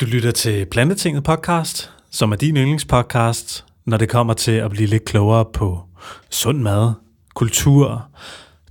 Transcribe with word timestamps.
Du 0.00 0.06
lytter 0.06 0.30
til 0.30 0.66
Plantetinget 0.66 1.24
podcast, 1.24 1.90
som 2.10 2.32
er 2.32 2.36
din 2.36 2.56
yndlingspodcast, 2.56 3.64
når 3.86 3.96
det 3.96 4.08
kommer 4.08 4.34
til 4.34 4.52
at 4.52 4.70
blive 4.70 4.86
lidt 4.86 5.04
klogere 5.04 5.44
på 5.52 5.80
sund 6.30 6.58
mad, 6.58 6.92
kultur, 7.34 8.08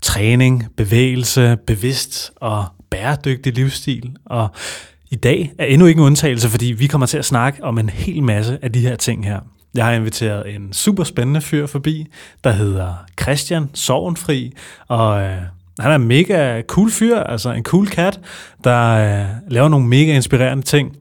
træning, 0.02 0.68
bevægelse, 0.78 1.58
bevidst 1.68 2.32
og 2.36 2.66
bæredygtig 2.90 3.54
livsstil. 3.54 4.16
Og 4.26 4.50
i 5.12 5.16
dag 5.16 5.52
er 5.60 5.66
endnu 5.66 5.88
ikke 5.88 6.00
en 6.00 6.06
undtagelse, 6.06 6.50
fordi 6.50 6.66
vi 6.66 6.88
kommer 6.88 7.08
til 7.08 7.18
at 7.18 7.26
snakke 7.26 7.64
om 7.64 7.78
en 7.78 7.90
hel 7.90 8.24
masse 8.24 8.60
af 8.62 8.72
de 8.72 8.80
her 8.80 8.96
ting 8.96 9.26
her. 9.26 9.40
Jeg 9.76 9.86
har 9.86 9.92
inviteret 9.92 10.56
en 10.56 10.74
super 10.74 11.04
spændende 11.04 11.42
fyr 11.42 11.68
forbi, 11.68 12.08
der 12.44 12.52
hedder 12.52 12.94
Christian 13.22 13.70
Sovenfri, 13.74 14.54
og 14.88 15.22
øh, 15.22 15.38
han 15.80 15.92
er 15.92 15.96
en 15.96 16.08
mega 16.08 16.62
cool 16.62 16.92
fyr, 16.92 17.20
altså 17.20 17.52
en 17.52 17.64
cool 17.64 17.88
kat, 17.88 18.20
der 18.64 18.90
øh, 18.90 19.28
laver 19.48 19.70
nogle 19.70 19.88
mega 19.88 20.16
inspirerende 20.16 20.64
ting. 20.64 20.98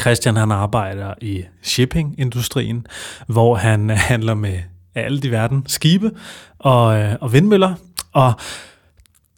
Christian 0.00 0.36
han 0.36 0.50
arbejder 0.50 1.14
i 1.20 1.44
shippingindustrien, 1.62 2.86
hvor 3.26 3.54
han 3.54 3.90
øh, 3.90 3.96
handler 4.00 4.34
med 4.34 4.58
alle 4.94 5.20
i 5.24 5.30
verden 5.30 5.64
skibe 5.66 6.10
og, 6.58 6.98
øh, 6.98 7.16
og 7.20 7.32
vindmøller. 7.32 7.74
Og 8.12 8.32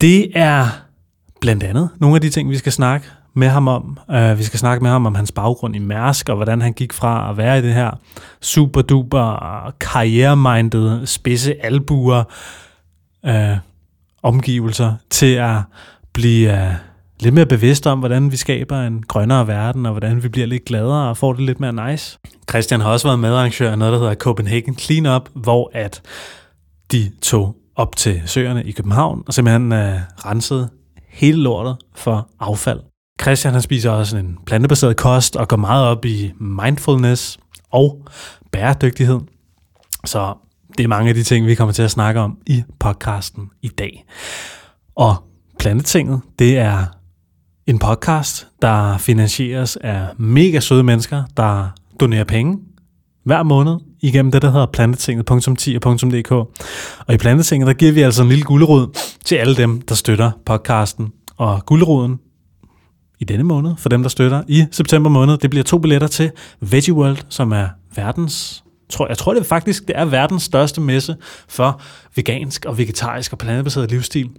det 0.00 0.30
er 0.34 0.66
blandt 1.40 1.62
andet 1.62 1.90
nogle 2.00 2.14
af 2.14 2.20
de 2.20 2.30
ting, 2.30 2.50
vi 2.50 2.56
skal 2.56 2.72
snakke 2.72 3.06
med 3.34 3.48
ham 3.48 3.68
om. 3.68 3.98
Uh, 4.08 4.38
vi 4.38 4.44
skal 4.44 4.58
snakke 4.58 4.82
med 4.82 4.90
ham 4.90 5.06
om 5.06 5.14
hans 5.14 5.32
baggrund 5.32 5.76
i 5.76 5.78
Mærsk, 5.78 6.28
og 6.28 6.36
hvordan 6.36 6.60
han 6.60 6.72
gik 6.72 6.92
fra 6.92 7.30
at 7.30 7.36
være 7.36 7.58
i 7.58 7.62
det 7.62 7.74
her 7.74 7.90
super 8.40 8.82
duper 8.82 9.74
karrieremindede, 9.80 11.06
spidse 11.06 11.64
albuer 11.64 12.24
uh, 13.22 13.58
omgivelser, 14.22 14.94
til 15.10 15.34
at 15.34 15.56
blive 16.12 16.52
uh, 16.52 16.74
lidt 17.20 17.34
mere 17.34 17.46
bevidst 17.46 17.86
om, 17.86 17.98
hvordan 17.98 18.32
vi 18.32 18.36
skaber 18.36 18.80
en 18.80 19.02
grønnere 19.02 19.46
verden, 19.46 19.86
og 19.86 19.92
hvordan 19.92 20.22
vi 20.22 20.28
bliver 20.28 20.46
lidt 20.46 20.64
gladere 20.64 21.08
og 21.08 21.16
får 21.16 21.32
det 21.32 21.42
lidt 21.42 21.60
mere 21.60 21.90
nice. 21.90 22.18
Christian 22.50 22.80
har 22.80 22.90
også 22.90 23.08
været 23.08 23.18
medarrangør 23.18 23.70
af 23.70 23.78
noget, 23.78 23.92
der 23.92 23.98
hedder 23.98 24.14
Copenhagen 24.14 24.78
Cleanup, 24.78 25.28
hvor 25.34 25.70
at 25.74 26.02
de 26.92 27.10
tog 27.22 27.56
op 27.76 27.96
til 27.96 28.22
søerne 28.26 28.64
i 28.64 28.72
København 28.72 29.22
og 29.26 29.34
simpelthen 29.34 29.72
øh, 29.72 29.94
rensede 30.26 30.68
hele 31.08 31.42
lortet 31.42 31.76
for 31.94 32.28
affald. 32.40 32.80
Christian 33.22 33.52
han 33.52 33.62
spiser 33.62 33.90
også 33.90 34.16
en 34.16 34.38
plantebaseret 34.46 34.96
kost 34.96 35.36
og 35.36 35.48
går 35.48 35.56
meget 35.56 35.86
op 35.86 36.04
i 36.04 36.32
mindfulness 36.40 37.38
og 37.70 38.04
bæredygtighed. 38.52 39.20
Så 40.04 40.34
det 40.78 40.84
er 40.84 40.88
mange 40.88 41.08
af 41.08 41.14
de 41.14 41.22
ting, 41.22 41.46
vi 41.46 41.54
kommer 41.54 41.72
til 41.72 41.82
at 41.82 41.90
snakke 41.90 42.20
om 42.20 42.38
i 42.46 42.64
podcasten 42.80 43.50
i 43.62 43.68
dag. 43.68 44.04
Og 44.96 45.24
Plantetinget, 45.58 46.20
det 46.38 46.58
er 46.58 46.84
en 47.66 47.78
podcast, 47.78 48.46
der 48.62 48.98
finansieres 48.98 49.76
af 49.76 50.06
mega 50.18 50.60
søde 50.60 50.82
mennesker, 50.82 51.22
der 51.36 51.68
donerer 52.00 52.24
penge 52.24 52.58
hver 53.24 53.42
måned 53.42 53.76
igennem 54.00 54.32
det, 54.32 54.42
der 54.42 54.50
hedder 54.50 54.66
plantetinget.10.dk. 54.66 56.32
Og 57.06 57.14
i 57.14 57.16
Plantetinget, 57.16 57.66
der 57.66 57.72
giver 57.72 57.92
vi 57.92 58.02
altså 58.02 58.22
en 58.22 58.28
lille 58.28 58.44
gulerod 58.44 58.98
til 59.24 59.36
alle 59.36 59.56
dem, 59.56 59.80
der 59.80 59.94
støtter 59.94 60.30
podcasten. 60.46 61.12
Og 61.36 61.66
guleroden 61.66 62.18
i 63.18 63.24
denne 63.24 63.44
måned, 63.44 63.72
for 63.78 63.88
dem, 63.88 64.02
der 64.02 64.08
støtter 64.08 64.42
i 64.48 64.64
september 64.70 65.10
måned, 65.10 65.38
det 65.38 65.50
bliver 65.50 65.64
to 65.64 65.78
billetter 65.78 66.08
til 66.08 66.30
Veggie 66.60 66.94
World, 66.94 67.18
som 67.28 67.52
er 67.52 67.68
verdens 67.96 68.64
tror, 68.90 69.08
jeg 69.08 69.18
tror 69.18 69.34
det 69.34 69.46
faktisk, 69.46 69.86
det 69.86 69.98
er 69.98 70.04
verdens 70.04 70.42
største 70.42 70.80
messe 70.80 71.16
for 71.48 71.80
vegansk 72.16 72.64
og 72.64 72.78
vegetarisk 72.78 73.32
og 73.32 73.38
plantebaseret 73.38 73.90
livsstil. 73.90 74.30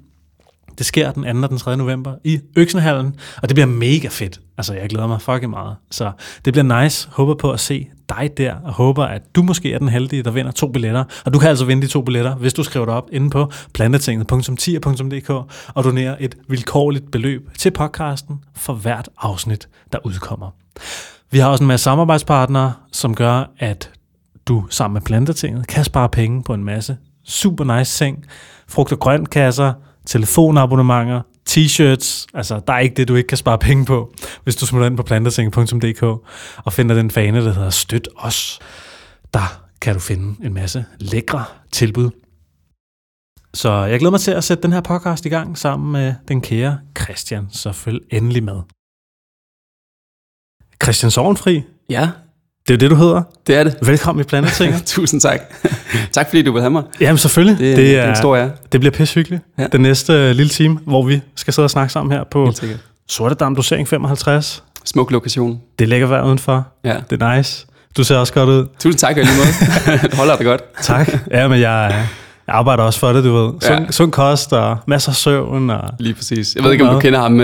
Det 0.78 0.86
sker 0.86 1.12
den 1.12 1.24
2. 1.24 1.44
og 1.44 1.50
den 1.50 1.58
3. 1.58 1.78
november 1.78 2.16
i 2.24 2.40
Øksenhallen, 2.56 3.16
og 3.42 3.50
det 3.50 3.56
bliver 3.56 3.68
mega 3.68 4.08
fedt. 4.08 4.40
Altså, 4.58 4.74
jeg 4.74 4.90
glæder 4.90 5.08
mig 5.08 5.22
fucking 5.22 5.50
meget. 5.50 5.76
Så 5.92 6.12
det 6.46 6.54
bliver 6.54 6.82
nice. 6.82 7.08
Håber 7.12 7.36
på 7.36 7.52
at 7.52 7.60
se 7.60 7.88
dig 8.10 8.32
der, 8.38 8.56
og 8.64 8.74
håber, 8.74 9.04
at 9.04 9.22
du 9.36 9.44
måske 9.44 9.74
er 9.74 9.80
den 9.80 9.90
heldige, 9.90 10.24
der 10.24 10.32
vinder 10.32 10.52
to 10.52 10.68
billetter. 10.68 11.04
Og 11.26 11.34
du 11.34 11.40
kan 11.40 11.50
altså 11.50 11.66
vinde 11.66 11.82
de 11.82 11.88
to 11.88 12.02
billetter, 12.02 12.36
hvis 12.36 12.54
du 12.54 12.64
skriver 12.64 12.86
dig 12.86 12.96
op 12.96 13.10
inde 13.12 13.30
på 13.30 13.52
plantetinget.10.dk 13.74 15.30
og 15.74 15.84
donerer 15.84 16.16
et 16.20 16.36
vilkårligt 16.48 17.12
beløb 17.12 17.50
til 17.58 17.72
podcasten 17.72 18.40
for 18.56 18.74
hvert 18.74 19.10
afsnit, 19.18 19.68
der 19.92 19.98
udkommer. 20.04 20.50
Vi 21.32 21.40
har 21.40 21.50
også 21.50 21.64
en 21.64 21.68
masse 21.68 21.84
samarbejdspartnere, 21.84 22.74
som 22.92 23.16
gør, 23.16 23.52
at 23.60 23.92
du 24.48 24.66
sammen 24.70 24.94
med 24.94 25.02
Plantetinget 25.02 25.68
kan 25.68 25.84
spare 25.84 26.10
penge 26.10 26.44
på 26.44 26.54
en 26.54 26.64
masse 26.64 26.98
super 27.26 27.78
nice 27.78 28.06
ting. 28.06 28.26
Frugt- 28.68 28.92
og 28.92 29.00
grøntkasser, 29.00 29.74
telefonabonnementer, 30.06 31.22
t-shirts. 31.50 32.26
Altså, 32.34 32.62
der 32.68 32.74
er 32.74 32.80
ikke 32.80 32.96
det, 32.96 33.08
du 33.08 33.16
ikke 33.16 33.28
kan 33.28 33.38
spare 33.38 33.58
penge 33.58 33.86
på, 33.86 34.14
hvis 34.44 34.56
du 34.56 34.66
smutter 34.66 34.88
ind 34.88 34.98
på 34.98 35.04
plantersenge.dk 35.04 36.04
og 36.66 36.74
finder 36.74 36.96
den 36.96 37.12
fane, 37.12 37.46
der 37.46 37.54
hedder 37.54 37.70
Støt 37.70 38.08
os. 38.16 38.60
Der 39.34 39.62
kan 39.82 39.94
du 39.94 40.00
finde 40.00 40.46
en 40.46 40.54
masse 40.54 40.86
lækre 41.00 41.46
tilbud. 41.72 42.10
Så 43.54 43.72
jeg 43.72 44.00
glæder 44.00 44.12
mig 44.12 44.20
til 44.20 44.32
at 44.32 44.44
sætte 44.44 44.64
den 44.64 44.74
her 44.74 44.82
podcast 44.82 45.26
i 45.26 45.30
gang 45.30 45.58
sammen 45.58 45.92
med 45.92 46.14
den 46.28 46.42
kære 46.42 46.80
Christian, 47.02 47.48
så 47.52 47.72
følg 47.72 48.00
endelig 48.12 48.44
med. 48.44 48.62
Christian 50.84 51.12
Sovenfri, 51.12 51.64
Ja, 51.90 52.12
det 52.68 52.74
er 52.74 52.78
det, 52.78 52.90
du 52.92 52.96
hedder. 52.96 53.22
det 53.48 53.56
er 53.56 53.64
det. 53.64 53.76
Velkommen 53.82 54.22
i 54.22 54.24
Plantetinget. 54.28 54.84
Tusind 54.96 55.22
tak. 55.22 55.40
tak 56.12 56.28
fordi 56.30 56.42
du 56.42 56.52
vil 56.52 56.62
have 56.62 56.70
mig. 56.72 56.84
Jamen 57.02 57.18
selvfølgelig. 57.18 57.58
Det, 57.60 57.78
det 57.78 57.98
er 58.00 58.10
en 58.10 58.16
stor 58.16 58.36
ære. 58.38 58.52
Det 58.72 58.80
bliver 58.80 58.92
pisse 58.92 59.16
hyggeligt. 59.16 59.44
Ja. 59.58 59.68
Den 59.72 59.82
næste 59.82 60.14
øh, 60.14 60.36
lille 60.36 60.50
time, 60.50 60.80
hvor 60.86 61.04
vi 61.06 61.22
skal 61.36 61.54
sidde 61.54 61.66
og 61.66 61.70
snakke 61.70 61.94
sammen 61.94 62.12
her 62.18 62.24
på 62.32 62.52
sikkert. 62.56 62.80
Sortedam 63.10 63.56
Dosering 63.56 63.88
55. 63.88 64.64
Smuk 64.86 65.12
lokation. 65.12 65.60
Det 65.80 65.90
ligger 65.90 66.08
vejr 66.08 66.24
udenfor. 66.26 66.68
Ja. 66.84 66.96
Det 67.10 67.22
er 67.22 67.36
nice. 67.38 67.66
Du 67.98 68.04
ser 68.04 68.18
også 68.18 68.34
godt 68.34 68.50
ud. 68.50 68.66
Tusind 68.80 69.00
tak, 69.00 69.16
lige 69.16 69.28
måde. 69.38 69.98
det 70.02 70.14
holder 70.14 70.36
det 70.36 70.46
godt. 70.46 70.62
Tak. 70.82 71.14
Ja, 71.32 71.48
men 71.48 71.60
jeg, 71.62 72.06
jeg 72.48 72.56
arbejder 72.56 72.84
også 72.84 73.00
for 73.00 73.14
det, 73.14 73.24
du 73.24 73.34
ved. 73.34 73.54
Sund, 73.62 73.80
Ja. 73.86 73.92
sund 73.92 74.12
kost 74.12 74.54
og 74.54 74.78
masser 74.88 75.10
af 75.12 75.16
søvn. 75.16 75.70
Og, 75.70 75.90
Lige 76.00 76.14
præcis. 76.14 76.56
Jeg 76.56 76.64
ved 76.64 76.72
ikke, 76.72 76.88
om 76.88 76.94
du 76.96 77.00
kender 77.00 77.20
ham, 77.20 77.34
uh, 77.34 77.44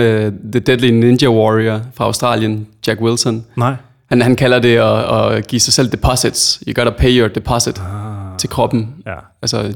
The 0.52 0.60
Deadly 0.66 0.90
Ninja 0.90 1.28
Warrior 1.28 1.80
fra 1.94 2.04
Australien, 2.04 2.66
Jack 2.86 3.00
Wilson. 3.00 3.44
nej. 3.56 3.74
Han, 4.12 4.22
han 4.22 4.36
kalder 4.36 4.58
det 4.58 4.76
at, 4.76 5.32
at 5.36 5.46
give 5.46 5.60
sig 5.60 5.72
selv 5.72 5.92
deposits. 5.92 6.62
You 6.68 6.72
gotta 6.74 6.90
pay 6.90 7.18
your 7.20 7.28
deposit 7.28 7.78
ah. 7.80 8.38
til 8.38 8.48
kroppen. 8.48 8.94
Ja. 9.06 9.14
Altså, 9.42 9.62
you 9.62 9.72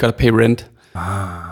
gotta 0.00 0.16
pay 0.18 0.28
rent. 0.28 0.66
Ah. 0.94 1.02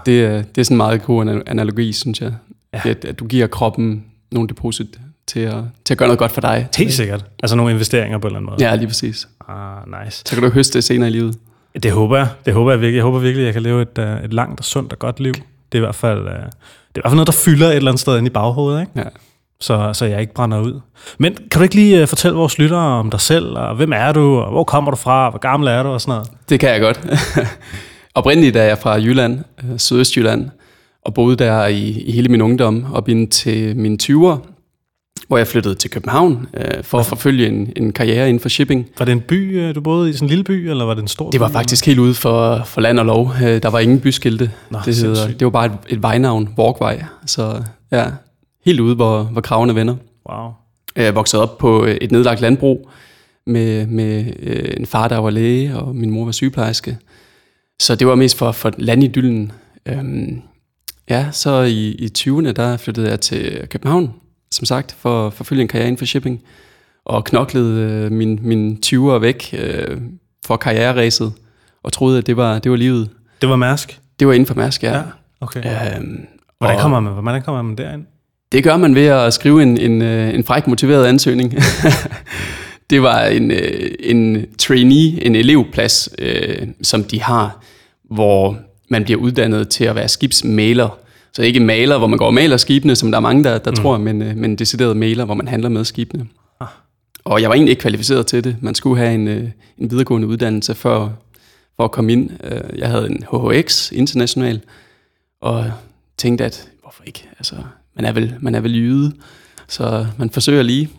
Det, 0.07 0.25
er- 0.25 0.43
det 0.43 0.59
er 0.59 0.65
sådan 0.65 0.75
en 0.75 0.77
meget 0.77 1.03
god 1.03 1.27
ana- 1.27 1.43
analogi, 1.51 1.93
synes 1.93 2.21
jeg. 2.21 2.33
Ja. 2.73 2.81
Ja. 2.85 2.91
At, 2.91 3.05
at 3.05 3.19
du 3.19 3.27
giver 3.27 3.47
kroppen 3.47 4.05
nogle 4.33 4.49
deposit 4.49 4.87
til 5.27 5.41
at, 5.41 5.55
til 5.85 5.95
at 5.95 5.99
gøre 5.99 6.09
noget 6.09 6.19
godt 6.19 6.33
for 6.33 6.41
dig. 6.41 6.69
Helt 6.77 6.93
sikkert. 6.93 7.25
Altså 7.43 7.57
nogle 7.57 7.73
investeringer 7.73 8.19
på 8.19 8.27
en 8.27 8.31
eller 8.31 8.39
anden 8.39 8.51
måde. 8.51 8.69
Ja, 8.71 8.75
lige 8.75 8.87
præcis. 8.87 9.29
Ah, 9.49 10.05
nice. 10.05 10.23
Så 10.27 10.35
kan 10.35 10.43
du 10.45 10.51
høste 10.51 10.75
det 10.79 10.85
senere 10.85 11.09
i 11.09 11.13
livet. 11.13 11.37
Det 11.83 11.93
håber 11.93 12.17
jeg. 12.17 12.29
Det 12.47 12.55
håber 12.55 12.71
jeg 12.71 12.81
virkelig. 12.81 12.97
Jeg 12.97 13.05
håber 13.05 13.19
virkelig, 13.19 13.43
at 13.43 13.47
jeg 13.47 13.53
kan 13.53 13.63
leve 13.63 13.83
et, 13.83 13.99
uh, 13.99 14.25
et 14.25 14.33
langt 14.35 14.61
og 14.61 14.65
sundt 14.65 14.93
og 14.93 14.99
godt 14.99 15.21
liv. 15.21 15.33
Det 15.33 15.43
er 15.73 15.77
i 15.77 15.81
hvert 15.81 15.95
fald, 15.95 16.19
uh, 16.21 16.27
det 16.27 16.33
er 16.35 16.39
i 16.41 16.47
hvert 16.95 17.05
fald 17.11 17.15
noget, 17.15 17.27
der 17.27 17.33
fylder 17.33 17.69
et 17.69 17.77
eller 17.77 17.91
andet 17.91 18.01
sted 18.01 18.19
inde 18.19 18.27
i 18.27 18.31
baghovedet, 18.31 18.81
ikke? 18.81 18.93
Ja. 18.97 19.03
Så, 19.65 19.91
så 19.93 20.05
jeg 20.05 20.21
ikke 20.21 20.35
brænder 20.35 20.61
ud. 20.61 20.81
Men 21.19 21.35
kan 21.35 21.59
du 21.59 21.63
ikke 21.63 21.75
lige 21.75 22.03
uh, 22.03 22.09
fortælle 22.09 22.37
vores 22.37 22.59
lyttere 22.59 22.79
om 22.81 23.11
dig 23.11 23.21
selv, 23.21 23.47
og 23.59 23.77
hvem 23.77 23.93
er 23.93 24.13
du, 24.13 24.37
og 24.39 24.51
hvor 24.51 24.65
kommer 24.65 24.91
du 24.91 24.97
fra, 24.97 25.31
hvor 25.31 25.39
gammel 25.39 25.69
er 25.69 25.83
du 25.83 25.89
og 25.89 26.01
sådan 26.01 26.13
noget? 26.13 26.31
Det 26.49 26.61
kan 26.61 26.71
jeg 26.71 26.81
godt. 26.81 27.01
Oprindeligt 28.15 28.57
er 28.57 28.63
jeg 28.63 28.79
fra 28.79 28.95
Jylland, 28.95 29.39
øh, 29.65 29.79
Sydøstjylland, 29.79 30.51
og 31.05 31.15
boede 31.15 31.37
der 31.37 31.67
i, 31.67 31.81
i 31.89 32.13
hele 32.13 32.29
min 32.29 32.41
ungdom, 32.41 32.87
op 32.95 33.09
indtil 33.09 33.77
mine 33.77 33.99
20'er, 34.03 34.37
hvor 35.29 35.37
jeg 35.37 35.47
flyttede 35.47 35.75
til 35.75 35.91
København 35.91 36.47
øh, 36.55 36.83
for 36.83 36.99
at 36.99 37.07
forfølge 37.07 37.49
en, 37.49 37.73
en 37.77 37.93
karriere 37.93 38.29
inden 38.29 38.41
for 38.41 38.49
shipping. 38.49 38.87
Var 38.99 39.05
det 39.05 39.13
en 39.13 39.21
by, 39.21 39.61
øh, 39.61 39.75
du 39.75 39.81
boede 39.81 40.11
i, 40.11 40.13
sådan 40.13 40.27
en 40.27 40.29
lille 40.29 40.45
by, 40.45 40.71
eller 40.71 40.85
var 40.85 40.95
det 40.95 41.03
en 41.03 41.09
stor 41.09 41.31
Det 41.31 41.41
var 41.41 41.49
by, 41.49 41.53
faktisk 41.53 41.87
helt 41.87 41.99
ude 41.99 42.15
for, 42.15 42.63
for 42.65 42.81
land 42.81 42.99
og 42.99 43.07
lov. 43.07 43.33
Øh, 43.45 43.63
Der 43.63 43.71
var 43.71 43.79
ingen 43.79 44.01
byskilte. 44.01 44.51
Nå, 44.71 44.79
det, 44.85 44.97
hedder, 44.97 45.27
det 45.29 45.45
var 45.45 45.51
bare 45.51 45.67
et, 45.67 45.73
et 45.89 46.03
vejnavn, 46.03 46.55
Walkway. 46.59 46.97
Så 47.27 47.63
ja, 47.93 48.05
helt 48.65 48.81
ude, 48.81 48.95
hvor, 48.95 49.23
hvor 49.23 49.41
kravene 49.41 49.75
vender. 49.75 49.97
Wow. 50.31 50.51
Jeg 50.97 51.15
voksede 51.15 51.43
op 51.43 51.59
på 51.59 51.85
et 51.85 52.13
nedlagt 52.13 52.41
landbrug 52.41 52.91
med, 53.47 53.87
med 53.87 54.33
øh, 54.43 54.75
en 54.77 54.87
far, 54.87 55.09
der 55.09 55.19
var 55.19 55.31
læge, 55.31 55.77
og 55.77 55.97
min 55.97 56.11
mor 56.11 56.25
var 56.25 56.33
sygeplejerske. 56.33 56.99
Så 57.81 57.95
det 57.95 58.07
var 58.07 58.15
mest 58.15 58.39
for, 58.39 58.53
for 58.53 58.73
landidyllen. 58.79 59.53
Øhm, 59.87 60.43
ja, 61.11 61.29
så 61.33 61.61
i, 61.63 61.89
i 61.89 62.09
20'erne, 62.19 62.53
der 62.53 62.77
flyttede 62.77 63.11
jeg 63.11 63.21
til 63.21 63.67
København, 63.71 64.13
som 64.51 64.65
sagt, 64.65 64.97
for 64.99 65.27
at 65.27 65.33
forfølge 65.33 65.63
en 65.63 65.69
karriere 65.69 65.89
inden 65.89 65.99
for 65.99 66.05
shipping. 66.05 66.43
Og 67.05 67.25
knoklede 67.25 67.81
øh, 67.81 68.13
min, 68.13 68.39
min 68.43 68.79
20'er 68.87 69.19
væk 69.19 69.55
øh, 69.59 70.01
for 70.47 70.57
karriereræset, 70.57 71.33
og 71.83 71.93
troede, 71.93 72.19
at 72.19 72.27
det 72.27 72.37
var, 72.37 72.59
det 72.59 72.71
var 72.71 72.77
livet. 72.77 73.11
Det 73.41 73.49
var 73.49 73.57
Mærsk? 73.57 74.01
Det 74.19 74.27
var 74.27 74.33
inden 74.33 74.47
for 74.47 74.55
Mærsk, 74.55 74.83
ja. 74.83 75.03
Okay. 75.41 75.65
ja. 75.65 75.97
Øhm, 75.97 76.27
Hvordan 76.59 76.81
kommer 76.81 77.01
man, 77.01 77.13
hvordan 77.13 77.43
kommer 77.43 77.63
man 77.63 77.77
derind? 77.77 78.05
Det 78.55 78.65
gør 78.65 78.77
man 78.77 78.95
ved 78.95 79.07
at 79.07 79.35
skrive 79.35 79.63
en, 79.63 79.79
en, 79.79 80.03
øh, 80.03 80.35
en 80.35 80.45
fræk 80.45 80.67
motiveret 80.67 81.07
ansøgning. 81.07 81.55
det 82.91 83.03
var 83.03 83.25
en, 83.25 83.51
øh, 83.51 83.91
en 84.01 84.47
trainee, 84.59 85.25
en 85.27 85.35
elevplads, 85.35 86.09
øh, 86.19 86.69
som 86.83 87.05
de 87.05 87.23
har, 87.23 87.61
hvor 88.11 88.59
man 88.89 89.05
bliver 89.05 89.21
uddannet 89.21 89.69
til 89.69 89.85
at 89.85 89.95
være 89.95 90.09
skibsmaler. 90.09 90.99
Så 91.33 91.43
ikke 91.43 91.61
maler, 91.61 91.99
hvor 91.99 92.07
man 92.07 92.19
går 92.19 92.27
og 92.27 92.35
maler 92.35 92.57
skibene, 92.57 92.97
som 92.97 93.11
der 93.11 93.19
er 93.19 93.23
mange, 93.23 93.45
der, 93.45 93.59
der 93.59 93.71
mm. 93.71 93.77
tror, 93.77 93.99
men, 93.99 94.23
øh, 94.23 94.37
men 94.37 94.57
decideret 94.57 94.97
maler, 94.97 95.25
hvor 95.25 95.35
man 95.35 95.49
handler 95.49 95.69
med 95.69 95.85
skibene. 95.85 96.27
Ah. 96.61 96.69
Og 97.25 97.41
jeg 97.41 97.49
var 97.49 97.55
egentlig 97.55 97.71
ikke 97.71 97.81
kvalificeret 97.81 98.27
til 98.27 98.45
det. 98.45 98.57
Man 98.61 98.75
skulle 98.75 98.99
have 98.99 99.15
en, 99.15 99.29
en 99.29 99.91
videregående 99.91 100.29
uddannelse 100.29 100.75
for, 100.75 101.19
for 101.77 101.85
at 101.85 101.91
komme 101.91 102.13
ind. 102.13 102.31
Jeg 102.77 102.89
havde 102.89 103.11
en 103.11 103.25
HHX 103.33 103.93
international, 103.93 104.61
og 105.41 105.65
tænkte, 106.19 106.45
at 106.45 106.69
hvorfor 106.83 107.03
ikke? 107.07 107.29
Altså, 107.39 107.57
man 107.97 108.05
er 108.05 108.13
vel, 108.13 108.37
man 108.41 108.55
er 108.55 108.61
vel 108.61 108.75
jyde, 108.75 109.13
så 109.69 110.07
man 110.19 110.31
forsøger 110.31 110.63
lige. 110.63 110.91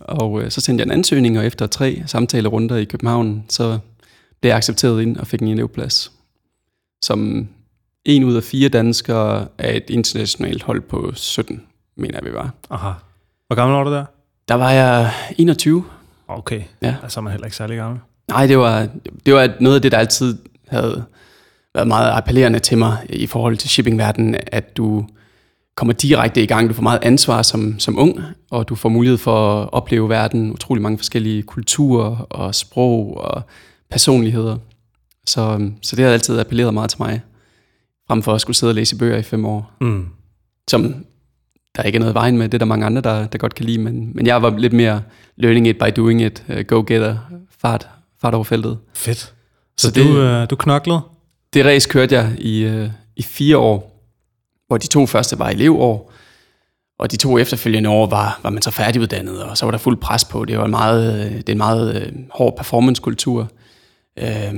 Og 0.00 0.42
øh, 0.42 0.50
så 0.50 0.60
sendte 0.60 0.82
jeg 0.82 0.86
en 0.86 0.98
ansøgning, 0.98 1.38
og 1.38 1.46
efter 1.46 1.66
tre 1.66 2.02
samtalerunder 2.06 2.76
i 2.76 2.84
København, 2.84 3.44
så 3.48 3.78
blev 4.40 4.48
jeg 4.48 4.56
accepteret 4.56 5.02
ind 5.02 5.16
og 5.16 5.26
fik 5.26 5.42
en 5.42 5.48
elevplads. 5.48 6.12
Som 7.02 7.48
en 8.04 8.24
ud 8.24 8.34
af 8.34 8.42
fire 8.42 8.68
danskere 8.68 9.46
af 9.58 9.76
et 9.76 9.90
internationalt 9.90 10.62
hold 10.62 10.80
på 10.80 11.12
17, 11.14 11.62
mener 11.96 12.18
jeg, 12.22 12.30
vi 12.30 12.34
var. 12.34 12.54
Aha. 12.70 12.92
Hvor 13.46 13.54
gammel 13.54 13.76
var 13.76 13.84
du 13.84 13.90
der? 13.90 14.04
Der 14.48 14.54
var 14.54 14.70
jeg 14.70 15.12
21. 15.38 15.84
Okay, 16.28 16.62
ja. 16.82 16.96
altså 17.02 17.20
man 17.20 17.30
heller 17.32 17.46
ikke 17.46 17.56
særlig 17.56 17.76
gammel. 17.76 18.00
Nej, 18.28 18.46
det 18.46 18.58
var, 18.58 18.88
det 19.26 19.34
var 19.34 19.48
noget 19.60 19.76
af 19.76 19.82
det, 19.82 19.92
der 19.92 19.98
altid 19.98 20.38
havde 20.68 21.04
været 21.74 21.88
meget 21.88 22.10
appellerende 22.10 22.58
til 22.58 22.78
mig 22.78 22.96
i 23.08 23.26
forhold 23.26 23.56
til 23.56 23.70
shippingverdenen, 23.70 24.36
at 24.46 24.76
du 24.76 25.06
kommer 25.76 25.92
direkte 25.92 26.42
i 26.42 26.46
gang. 26.46 26.68
Du 26.68 26.74
får 26.74 26.82
meget 26.82 26.98
ansvar 27.02 27.42
som, 27.42 27.78
som 27.78 27.98
ung, 27.98 28.20
og 28.50 28.68
du 28.68 28.74
får 28.74 28.88
mulighed 28.88 29.18
for 29.18 29.62
at 29.62 29.68
opleve 29.72 30.08
verden, 30.08 30.52
utrolig 30.52 30.82
mange 30.82 30.98
forskellige 30.98 31.42
kulturer 31.42 32.16
og 32.16 32.54
sprog 32.54 33.16
og 33.16 33.42
personligheder. 33.90 34.56
Så, 35.26 35.70
så 35.82 35.96
det 35.96 36.04
har 36.04 36.12
altid 36.12 36.38
appelleret 36.38 36.74
meget 36.74 36.90
til 36.90 36.96
mig, 37.00 37.20
frem 38.08 38.22
for 38.22 38.34
at 38.34 38.40
skulle 38.40 38.56
sidde 38.56 38.70
og 38.70 38.74
læse 38.74 38.98
bøger 38.98 39.16
i 39.16 39.22
fem 39.22 39.44
år. 39.44 39.72
Mm. 39.80 40.06
Som 40.70 40.94
der 41.76 41.82
ikke 41.82 41.96
er 41.96 42.00
noget 42.00 42.14
vejen 42.14 42.38
med, 42.38 42.48
det 42.48 42.54
er 42.54 42.58
der 42.58 42.66
mange 42.66 42.86
andre, 42.86 43.02
der, 43.02 43.26
der 43.26 43.38
godt 43.38 43.54
kan 43.54 43.64
lide, 43.64 43.78
men, 43.78 44.10
men 44.14 44.26
jeg 44.26 44.42
var 44.42 44.58
lidt 44.58 44.72
mere 44.72 45.02
learning 45.36 45.66
it 45.66 45.78
by 45.78 45.90
doing 45.96 46.22
it, 46.22 46.44
uh, 46.48 46.60
go-getter, 46.60 47.16
fart, 47.60 47.88
fart 48.20 48.34
over 48.34 48.44
feltet. 48.44 48.78
Fedt. 48.94 49.18
Så, 49.18 49.32
så 49.78 49.90
det, 49.90 50.04
du, 50.04 50.42
uh, 50.42 50.50
du 50.50 50.56
knoklede? 50.56 51.00
Det 51.54 51.64
race 51.64 51.88
kørte 51.88 52.14
jeg 52.14 52.32
i, 52.38 52.66
uh, 52.66 52.88
i 53.16 53.22
fire 53.22 53.58
år, 53.58 53.95
hvor 54.68 54.76
de 54.78 54.86
to 54.86 55.06
første 55.06 55.38
var 55.38 55.48
elevår, 55.48 56.12
og 56.98 57.10
de 57.10 57.16
to 57.16 57.38
efterfølgende 57.38 57.90
år 57.90 58.06
var, 58.06 58.40
var 58.42 58.50
man 58.50 58.62
så 58.62 58.70
færdiguddannet, 58.70 59.42
og 59.42 59.58
så 59.58 59.66
var 59.66 59.70
der 59.70 59.78
fuld 59.78 59.96
pres 59.96 60.24
på. 60.24 60.44
Det 60.44 60.58
var 60.58 60.64
en 60.64 60.70
meget, 60.70 61.30
det 61.30 61.48
er 61.48 61.52
en 61.52 61.58
meget 61.58 62.12
uh, 62.12 62.18
hård 62.30 62.56
performancekultur, 62.56 63.48
uh, 64.22 64.54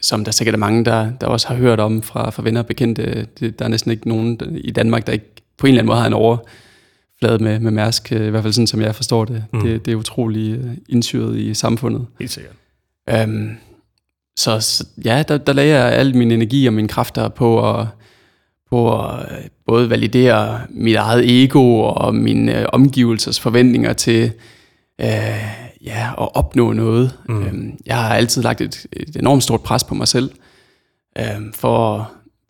som 0.00 0.24
der 0.24 0.32
sikkert 0.32 0.54
er 0.54 0.58
mange, 0.58 0.84
der, 0.84 1.10
der 1.20 1.26
også 1.26 1.48
har 1.48 1.54
hørt 1.54 1.80
om 1.80 2.02
fra, 2.02 2.30
fra 2.30 2.42
venner 2.42 2.60
og 2.60 2.66
bekendte. 2.66 3.26
Det, 3.40 3.58
der 3.58 3.64
er 3.64 3.68
næsten 3.68 3.90
ikke 3.90 4.08
nogen 4.08 4.40
i 4.50 4.70
Danmark, 4.70 5.06
der 5.06 5.12
ikke 5.12 5.26
på 5.58 5.66
en 5.66 5.68
eller 5.68 5.80
anden 5.80 5.88
måde 5.88 5.98
har 5.98 6.06
en 6.06 6.12
overflade 6.12 7.44
med, 7.44 7.60
med 7.60 7.70
Mærsk, 7.70 8.12
i 8.12 8.16
hvert 8.16 8.42
fald 8.42 8.52
sådan, 8.52 8.66
som 8.66 8.80
jeg 8.80 8.94
forstår 8.94 9.24
det. 9.24 9.44
Mm. 9.52 9.60
Det, 9.60 9.86
det 9.86 9.92
er 9.92 9.96
utrolig 9.96 10.60
indsyret 10.88 11.36
i 11.36 11.54
samfundet. 11.54 12.06
Helt 12.18 12.30
sikkert. 12.30 12.54
Um, 13.24 13.56
så, 14.36 14.60
så 14.60 14.86
ja, 15.04 15.22
der, 15.28 15.38
der 15.38 15.52
lagde 15.52 15.74
jeg 15.74 15.92
al 15.92 16.16
min 16.16 16.30
energi 16.30 16.66
og 16.66 16.72
mine 16.72 16.88
kræfter 16.88 17.28
på 17.28 17.70
at, 17.74 17.86
på 18.70 19.02
at 19.02 19.32
øh, 19.32 19.44
både 19.66 19.90
validere 19.90 20.60
mit 20.70 20.96
eget 20.96 21.42
ego 21.42 21.80
og 21.80 22.14
mine 22.14 22.60
øh, 22.60 22.66
omgivelsers 22.72 23.40
forventninger 23.40 23.92
til 23.92 24.32
øh, 25.00 25.08
ja, 25.84 26.10
at 26.18 26.28
opnå 26.34 26.72
noget. 26.72 27.18
Mm. 27.28 27.42
Øhm, 27.42 27.78
jeg 27.86 27.96
har 27.96 28.14
altid 28.14 28.42
lagt 28.42 28.60
et, 28.60 28.86
et 28.92 29.16
enormt 29.16 29.42
stort 29.42 29.62
pres 29.62 29.84
på 29.84 29.94
mig 29.94 30.08
selv 30.08 30.30
øh, 31.18 31.24
for 31.54 31.94
at 31.94 32.04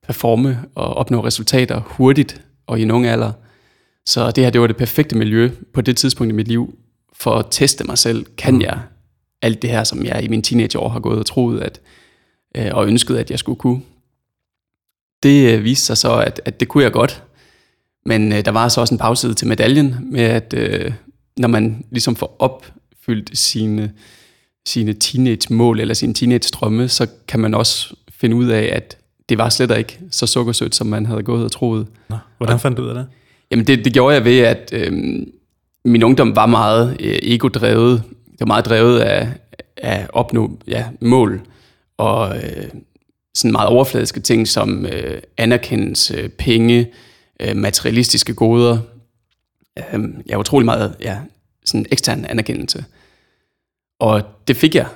performe 0.06 0.58
og 0.74 0.94
opnå 0.94 1.24
resultater 1.24 1.80
hurtigt 1.86 2.42
og 2.66 2.78
i 2.78 2.82
en 2.82 2.90
ung 2.90 3.06
alder. 3.06 3.32
Så 4.06 4.30
det 4.30 4.44
her, 4.44 4.50
det 4.50 4.60
var 4.60 4.66
det 4.66 4.76
perfekte 4.76 5.16
miljø 5.16 5.50
på 5.74 5.80
det 5.80 5.96
tidspunkt 5.96 6.32
i 6.32 6.34
mit 6.34 6.48
liv 6.48 6.74
for 7.12 7.34
at 7.34 7.46
teste 7.50 7.84
mig 7.84 7.98
selv. 7.98 8.26
Kan 8.38 8.54
mm. 8.54 8.60
jeg 8.60 8.78
alt 9.42 9.62
det 9.62 9.70
her, 9.70 9.84
som 9.84 10.04
jeg 10.04 10.24
i 10.24 10.28
mine 10.28 10.42
teenageår 10.42 10.88
har 10.88 11.00
gået 11.00 11.18
og 11.18 11.26
troet 11.26 11.60
at, 11.60 11.80
øh, 12.56 12.70
og 12.72 12.86
ønsket, 12.86 13.16
at 13.16 13.30
jeg 13.30 13.38
skulle 13.38 13.58
kunne. 13.58 13.82
Det 15.22 15.54
øh, 15.54 15.64
viste 15.64 15.86
sig 15.86 15.96
så, 15.96 16.16
at, 16.16 16.40
at 16.44 16.60
det 16.60 16.68
kunne 16.68 16.84
jeg 16.84 16.92
godt. 16.92 17.22
Men 18.06 18.32
øh, 18.32 18.44
der 18.44 18.50
var 18.50 18.68
så 18.68 18.80
også 18.80 18.94
en 18.94 18.98
bagside 18.98 19.34
til 19.34 19.48
medaljen 19.48 19.96
med, 20.02 20.20
at 20.20 20.54
øh, 20.56 20.92
når 21.36 21.48
man 21.48 21.84
ligesom 21.90 22.16
får 22.16 22.36
opfyldt 22.38 23.38
sine, 23.38 23.92
sine 24.66 24.92
teenage-mål 24.92 25.80
eller 25.80 25.94
sine 25.94 26.14
teenage-drømme, 26.14 26.88
så 26.88 27.06
kan 27.28 27.40
man 27.40 27.54
også 27.54 27.94
finde 28.10 28.36
ud 28.36 28.46
af, 28.46 28.70
at 28.72 28.96
det 29.28 29.38
var 29.38 29.48
slet 29.48 29.78
ikke 29.78 29.98
så 30.10 30.26
sukkersødt, 30.26 30.74
som 30.74 30.86
man 30.86 31.06
havde 31.06 31.22
gået 31.22 31.44
og 31.44 31.52
troet. 31.52 31.86
Nå, 32.10 32.16
hvordan 32.36 32.60
fandt 32.60 32.76
du 32.76 32.82
ud 32.82 32.88
af 32.88 32.94
det? 32.94 33.06
Jamen 33.50 33.66
det, 33.66 33.84
det 33.84 33.92
gjorde 33.92 34.14
jeg 34.14 34.24
ved, 34.24 34.38
at 34.38 34.70
øh, 34.72 34.92
min 35.84 36.02
ungdom 36.02 36.36
var 36.36 36.46
meget 36.46 36.96
øh, 37.00 37.18
ego-drevet 37.22 38.02
det 38.38 38.40
var 38.40 38.54
meget 38.54 38.64
drevet 38.64 39.00
af, 39.00 39.28
af 39.76 40.00
at 40.02 40.10
opnå 40.12 40.58
ja, 40.66 40.84
mål 41.00 41.40
og 41.96 42.36
øh, 42.36 42.68
sådan 43.34 43.52
meget 43.52 43.68
overfladiske 43.68 44.20
ting 44.20 44.48
som 44.48 44.86
øh, 44.86 45.20
anerkendelse, 45.36 46.28
penge, 46.28 46.92
øh, 47.40 47.56
materialistiske 47.56 48.34
goder. 48.34 48.78
Øh, 49.78 50.00
jeg 50.26 50.36
var 50.36 50.40
utrolig 50.40 50.64
meget 50.64 50.96
ja, 51.00 51.18
sådan 51.64 51.86
ekstern 51.92 52.24
anerkendelse. 52.24 52.84
Og 54.00 54.22
det 54.48 54.56
fik 54.56 54.74
jeg, 54.74 54.86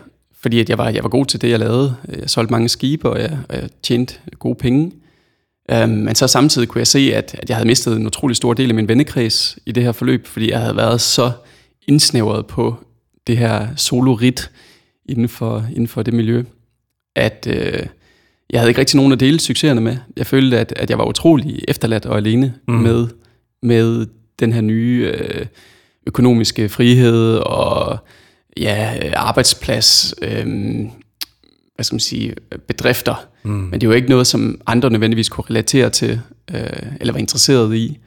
fordi 0.41 0.61
at 0.61 0.69
jeg, 0.69 0.79
var, 0.79 0.89
jeg 0.89 1.03
var 1.03 1.09
god 1.09 1.27
til 1.27 1.41
det, 1.41 1.51
jeg 1.51 1.59
lavede. 1.59 1.97
Jeg 2.19 2.31
solgte 2.31 2.53
mange 2.53 2.69
skibe, 2.69 3.11
og 3.11 3.21
jeg, 3.21 3.39
og 3.49 3.57
jeg 3.57 3.69
tjente 3.83 4.15
gode 4.39 4.55
penge. 4.55 4.93
Øh, 5.71 5.89
men 5.89 6.15
så 6.15 6.27
samtidig 6.27 6.69
kunne 6.69 6.79
jeg 6.79 6.87
se, 6.87 7.15
at, 7.15 7.35
at 7.39 7.49
jeg 7.49 7.57
havde 7.57 7.69
mistet 7.69 7.97
en 7.97 8.07
utrolig 8.07 8.37
stor 8.37 8.55
del 8.55 8.69
af 8.69 8.75
min 8.75 8.89
vennekreds 8.89 9.59
i 9.67 9.73
det 9.73 9.83
her 9.83 9.93
forløb, 9.93 10.27
fordi 10.27 10.51
jeg 10.51 10.61
havde 10.61 10.77
været 10.77 11.01
så 11.01 11.33
indsnævret 11.89 12.47
på 12.47 12.77
det 13.27 13.39
her 13.39 13.69
solorit 13.77 14.51
inden 15.07 15.29
for, 15.29 15.67
inden 15.71 15.89
for 15.89 16.03
det 16.03 16.15
miljø, 16.15 16.45
at 17.15 17.47
øh, 17.51 17.87
jeg 18.53 18.61
havde 18.61 18.71
ikke 18.71 18.81
rigtig 18.81 18.97
nogen 18.97 19.13
at 19.13 19.21
dele 19.21 19.41
succeserne 19.41 19.81
med. 19.81 19.97
Jeg 20.17 20.27
følte, 20.27 20.59
at, 20.59 20.73
at 20.77 20.91
jeg 20.91 20.99
var 20.99 21.05
utrolig 21.05 21.65
efterladt 21.69 22.07
og 22.07 22.17
alene 22.17 22.55
mm. 22.69 22.75
med, 22.75 23.09
med 23.63 24.07
den 24.41 24.53
her 24.53 24.61
nye 24.61 25.13
øh, 25.15 25.47
økonomiske 26.07 26.69
frihed 26.69 27.37
og 27.37 27.99
ja, 28.57 29.11
arbejdsplads, 29.17 30.15
øh, 30.23 30.47
hvad 31.75 31.85
skal 31.85 31.95
man 31.95 32.01
sige, 32.01 32.35
bedrifter. 32.69 33.29
Mm. 33.43 33.51
Men 33.51 33.81
det 33.81 33.89
var 33.89 33.95
ikke 33.95 34.09
noget, 34.09 34.27
som 34.27 34.61
andre 34.67 34.91
nødvendigvis 34.91 35.29
kunne 35.29 35.45
relatere 35.51 35.91
til, 35.91 36.21
øh, 36.55 36.63
eller 37.01 37.13
var 37.13 37.21
interesseret 37.21 37.77
i. 37.77 37.99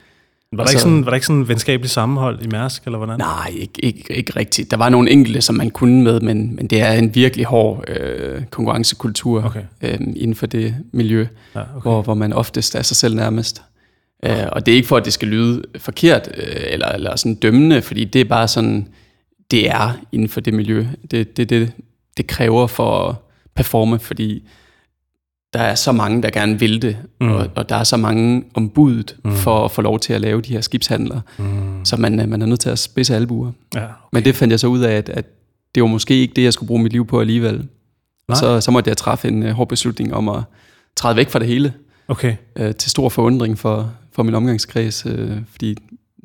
Var 0.57 0.63
der, 0.63 0.69
altså, 0.69 0.73
ikke 0.73 0.81
sådan, 0.81 1.05
var 1.05 1.11
der 1.11 1.15
ikke 1.15 1.25
sådan 1.25 1.39
en 1.39 1.47
venskabelig 1.47 1.89
sammenhold 1.89 2.41
i 2.41 2.47
Mærsk, 2.47 2.83
eller 2.85 2.97
hvordan? 2.97 3.17
Nej, 3.19 3.53
ikke, 3.57 3.85
ikke, 3.85 4.13
ikke 4.13 4.35
rigtigt. 4.35 4.71
Der 4.71 4.77
var 4.77 4.89
nogle 4.89 5.09
enkelte, 5.09 5.41
som 5.41 5.55
man 5.55 5.69
kunne 5.69 6.03
med, 6.03 6.19
men, 6.19 6.55
men 6.55 6.67
det 6.67 6.81
er 6.81 6.91
en 6.91 7.15
virkelig 7.15 7.45
hård 7.45 7.89
øh, 7.89 8.41
konkurrencekultur 8.51 9.45
okay. 9.45 9.61
øh, 9.81 9.99
inden 9.99 10.35
for 10.35 10.45
det 10.45 10.75
miljø, 10.91 11.27
ja, 11.55 11.59
okay. 11.61 11.81
hvor, 11.81 12.01
hvor 12.01 12.13
man 12.13 12.33
oftest 12.33 12.75
er 12.75 12.81
sig 12.81 12.97
selv 12.97 13.15
nærmest. 13.15 13.61
Øh, 14.25 14.47
og 14.51 14.65
det 14.65 14.71
er 14.71 14.75
ikke 14.75 14.87
for, 14.87 14.97
at 14.97 15.05
det 15.05 15.13
skal 15.13 15.27
lyde 15.27 15.63
forkert, 15.77 16.29
øh, 16.37 16.43
eller, 16.67 16.87
eller 16.87 17.15
sådan 17.15 17.35
dømmende, 17.35 17.81
fordi 17.81 18.05
det 18.05 18.21
er 18.21 18.25
bare 18.25 18.47
sådan, 18.47 18.87
det 19.51 19.69
er 19.69 19.91
inden 20.11 20.29
for 20.29 20.41
det 20.41 20.53
miljø. 20.53 20.85
Det, 21.11 21.37
det, 21.37 21.49
det, 21.49 21.71
det 22.17 22.27
kræver 22.27 22.67
for 22.67 23.09
at 23.09 23.15
performe, 23.55 23.99
fordi 23.99 24.43
der 25.53 25.59
er 25.59 25.75
så 25.75 25.91
mange, 25.91 26.23
der 26.23 26.29
gerne 26.29 26.59
vil 26.59 26.81
det, 26.81 26.97
mm. 27.21 27.31
og, 27.31 27.49
og 27.55 27.69
der 27.69 27.75
er 27.75 27.83
så 27.83 27.97
mange 27.97 28.43
ombudet 28.53 29.15
mm. 29.23 29.31
for 29.31 29.65
at 29.65 29.71
få 29.71 29.81
lov 29.81 29.99
til 29.99 30.13
at 30.13 30.21
lave 30.21 30.41
de 30.41 30.53
her 30.53 30.61
skibshandler, 30.61 31.21
mm. 31.37 31.85
så 31.85 31.97
man, 31.97 32.29
man 32.29 32.41
er 32.41 32.45
nødt 32.45 32.59
til 32.59 32.69
at 32.69 32.79
spidse 32.79 33.15
albuer. 33.15 33.51
Ja, 33.75 33.79
okay. 33.79 33.93
Men 34.13 34.25
det 34.25 34.35
fandt 34.35 34.51
jeg 34.51 34.59
så 34.59 34.67
ud 34.67 34.79
af, 34.79 34.91
at, 34.91 35.09
at 35.09 35.25
det 35.75 35.83
var 35.83 35.89
måske 35.89 36.15
ikke 36.15 36.33
det, 36.33 36.43
jeg 36.43 36.53
skulle 36.53 36.67
bruge 36.67 36.83
mit 36.83 36.91
liv 36.91 37.07
på 37.07 37.19
alligevel. 37.19 37.67
Så, 38.33 38.61
så 38.61 38.71
måtte 38.71 38.89
jeg 38.89 38.97
træffe 38.97 39.27
en 39.27 39.43
uh, 39.43 39.49
hård 39.49 39.69
beslutning 39.69 40.13
om 40.13 40.29
at 40.29 40.43
træde 40.95 41.15
væk 41.15 41.29
fra 41.29 41.39
det 41.39 41.47
hele. 41.47 41.73
Okay. 42.07 42.35
Uh, 42.59 42.71
til 42.71 42.91
stor 42.91 43.09
forundring 43.09 43.59
for, 43.59 43.93
for 44.11 44.23
min 44.23 44.35
omgangskreds, 44.35 45.05
uh, 45.05 45.11
fordi 45.51 45.77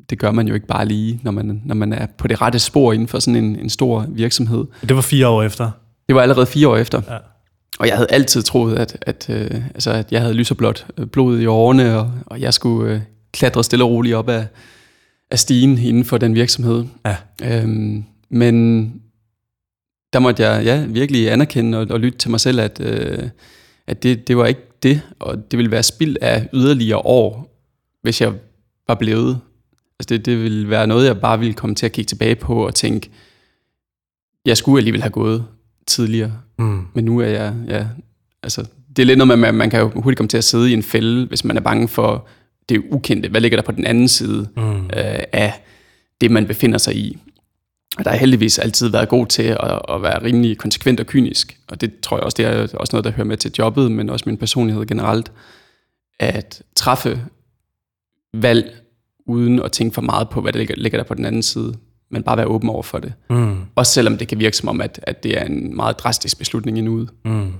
det 0.09 0.19
gør 0.19 0.31
man 0.31 0.47
jo 0.47 0.53
ikke 0.53 0.67
bare 0.67 0.85
lige, 0.85 1.19
når 1.23 1.31
man, 1.31 1.61
når 1.65 1.75
man 1.75 1.93
er 1.93 2.05
på 2.17 2.27
det 2.27 2.41
rette 2.41 2.59
spor 2.59 2.93
inden 2.93 3.07
for 3.07 3.19
sådan 3.19 3.43
en, 3.43 3.59
en 3.59 3.69
stor 3.69 4.05
virksomhed. 4.09 4.65
Det 4.81 4.95
var 4.95 5.01
fire 5.01 5.27
år 5.27 5.43
efter? 5.43 5.71
Det 6.07 6.15
var 6.15 6.21
allerede 6.21 6.45
fire 6.45 6.67
år 6.67 6.77
efter. 6.77 7.01
Ja. 7.09 7.17
Og 7.81 7.87
jeg 7.87 7.95
havde 7.95 8.11
altid 8.11 8.41
troet, 8.43 8.75
at, 8.75 8.97
at, 9.01 9.29
øh, 9.29 9.65
altså, 9.65 9.91
at 9.91 10.11
jeg 10.11 10.21
havde 10.21 10.33
lyserblåt 10.33 10.85
øh, 10.97 11.07
blod 11.07 11.39
i 11.39 11.45
årene, 11.45 11.99
og, 11.99 12.11
og 12.25 12.41
jeg 12.41 12.53
skulle 12.53 12.93
øh, 12.93 13.01
klatre 13.31 13.63
stille 13.63 13.85
og 13.85 13.91
roligt 13.91 14.15
op 14.15 14.29
af, 14.29 14.47
af 15.31 15.39
stigen 15.39 15.77
inden 15.77 16.05
for 16.05 16.17
den 16.17 16.35
virksomhed. 16.35 16.85
Ja. 17.05 17.15
Øhm, 17.43 18.03
men 18.29 18.85
der 20.13 20.19
måtte 20.19 20.43
jeg 20.43 20.65
ja, 20.65 20.85
virkelig 20.85 21.31
anerkende 21.31 21.77
og, 21.77 21.87
og 21.89 21.99
lytte 21.99 22.17
til 22.17 22.31
mig 22.31 22.39
selv, 22.39 22.59
at, 22.59 22.79
øh, 22.79 23.29
at 23.87 24.03
det, 24.03 24.27
det 24.27 24.37
var 24.37 24.45
ikke 24.45 24.61
det, 24.83 25.01
og 25.19 25.51
det 25.51 25.57
ville 25.57 25.71
være 25.71 25.83
spild 25.83 26.17
af 26.21 26.49
yderligere 26.53 26.99
år, 26.99 27.57
hvis 28.01 28.21
jeg 28.21 28.33
var 28.87 28.95
blevet. 28.95 29.39
Altså 29.99 30.07
det, 30.09 30.25
det 30.25 30.43
ville 30.43 30.69
være 30.69 30.87
noget, 30.87 31.05
jeg 31.05 31.21
bare 31.21 31.39
ville 31.39 31.53
komme 31.53 31.75
til 31.75 31.85
at 31.85 31.91
kigge 31.91 32.09
tilbage 32.09 32.35
på 32.35 32.65
og 32.65 32.75
tænke, 32.75 33.09
jeg 34.45 34.57
skulle 34.57 34.79
alligevel 34.79 35.01
have 35.01 35.11
gået 35.11 35.45
tidligere. 35.91 36.33
Mm. 36.59 36.87
Men 36.93 37.05
nu 37.05 37.19
er 37.19 37.27
jeg, 37.27 37.53
ja, 37.67 37.87
altså, 38.43 38.65
det 38.95 39.01
er 39.01 39.05
lidt 39.05 39.17
noget 39.17 39.39
med, 39.39 39.47
at 39.47 39.55
man 39.55 39.69
kan 39.69 39.79
jo 39.79 39.89
hurtigt 39.95 40.17
komme 40.17 40.27
til 40.27 40.37
at 40.37 40.43
sidde 40.43 40.69
i 40.69 40.73
en 40.73 40.83
fælde, 40.83 41.25
hvis 41.25 41.45
man 41.45 41.57
er 41.57 41.61
bange 41.61 41.87
for 41.87 42.27
det 42.69 42.83
ukendte. 42.91 43.29
Hvad 43.29 43.41
ligger 43.41 43.57
der 43.57 43.63
på 43.63 43.71
den 43.71 43.85
anden 43.85 44.07
side 44.07 44.47
mm. 44.57 44.83
øh, 44.83 45.23
af 45.33 45.63
det, 46.21 46.31
man 46.31 46.47
befinder 46.47 46.77
sig 46.77 46.95
i? 46.95 47.17
Og 47.97 48.05
der 48.05 48.11
har 48.11 48.17
heldigvis 48.17 48.59
altid 48.59 48.89
været 48.89 49.09
god 49.09 49.27
til 49.27 49.43
at, 49.43 49.81
at 49.89 50.01
være 50.01 50.23
rimelig 50.23 50.57
konsekvent 50.57 50.99
og 50.99 51.05
kynisk. 51.05 51.57
Og 51.67 51.81
det 51.81 51.99
tror 51.99 52.17
jeg 52.17 52.23
også, 52.23 52.35
det 52.37 52.45
er 52.45 52.77
også 52.77 52.95
noget, 52.95 53.03
der 53.03 53.11
hører 53.11 53.27
med 53.27 53.37
til 53.37 53.51
jobbet, 53.57 53.91
men 53.91 54.09
også 54.09 54.23
min 54.27 54.37
personlighed 54.37 54.85
generelt. 54.85 55.31
At 56.19 56.61
træffe 56.75 57.21
valg 58.33 58.75
uden 59.25 59.61
at 59.61 59.71
tænke 59.71 59.93
for 59.93 60.01
meget 60.01 60.29
på, 60.29 60.41
hvad 60.41 60.53
der 60.53 60.59
ligger, 60.59 60.75
ligger 60.75 60.97
der 60.97 61.03
på 61.03 61.13
den 61.13 61.25
anden 61.25 61.43
side, 61.43 61.73
men 62.11 62.23
bare 62.23 62.37
være 62.37 62.45
åben 62.45 62.69
over 62.69 62.83
for 62.83 62.97
det. 62.97 63.13
Mm. 63.29 63.57
Også 63.75 63.93
selvom 63.93 64.17
det 64.17 64.27
kan 64.27 64.39
virke 64.39 64.57
som 64.57 64.69
om, 64.69 64.81
at, 64.81 64.99
at 65.03 65.23
det 65.23 65.37
er 65.41 65.45
en 65.45 65.75
meget 65.75 65.99
drastisk 65.99 66.37
beslutning 66.37 66.77
i 66.77 66.81
nuet. 66.81 67.09
Mm. 67.25 67.53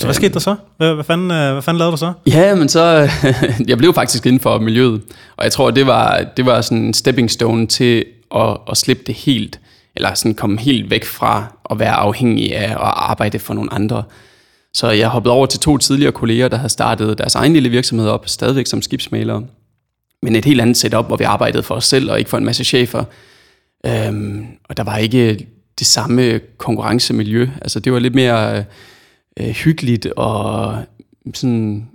Så 0.00 0.06
hvad 0.06 0.14
skete 0.14 0.34
der 0.34 0.40
så? 0.40 0.56
Hvad, 0.76 0.94
hvad, 0.94 1.04
fanden, 1.04 1.30
øh, 1.30 1.52
hvad 1.52 1.62
fanden 1.62 1.78
lavede 1.78 1.92
du 1.92 1.96
så? 1.96 2.12
Ja, 2.26 2.54
men 2.54 2.68
så... 2.68 3.10
jeg 3.68 3.78
blev 3.78 3.94
faktisk 3.94 4.26
inden 4.26 4.40
for 4.40 4.58
miljøet, 4.58 5.02
og 5.36 5.44
jeg 5.44 5.52
tror, 5.52 5.70
det 5.70 5.86
var, 5.86 6.26
det 6.36 6.46
var 6.46 6.60
sådan 6.60 6.78
en 6.78 6.94
stepping 6.94 7.30
stone 7.30 7.66
til 7.66 8.04
at, 8.34 8.56
at 8.70 8.76
slippe 8.76 9.02
det 9.06 9.14
helt, 9.14 9.60
eller 9.96 10.14
sådan 10.14 10.34
komme 10.34 10.60
helt 10.60 10.90
væk 10.90 11.04
fra 11.04 11.46
at 11.70 11.78
være 11.78 11.92
afhængig 11.92 12.56
af 12.56 12.70
at 12.70 12.76
arbejde 12.80 13.38
for 13.38 13.54
nogle 13.54 13.72
andre. 13.72 14.02
Så 14.74 14.90
jeg 14.90 15.08
hoppede 15.08 15.34
over 15.34 15.46
til 15.46 15.60
to 15.60 15.78
tidligere 15.78 16.12
kolleger, 16.12 16.48
der 16.48 16.56
havde 16.56 16.68
startet 16.68 17.18
deres 17.18 17.34
egen 17.34 17.52
lille 17.52 17.68
virksomhed 17.68 18.08
op, 18.08 18.28
stadigvæk 18.28 18.66
som 18.66 18.82
skibsmalere, 18.82 19.44
men 20.22 20.36
et 20.36 20.44
helt 20.44 20.60
andet 20.60 20.76
setup, 20.76 21.06
hvor 21.06 21.16
vi 21.16 21.24
arbejdede 21.24 21.62
for 21.62 21.74
os 21.74 21.84
selv 21.84 22.10
og 22.10 22.18
ikke 22.18 22.30
for 22.30 22.38
en 22.38 22.44
masse 22.44 22.64
chefer. 22.64 23.04
Øhm, 23.86 24.46
og 24.68 24.76
der 24.76 24.82
var 24.82 24.96
ikke 24.96 25.46
det 25.78 25.86
samme 25.86 26.40
konkurrencemiljø. 26.58 27.48
Altså 27.62 27.80
det 27.80 27.92
var 27.92 27.98
lidt 27.98 28.14
mere 28.14 28.64
øh, 29.40 29.48
hyggeligt 29.48 30.06
og 30.06 30.76
sådan, 31.34 31.88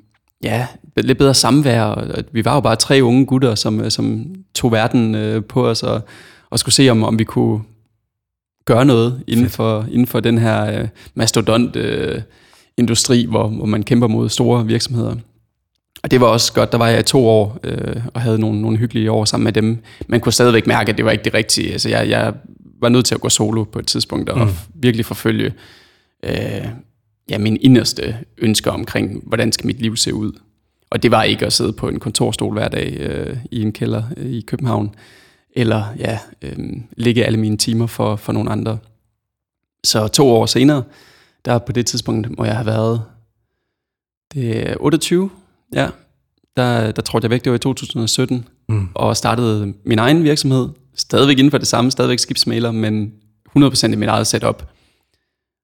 ja, 0.44 0.68
lidt 0.98 1.18
bedre 1.18 1.34
samvær. 1.34 1.82
Og 1.82 2.24
vi 2.32 2.46
var 2.46 2.54
jo 2.54 2.60
bare 2.60 2.76
tre 2.76 3.00
unge 3.04 3.26
gutter, 3.26 3.56
som, 3.56 3.90
som 3.90 4.36
tog 4.56 4.72
verden 4.72 5.16
øh, 5.16 5.46
på 5.46 5.68
os 5.68 5.84
og, 5.84 6.02
og 6.50 6.60
skulle 6.60 6.76
se, 6.76 6.90
om, 6.90 7.04
om 7.04 7.20
vi 7.20 7.24
kunne 7.24 7.62
gøre 8.66 8.86
noget 8.86 9.24
inden 9.28 9.50
for, 9.50 9.86
inden 9.92 10.08
for 10.08 10.20
den 10.20 10.38
her 10.38 10.80
øh, 10.80 10.88
mastodont 11.16 11.76
øh, 11.76 12.22
industri, 12.78 13.26
hvor, 13.26 13.48
hvor 13.48 13.66
man 13.66 13.84
kæmper 13.84 14.08
mod 14.08 14.30
store 14.30 14.66
virksomheder. 14.66 15.16
Og 16.08 16.12
det 16.12 16.22
var 16.22 16.28
også 16.28 16.54
godt, 16.54 16.72
der 16.72 16.78
var 16.78 16.88
jeg 16.88 17.00
i 17.00 17.04
to 17.04 17.28
år 17.28 17.60
øh, 17.64 18.06
og 18.14 18.22
havde 18.22 18.40
nogle, 18.40 18.62
nogle 18.62 18.78
hyggelige 18.78 19.12
år 19.12 19.26
sammen 19.26 19.44
med 19.44 19.54
dem. 19.54 19.84
Man 20.08 20.20
kunne 20.20 20.34
stadigvæk 20.34 20.68
mærke, 20.68 20.92
at 20.92 20.98
det 20.98 21.06
var 21.06 21.12
ikke 21.12 21.24
det 21.24 21.34
rigtige. 21.34 21.72
Altså 21.72 21.90
jeg, 21.90 22.10
jeg 22.10 22.34
var 22.82 22.90
nødt 22.90 23.06
til 23.06 23.16
at 23.16 23.22
gå 23.22 23.30
solo 23.30 23.64
på 23.64 23.80
et 23.80 23.88
tidspunkt 23.88 24.30
og 24.30 24.48
mm. 24.48 24.54
virkelig 24.74 25.06
forfølge 25.06 25.54
øh, 26.24 26.68
ja, 27.30 27.38
min 27.38 27.58
inderste 27.62 28.18
ønsker 28.38 28.72
omkring, 28.72 29.24
hvordan 29.26 29.52
skal 29.52 29.68
mit 29.68 29.82
liv 29.82 29.98
se 29.98 30.14
ud. 30.14 30.32
Og 30.90 31.04
det 31.04 31.12
var 31.12 31.24
ikke 31.24 31.46
at 31.46 31.54
sidde 31.54 31.74
på 31.74 31.90
en 31.90 32.00
kontorstol 32.00 32.54
hver 32.54 32.68
dag 32.68 32.98
øh, 33.00 33.38
i 33.52 33.62
en 33.62 33.72
kælder 33.72 34.04
øh, 34.18 34.32
i 34.32 34.42
København, 34.42 34.96
eller 35.56 35.84
ja, 35.98 36.20
øh, 36.42 36.58
ligge 36.98 37.26
alle 37.26 37.40
mine 37.40 37.58
timer 37.58 37.88
for, 37.88 38.16
for 38.16 38.34
nogle 38.34 38.52
andre. 38.52 38.78
Så 39.84 40.08
to 40.08 40.30
år 40.30 40.46
senere, 40.46 40.84
der 41.46 41.58
på 41.58 41.72
det 41.72 41.86
tidspunkt 41.86 42.38
må 42.38 42.46
jeg 42.46 42.56
have 42.56 42.66
været 42.66 43.02
det 44.34 44.70
er 44.70 44.76
28, 44.80 45.30
ja, 45.74 45.88
der, 46.58 46.92
der 46.92 47.02
trådte 47.02 47.26
jeg 47.26 47.32
væk, 47.32 47.44
det 47.44 47.52
var 47.52 47.56
i 47.56 47.60
2017, 47.60 48.48
mm. 48.70 48.90
og 48.94 49.18
startede 49.18 49.74
min 49.86 50.00
egen 50.00 50.24
virksomhed, 50.24 50.70
stadigvæk 50.96 51.38
inden 51.38 51.52
for 51.52 51.58
det 51.58 51.68
samme, 51.68 51.92
stadigvæk 51.92 52.20
skibsmaler, 52.20 52.72
men 52.72 53.14
100% 53.58 53.88
i 53.88 53.96
mit 53.96 54.10
eget 54.10 54.28
setup. 54.28 54.64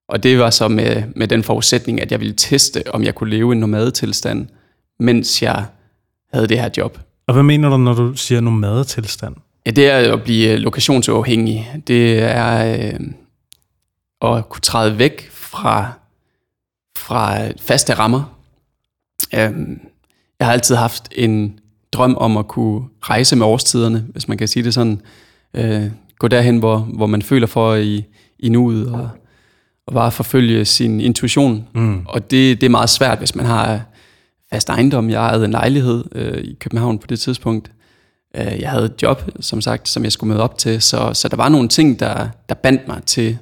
Og 0.07 0.24
det 0.24 0.39
var 0.39 0.50
så 0.50 0.67
med, 0.67 1.03
med 1.15 1.27
den 1.27 1.43
forudsætning, 1.43 2.01
at 2.01 2.12
jeg 2.12 2.19
ville 2.19 2.33
teste, 2.38 2.83
om 2.93 3.03
jeg 3.03 3.15
kunne 3.15 3.29
leve 3.29 3.51
i 3.51 3.55
en 3.55 3.60
nomadetilstand, 3.60 4.48
mens 5.00 5.41
jeg 5.41 5.65
havde 6.33 6.48
det 6.48 6.60
her 6.60 6.69
job. 6.77 7.00
Og 7.27 7.33
hvad 7.33 7.43
mener 7.43 7.69
du, 7.69 7.77
når 7.77 7.93
du 7.93 8.15
siger 8.15 8.41
nomadetilstand? 8.41 9.36
Ja, 9.65 9.72
det 9.72 9.89
er 9.89 10.13
at 10.13 10.24
blive 10.24 10.57
lokationsafhængig. 10.57 11.72
Det 11.88 12.19
er 12.19 12.77
øh, 12.93 13.00
at 14.22 14.50
kunne 14.50 14.62
træde 14.62 14.98
væk 14.98 15.29
fra, 15.31 15.91
fra 16.98 17.51
faste 17.60 17.93
rammer. 17.93 18.38
Øh, 19.33 19.51
jeg 20.43 20.47
har 20.47 20.53
altid 20.53 20.75
haft 20.75 21.09
en 21.12 21.59
drøm 21.91 22.15
om 22.17 22.38
at 22.38 22.47
kunne 22.47 22.83
rejse 23.01 23.35
med 23.35 23.45
årstiderne, 23.45 24.05
hvis 24.09 24.27
man 24.27 24.38
kan 24.38 24.47
sige 24.47 24.63
det 24.63 24.73
sådan. 24.73 25.01
Øh, 25.53 25.83
gå 26.19 26.27
derhen, 26.27 26.57
hvor, 26.57 26.77
hvor 26.77 27.05
man 27.05 27.21
føler 27.21 27.47
for 27.47 27.75
i, 27.75 28.05
i 28.39 28.50
nuet, 28.50 28.91
og, 28.91 29.09
og 29.88 29.93
bare 29.93 30.12
forfølge 30.12 30.65
sin 30.65 31.00
intuition. 31.00 31.67
Mm. 31.75 32.05
Og 32.05 32.31
det, 32.31 32.62
det 32.62 32.65
er 32.67 32.69
meget 32.69 32.89
svært, 32.89 33.17
hvis 33.17 33.35
man 33.35 33.45
har 33.45 33.81
fast 34.53 34.69
ejendom. 34.69 35.09
Jeg 35.09 35.25
ejede 35.25 35.45
en 35.45 35.51
lejlighed 35.51 36.03
øh, 36.12 36.43
i 36.43 36.53
København 36.59 37.00
på 37.00 37.07
det 37.07 37.19
tidspunkt. 37.19 37.71
Øh, 38.38 38.59
jeg 38.59 38.69
havde 38.69 38.85
et 38.85 39.01
job, 39.01 39.23
som 39.39 39.62
sagt, 39.62 39.89
som 39.89 40.03
jeg 40.03 40.12
skulle 40.12 40.33
med 40.33 40.41
op 40.41 40.57
til. 40.57 40.81
Så, 40.81 41.13
så 41.13 41.27
der 41.27 41.38
var 41.38 41.50
nogle 41.50 41.67
ting, 41.67 42.00
der, 42.00 42.27
der 42.50 42.55
bandt 42.55 42.88
mig 42.88 43.03
til 43.05 43.38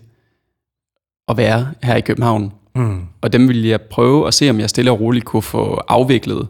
at 1.27 1.38
være 1.38 1.67
her 1.84 1.96
i 1.96 2.01
København. 2.01 2.53
Mm. 2.75 3.01
Og 3.22 3.34
dem 3.34 3.48
ville 3.48 3.67
jeg 3.67 3.81
prøve 3.81 4.27
at 4.27 4.34
se, 4.34 4.50
om 4.50 4.60
jeg 4.60 4.70
stille 4.70 4.91
og 4.91 5.00
roligt 5.00 5.25
kunne 5.25 5.41
få 5.41 5.81
afviklet. 5.88 6.48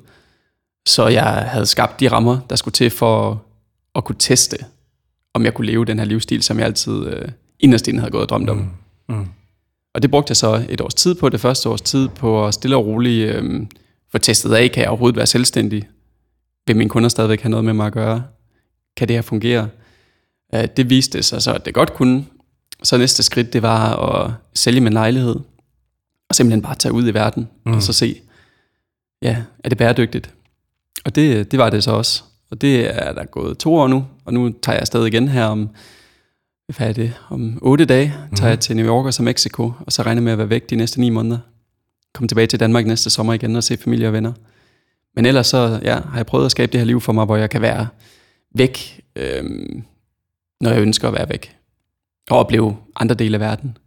Så 0.88 1.08
jeg 1.08 1.24
havde 1.24 1.66
skabt 1.66 2.00
de 2.00 2.08
rammer, 2.08 2.40
der 2.50 2.56
skulle 2.56 2.74
til 2.74 2.90
for 2.90 3.44
at 3.96 4.04
kunne 4.04 4.16
teste, 4.20 4.58
om 5.34 5.46
jeg 5.46 5.54
kunne 5.54 5.68
leve 5.68 5.86
den 5.86 6.00
her 6.00 6.06
livsstil, 6.06 6.44
som 6.44 6.58
jeg 6.58 6.66
altid 6.66 7.06
øh, 7.06 7.30
inderst 7.60 7.88
inde 7.88 8.00
havde 8.00 8.12
gået 8.12 8.24
og 8.24 8.30
drømt 8.30 8.50
om. 8.50 8.58
Mm. 8.58 9.16
Mm. 9.16 9.28
Og 9.94 10.02
det 10.02 10.12
brugte 10.12 10.32
jeg 10.32 10.38
så 10.38 10.66
et 10.70 10.82
års 10.82 10.94
tid 10.94 11.16
på, 11.16 11.30
det 11.30 11.40
første 11.40 11.70
års 11.70 11.82
tid, 11.82 12.08
på 12.08 12.48
at 12.48 12.54
stille 12.54 12.76
og 12.76 12.86
roligt 12.86 13.36
øh, 13.36 13.68
få 14.12 14.18
testet 14.18 14.54
af, 14.54 14.72
kan 14.72 14.82
jeg 14.82 14.90
overhovedet 14.90 15.18
være 15.18 15.26
selvstændig? 15.26 15.88
Vil 16.68 16.76
mine 16.76 16.90
kunder 16.90 17.10
stadigvæk 17.10 17.42
have 17.42 17.50
noget 17.50 17.66
med 17.66 17.74
mig 17.74 17.88
at 17.88 17.94
gøre? 17.94 18.24
Kan 18.98 19.08
det 19.08 19.16
her 19.16 19.22
fungere? 19.22 19.70
Øh, 20.56 20.68
det 20.78 20.90
viste 20.90 21.24
sig 21.24 21.42
så, 21.42 21.54
at 21.54 21.66
det 21.66 21.74
godt 21.74 21.94
kunne. 21.94 22.26
Så 22.84 22.98
næste 22.98 23.24
skridt, 23.24 23.54
det 23.54 23.62
var 23.62 23.96
at 23.96 24.32
sælge 24.54 24.82
min 24.82 24.94
lejlighed, 24.94 25.36
og 26.30 26.36
simpelthen 26.36 26.62
bare 26.62 26.76
tage 26.76 26.94
ud 26.94 27.08
i 27.08 27.14
verden, 27.14 27.50
mm. 27.66 27.74
og 27.74 27.84
så 27.84 27.94
se, 27.94 28.22
ja, 29.22 29.44
er 29.64 29.70
det 29.70 29.78
bæredygtigt? 29.78 30.34
Og 31.06 31.16
det, 31.16 31.52
det 31.52 31.60
var 31.60 31.70
det 31.70 31.84
så 31.84 31.92
også. 31.92 32.24
Og 32.52 32.62
det 32.62 33.04
er 33.04 33.14
der 33.14 33.26
gået 33.26 33.58
to 33.58 33.76
år 33.76 33.88
nu, 33.88 34.06
og 34.26 34.34
nu 34.34 34.54
tager 34.62 34.74
jeg 34.74 34.82
afsted 34.82 35.06
igen 35.06 35.28
her 35.28 35.46
om, 35.46 35.70
hvad 36.78 36.90
er 36.90 36.94
det, 36.94 37.14
om 37.30 37.60
otte 37.62 37.86
dage, 37.86 38.14
tager 38.36 38.48
mm. 38.48 38.50
jeg 38.50 38.60
til 38.60 38.76
New 38.76 38.86
York 38.86 39.06
og 39.06 39.14
så 39.14 39.24
Mexico, 39.24 39.74
og 39.80 39.92
så 39.92 40.02
regner 40.02 40.22
med 40.22 40.32
at 40.32 40.38
være 40.38 40.50
væk 40.50 40.70
de 40.70 40.76
næste 40.76 41.02
ni 41.02 41.10
måneder. 41.10 41.38
Komme 42.14 42.28
tilbage 42.28 42.48
til 42.48 42.60
Danmark 42.60 42.86
næste 42.86 43.10
sommer 43.10 43.34
igen 43.34 43.56
og 43.56 43.64
se 43.64 43.78
familie 43.78 44.08
og 44.08 44.14
venner. 44.14 44.34
Men 45.16 45.26
ellers 45.26 45.48
så 45.48 45.80
ja, 45.84 46.00
har 46.00 46.16
jeg 46.16 46.26
prøvet 46.26 46.46
at 46.46 46.52
skabe 46.52 46.72
det 46.72 46.80
her 46.80 46.86
liv 46.86 47.02
for 47.02 47.14
mig, 47.14 47.26
hvor 47.26 47.36
jeg 47.36 47.50
kan 47.50 47.62
være 47.62 47.88
væk, 48.56 49.02
øhm, 49.16 49.84
når 50.62 50.72
jeg 50.72 50.82
ønsker 50.82 51.08
at 51.08 51.14
være 51.14 51.30
væk. 51.30 51.56
Og 52.30 52.40
opleve 52.40 52.78
andre 52.96 53.16
dele 53.16 53.36
af 53.36 53.40
verden. 53.40 53.78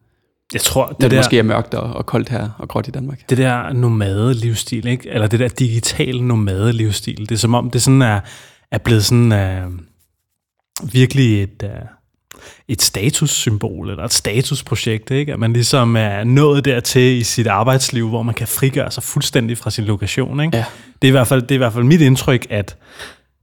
Jeg 0.52 0.60
tror, 0.60 0.86
det, 0.86 1.00
det 1.00 1.10
der, 1.10 1.16
måske 1.16 1.38
er 1.38 1.42
mørkt 1.42 1.74
og, 1.74 1.92
og 1.92 2.06
koldt 2.06 2.28
her 2.28 2.48
og 2.58 2.68
gråt 2.68 2.88
i 2.88 2.90
Danmark. 2.90 3.30
Det 3.30 3.38
der 3.38 3.72
nomade-livsstil, 3.72 4.86
ikke? 4.86 5.10
eller 5.10 5.26
det 5.26 5.40
der 5.40 5.48
digitale 5.48 6.26
nomade-livsstil, 6.26 7.20
det 7.20 7.32
er 7.32 7.36
som 7.36 7.54
om, 7.54 7.70
det 7.70 7.82
sådan 7.82 8.02
er, 8.02 8.20
er 8.70 8.78
blevet 8.78 9.04
sådan 9.04 9.32
uh, 9.32 10.92
virkelig 10.92 11.42
et, 11.42 11.62
uh, 11.62 11.70
et 12.68 12.82
statussymbol, 12.82 13.90
eller 13.90 14.04
et 14.04 14.12
statusprojekt, 14.12 15.10
ikke? 15.10 15.32
at 15.32 15.38
man 15.38 15.52
ligesom 15.52 15.96
er 15.96 16.24
nået 16.24 16.64
dertil 16.64 17.18
i 17.18 17.22
sit 17.22 17.46
arbejdsliv, 17.46 18.08
hvor 18.08 18.22
man 18.22 18.34
kan 18.34 18.48
frigøre 18.48 18.90
sig 18.90 19.02
fuldstændig 19.02 19.58
fra 19.58 19.70
sin 19.70 19.84
lokation. 19.84 20.40
Ikke? 20.40 20.56
Ja. 20.56 20.64
Det, 21.02 21.08
er 21.08 21.10
i 21.10 21.16
hvert 21.16 21.26
fald, 21.26 21.42
det 21.42 21.50
er 21.50 21.54
i 21.54 21.58
hvert 21.58 21.72
fald 21.72 21.84
mit 21.84 22.00
indtryk, 22.00 22.46
at, 22.50 22.76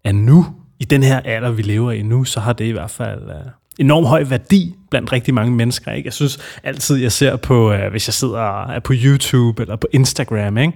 at 0.03 0.15
nu, 0.15 0.46
i 0.79 0.86
den 0.86 1.03
her 1.03 1.20
alder, 1.20 1.51
vi 1.51 1.62
lever 1.62 1.91
i 1.91 2.01
nu, 2.01 2.24
så 2.24 2.39
har 2.39 2.53
det 2.53 2.65
i 2.65 2.72
hvert 2.72 2.91
fald... 2.91 3.24
Uh, 3.24 3.60
enorm 3.81 4.05
høj 4.05 4.23
værdi 4.23 4.75
blandt 4.89 5.11
rigtig 5.11 5.33
mange 5.33 5.51
mennesker. 5.51 5.91
Ikke? 5.91 6.07
Jeg 6.07 6.13
synes 6.13 6.39
altid, 6.63 6.95
jeg 6.95 7.11
ser 7.11 7.35
på, 7.35 7.73
uh, 7.73 7.79
hvis 7.91 8.07
jeg 8.07 8.13
sidder 8.13 8.75
uh, 8.75 8.83
på 8.83 8.93
YouTube 8.95 9.61
eller 9.61 9.75
på 9.75 9.88
Instagram, 9.91 10.57
ikke? 10.57 10.73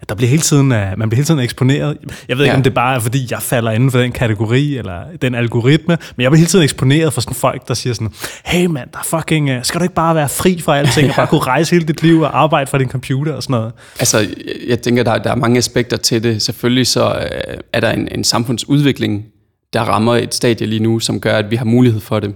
at 0.00 0.08
der 0.08 0.14
bliver 0.14 0.30
hele 0.30 0.42
tiden, 0.42 0.72
uh, 0.72 0.78
man 0.96 1.08
bliver 1.08 1.16
hele 1.16 1.24
tiden 1.24 1.40
eksponeret. 1.40 1.96
Jeg 2.28 2.36
ved 2.36 2.44
ikke, 2.44 2.52
ja. 2.52 2.56
om 2.56 2.62
det 2.62 2.74
bare 2.74 2.94
er, 2.94 3.00
fordi 3.00 3.26
jeg 3.30 3.42
falder 3.42 3.70
inden 3.70 3.90
for 3.90 3.98
den 3.98 4.12
kategori 4.12 4.76
eller 4.76 5.02
den 5.22 5.34
algoritme, 5.34 5.98
men 6.16 6.22
jeg 6.22 6.30
bliver 6.30 6.38
hele 6.38 6.48
tiden 6.48 6.62
eksponeret 6.62 7.12
for 7.12 7.20
sådan 7.20 7.34
folk, 7.34 7.68
der 7.68 7.74
siger 7.74 7.94
sådan, 7.94 8.12
hey 8.44 8.66
mand, 8.66 8.88
der 8.92 8.98
er 8.98 9.18
fucking, 9.20 9.56
uh, 9.56 9.62
skal 9.62 9.80
du 9.80 9.82
ikke 9.82 9.94
bare 9.94 10.14
være 10.14 10.28
fri 10.28 10.60
fra 10.60 10.78
alting, 10.78 11.06
ja. 11.06 11.10
og 11.12 11.16
bare 11.16 11.26
kunne 11.26 11.40
rejse 11.40 11.70
hele 11.70 11.86
dit 11.86 12.02
liv 12.02 12.20
og 12.20 12.42
arbejde 12.42 12.70
for 12.70 12.78
din 12.78 12.88
computer 12.88 13.32
og 13.32 13.42
sådan 13.42 13.54
noget? 13.54 13.72
Altså, 13.98 14.26
jeg 14.68 14.80
tænker, 14.80 15.02
der, 15.02 15.18
der 15.18 15.30
er 15.30 15.36
mange 15.36 15.58
aspekter 15.58 15.96
til 15.96 16.22
det. 16.22 16.42
Selvfølgelig 16.42 16.86
så 16.86 17.06
uh, 17.06 17.54
er 17.72 17.80
der 17.80 17.90
en, 17.90 18.08
en 18.10 18.24
samfundsudvikling, 18.24 19.24
der 19.72 19.80
rammer 19.80 20.16
et 20.16 20.34
stadie 20.34 20.66
lige 20.66 20.82
nu, 20.82 20.98
som 20.98 21.20
gør, 21.20 21.36
at 21.36 21.50
vi 21.50 21.56
har 21.56 21.64
mulighed 21.64 22.00
for 22.00 22.20
det. 22.20 22.34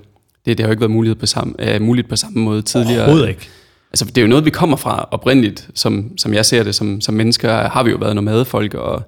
Det, 0.48 0.58
det 0.58 0.64
har 0.64 0.68
jo 0.68 0.72
ikke 0.72 0.80
været 0.80 0.90
mulighed 0.90 1.16
på 1.16 1.26
samme, 1.26 1.54
uh, 1.74 1.82
muligt 1.82 2.08
på 2.08 2.16
samme 2.16 2.40
måde 2.40 2.62
tidligere. 2.62 3.02
Overhovedet 3.02 3.28
ikke. 3.28 3.48
Altså, 3.90 4.04
det 4.04 4.18
er 4.18 4.22
jo 4.22 4.28
noget, 4.28 4.44
vi 4.44 4.50
kommer 4.50 4.76
fra 4.76 5.08
oprindeligt, 5.10 5.68
som, 5.74 6.18
som 6.18 6.34
jeg 6.34 6.46
ser 6.46 6.62
det. 6.62 6.74
Som, 6.74 7.00
som 7.00 7.14
mennesker 7.14 7.68
har 7.68 7.82
vi 7.82 7.90
jo 7.90 7.96
været 7.96 8.14
nomadefolk 8.14 8.74
og, 8.74 9.02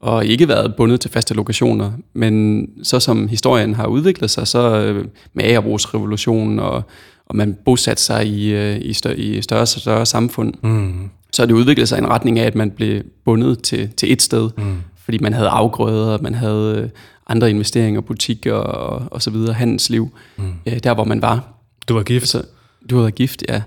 og 0.00 0.26
ikke 0.26 0.48
været 0.48 0.74
bundet 0.76 1.00
til 1.00 1.10
faste 1.10 1.34
lokationer. 1.34 1.92
Men 2.14 2.66
så 2.82 3.00
som 3.00 3.28
historien 3.28 3.74
har 3.74 3.86
udviklet 3.86 4.30
sig, 4.30 4.46
så 4.46 4.90
uh, 4.90 5.06
med 5.34 5.44
agerbrugsrevolutionen, 5.44 6.58
og, 6.58 6.82
og 7.26 7.36
man 7.36 7.56
bosatte 7.64 8.02
sig 8.02 8.26
i, 8.26 8.54
uh, 8.54 8.80
i, 8.80 8.92
større, 8.92 9.16
i 9.16 9.42
større 9.42 9.60
og 9.60 9.68
større 9.68 10.06
samfund, 10.06 10.54
mm. 10.62 11.10
så 11.32 11.42
har 11.42 11.46
det 11.46 11.54
udviklet 11.54 11.88
sig 11.88 11.98
i 11.98 12.02
en 12.02 12.10
retning 12.10 12.38
af, 12.38 12.46
at 12.46 12.54
man 12.54 12.70
blev 12.70 13.02
bundet 13.24 13.62
til, 13.62 13.88
til 13.96 14.12
et 14.12 14.22
sted, 14.22 14.50
mm 14.58 14.76
fordi 15.06 15.18
man 15.18 15.32
havde 15.32 15.48
afgrøder, 15.48 16.18
man 16.22 16.34
havde 16.34 16.82
øh, 16.82 16.88
andre 17.26 17.50
investeringer, 17.50 18.00
butikker 18.00 18.52
og, 18.52 19.08
og 19.10 19.22
så 19.22 19.30
videre, 19.30 19.52
handelsliv, 19.52 20.08
mm. 20.36 20.52
øh, 20.66 20.78
der 20.78 20.94
hvor 20.94 21.04
man 21.04 21.22
var. 21.22 21.52
Du 21.88 21.94
var 21.94 22.02
gift? 22.02 22.28
Så, 22.28 22.42
du 22.90 23.00
var 23.00 23.10
gift, 23.10 23.44
ja. 23.48 23.62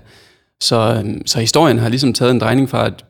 Så, 0.60 0.94
øhm, 0.98 1.26
så 1.26 1.40
historien 1.40 1.78
har 1.78 1.88
ligesom 1.88 2.12
taget 2.12 2.30
en 2.30 2.40
drejning 2.40 2.70
fra, 2.70 2.86
at, 2.86 3.04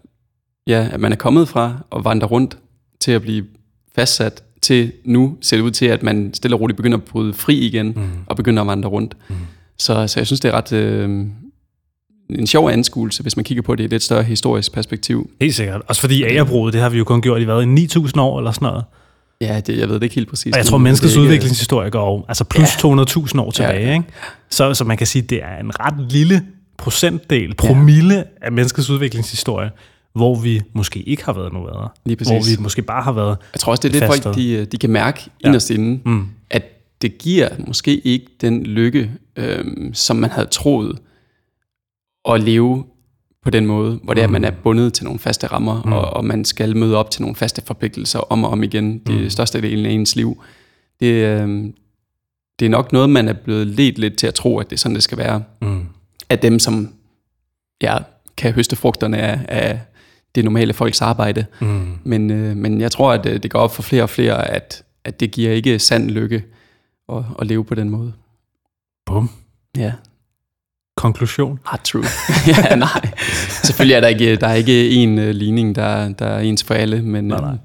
ja, 0.67 0.89
at 0.93 1.01
man 1.01 1.13
er 1.13 1.17
kommet 1.17 1.49
fra 1.49 1.77
at 1.97 2.05
vandre 2.05 2.27
rundt 2.27 2.59
til 3.01 3.13
at 3.13 3.23
blive 3.23 3.45
fastsat, 3.95 4.43
til 4.63 4.93
nu 5.05 5.37
ser 5.41 5.57
det 5.57 5.65
ud 5.65 5.71
til, 5.71 5.87
at 5.87 6.03
man 6.03 6.35
stille 6.35 6.57
og 6.57 6.61
roligt 6.61 6.77
begynder 6.77 6.99
at 6.99 7.05
bryde 7.05 7.35
fri 7.35 7.59
igen, 7.59 7.87
mm. 7.87 8.11
og 8.27 8.37
begynder 8.37 8.63
at 8.63 8.67
vandre 8.67 8.89
rundt. 8.89 9.17
Mm. 9.29 9.37
Så, 9.79 10.07
så 10.07 10.21
jeg 10.21 10.27
synes, 10.27 10.41
det 10.41 10.49
er 10.49 10.53
ret... 10.53 10.73
Øh, 10.73 11.27
en 12.39 12.47
sjov 12.47 12.71
anskuelse, 12.71 13.23
hvis 13.23 13.37
man 13.37 13.45
kigger 13.45 13.63
på 13.63 13.75
det 13.75 13.83
i 13.83 13.85
et 13.85 13.91
lidt 13.91 14.03
større 14.03 14.23
historisk 14.23 14.73
perspektiv. 14.73 15.31
Helt 15.41 15.55
sikkert. 15.55 15.83
Også 15.87 16.01
fordi 16.01 16.23
agerbruget, 16.23 16.73
det 16.73 16.83
har 16.83 16.89
vi 16.89 16.99
jo 16.99 17.05
kun 17.05 17.23
gjort 17.23 17.41
i 17.41 17.45
hvad, 17.45 17.65
9.000 18.17 18.21
år 18.21 18.39
eller 18.39 18.51
sådan 18.53 18.67
noget. 18.67 18.85
Ja, 19.41 19.61
det, 19.61 19.79
jeg 19.79 19.89
ved 19.89 19.95
det 19.95 20.03
ikke 20.03 20.15
helt 20.15 20.29
præcis. 20.29 20.53
Og 20.53 20.59
jeg 20.59 20.67
tror, 20.67 20.79
menneskets 20.79 21.13
ikke... 21.13 21.23
udviklingshistorie 21.23 21.91
går 21.91 22.25
altså 22.29 22.45
plus 22.45 22.85
ja. 22.85 22.89
200.000 22.89 23.41
år 23.41 23.51
tilbage. 23.51 23.87
Ja. 23.87 23.93
Ikke? 23.93 24.05
Så, 24.51 24.75
så 24.75 24.85
man 24.85 24.97
kan 24.97 25.07
sige, 25.07 25.23
det 25.23 25.43
er 25.43 25.57
en 25.57 25.81
ret 25.81 26.13
lille 26.13 26.43
procentdel, 26.79 27.55
promille 27.55 28.15
ja. 28.15 28.23
af 28.43 28.53
menneskets 28.53 28.91
udviklingshistorie, 28.91 29.71
hvor 30.15 30.41
vi 30.41 30.61
måske 30.73 31.03
ikke 31.03 31.25
har 31.25 31.33
været 31.33 31.53
noget 31.53 31.89
Lige 32.05 32.17
præcis. 32.17 32.31
Hvor 32.31 32.57
vi 32.57 32.63
måske 32.63 32.83
bare 32.83 33.03
har 33.03 33.13
været 33.13 33.37
Jeg 33.55 33.61
tror 33.61 33.71
også, 33.71 33.89
det 33.89 33.97
er 33.97 34.01
det, 34.01 34.23
folk 34.23 34.37
de, 34.37 34.65
de 34.65 34.77
kan 34.77 34.91
mærke 34.91 35.31
ja. 35.43 35.49
inderst 35.49 35.71
inde, 35.71 36.01
mm. 36.05 36.27
at 36.51 36.63
det 37.03 37.19
giver 37.19 37.49
måske 37.67 37.99
ikke 38.01 38.27
den 38.41 38.63
lykke, 38.63 39.11
øhm, 39.37 39.95
som 39.95 40.17
man 40.17 40.31
havde 40.31 40.47
troet, 40.47 40.99
at 42.29 42.41
leve 42.41 42.85
på 43.43 43.51
den 43.51 43.67
måde, 43.67 44.01
hvor 44.03 44.15
det 44.15 44.21
er, 44.21 44.25
at 44.25 44.31
man 44.31 44.45
er 44.45 44.51
mm. 44.51 44.57
bundet 44.63 44.93
til 44.93 45.05
nogle 45.05 45.19
faste 45.19 45.47
rammer, 45.47 45.83
mm. 45.83 45.93
og, 45.93 46.01
og 46.01 46.25
man 46.25 46.45
skal 46.45 46.77
møde 46.77 46.97
op 46.97 47.11
til 47.11 47.23
nogle 47.23 47.37
faste 47.37 47.63
forpligtelser 47.67 48.19
om 48.19 48.45
og 48.45 48.51
om 48.51 48.63
igen, 48.63 48.99
det 48.99 49.23
mm. 49.23 49.31
største 49.31 49.63
del 49.63 49.87
af 49.87 49.91
ens 49.91 50.17
liv. 50.17 50.43
Det, 51.01 51.07
øh, 51.07 51.65
det 52.59 52.67
er 52.67 52.71
nok 52.71 52.93
noget, 52.93 53.11
man 53.11 53.29
er 53.29 53.33
blevet 53.33 53.67
ledt 53.67 53.99
lidt 53.99 54.17
til 54.17 54.27
at 54.27 54.35
tro, 54.35 54.59
at 54.59 54.71
det 54.71 54.77
er 54.77 54.79
sådan, 54.79 54.95
det 54.95 55.03
skal 55.03 55.19
være. 55.19 55.43
Mm. 55.63 55.87
At 56.29 56.43
dem, 56.43 56.59
som 56.59 56.93
ja, 57.83 57.99
kan 58.37 58.53
høste 58.53 58.77
frugterne 58.77 59.19
af, 59.19 59.41
af 59.49 59.81
det 60.35 60.45
normale 60.45 60.73
folks 60.73 61.03
arbejde. 61.03 61.47
Mm. 61.61 61.99
Men, 62.05 62.31
øh, 62.31 62.57
men 62.57 62.81
jeg 62.81 62.91
tror, 62.91 63.13
at 63.13 63.27
øh, 63.27 63.43
det 63.43 63.51
går 63.51 63.59
op 63.59 63.75
for 63.75 63.83
flere 63.83 64.03
og 64.03 64.11
flere, 64.11 64.51
at, 64.51 64.83
at 65.05 65.21
det 65.21 65.31
giver 65.31 65.53
ikke 65.53 65.79
sand 65.79 66.11
lykke 66.11 66.45
at, 67.13 67.23
at 67.39 67.47
leve 67.47 67.65
på 67.65 67.75
den 67.75 67.91
måde. 67.91 68.13
Bum. 69.07 69.31
Ja. 69.77 69.93
Konklusion? 70.97 71.59
Ah, 71.67 71.79
true. 71.85 72.05
ja, 72.47 72.77
nej. 72.77 73.11
Selvfølgelig 73.65 73.95
er 73.95 74.01
der 74.01 74.09
ikke, 74.09 74.37
der 74.37 74.47
er 74.47 74.55
ikke 74.55 74.91
en 74.91 75.19
uh, 75.19 75.25
ligning, 75.25 75.75
der, 75.75 76.09
der 76.09 76.27
er 76.27 76.41
ens 76.41 76.65
for 76.65 76.75
alle, 76.75 77.03
men... 77.03 77.25
Nej, 77.25 77.41
nej. 77.41 77.51
Uh, 77.51 77.57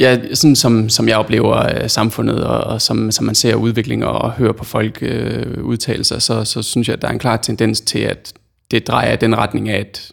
ja, 0.00 0.34
sådan 0.34 0.56
som, 0.56 0.88
som 0.88 1.08
jeg 1.08 1.16
oplever 1.16 1.82
uh, 1.82 1.88
samfundet, 1.88 2.44
og, 2.44 2.60
og 2.60 2.82
som, 2.82 3.10
som 3.10 3.26
man 3.26 3.34
ser 3.34 3.54
udvikling 3.54 4.04
og 4.04 4.32
hører 4.32 4.52
på 4.52 4.64
folk 4.64 5.02
uh, 5.02 5.64
udtale 5.64 6.04
sig, 6.04 6.22
så, 6.22 6.44
så 6.44 6.62
synes 6.62 6.88
jeg, 6.88 6.94
at 6.94 7.02
der 7.02 7.08
er 7.08 7.12
en 7.12 7.18
klar 7.18 7.36
tendens 7.36 7.80
til, 7.80 7.98
at 7.98 8.32
det 8.70 8.86
drejer 8.86 9.16
den 9.16 9.38
retning 9.38 9.68
af, 9.68 9.78
at 9.78 10.12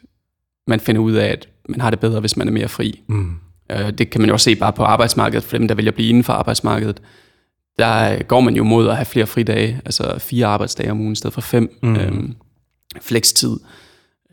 man 0.68 0.80
finder 0.80 1.02
ud 1.02 1.14
af, 1.14 1.28
at 1.28 1.48
man 1.70 1.82
har 1.82 1.90
det 1.90 2.00
bedre, 2.00 2.20
hvis 2.20 2.38
man 2.38 2.48
er 2.48 2.52
mere 2.52 2.68
fri. 2.68 3.02
Mm. 3.08 3.36
Uh, 3.74 3.90
det 3.90 4.10
kan 4.10 4.22
man 4.22 4.28
jo 4.30 4.34
også 4.34 4.44
se 4.44 4.56
bare 4.56 4.74
på 4.74 4.84
arbejdsmarkedet, 4.84 5.44
for 5.44 5.58
dem, 5.58 5.68
der 5.68 5.76
vælger 5.76 5.92
at 5.92 5.96
blive 5.96 6.10
inden 6.10 6.24
for 6.24 6.34
arbejdsmarkedet 6.34 7.02
der 7.80 8.24
går 8.24 8.40
man 8.40 8.56
jo 8.56 8.64
mod 8.64 8.90
at 8.90 8.96
have 8.96 9.06
flere 9.06 9.28
fridage, 9.28 9.82
altså 9.86 10.20
fire 10.20 10.46
arbejdsdage 10.46 10.92
om 10.92 11.00
ugen 11.00 11.14
i 11.14 11.16
stedet 11.16 11.34
for 11.34 11.42
fem. 11.42 11.80
Mm. 11.84 11.96
Øhm, 11.96 12.36
flekstid. 13.02 13.58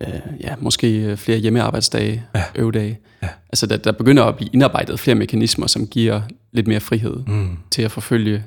Øh, 0.00 0.20
ja, 0.40 0.54
måske 0.58 1.04
øh, 1.04 1.16
flere 1.16 1.38
hjemmearbejdsdage, 1.38 2.24
ja. 2.34 2.44
øvedage. 2.54 2.98
Ja. 3.22 3.28
Altså 3.48 3.66
der, 3.66 3.76
der 3.76 3.92
begynder 3.92 4.24
at 4.24 4.36
blive 4.36 4.50
indarbejdet 4.52 5.00
flere 5.00 5.14
mekanismer, 5.14 5.66
som 5.66 5.86
giver 5.86 6.20
lidt 6.52 6.66
mere 6.66 6.80
frihed 6.80 7.16
mm. 7.26 7.58
til 7.70 7.82
at 7.82 7.90
forfølge 7.90 8.44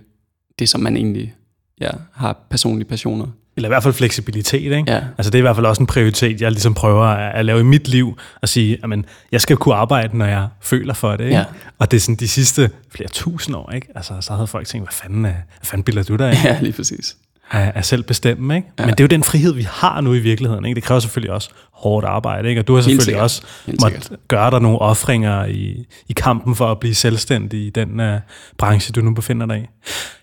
det, 0.59 0.69
som 0.69 0.81
man 0.81 0.97
egentlig 0.97 1.35
ja, 1.81 1.89
har 2.13 2.37
personlige 2.49 2.87
passioner. 2.87 3.27
Eller 3.57 3.69
i 3.69 3.71
hvert 3.71 3.83
fald 3.83 3.93
fleksibilitet, 3.93 4.63
ikke? 4.63 4.83
Ja. 4.87 5.01
Altså 5.17 5.31
det 5.31 5.35
er 5.35 5.39
i 5.39 5.41
hvert 5.41 5.55
fald 5.55 5.65
også 5.65 5.81
en 5.83 5.87
prioritet, 5.87 6.41
jeg 6.41 6.51
ligesom 6.51 6.73
prøver 6.73 7.05
at, 7.05 7.35
at 7.35 7.45
lave 7.45 7.59
i 7.59 7.63
mit 7.63 7.87
liv, 7.87 8.17
at 8.41 8.49
sige, 8.49 8.77
at 8.83 8.99
jeg 9.31 9.41
skal 9.41 9.57
kunne 9.57 9.75
arbejde, 9.75 10.17
når 10.17 10.25
jeg 10.25 10.47
føler 10.61 10.93
for 10.93 11.15
det, 11.15 11.23
ikke? 11.23 11.37
Ja. 11.37 11.43
Og 11.79 11.91
det 11.91 11.97
er 11.97 12.01
sådan 12.01 12.15
de 12.15 12.27
sidste 12.27 12.69
flere 12.95 13.09
tusind 13.09 13.55
år, 13.55 13.71
ikke? 13.71 13.87
Altså 13.95 14.13
så 14.21 14.33
havde 14.33 14.47
folk 14.47 14.67
tænkt, 14.67 14.87
hvad 14.87 14.93
fanden, 14.93 15.21
hvad 15.21 15.33
fanden 15.63 15.83
bilder 15.83 16.03
du 16.03 16.15
dig 16.15 16.37
Ja, 16.43 16.57
lige 16.61 16.73
præcis. 16.73 17.17
At, 17.51 17.71
at 17.75 17.85
selv 17.85 18.03
bestemme, 18.03 18.55
ikke? 18.55 18.67
Ja. 18.79 18.85
Men 18.85 18.91
det 18.91 18.99
er 18.99 19.03
jo 19.03 19.07
den 19.07 19.23
frihed, 19.23 19.53
vi 19.53 19.67
har 19.71 20.01
nu 20.01 20.13
i 20.13 20.19
virkeligheden, 20.19 20.65
ikke? 20.65 20.75
Det 20.75 20.83
kræver 20.83 20.99
selvfølgelig 20.99 21.33
også 21.33 21.49
hårdt 21.71 22.05
arbejde, 22.05 22.49
ikke? 22.49 22.61
Og 22.61 22.67
du 22.67 22.75
har 22.75 22.81
selvfølgelig 22.81 23.21
også 23.21 23.41
måttet 23.81 24.11
gøre 24.27 24.51
dig 24.51 24.61
nogle 24.61 24.79
offringer 24.79 25.45
i, 25.45 25.85
i 26.07 26.13
kampen 26.13 26.55
for 26.55 26.71
at 26.71 26.79
blive 26.79 26.95
selvstændig 26.95 27.59
i 27.59 27.69
den 27.69 27.99
uh, 27.99 28.19
branche, 28.57 28.91
du 28.91 29.01
nu 29.01 29.13
befinder 29.13 29.45
dig 29.45 29.57
i. 29.57 29.65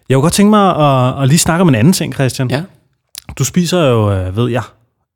Jeg 0.09 0.15
kunne 0.15 0.23
godt 0.23 0.33
tænke 0.33 0.51
mig 0.51 0.77
at, 0.77 1.23
at 1.23 1.29
lige 1.29 1.39
snakke 1.39 1.63
om 1.63 1.69
en 1.69 1.75
anden 1.75 1.93
ting, 1.93 2.15
Christian. 2.15 2.51
Ja. 2.51 2.63
Du 3.39 3.45
spiser 3.45 3.79
jo, 3.79 4.13
øh, 4.13 4.37
ved 4.37 4.51
jeg, 4.51 4.63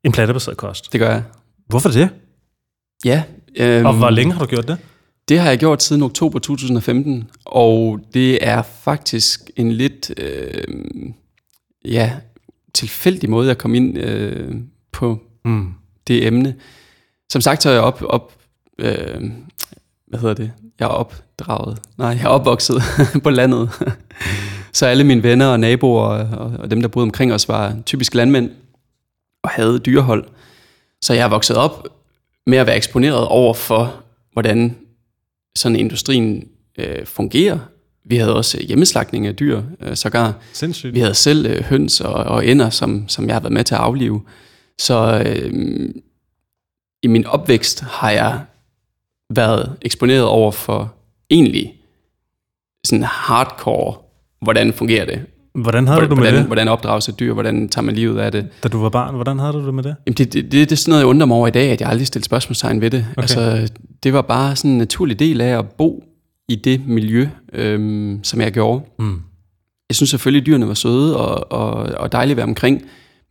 en 0.03 0.11
plantebaseret 0.11 0.57
kost. 0.57 0.91
Det 0.91 0.99
gør 0.99 1.11
jeg. 1.11 1.23
Hvorfor 1.67 1.89
det? 1.89 2.09
Ja. 3.05 3.23
Øhm, 3.57 3.85
og 3.85 3.93
hvor 3.93 4.09
længe 4.09 4.33
har 4.33 4.39
du 4.39 4.45
gjort 4.45 4.67
det? 4.67 4.77
Det 5.29 5.39
har 5.39 5.49
jeg 5.49 5.57
gjort 5.59 5.83
siden 5.83 6.03
oktober 6.03 6.39
2015, 6.39 7.29
og 7.45 7.99
det 8.13 8.47
er 8.47 8.61
faktisk 8.61 9.51
en 9.55 9.71
lidt 9.71 10.11
øh, 10.17 10.63
ja, 11.85 12.13
tilfældig 12.73 13.29
måde 13.29 13.51
at 13.51 13.57
komme 13.57 13.77
ind 13.77 13.97
øh, 13.97 14.55
på 14.91 15.19
mm. 15.45 15.73
det 16.07 16.27
emne. 16.27 16.55
Som 17.31 17.41
sagt, 17.41 17.63
så 17.63 17.69
er 17.69 17.73
jeg 17.73 17.81
op, 17.81 18.03
op 18.07 18.33
øh, 18.79 19.31
hvad 20.07 20.19
hedder 20.19 20.35
det? 20.35 20.51
Jeg 20.79 20.85
er 20.85 20.89
opdraget. 20.89 21.77
Nej, 21.97 22.07
jeg 22.07 22.23
er 22.23 22.27
opvokset 22.27 22.81
på 23.23 23.29
landet. 23.29 23.69
Så 24.73 24.85
alle 24.85 25.03
mine 25.03 25.23
venner 25.23 25.47
og 25.47 25.59
naboer 25.59 26.03
og, 26.23 26.51
og 26.59 26.71
dem, 26.71 26.81
der 26.81 26.87
boede 26.87 27.03
omkring 27.03 27.33
os, 27.33 27.47
var 27.47 27.77
typisk 27.85 28.15
landmænd 28.15 28.51
og 29.43 29.49
havde 29.49 29.79
dyrehold. 29.79 30.25
Så 31.01 31.13
jeg 31.13 31.23
er 31.23 31.29
vokset 31.29 31.57
op 31.57 31.87
med 32.47 32.57
at 32.57 32.67
være 32.67 32.75
eksponeret 32.75 33.27
over 33.27 33.53
for, 33.53 34.03
hvordan 34.33 34.77
sådan 35.55 35.75
industrien 35.75 36.47
øh, 36.77 37.05
fungerer. 37.05 37.59
Vi 38.05 38.17
havde 38.17 38.35
også 38.35 38.63
hjemmeslagning 38.63 39.27
af 39.27 39.35
dyr, 39.35 39.61
øh, 39.81 39.95
sågar. 39.95 40.33
Sindssygt. 40.53 40.93
Vi 40.93 40.99
havde 40.99 41.13
selv 41.13 41.45
øh, 41.45 41.63
høns 41.63 42.01
og, 42.01 42.13
og 42.13 42.47
ender, 42.47 42.69
som, 42.69 43.07
som 43.07 43.27
jeg 43.27 43.35
har 43.35 43.39
været 43.39 43.53
med 43.53 43.63
til 43.63 43.75
at 43.75 43.81
aflive. 43.81 44.21
Så 44.79 45.23
øh, 45.25 45.89
i 47.03 47.07
min 47.07 47.25
opvækst 47.25 47.81
har 47.81 48.11
jeg 48.11 48.41
været 49.29 49.77
eksponeret 49.81 50.23
over 50.23 50.51
for 50.51 50.93
egentlig 51.29 51.75
sådan 52.83 53.03
hardcore 53.03 54.08
hvordan 54.41 54.73
fungerer 54.73 55.05
det? 55.05 55.21
Hvordan 55.53 55.87
havde 55.87 55.99
hvordan, 55.99 56.09
du 56.09 56.15
med 56.15 56.23
hvordan, 56.23 56.39
det? 56.39 56.47
Hvordan 56.47 56.67
opdrages 56.67 57.09
et 57.09 57.19
dyr? 57.19 57.33
Hvordan 57.33 57.69
tager 57.69 57.85
man 57.85 57.95
livet 57.95 58.19
af 58.19 58.31
det? 58.31 58.47
Da 58.63 58.67
du 58.69 58.81
var 58.81 58.89
barn, 58.89 59.15
hvordan 59.15 59.39
havde 59.39 59.53
du 59.53 59.65
det 59.65 59.73
med 59.73 59.83
det? 59.83 59.95
Jamen 60.07 60.15
det, 60.17 60.33
det, 60.33 60.43
det, 60.43 60.51
det 60.51 60.71
er 60.71 60.75
sådan 60.75 60.91
noget, 60.91 61.01
jeg 61.01 61.07
undrer 61.07 61.25
mig 61.25 61.37
over 61.37 61.47
i 61.47 61.51
dag, 61.51 61.71
at 61.71 61.81
jeg 61.81 61.89
aldrig 61.89 62.07
stillede 62.07 62.25
spørgsmålstegn 62.25 62.81
ved 62.81 62.89
det. 62.89 63.05
Okay. 63.11 63.21
Altså, 63.21 63.69
det 64.03 64.13
var 64.13 64.21
bare 64.21 64.55
sådan 64.55 64.71
en 64.71 64.77
naturlig 64.77 65.19
del 65.19 65.41
af 65.41 65.57
at 65.57 65.65
bo 65.69 66.03
i 66.47 66.55
det 66.55 66.87
miljø, 66.87 67.27
øhm, 67.53 68.19
som 68.23 68.41
jeg 68.41 68.51
gjorde. 68.51 68.81
Mm. 68.99 69.21
Jeg 69.89 69.95
synes 69.95 70.09
selvfølgelig, 70.09 70.41
at 70.41 70.45
dyrene 70.45 70.67
var 70.67 70.73
søde 70.73 71.17
og, 71.17 71.51
og, 71.51 71.71
og 71.73 72.11
dejlige 72.11 72.31
at 72.33 72.37
være 72.37 72.47
omkring, 72.47 72.81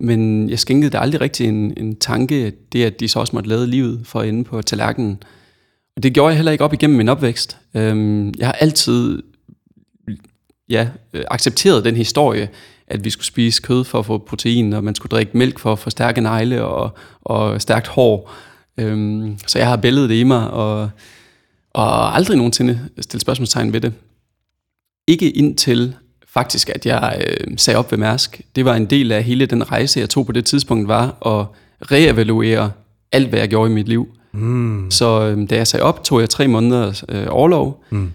men 0.01 0.51
jeg 0.51 0.59
skænkede 0.59 0.91
det 0.91 0.99
aldrig 1.01 1.21
rigtig 1.21 1.49
en, 1.49 1.73
en 1.77 1.97
tanke, 1.97 2.53
det 2.73 2.85
at 2.85 3.01
de 3.01 3.09
så 3.09 3.21
også 3.21 3.37
måtte 3.37 3.49
lade 3.49 3.67
livet 3.67 4.01
for 4.05 4.23
inde 4.23 4.45
på 4.45 4.63
tallerkenen. 4.63 5.23
Og 5.97 6.03
det 6.03 6.13
gjorde 6.13 6.29
jeg 6.29 6.37
heller 6.37 6.53
ikke 6.53 6.65
op 6.65 6.73
igennem 6.73 6.97
min 6.97 7.09
opvækst. 7.09 7.59
Øhm, 7.75 8.35
jeg 8.39 8.47
har 8.47 8.53
altid 8.53 9.23
ja, 10.69 10.89
øh, 11.13 11.25
accepteret 11.31 11.85
den 11.85 11.97
historie, 11.97 12.49
at 12.87 13.05
vi 13.05 13.11
skulle 13.11 13.27
spise 13.27 13.63
kød 13.63 13.85
for 13.85 13.99
at 13.99 14.07
få 14.07 14.19
protein, 14.19 14.73
og 14.73 14.85
man 14.85 14.95
skulle 14.95 15.11
drikke 15.11 15.39
mælk 15.39 15.59
for 15.59 15.73
at 15.73 15.79
få 15.79 15.91
stærke 15.91 16.21
negle 16.21 16.65
og, 16.65 16.91
og 17.23 17.63
stærkt 17.63 17.89
hår. 17.89 18.33
Øhm, 18.79 19.39
så 19.47 19.59
jeg 19.59 19.69
har 19.69 19.77
billedet 19.77 20.11
det 20.11 20.17
i 20.17 20.23
mig, 20.23 20.51
og, 20.51 20.91
og 21.71 22.17
aldrig 22.17 22.37
nogensinde 22.37 22.81
stillet 23.01 23.23
spørgsmålstegn 23.23 23.73
ved 23.73 23.81
det. 23.81 23.93
Ikke 25.07 25.31
indtil 25.31 25.95
faktisk, 26.29 26.69
at 26.69 26.87
jeg 26.87 27.25
øh, 27.27 27.59
sagde 27.59 27.79
op 27.79 27.93
ved 27.93 27.99
Mærsk. 27.99 28.41
Det 28.57 28.65
var 28.65 28.75
en 28.75 28.87
del 28.87 29.13
af 29.13 29.23
hele 29.25 29.47
den 29.47 29.73
rejse, 29.73 30.01
jeg 30.01 30.11
tog 30.11 30.27
på 30.27 30.33
det 30.33 30.45
tidspunkt, 30.45 30.89
var 30.89 31.27
at 31.27 31.47
reevaluere 31.93 32.73
alt, 33.13 33.29
hvad 33.29 33.39
jeg 33.39 33.49
gjorde 33.49 33.71
i 33.71 33.75
mit 33.75 33.89
liv. 33.89 34.09
Mm. 34.33 34.91
Så 34.91 35.23
øh, 35.23 35.51
da 35.51 35.57
jeg 35.57 35.67
sagde 35.67 35.83
op, 35.83 36.05
tog 36.05 36.21
jeg 36.21 36.31
tre 36.31 36.49
måneder 36.49 37.03
øh, 37.09 37.27
overlov. 37.31 37.85
Mm 37.91 38.13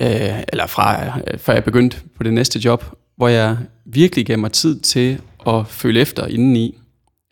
øh, 0.00 0.42
eller 0.52 0.66
fra 0.66 1.18
øh, 1.18 1.38
før 1.38 1.52
jeg 1.52 1.64
begyndte 1.64 1.96
på 2.16 2.22
det 2.22 2.32
næste 2.32 2.58
job, 2.58 2.84
hvor 3.16 3.28
jeg 3.28 3.56
virkelig 3.84 4.26
gav 4.26 4.38
mig 4.38 4.52
tid 4.52 4.80
til 4.80 5.20
at 5.46 5.66
føle 5.66 6.00
efter 6.00 6.26
indeni, 6.26 6.78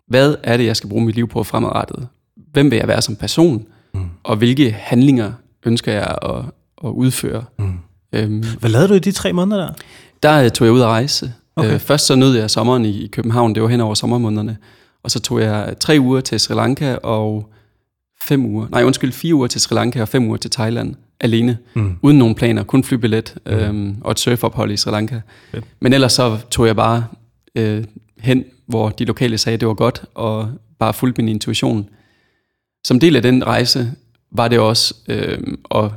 hvad 0.06 0.34
er 0.42 0.56
det, 0.56 0.66
jeg 0.66 0.76
skal 0.76 0.90
bruge 0.90 1.04
mit 1.04 1.14
liv 1.14 1.28
på 1.28 1.44
fremadrettet? 1.44 2.08
Hvem 2.52 2.70
vil 2.70 2.76
jeg 2.76 2.88
være 2.88 3.02
som 3.02 3.16
person? 3.16 3.66
Mm. 3.94 4.08
Og 4.22 4.36
hvilke 4.36 4.70
handlinger 4.70 5.32
ønsker 5.66 5.92
jeg 5.92 6.18
at, 6.22 6.44
at 6.84 6.90
udføre? 6.90 7.44
Mm. 7.58 7.78
Øhm, 8.12 8.44
hvad 8.58 8.70
lavede 8.70 8.88
du 8.88 8.94
i 8.94 8.98
de 8.98 9.12
tre 9.12 9.32
måneder 9.32 9.60
der? 9.60 9.72
Der 10.22 10.44
øh, 10.44 10.50
tog 10.50 10.66
jeg 10.66 10.74
ud 10.74 10.80
at 10.80 10.86
rejse. 10.86 11.32
Okay. 11.56 11.74
Øh, 11.74 11.80
først 11.80 12.06
så 12.06 12.14
nød 12.14 12.36
jeg 12.36 12.50
sommeren 12.50 12.84
i, 12.84 13.04
i 13.04 13.06
København, 13.06 13.54
det 13.54 13.62
var 13.62 13.68
hen 13.68 13.80
over 13.80 13.94
sommermånederne. 13.94 14.56
Og 15.02 15.10
så 15.10 15.20
tog 15.20 15.40
jeg 15.40 15.74
tre 15.80 15.96
uger 16.00 16.20
til 16.20 16.40
Sri 16.40 16.54
Lanka 16.54 16.94
og 16.94 17.50
fem 18.22 18.44
uger, 18.44 18.66
nej 18.70 18.84
undskyld, 18.84 19.12
fire 19.12 19.34
uger 19.34 19.46
til 19.46 19.60
Sri 19.60 19.74
Lanka 19.74 20.02
og 20.02 20.08
fem 20.08 20.26
uger 20.26 20.36
til 20.36 20.50
Thailand 20.50 20.94
alene, 21.20 21.58
mm. 21.74 21.98
uden 22.02 22.18
nogen 22.18 22.34
planer, 22.34 22.62
kun 22.62 22.84
flybillet 22.84 23.36
mm. 23.46 23.52
øhm, 23.52 23.96
og 24.00 24.10
et 24.10 24.18
surfophold 24.18 24.72
i 24.72 24.76
Sri 24.76 24.90
Lanka. 24.90 25.20
Fedt. 25.50 25.64
Men 25.80 25.92
ellers 25.92 26.12
så 26.12 26.38
tog 26.50 26.66
jeg 26.66 26.76
bare 26.76 27.04
øh, 27.54 27.84
hen, 28.18 28.44
hvor 28.66 28.88
de 28.88 29.04
lokale 29.04 29.38
sagde, 29.38 29.54
at 29.54 29.60
det 29.60 29.68
var 29.68 29.74
godt, 29.74 30.04
og 30.14 30.50
bare 30.78 30.94
fulgte 30.94 31.22
min 31.22 31.28
intuition. 31.28 31.88
Som 32.84 33.00
del 33.00 33.16
af 33.16 33.22
den 33.22 33.46
rejse 33.46 33.92
var 34.32 34.48
det 34.48 34.58
også 34.58 34.94
øh, 35.08 35.38
at 35.74 35.90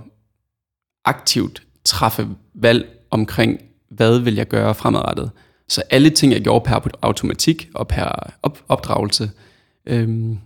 aktivt 1.05 1.63
træffe 1.85 2.27
valg 2.55 2.99
omkring, 3.11 3.59
hvad 3.89 4.19
vil 4.19 4.35
jeg 4.35 4.47
gøre 4.47 4.75
fremadrettet. 4.75 5.31
Så 5.69 5.83
alle 5.89 6.09
ting, 6.09 6.33
jeg 6.33 6.41
gjorde 6.41 6.65
per 6.65 6.89
automatik 7.01 7.69
og 7.73 7.87
per 7.87 8.33
op, 8.43 8.63
opdragelse, 8.67 9.31
øhm, 9.85 10.37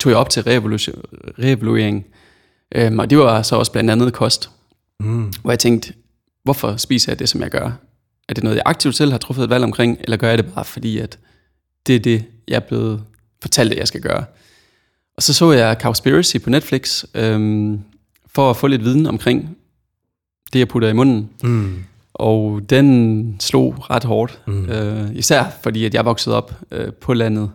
tog 0.00 0.10
jeg 0.10 0.18
op 0.18 0.30
til 0.30 0.42
reevaluering. 1.38 2.06
Øhm, 2.74 2.98
og 2.98 3.10
det 3.10 3.18
var 3.18 3.42
så 3.42 3.56
også 3.56 3.72
blandt 3.72 3.90
andet 3.90 4.12
kost. 4.12 4.50
Mm. 5.00 5.32
Hvor 5.42 5.50
jeg 5.50 5.58
tænkte, 5.58 5.92
hvorfor 6.44 6.76
spiser 6.76 7.12
jeg 7.12 7.18
det, 7.18 7.28
som 7.28 7.40
jeg 7.40 7.50
gør? 7.50 7.70
Er 8.28 8.34
det 8.34 8.44
noget, 8.44 8.56
jeg 8.56 8.62
aktivt 8.66 8.96
selv 8.96 9.10
har 9.10 9.18
truffet 9.18 9.44
et 9.44 9.50
valg 9.50 9.64
omkring, 9.64 9.98
eller 10.00 10.16
gør 10.16 10.28
jeg 10.28 10.38
det 10.38 10.52
bare 10.54 10.64
fordi, 10.64 10.98
at 10.98 11.18
det 11.86 11.94
er 11.94 12.00
det, 12.00 12.24
jeg 12.48 12.56
er 12.56 12.60
blevet 12.60 13.02
fortalt, 13.42 13.72
at 13.72 13.78
jeg 13.78 13.88
skal 13.88 14.00
gøre? 14.00 14.24
Og 15.16 15.22
så 15.22 15.34
så 15.34 15.52
jeg 15.52 15.76
Cowspiracy 15.80 16.36
på 16.36 16.50
Netflix, 16.50 17.04
øhm, 17.14 17.80
for 18.26 18.50
at 18.50 18.56
få 18.56 18.66
lidt 18.66 18.84
viden 18.84 19.06
omkring 19.06 19.56
det, 20.52 20.58
jeg 20.58 20.68
putter 20.68 20.88
i 20.88 20.92
munden. 20.92 21.30
Mm. 21.42 21.84
Og 22.14 22.60
den 22.70 23.36
slog 23.40 23.90
ret 23.90 24.04
hårdt. 24.04 24.40
Mm. 24.46 24.68
Øh, 24.68 25.14
især 25.14 25.44
fordi, 25.62 25.84
at 25.84 25.94
jeg 25.94 26.04
voksede 26.04 26.36
op 26.36 26.54
øh, 26.70 26.92
på 26.92 27.14
landet, 27.14 27.50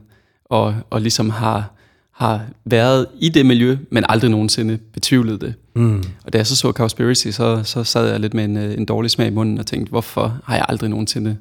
og, 0.45 0.75
og 0.89 1.01
ligesom 1.01 1.29
har, 1.29 1.71
har 2.15 2.45
været 2.65 3.07
i 3.19 3.29
det 3.29 3.45
miljø, 3.45 3.77
men 3.91 4.05
aldrig 4.09 4.29
nogensinde 4.31 4.77
betvivlet 4.93 5.41
det. 5.41 5.53
Mm. 5.75 6.03
Og 6.23 6.33
da 6.33 6.37
jeg 6.37 6.47
så 6.47 6.55
så 6.55 6.71
Cowspiracy, 6.71 7.27
så, 7.27 7.63
så 7.63 7.83
sad 7.83 8.09
jeg 8.09 8.19
lidt 8.19 8.33
med 8.33 8.43
en, 8.45 8.57
øh, 8.57 8.73
en 8.73 8.85
dårlig 8.85 9.11
smag 9.11 9.27
i 9.27 9.31
munden 9.31 9.57
og 9.57 9.65
tænkte, 9.65 9.89
hvorfor 9.89 10.39
har 10.43 10.55
jeg 10.55 10.65
aldrig 10.69 10.89
nogensinde 10.89 11.37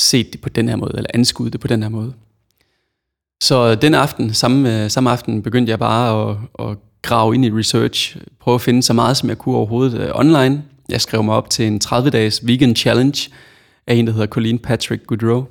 set 0.00 0.32
det 0.32 0.40
på 0.40 0.48
den 0.48 0.68
her 0.68 0.76
måde, 0.76 0.92
eller 0.96 1.10
anskudt 1.14 1.52
det 1.52 1.60
på 1.60 1.68
den 1.68 1.82
her 1.82 1.90
måde. 1.90 2.12
Så 3.42 3.74
den 3.74 3.94
aften, 3.94 4.34
samme, 4.34 4.88
samme 4.88 5.10
aften, 5.10 5.42
begyndte 5.42 5.70
jeg 5.70 5.78
bare 5.78 6.30
at, 6.30 6.36
at 6.68 6.76
grave 7.02 7.34
ind 7.34 7.44
i 7.44 7.50
research, 7.50 8.16
prøve 8.40 8.54
at 8.54 8.60
finde 8.60 8.82
så 8.82 8.92
meget, 8.92 9.16
som 9.16 9.28
jeg 9.28 9.38
kunne 9.38 9.56
overhovedet 9.56 10.10
uh, 10.10 10.18
online. 10.18 10.62
Jeg 10.88 11.00
skrev 11.00 11.22
mig 11.22 11.34
op 11.34 11.50
til 11.50 11.66
en 11.66 11.80
30-dages 11.84 12.46
vegan 12.46 12.76
challenge 12.76 13.30
af 13.86 13.94
en, 13.94 14.06
der 14.06 14.12
hedder 14.12 14.26
Colleen 14.26 14.58
Patrick 14.58 15.06
Goodrow, 15.06 15.44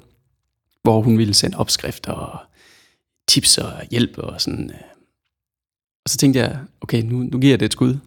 hvor 0.83 1.01
hun 1.01 1.17
ville 1.17 1.33
sende 1.33 1.57
opskrifter 1.57 2.11
og 2.11 2.39
tips 3.31 3.57
og 3.57 3.71
hjælp 3.91 4.17
og 4.17 4.41
sådan. 4.41 4.69
Øh. 4.69 4.79
Og 6.05 6.09
så 6.09 6.17
tænkte 6.17 6.39
jeg, 6.39 6.57
okay, 6.81 7.01
nu, 7.01 7.17
nu 7.17 7.39
giver 7.39 7.51
jeg 7.51 7.59
det 7.59 7.65
et 7.65 7.71
skud. 7.71 7.97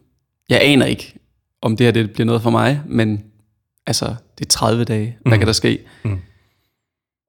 Jeg 0.49 0.61
aner 0.63 0.87
ikke, 0.87 1.15
om 1.63 1.77
det 1.77 1.87
her 1.87 1.91
det 1.91 2.13
bliver 2.13 2.27
noget 2.27 2.43
for 2.43 2.51
mig, 2.51 2.81
men 2.87 3.25
altså, 3.87 4.15
det 4.39 4.45
er 4.45 4.49
30 4.49 4.85
dage. 4.85 5.17
Hvad 5.21 5.33
mm. 5.33 5.39
kan 5.39 5.47
der 5.47 5.53
ske? 5.53 5.79
Mm. 6.05 6.19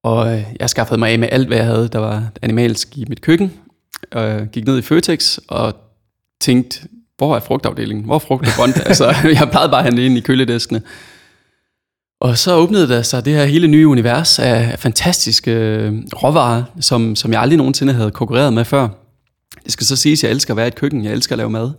Og 0.04 0.34
øh, 0.34 0.44
jeg 0.60 0.70
skaffede 0.70 1.00
mig 1.00 1.12
af 1.12 1.20
med 1.20 1.30
alt, 1.32 1.48
hvad 1.48 1.58
jeg 1.58 1.66
havde, 1.66 1.88
der 1.88 2.00
var 2.00 2.32
animalsk 2.42 2.98
i 2.98 3.06
mit 3.10 3.22
køkken. 3.22 3.54
Og 4.12 4.48
gik 4.52 4.66
ned 4.66 4.78
i 4.78 4.82
Føtex 4.82 5.38
og 5.48 5.76
tænkte, 6.42 6.88
hvor 7.18 7.36
er 7.36 7.40
frugtafdelingen? 7.40 8.06
Hvor 8.06 8.16
er 8.16 8.20
frugt 8.20 8.48
og 8.48 8.54
grønt? 8.58 8.78
altså, 8.90 9.06
jeg 9.06 9.48
plejede 9.52 9.70
bare 9.70 9.80
at 9.80 9.84
handle 9.84 10.06
ind 10.06 10.18
i 10.18 10.22
kølediskene. 10.22 10.82
Og 12.20 12.38
så 12.38 12.56
åbnede 12.56 12.88
der 12.88 13.02
sig 13.02 13.26
det 13.26 13.34
her 13.34 13.46
hele 13.46 13.68
nye 13.68 13.88
univers 13.88 14.40
af 14.40 14.80
fantastiske 14.80 15.52
øh, 15.52 15.94
råvarer, 16.24 16.64
som, 16.80 17.16
som 17.16 17.32
jeg 17.34 17.42
aldrig 17.42 17.58
nogensinde 17.58 17.94
havde 17.94 18.12
konkurreret 18.12 18.54
med 18.54 18.66
før. 18.66 18.88
Det 19.64 19.72
skal 19.72 19.88
så 19.88 19.96
siges, 19.96 20.24
at 20.24 20.28
jeg 20.28 20.34
elsker 20.34 20.54
at 20.54 20.58
være 20.58 20.66
i 20.66 20.68
et 20.68 20.76
køkken, 20.76 21.04
jeg 21.04 21.14
elsker 21.14 21.34
at 21.34 21.38
lave 21.38 21.50
mad. 21.50 21.72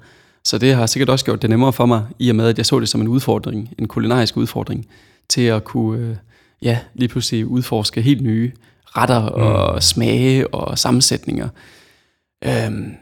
Så 0.44 0.58
det 0.58 0.74
har 0.74 0.86
sikkert 0.86 1.08
også 1.08 1.24
gjort 1.24 1.42
det 1.42 1.50
nemmere 1.50 1.72
for 1.72 1.86
mig, 1.86 2.04
i 2.18 2.28
og 2.30 2.36
med, 2.36 2.48
at 2.48 2.58
jeg 2.58 2.66
så 2.66 2.80
det 2.80 2.88
som 2.88 3.00
en 3.00 3.08
udfordring, 3.08 3.74
en 3.78 3.88
kulinarisk 3.88 4.36
udfordring, 4.36 4.86
til 5.28 5.40
at 5.40 5.64
kunne 5.64 6.00
øh, 6.00 6.16
ja, 6.62 6.78
lige 6.94 7.08
pludselig 7.08 7.46
udforske 7.46 8.02
helt 8.02 8.20
nye 8.22 8.52
retter 8.84 9.20
og 9.20 9.74
mm. 9.74 9.80
smage 9.80 10.54
og 10.54 10.78
sammensætninger. 10.78 11.48
Øhm, 12.44 12.94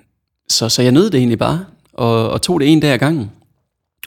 så, 0.49 0.69
så 0.69 0.83
jeg 0.83 0.93
nød 0.93 1.11
det 1.11 1.19
egentlig 1.19 1.39
bare, 1.39 1.65
og, 1.93 2.31
og 2.31 2.43
tog 2.43 2.61
det 2.61 2.73
en 2.73 2.81
dag 2.81 2.93
ad 2.93 2.99
gangen, 2.99 3.31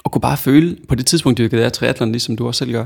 og 0.03 0.11
kunne 0.11 0.21
bare 0.21 0.37
føle, 0.37 0.77
på 0.87 0.95
det 0.95 1.05
tidspunkt 1.05 1.37
dyrkede 1.37 1.61
jeg 1.61 1.73
triathlon, 1.73 2.11
ligesom 2.11 2.35
du 2.35 2.47
også 2.47 2.59
selv 2.59 2.71
gør, 2.71 2.85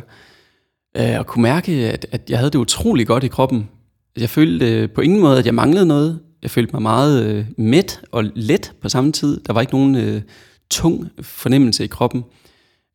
øh, 0.97 1.19
og 1.19 1.27
kunne 1.27 1.41
mærke, 1.41 1.71
at, 1.71 2.05
at 2.11 2.29
jeg 2.29 2.37
havde 2.37 2.51
det 2.51 2.59
utrolig 2.59 3.07
godt 3.07 3.23
i 3.23 3.27
kroppen. 3.27 3.69
Jeg 4.17 4.29
følte 4.29 4.87
på 4.87 5.01
ingen 5.01 5.19
måde, 5.19 5.39
at 5.39 5.45
jeg 5.45 5.55
manglede 5.55 5.85
noget. 5.85 6.19
Jeg 6.41 6.51
følte 6.51 6.73
mig 6.73 6.81
meget 6.81 7.23
øh, 7.25 7.45
mæt 7.57 8.01
og 8.11 8.23
let 8.35 8.73
på 8.81 8.89
samme 8.89 9.11
tid. 9.11 9.39
Der 9.47 9.53
var 9.53 9.61
ikke 9.61 9.73
nogen 9.73 9.95
øh, 9.95 10.21
tung 10.69 11.09
fornemmelse 11.21 11.83
i 11.83 11.87
kroppen. 11.87 12.23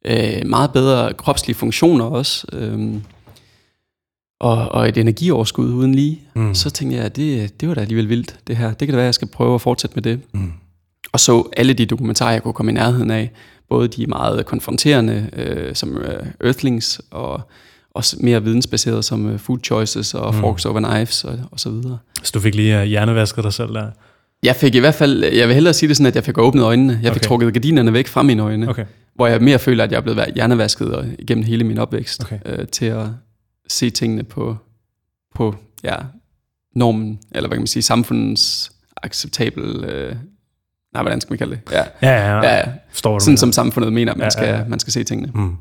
Øh, 0.07 0.47
meget 0.47 0.73
bedre 0.73 1.13
kropslige 1.13 1.57
funktioner 1.57 2.05
også. 2.05 2.47
Øh, 2.53 2.95
og, 4.41 4.69
og 4.69 4.89
et 4.89 4.97
energioverskud 4.97 5.73
uden 5.73 5.95
lige. 5.95 6.23
Mm. 6.35 6.55
Så 6.55 6.71
tænkte 6.71 6.97
jeg, 6.97 7.05
at 7.05 7.17
det, 7.17 7.61
det 7.61 7.69
var 7.69 7.75
da 7.75 7.81
alligevel 7.81 8.09
vildt, 8.09 8.39
det 8.47 8.57
her. 8.57 8.69
Det 8.69 8.79
kan 8.79 8.89
da 8.89 8.95
være, 8.97 9.05
at 9.05 9.07
jeg 9.07 9.15
skal 9.15 9.29
prøve 9.29 9.55
at 9.55 9.61
fortsætte 9.61 9.95
med 9.95 10.03
det. 10.03 10.21
Mm. 10.33 10.53
Og 11.13 11.21
så 11.21 11.49
alle 11.57 11.73
de 11.73 11.87
dokumentarer, 11.87 12.33
jeg 12.33 12.43
kunne 12.43 12.55
komme 12.55 12.73
i 12.73 12.75
nærheden 12.75 13.11
af. 13.11 13.31
Både 13.69 13.89
de 13.89 14.07
meget 14.07 14.47
konfronterende, 14.47 15.31
øh, 15.33 15.75
som 15.75 15.97
øh, 15.97 16.27
Earthlings, 16.41 17.01
og 17.11 17.41
også 17.97 18.17
mere 18.21 18.43
vidensbaserede, 18.43 19.03
som 19.03 19.31
øh, 19.31 19.39
Food 19.39 19.59
Choices 19.65 20.15
og 20.15 20.35
mm. 20.35 20.41
Forks 20.41 20.65
Over 20.65 20.81
Knives, 20.81 21.25
og, 21.25 21.39
og 21.51 21.61
så 21.61 21.71
videre. 21.71 21.99
Så 22.23 22.31
du 22.35 22.41
fik 22.41 22.55
lige 22.55 22.79
uh, 22.79 22.83
hjernevasket 22.83 23.45
dig 23.45 23.53
selv 23.53 23.75
der? 23.75 23.91
Jeg 24.43 24.57
fik 24.57 24.75
i 24.75 24.79
hvert 24.79 24.95
fald, 24.95 25.25
jeg 25.25 25.49
vil 25.49 25.55
hellere 25.55 25.75
sige 25.75 25.89
det 25.89 25.97
sådan, 25.97 26.07
at 26.07 26.15
jeg 26.15 26.25
fik 26.25 26.39
åbnet 26.39 26.63
øjnene. 26.63 26.93
Jeg 27.03 27.13
fik 27.13 27.21
okay. 27.21 27.29
trukket 27.29 27.53
gardinerne 27.53 27.93
væk 27.93 28.07
fra 28.07 28.23
mine 28.23 28.43
øjne. 28.43 28.69
Okay. 28.69 28.85
Hvor 29.15 29.27
jeg 29.27 29.43
mere 29.43 29.59
føler, 29.59 29.85
at 29.85 29.93
jeg 29.93 29.97
er 29.97 30.01
blevet 30.01 30.25
hjernevasket 30.35 31.17
igennem 31.19 31.45
hele 31.45 31.65
min 31.65 31.79
opvækst. 31.79 32.23
Okay. 32.23 32.39
Øh, 32.47 32.67
til 32.67 32.87
at 32.87 33.07
se 33.69 33.91
tingene 33.91 34.25
på, 34.25 34.57
på 35.35 35.55
ja, 35.85 35.97
normen, 36.75 37.19
eller 37.33 37.49
hvad 37.49 37.57
kan 37.57 37.61
man 37.61 37.67
sige, 37.67 37.83
samfundets 37.83 38.73
acceptabel... 39.03 39.85
Øh, 39.85 40.17
nej, 40.93 41.03
hvordan 41.03 41.21
skal 41.21 41.33
man 41.33 41.39
kalde 41.39 41.53
det? 41.53 41.73
Ja, 41.73 41.85
ja, 42.03 42.33
ja. 42.33 42.37
ja, 42.37 42.57
ja. 42.57 42.65
Forstår 42.91 43.19
Sådan 43.19 43.37
som 43.37 43.53
samfundet 43.53 43.93
mener, 43.93 44.15
man, 44.15 44.25
ja, 44.25 44.31
skal, 44.31 44.45
ja, 44.45 44.57
ja. 44.57 44.65
man 44.69 44.79
skal 44.79 44.93
se 44.93 45.05
tingene. 45.05 45.33
Mm. 45.35 45.57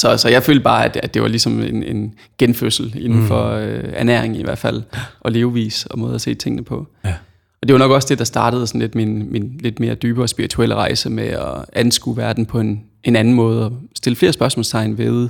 Så, 0.00 0.16
så 0.16 0.28
jeg 0.28 0.42
følte 0.42 0.62
bare, 0.62 0.84
at, 0.84 0.96
at 1.02 1.14
det 1.14 1.22
var 1.22 1.28
ligesom 1.28 1.60
en, 1.62 1.82
en 1.82 2.14
genfødsel 2.38 2.94
inden 2.96 3.20
mm. 3.20 3.26
for 3.26 3.50
øh, 3.50 3.84
ernæring 3.92 4.36
i 4.36 4.42
hvert 4.42 4.58
fald, 4.58 4.82
og 5.20 5.32
levevis 5.32 5.86
og 5.86 5.98
måde 5.98 6.14
at 6.14 6.20
se 6.20 6.34
tingene 6.34 6.64
på. 6.64 6.86
Ja. 7.04 7.14
Og 7.62 7.68
det 7.68 7.72
var 7.72 7.78
nok 7.78 7.90
også 7.90 8.08
det, 8.08 8.18
der 8.18 8.24
startede 8.24 8.66
sådan 8.66 8.80
lidt 8.80 8.94
min, 8.94 9.32
min 9.32 9.58
lidt 9.58 9.80
mere 9.80 9.94
dybere 9.94 10.28
spirituelle 10.28 10.74
rejse 10.74 11.10
med 11.10 11.24
at 11.24 11.64
anskue 11.72 12.16
verden 12.16 12.46
på 12.46 12.60
en, 12.60 12.84
en 13.04 13.16
anden 13.16 13.34
måde, 13.34 13.66
og 13.66 13.80
stille 13.96 14.16
flere 14.16 14.32
spørgsmålstegn 14.32 14.98
ved 14.98 15.28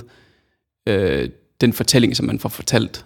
øh, 0.87 1.29
den 1.61 1.73
fortælling, 1.73 2.15
som 2.15 2.25
man 2.25 2.39
får 2.39 2.49
fortalt 2.49 3.05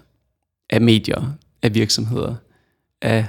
af 0.69 0.81
medier, 0.81 1.33
af 1.61 1.75
virksomheder, 1.75 2.35
af 3.01 3.25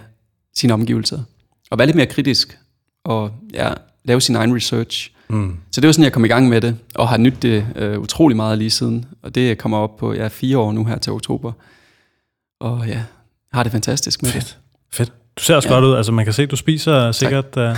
sine 0.55 0.73
omgivelser. 0.73 1.23
Og 1.71 1.79
være 1.79 1.87
lidt 1.87 1.97
mere 1.97 2.07
kritisk, 2.07 2.59
og 3.05 3.31
ja, 3.55 3.73
lave 4.05 4.21
sin 4.21 4.35
egen 4.37 4.55
research. 4.57 5.11
Mm. 5.29 5.57
Så 5.71 5.81
det 5.81 5.89
var 5.89 5.93
sådan, 5.93 6.05
jeg 6.05 6.13
kom 6.13 6.25
i 6.25 6.29
gang 6.29 6.49
med 6.49 6.61
det, 6.61 6.77
og 6.95 7.09
har 7.09 7.17
nydt 7.17 7.43
det 7.43 7.67
øh, 7.77 7.99
utrolig 7.99 8.37
meget 8.37 8.59
lige 8.59 8.71
siden. 8.71 9.05
Og 9.23 9.35
det 9.35 9.59
kommer 9.59 9.79
op 9.79 9.97
på 9.97 10.13
ja, 10.13 10.29
fire 10.29 10.59
år 10.59 10.73
nu 10.73 10.85
her 10.85 10.99
til 10.99 11.13
oktober. 11.13 11.53
Og 12.61 12.87
ja, 12.87 13.03
har 13.53 13.63
det 13.63 13.73
fantastisk 13.73 14.23
med 14.23 14.31
Fedt. 14.31 14.45
det. 14.45 14.59
Fedt. 14.93 15.13
Du 15.39 15.43
ser 15.43 15.57
også 15.57 15.69
ja. 15.69 15.75
godt 15.75 15.85
ud. 15.85 15.95
Altså 15.95 16.13
man 16.13 16.25
kan 16.25 16.35
se, 16.35 16.43
at 16.43 16.51
du 16.51 16.57
spiser 16.57 17.13
sikkert, 17.13 17.57
uh, 17.57 17.77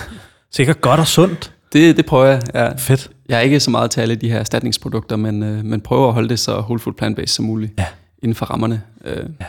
sikkert 0.51 0.81
godt 0.81 1.01
og 1.01 1.07
sundt. 1.07 1.53
Det, 1.73 1.97
det 1.97 2.07
prøver 2.07 2.27
jeg, 2.27 2.43
ja. 2.55 2.69
Fedt. 2.77 3.11
Jeg 3.29 3.37
er 3.37 3.41
ikke 3.41 3.61
så 3.61 3.71
meget 3.71 3.91
til 3.91 4.01
alle 4.01 4.15
de 4.15 4.31
her 4.31 4.39
erstatningsprodukter, 4.39 5.17
men, 5.17 5.43
øh, 5.43 5.65
men 5.65 5.81
prøver 5.81 6.09
at 6.09 6.15
holde 6.15 6.29
det 6.29 6.39
så 6.39 6.61
whole 6.61 6.81
food 6.81 6.95
plant-based 6.95 7.27
som 7.27 7.45
muligt 7.45 7.73
ja. 7.79 7.87
inden 8.23 8.35
for 8.35 8.47
rammerne. 8.47 8.83
Øh. 9.05 9.25
Ja. 9.41 9.47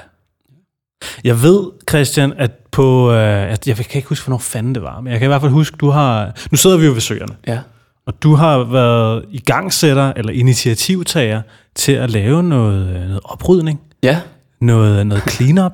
Jeg 1.24 1.42
ved, 1.42 1.72
Christian, 1.90 2.34
at 2.38 2.52
på... 2.72 3.12
Øh, 3.12 3.18
jeg 3.66 3.76
kan 3.76 3.86
ikke 3.94 4.10
huske, 4.10 4.26
hvornår 4.26 4.38
fanden 4.38 4.76
det 4.76 4.84
var, 4.84 5.02
men 5.02 5.12
jeg 5.12 5.20
kan 5.20 5.26
i 5.26 5.28
hvert 5.32 5.42
fald 5.42 5.52
huske, 5.52 5.78
du 5.78 5.90
har... 5.90 6.32
Nu 6.52 6.58
sidder 6.58 6.78
vi 6.78 6.86
jo 6.86 6.92
ved 6.92 7.02
søerne. 7.02 7.36
Ja. 7.48 7.60
Og 8.10 8.24
du 8.24 8.34
har 8.34 8.64
været 8.64 9.26
i 9.32 9.40
gangsætter 9.40 10.14
eller 10.16 10.32
initiativtager 10.32 11.42
til 11.76 11.92
at 11.92 12.10
lave 12.10 12.44
noget, 12.44 12.88
øh, 12.88 13.02
noget 13.02 13.20
oprydning. 13.24 13.82
Ja. 14.04 14.22
Noget, 14.62 15.08
noget 15.08 15.24
clean-up. 15.32 15.74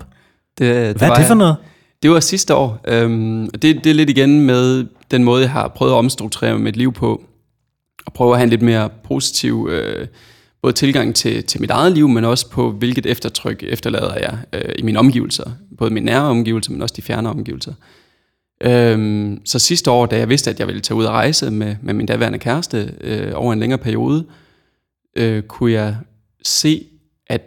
det, 0.58 0.76
det 0.86 0.98
Hvad 0.98 1.10
er 1.10 1.16
det 1.16 1.26
for 1.26 1.34
noget? 1.34 1.56
Det 2.04 2.12
var 2.12 2.20
sidste 2.20 2.56
år. 2.56 2.80
Øhm, 2.88 3.50
det, 3.50 3.84
det 3.84 3.88
er 3.88 3.94
lidt 3.94 4.10
igen 4.10 4.42
med 4.42 4.86
den 5.12 5.24
måde, 5.24 5.42
jeg 5.42 5.52
har 5.52 5.68
prøvet 5.68 5.92
at 5.92 5.96
omstrukturere 5.96 6.60
mit 6.60 6.76
liv 6.76 6.94
på. 6.94 7.24
Og 8.06 8.14
prøve 8.14 8.32
at 8.32 8.38
have 8.38 8.44
en 8.44 8.50
lidt 8.50 8.62
mere 8.62 8.90
positiv 9.04 9.70
øh, 9.72 10.08
både 10.62 10.74
tilgang 10.74 11.16
til, 11.16 11.44
til 11.44 11.62
mit 11.62 11.72
eget 11.72 11.92
liv, 11.92 12.10
men 12.10 12.26
også 12.26 12.50
på, 12.50 12.72
hvilket 12.72 13.06
eftertryk 13.06 13.64
efterlader 13.64 14.14
jeg 14.14 14.38
øh, 14.54 14.74
i 14.80 14.82
mine 14.82 15.00
omgivelser. 15.00 15.52
Både 15.78 15.94
mine 15.94 16.06
nære 16.06 16.22
omgivelser, 16.22 16.72
men 16.72 16.82
også 16.82 16.94
de 16.98 17.02
fjerne 17.02 17.30
omgivelser. 17.30 17.74
Øhm, 18.62 19.42
så 19.46 19.60
sidste 19.60 19.92
år, 19.92 20.06
da 20.06 20.18
jeg 20.18 20.30
vidste, 20.30 20.50
at 20.50 20.60
jeg 20.60 20.68
ville 20.68 20.82
tage 20.82 20.98
ud 20.98 21.06
og 21.06 21.14
rejse 21.14 21.52
med, 21.52 21.76
med 21.82 21.94
min 21.94 22.06
daværende 22.06 22.40
kæreste 22.40 22.94
øh, 23.02 23.32
over 23.36 23.54
en 23.54 23.60
længere 23.60 23.80
periode, 23.80 24.26
øh, 25.16 25.44
kunne 25.44 25.72
jeg 25.72 25.96
se, 26.44 26.86
at 27.28 27.42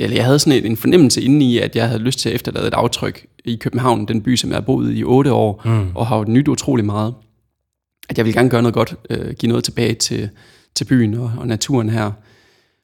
eller 0.00 0.16
jeg 0.16 0.24
havde 0.24 0.38
sådan 0.38 0.64
en 0.64 0.76
fornemmelse 0.76 1.22
inde 1.22 1.46
i, 1.46 1.58
at 1.58 1.76
jeg 1.76 1.88
havde 1.88 2.02
lyst 2.02 2.18
til 2.18 2.28
at 2.28 2.34
efterlade 2.34 2.66
et 2.66 2.74
aftryk 2.74 3.26
i 3.44 3.56
København, 3.56 4.08
den 4.08 4.22
by, 4.22 4.36
som 4.36 4.50
jeg 4.50 4.56
har 4.56 4.60
boet 4.60 4.96
i 4.96 5.04
otte 5.04 5.32
år, 5.32 5.62
mm. 5.64 5.90
og 5.94 6.06
har 6.06 6.18
jo 6.18 6.24
nyt 6.28 6.48
utrolig 6.48 6.84
meget. 6.84 7.14
at 8.08 8.18
jeg 8.18 8.26
ville 8.26 8.38
gerne 8.38 8.50
gøre 8.50 8.62
noget 8.62 8.74
godt, 8.74 8.94
øh, 9.10 9.34
give 9.34 9.48
noget 9.48 9.64
tilbage 9.64 9.94
til, 9.94 10.30
til 10.74 10.84
byen 10.84 11.14
og, 11.14 11.32
og 11.38 11.46
naturen 11.46 11.88
her. 11.88 12.12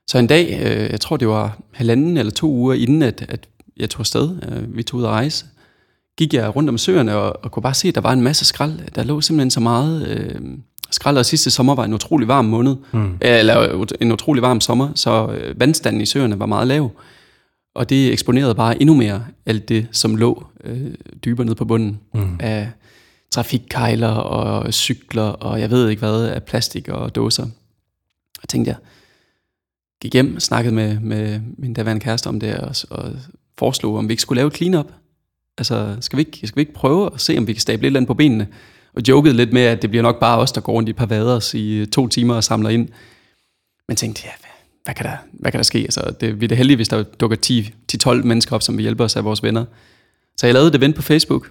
Så 0.06 0.18
en 0.18 0.26
dag, 0.26 0.60
øh, 0.62 0.90
jeg 0.90 1.00
tror 1.00 1.16
det 1.16 1.28
var 1.28 1.60
halvanden 1.72 2.16
eller 2.16 2.32
to 2.32 2.50
uger 2.50 2.74
inden, 2.74 3.02
at, 3.02 3.26
at 3.28 3.48
jeg 3.76 3.90
tog 3.90 4.00
afsted, 4.00 4.38
øh, 4.48 4.76
vi 4.76 4.82
tog 4.82 5.00
ud 5.00 5.04
at 5.04 5.10
rejse, 5.10 5.46
gik 6.20 6.34
jeg 6.34 6.56
rundt 6.56 6.68
om 6.68 6.78
søerne 6.78 7.16
og, 7.16 7.44
og 7.44 7.50
kunne 7.50 7.62
bare 7.62 7.74
se, 7.74 7.88
at 7.88 7.94
der 7.94 8.00
var 8.00 8.12
en 8.12 8.22
masse 8.22 8.44
skrald. 8.44 8.78
Der 8.94 9.02
lå 9.02 9.20
simpelthen 9.20 9.50
så 9.50 9.60
meget 9.60 10.08
øh, 10.08 10.40
skrald, 10.90 11.18
og 11.18 11.26
sidste 11.26 11.50
sommer 11.50 11.74
var 11.74 11.84
en 11.84 11.94
utrolig 11.94 12.28
varm 12.28 12.44
måned, 12.44 12.76
mm. 12.92 13.18
eller 13.20 13.86
en 14.00 14.12
utrolig 14.12 14.42
varm 14.42 14.60
sommer, 14.60 14.88
så 14.94 15.28
øh, 15.28 15.60
vandstanden 15.60 16.02
i 16.02 16.06
søerne 16.06 16.38
var 16.38 16.46
meget 16.46 16.68
lav. 16.68 16.90
Og 17.74 17.90
det 17.90 18.12
eksponerede 18.12 18.54
bare 18.54 18.80
endnu 18.80 18.94
mere 18.94 19.24
alt 19.46 19.68
det, 19.68 19.86
som 19.92 20.16
lå 20.16 20.46
øh, 20.64 20.94
dybere 21.24 21.46
ned 21.46 21.54
på 21.54 21.64
bunden 21.64 22.00
mm. 22.14 22.36
af 22.40 22.70
trafikkejler 23.30 24.08
og 24.08 24.74
cykler 24.74 25.22
og 25.22 25.60
jeg 25.60 25.70
ved 25.70 25.88
ikke 25.88 26.00
hvad 26.00 26.24
af 26.24 26.42
plastik 26.42 26.88
og 26.88 27.14
dåser. 27.14 27.46
Og 28.42 28.48
tænkte 28.48 28.68
jeg, 28.68 28.76
gik 30.02 30.12
hjem, 30.12 30.40
snakkede 30.40 30.74
med, 30.74 31.00
med 31.00 31.40
min 31.58 31.74
daværende 31.74 32.04
kæreste 32.04 32.26
om 32.26 32.40
det 32.40 32.56
og, 32.56 32.74
og 32.90 33.12
foreslog, 33.58 33.96
om 33.96 34.08
vi 34.08 34.12
ikke 34.12 34.22
skulle 34.22 34.38
lave 34.38 34.48
et 34.48 34.56
clean-up. 34.56 34.86
Altså, 35.60 35.96
skal 36.00 36.16
vi, 36.16 36.20
ikke, 36.20 36.46
skal 36.46 36.56
vi 36.56 36.60
ikke 36.60 36.72
prøve 36.72 37.10
at 37.14 37.20
se, 37.20 37.38
om 37.38 37.46
vi 37.46 37.52
kan 37.52 37.60
stable 37.60 37.82
lidt 37.82 37.96
andet 37.96 38.08
på 38.08 38.14
benene? 38.14 38.48
Og 38.94 39.02
jokede 39.08 39.34
lidt 39.34 39.52
med, 39.52 39.62
at 39.62 39.82
det 39.82 39.90
bliver 39.90 40.02
nok 40.02 40.20
bare 40.20 40.38
os, 40.38 40.52
der 40.52 40.60
går 40.60 40.72
rundt 40.72 40.88
i 40.88 40.90
et 40.90 40.96
par 40.96 41.06
vaders 41.06 41.54
i 41.54 41.86
to 41.86 42.08
timer 42.08 42.34
og 42.34 42.44
samler 42.44 42.70
ind. 42.70 42.88
Men 43.88 43.96
tænkte, 43.96 44.22
ja, 44.24 44.30
hvad 44.84 44.94
kan 44.94 45.06
der, 45.06 45.16
hvad 45.32 45.50
kan 45.50 45.58
der 45.58 45.62
ske? 45.62 45.78
Altså, 45.78 46.14
det, 46.20 46.40
vi 46.40 46.44
er 46.44 46.48
det 46.48 46.56
heldige, 46.56 46.76
hvis 46.76 46.88
der 46.88 47.02
dukker 47.02 47.36
10-12 48.06 48.14
mennesker 48.14 48.54
op, 48.54 48.62
som 48.62 48.76
vil 48.76 48.82
hjælpe 48.82 49.04
os 49.04 49.16
af 49.16 49.24
vores 49.24 49.42
venner. 49.42 49.64
Så 50.36 50.46
jeg 50.46 50.54
lavede 50.54 50.68
et 50.68 50.74
event 50.74 50.96
på 50.96 51.02
Facebook, 51.02 51.50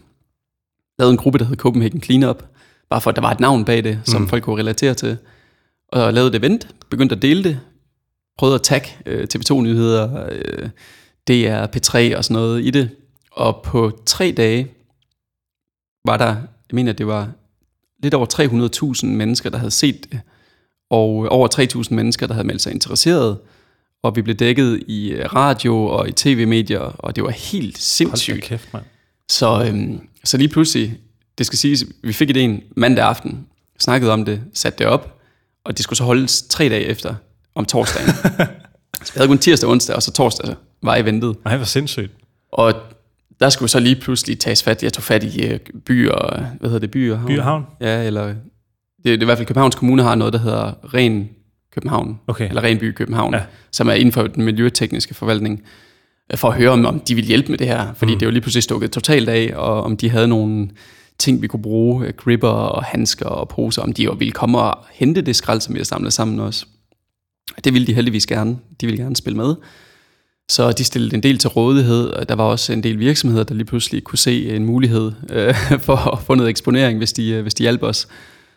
lavede 0.99 1.11
en 1.11 1.17
gruppe, 1.17 1.39
der 1.39 1.45
hed 1.45 1.55
Copenhagen 1.55 2.01
Cleanup, 2.01 2.43
bare 2.89 3.01
for 3.01 3.09
at 3.09 3.15
der 3.15 3.21
var 3.21 3.31
et 3.31 3.39
navn 3.39 3.65
bag 3.65 3.83
det, 3.83 3.99
som 4.05 4.21
mm. 4.21 4.27
folk 4.27 4.43
kunne 4.43 4.59
relatere 4.59 4.93
til. 4.93 5.17
Og 5.87 6.13
lavede 6.13 6.29
et 6.29 6.35
event, 6.35 6.67
begyndte 6.89 7.15
at 7.15 7.21
dele 7.21 7.43
det, 7.43 7.59
prøvede 8.37 8.55
at 8.55 8.61
tagge 8.61 8.89
øh, 9.05 9.27
TV2-nyheder, 9.35 10.27
øh, 10.31 10.69
DR, 11.27 11.65
P3 11.65 12.17
og 12.17 12.23
sådan 12.23 12.33
noget 12.33 12.65
i 12.65 12.69
det. 12.69 12.89
Og 13.39 13.61
på 13.63 14.01
tre 14.05 14.33
dage 14.37 14.67
var 16.05 16.17
der, 16.17 16.35
jeg 16.35 16.73
mener, 16.73 16.93
det 16.93 17.07
var 17.07 17.31
lidt 18.03 18.13
over 18.13 18.25
300.000 19.03 19.05
mennesker, 19.05 19.49
der 19.49 19.57
havde 19.57 19.71
set 19.71 20.11
det, 20.11 20.21
og 20.89 21.27
over 21.29 21.47
3.000 21.83 21.93
mennesker, 21.93 22.27
der 22.27 22.33
havde 22.33 22.47
meldt 22.47 22.61
sig 22.61 22.73
interesseret, 22.73 23.37
og 24.03 24.15
vi 24.15 24.21
blev 24.21 24.35
dækket 24.35 24.83
i 24.87 25.09
øh, 25.09 25.35
radio 25.35 25.85
og 25.85 26.09
i 26.09 26.11
tv-medier, 26.11 26.79
og 26.79 27.15
det 27.15 27.23
var 27.23 27.29
helt 27.29 27.77
sindssygt. 27.77 28.35
Hold 28.35 28.41
kæft, 28.41 28.73
mand. 28.73 28.85
Så, 29.29 29.63
øhm, 29.67 30.07
så 30.23 30.37
lige 30.37 30.49
pludselig, 30.49 30.99
det 31.37 31.45
skal 31.45 31.59
siges, 31.59 31.85
vi 32.03 32.13
fik 32.13 32.29
idéen 32.29 32.73
mandag 32.75 33.05
aften, 33.05 33.47
snakkede 33.79 34.11
om 34.11 34.25
det, 34.25 34.41
satte 34.53 34.79
det 34.79 34.87
op, 34.87 35.19
og 35.63 35.77
det 35.77 35.83
skulle 35.83 35.97
så 35.97 36.03
holdes 36.03 36.41
tre 36.41 36.69
dage 36.69 36.85
efter, 36.85 37.15
om 37.55 37.65
torsdagen. 37.65 38.09
så 39.05 39.13
vi 39.13 39.17
havde 39.17 39.27
kun 39.27 39.37
tirsdag 39.37 39.67
og 39.67 39.71
onsdag, 39.71 39.95
og 39.95 40.03
så 40.03 40.11
torsdag 40.11 40.55
var 40.81 40.95
i 40.95 41.05
ventet. 41.05 41.35
Nej, 41.45 41.57
hvor 41.57 41.65
sindssygt. 41.65 42.11
Og 42.51 42.73
der 43.39 43.49
skulle 43.49 43.69
så 43.69 43.79
lige 43.79 43.95
pludselig 43.95 44.39
tages 44.39 44.63
fat. 44.63 44.83
Jeg 44.83 44.93
tog 44.93 45.03
fat 45.03 45.23
i 45.23 45.53
uh, 45.53 45.59
byer, 45.85 46.43
hvad 46.59 46.69
hedder 46.69 46.79
det, 46.79 46.91
byer? 46.91 47.15
Havn? 47.15 47.27
Byer 47.27 47.43
Havn? 47.43 47.65
Ja, 47.81 48.03
eller 48.03 48.27
det, 48.27 48.39
det 49.03 49.13
er 49.13 49.21
i 49.21 49.25
hvert 49.25 49.37
fald 49.37 49.47
Københavns 49.47 49.75
Kommune 49.75 50.03
har 50.03 50.15
noget, 50.15 50.33
der 50.33 50.39
hedder 50.39 50.93
Ren 50.93 51.29
København, 51.73 52.19
okay. 52.27 52.49
eller 52.49 52.63
Ren 52.63 52.77
By 52.77 52.91
København, 52.91 53.33
ja. 53.33 53.41
som 53.71 53.87
er 53.87 53.93
inden 53.93 54.11
for 54.11 54.27
den 54.27 54.43
miljøtekniske 54.43 55.13
forvaltning, 55.13 55.63
øh, 56.31 56.37
for 56.37 56.47
at 56.47 56.55
høre, 56.55 56.69
om, 56.69 56.85
om 56.85 56.99
de 56.99 57.15
vil 57.15 57.25
hjælpe 57.25 57.49
med 57.49 57.57
det 57.57 57.67
her. 57.67 57.93
Fordi 57.93 58.13
mm. 58.13 58.19
det 58.19 58.25
var 58.25 58.31
lige 58.31 58.41
pludselig 58.41 58.63
stukket 58.63 58.91
totalt 58.91 59.29
af, 59.29 59.53
og 59.55 59.83
om 59.83 59.97
de 59.97 60.09
havde 60.09 60.27
nogle 60.27 60.69
ting, 61.17 61.41
vi 61.41 61.47
kunne 61.47 61.61
bruge, 61.61 62.05
øh, 62.05 62.13
gripper 62.17 62.47
og 62.47 62.83
handsker 62.83 63.25
og 63.25 63.49
poser, 63.49 63.81
om 63.81 63.93
de 63.93 64.03
jo 64.03 64.15
ville 64.19 64.31
komme 64.31 64.59
og 64.59 64.85
hente 64.91 65.21
det 65.21 65.35
skrald, 65.35 65.61
som 65.61 65.73
vi 65.73 65.79
har 65.79 65.85
samlet 65.85 66.13
sammen 66.13 66.39
også. 66.39 66.65
Det 67.63 67.73
ville 67.73 67.87
de 67.87 67.93
heldigvis 67.93 68.27
gerne. 68.27 68.57
De 68.81 68.85
ville 68.85 69.03
gerne 69.03 69.15
spille 69.15 69.37
med. 69.37 69.55
Så 70.49 70.71
de 70.71 70.83
stillede 70.83 71.15
en 71.15 71.23
del 71.23 71.37
til 71.37 71.49
rådighed, 71.49 72.09
og 72.09 72.29
der 72.29 72.35
var 72.35 72.43
også 72.43 72.73
en 72.73 72.83
del 72.83 72.99
virksomheder, 72.99 73.43
der 73.43 73.55
lige 73.55 73.65
pludselig 73.65 74.03
kunne 74.03 74.17
se 74.17 74.55
en 74.55 74.65
mulighed 74.65 75.11
øh, 75.29 75.55
for 75.87 75.95
at 75.95 76.19
få 76.23 76.35
noget 76.35 76.49
eksponering, 76.49 76.97
hvis 76.97 77.13
de, 77.13 77.29
øh, 77.29 77.41
hvis 77.41 77.53
de 77.53 77.63
hjalp 77.63 77.83
os. 77.83 78.07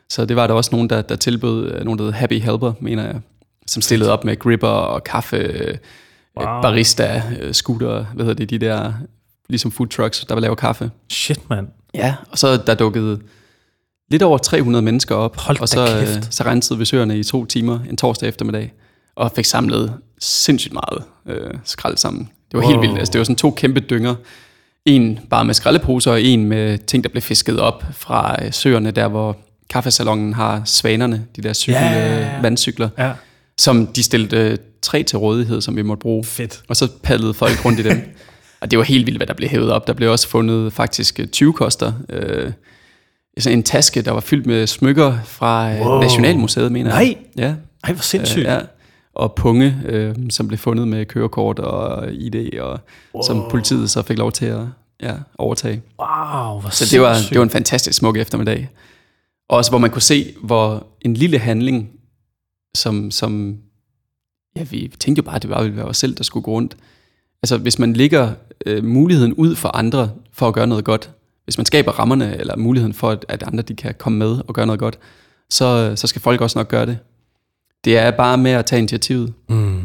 Så 0.08 0.24
det 0.24 0.36
var 0.36 0.46
der 0.46 0.54
også 0.54 0.70
nogen, 0.72 0.90
der, 0.90 1.02
der 1.02 1.16
tilbød, 1.16 1.72
øh, 1.72 1.84
nogen 1.84 1.98
der 1.98 2.04
hed 2.04 2.12
Happy 2.12 2.40
Helper, 2.40 2.72
mener 2.80 3.04
jeg, 3.04 3.20
som 3.66 3.82
stillede 3.82 4.12
op 4.12 4.24
med 4.24 4.38
gripper 4.38 4.68
og 4.68 5.04
kaffe, 5.04 5.36
øh, 5.36 5.76
wow. 6.40 6.62
barista, 6.62 7.22
scooter, 7.52 8.04
hvad 8.14 8.24
hedder 8.24 8.46
det, 8.46 8.50
de 8.50 8.66
der, 8.66 8.92
ligesom 9.48 9.72
food 9.72 9.88
trucks, 9.88 10.24
der 10.24 10.34
vil 10.34 10.42
lave 10.42 10.56
kaffe. 10.56 10.90
Shit, 11.10 11.50
mand. 11.50 11.68
Ja, 11.94 12.14
og 12.30 12.38
så 12.38 12.56
der 12.56 12.74
dukkede 12.74 13.20
lidt 14.10 14.22
over 14.22 14.38
300 14.38 14.82
mennesker 14.82 15.14
op, 15.14 15.36
Hold 15.36 15.60
og 15.60 15.68
så, 15.68 15.86
kæft. 15.86 16.34
så 16.34 16.44
rensede 16.44 16.78
vi 16.78 16.84
søerne 16.84 17.18
i 17.18 17.22
to 17.22 17.44
timer 17.44 17.78
en 17.90 17.96
torsdag 17.96 18.28
eftermiddag, 18.28 18.72
og 19.16 19.32
fik 19.36 19.44
samlet 19.44 19.94
sindssygt 20.22 20.72
meget 20.72 21.04
øh, 21.26 21.50
skrald 21.64 21.96
sammen. 21.96 22.28
Det 22.50 22.58
var 22.58 22.60
wow. 22.60 22.70
helt 22.70 22.80
vildt. 22.80 22.98
Altså, 22.98 23.12
det 23.12 23.18
var 23.18 23.24
sådan 23.24 23.36
to 23.36 23.50
kæmpe 23.50 23.80
dynger. 23.80 24.14
En 24.84 25.18
bare 25.30 25.44
med 25.44 25.54
skraldeposer, 25.54 26.12
og 26.12 26.22
en 26.22 26.44
med 26.44 26.78
ting, 26.78 27.04
der 27.04 27.10
blev 27.10 27.22
fisket 27.22 27.60
op 27.60 27.84
fra 27.92 28.44
øh, 28.44 28.52
søerne, 28.52 28.90
der 28.90 29.08
hvor 29.08 29.36
kaffesalongen 29.70 30.32
har 30.32 30.62
svanerne, 30.64 31.24
de 31.36 31.42
der 31.42 31.52
cykel, 31.52 31.80
ja, 31.80 31.92
ja, 31.92 32.18
ja. 32.18 32.40
vandcykler, 32.40 32.88
ja. 32.98 33.12
som 33.58 33.86
de 33.86 34.02
stillede 34.02 34.36
øh, 34.36 34.56
tre 34.82 35.02
til 35.02 35.18
rådighed, 35.18 35.60
som 35.60 35.76
vi 35.76 35.82
måtte 35.82 36.00
bruge. 36.00 36.24
Fedt. 36.24 36.62
Og 36.68 36.76
så 36.76 36.88
paddlede 37.02 37.34
folk 37.34 37.64
rundt 37.64 37.80
i 37.80 37.82
dem. 37.82 38.00
og 38.60 38.70
det 38.70 38.78
var 38.78 38.84
helt 38.84 39.06
vildt, 39.06 39.18
hvad 39.18 39.26
der 39.26 39.34
blev 39.34 39.48
hævet 39.48 39.72
op. 39.72 39.86
Der 39.86 39.92
blev 39.92 40.10
også 40.10 40.28
fundet 40.28 40.72
faktisk 40.72 41.20
20 41.32 41.48
øh, 41.48 41.54
koster. 41.54 41.92
Øh, 42.08 42.52
sådan 43.38 43.58
en 43.58 43.62
taske, 43.62 44.02
der 44.02 44.10
var 44.10 44.20
fyldt 44.20 44.46
med 44.46 44.66
smykker 44.66 45.18
fra 45.24 45.72
øh, 45.72 45.80
wow. 45.80 46.00
Nationalmuseet, 46.00 46.72
mener 46.72 46.90
jeg. 46.96 47.04
Nej, 47.04 47.16
ja. 47.44 47.54
Ej, 47.84 47.92
hvor 47.92 48.02
sindssygt. 48.02 48.46
Øh, 48.46 48.52
ja 48.52 48.58
og 49.14 49.34
punge, 49.34 49.82
øh, 49.86 50.14
som 50.30 50.48
blev 50.48 50.58
fundet 50.58 50.88
med 50.88 51.06
kørekort 51.06 51.58
og 51.58 52.12
ID, 52.12 52.58
og 52.60 52.80
wow. 53.14 53.22
som 53.26 53.46
politiet 53.50 53.90
så 53.90 54.02
fik 54.02 54.18
lov 54.18 54.32
til 54.32 54.46
at 54.46 54.60
ja, 55.02 55.14
overtage. 55.38 55.82
Wow, 56.00 56.60
hvor 56.60 56.70
Så 56.70 56.84
det 56.90 57.00
var, 57.00 57.16
det 57.30 57.38
var 57.38 57.44
en 57.44 57.50
fantastisk 57.50 57.98
smuk 57.98 58.16
eftermiddag. 58.16 58.68
Også 59.48 59.70
hvor 59.70 59.78
man 59.78 59.90
kunne 59.90 60.02
se, 60.02 60.34
hvor 60.42 60.86
en 61.00 61.14
lille 61.14 61.38
handling, 61.38 61.90
som, 62.74 63.10
som 63.10 63.58
ja, 64.56 64.62
vi 64.62 64.92
tænkte 65.00 65.20
jo 65.20 65.24
bare, 65.24 65.36
at 65.36 65.42
det 65.42 65.50
bare 65.50 65.62
ville 65.62 65.76
være 65.76 65.86
os 65.86 65.96
selv, 65.96 66.14
der 66.14 66.24
skulle 66.24 66.44
gå 66.44 66.50
rundt. 66.50 66.76
Altså 67.42 67.58
hvis 67.58 67.78
man 67.78 67.92
lægger 67.92 68.32
øh, 68.66 68.84
muligheden 68.84 69.34
ud 69.34 69.54
for 69.54 69.68
andre, 69.68 70.10
for 70.32 70.48
at 70.48 70.54
gøre 70.54 70.66
noget 70.66 70.84
godt, 70.84 71.10
hvis 71.44 71.58
man 71.58 71.66
skaber 71.66 71.92
rammerne, 71.92 72.36
eller 72.36 72.56
muligheden 72.56 72.94
for, 72.94 73.10
at, 73.10 73.24
at 73.28 73.42
andre 73.42 73.62
de 73.62 73.74
kan 73.74 73.94
komme 73.98 74.18
med 74.18 74.38
og 74.48 74.54
gøre 74.54 74.66
noget 74.66 74.80
godt, 74.80 74.98
så, 75.50 75.92
så 75.96 76.06
skal 76.06 76.22
folk 76.22 76.40
også 76.40 76.58
nok 76.58 76.68
gøre 76.68 76.86
det. 76.86 76.98
Det 77.84 77.98
er 77.98 78.10
bare 78.10 78.38
med 78.38 78.50
at 78.50 78.66
tage 78.66 78.78
initiativet. 78.78 79.32
Mm. 79.48 79.80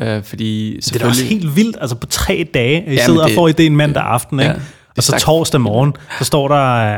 Øh, 0.00 0.22
fordi 0.22 0.76
det 0.76 0.94
er 0.94 0.98
da 0.98 1.06
også 1.06 1.24
helt 1.24 1.56
vildt, 1.56 1.76
altså 1.80 1.96
på 1.96 2.06
tre 2.06 2.48
dage, 2.54 2.84
I 2.86 2.94
ja, 2.94 3.04
sidder 3.04 3.26
det, 3.26 3.38
og 3.38 3.54
får 3.54 3.60
idéen 3.60 3.72
mandag 3.72 4.02
aften, 4.02 4.40
ikke? 4.40 4.50
Ja, 4.50 4.58
og 4.96 5.02
så 5.02 5.18
torsdag 5.18 5.60
morgen, 5.60 5.92
så 6.18 6.24
står 6.24 6.48
der 6.48 6.56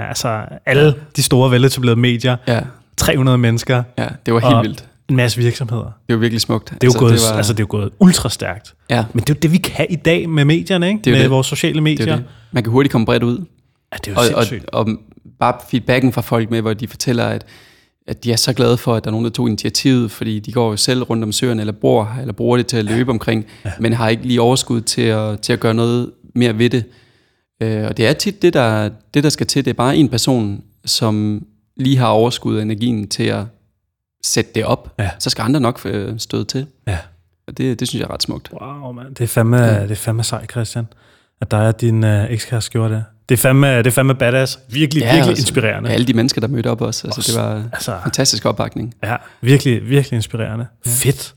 altså 0.08 0.40
alle 0.66 0.94
de 1.16 1.22
store 1.22 1.50
veletablerede 1.50 2.00
medier, 2.00 2.36
ja. 2.48 2.60
300 2.96 3.38
mennesker. 3.38 3.82
Ja, 3.98 4.06
det 4.26 4.34
var 4.34 4.40
helt 4.40 4.68
vildt. 4.68 4.84
En 5.08 5.16
masse 5.16 5.40
virksomheder. 5.40 5.84
Det 6.08 6.14
var 6.14 6.16
virkelig 6.16 6.40
smukt. 6.40 6.70
Det 6.70 6.72
er 6.72 6.76
jo, 6.84 6.88
altså, 6.88 6.98
gået, 6.98 7.12
det 7.12 7.20
var... 7.30 7.36
altså, 7.36 7.52
det 7.52 7.58
er 7.58 7.62
jo 7.62 7.66
gået 7.70 7.90
ultra 7.98 8.28
stærkt. 8.28 8.74
Ja. 8.90 9.04
Men 9.12 9.20
det 9.20 9.30
er 9.30 9.34
jo 9.34 9.38
det, 9.42 9.52
vi 9.52 9.56
kan 9.58 9.86
i 9.90 9.96
dag 9.96 10.28
med 10.28 10.44
medierne, 10.44 10.88
ikke? 10.88 11.00
Det 11.04 11.12
med 11.12 11.22
det. 11.22 11.30
vores 11.30 11.46
sociale 11.46 11.80
medier. 11.80 12.06
Det 12.06 12.18
det. 12.18 12.24
Man 12.52 12.62
kan 12.62 12.72
hurtigt 12.72 12.92
komme 12.92 13.04
bredt 13.04 13.22
ud. 13.22 13.44
Ja, 13.92 13.96
det 13.96 14.08
er 14.08 14.12
jo 14.12 14.18
og, 14.18 14.44
sindssygt. 14.44 14.70
Og, 14.70 14.80
og 14.80 14.98
bare 15.40 15.54
feedbacken 15.70 16.12
fra 16.12 16.20
folk 16.20 16.50
med, 16.50 16.60
hvor 16.60 16.74
de 16.74 16.88
fortæller, 16.88 17.24
at 17.24 17.46
at 18.06 18.24
de 18.24 18.32
er 18.32 18.36
så 18.36 18.52
glade 18.52 18.76
for, 18.76 18.94
at 18.94 19.04
der 19.04 19.10
er 19.10 19.12
nogen, 19.12 19.24
der 19.24 19.30
tog 19.30 19.48
initiativet, 19.48 20.10
fordi 20.10 20.38
de 20.38 20.52
går 20.52 20.70
jo 20.70 20.76
selv 20.76 21.02
rundt 21.02 21.24
om 21.24 21.32
søerne, 21.32 21.62
eller 21.62 21.72
bor, 21.72 22.16
eller 22.20 22.32
bruger 22.32 22.56
det 22.56 22.66
til 22.66 22.76
at 22.76 22.84
løbe 22.84 23.10
omkring, 23.10 23.46
ja. 23.64 23.72
men 23.80 23.92
har 23.92 24.08
ikke 24.08 24.26
lige 24.26 24.40
overskud 24.40 24.80
til 24.80 25.02
at, 25.02 25.40
til 25.40 25.52
at 25.52 25.60
gøre 25.60 25.74
noget 25.74 26.10
mere 26.34 26.58
ved 26.58 26.70
det. 26.70 26.84
Øh, 27.62 27.84
og 27.84 27.96
det 27.96 28.06
er 28.06 28.12
tit 28.12 28.42
det 28.42 28.54
der, 28.54 28.90
det, 29.14 29.24
der 29.24 29.30
skal 29.30 29.46
til. 29.46 29.64
Det 29.64 29.70
er 29.70 29.74
bare 29.74 29.96
en 29.96 30.08
person, 30.08 30.64
som 30.84 31.46
lige 31.76 31.96
har 31.96 32.08
overskud 32.08 32.56
af 32.56 32.62
energien 32.62 33.08
til 33.08 33.22
at 33.24 33.44
sætte 34.24 34.50
det 34.54 34.64
op. 34.64 34.94
Ja. 34.98 35.10
Så 35.18 35.30
skal 35.30 35.42
andre 35.42 35.60
nok 35.60 35.80
øh, 35.84 36.18
støde 36.18 36.44
til. 36.44 36.66
Ja. 36.86 36.98
Og 37.46 37.58
det, 37.58 37.80
det 37.80 37.88
synes 37.88 38.00
jeg 38.00 38.06
er 38.08 38.14
ret 38.14 38.22
smukt. 38.22 38.52
Wow, 38.52 38.92
man. 38.92 39.06
Det 39.08 39.20
er 39.20 39.26
fandme, 39.26 39.56
ja. 39.56 39.82
det 39.82 39.90
er 39.90 39.94
fandme 39.94 40.24
sej, 40.24 40.46
Christian, 40.46 40.86
at 41.40 41.50
dig 41.50 41.68
og 41.68 41.80
din 41.80 42.04
øh, 42.04 42.30
ekskæreste 42.30 42.70
gjorde 42.70 42.94
det. 42.94 43.04
Det 43.28 43.34
er 43.34 43.38
fandme, 43.38 43.78
det 43.78 43.86
er 43.86 43.90
fandme 43.90 44.14
badass. 44.14 44.58
Virkelig, 44.68 45.00
ja, 45.00 45.06
virkelig 45.12 45.28
altså, 45.28 45.42
inspirerende. 45.42 45.88
Ja, 45.88 45.94
alle 45.94 46.06
de 46.06 46.14
mennesker, 46.14 46.40
der 46.40 46.48
mødte 46.48 46.70
op 46.70 46.80
også. 46.80 47.06
Altså, 47.06 47.32
det 47.32 47.40
var 47.40 47.64
altså, 47.72 47.96
fantastisk 48.02 48.44
opbakning. 48.44 48.94
Ja, 49.04 49.16
virkelig, 49.40 49.88
virkelig 49.88 50.16
inspirerende. 50.16 50.66
Ja. 50.86 50.90
Fedt. 50.90 51.34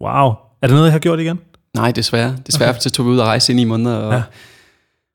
Wow. 0.00 0.28
Er 0.62 0.66
det 0.66 0.70
noget, 0.70 0.84
jeg 0.84 0.92
har 0.92 0.98
gjort 0.98 1.20
igen? 1.20 1.38
Nej, 1.74 1.90
desværre. 1.90 2.36
Desværre, 2.46 2.70
okay. 2.70 2.80
så 2.80 2.90
tog 2.90 3.06
vi 3.06 3.10
ud 3.10 3.18
og 3.18 3.26
rejse 3.26 3.52
ind 3.52 3.60
i 3.60 3.64
måneder, 3.64 3.96
og, 3.96 4.14
ja. 4.14 4.22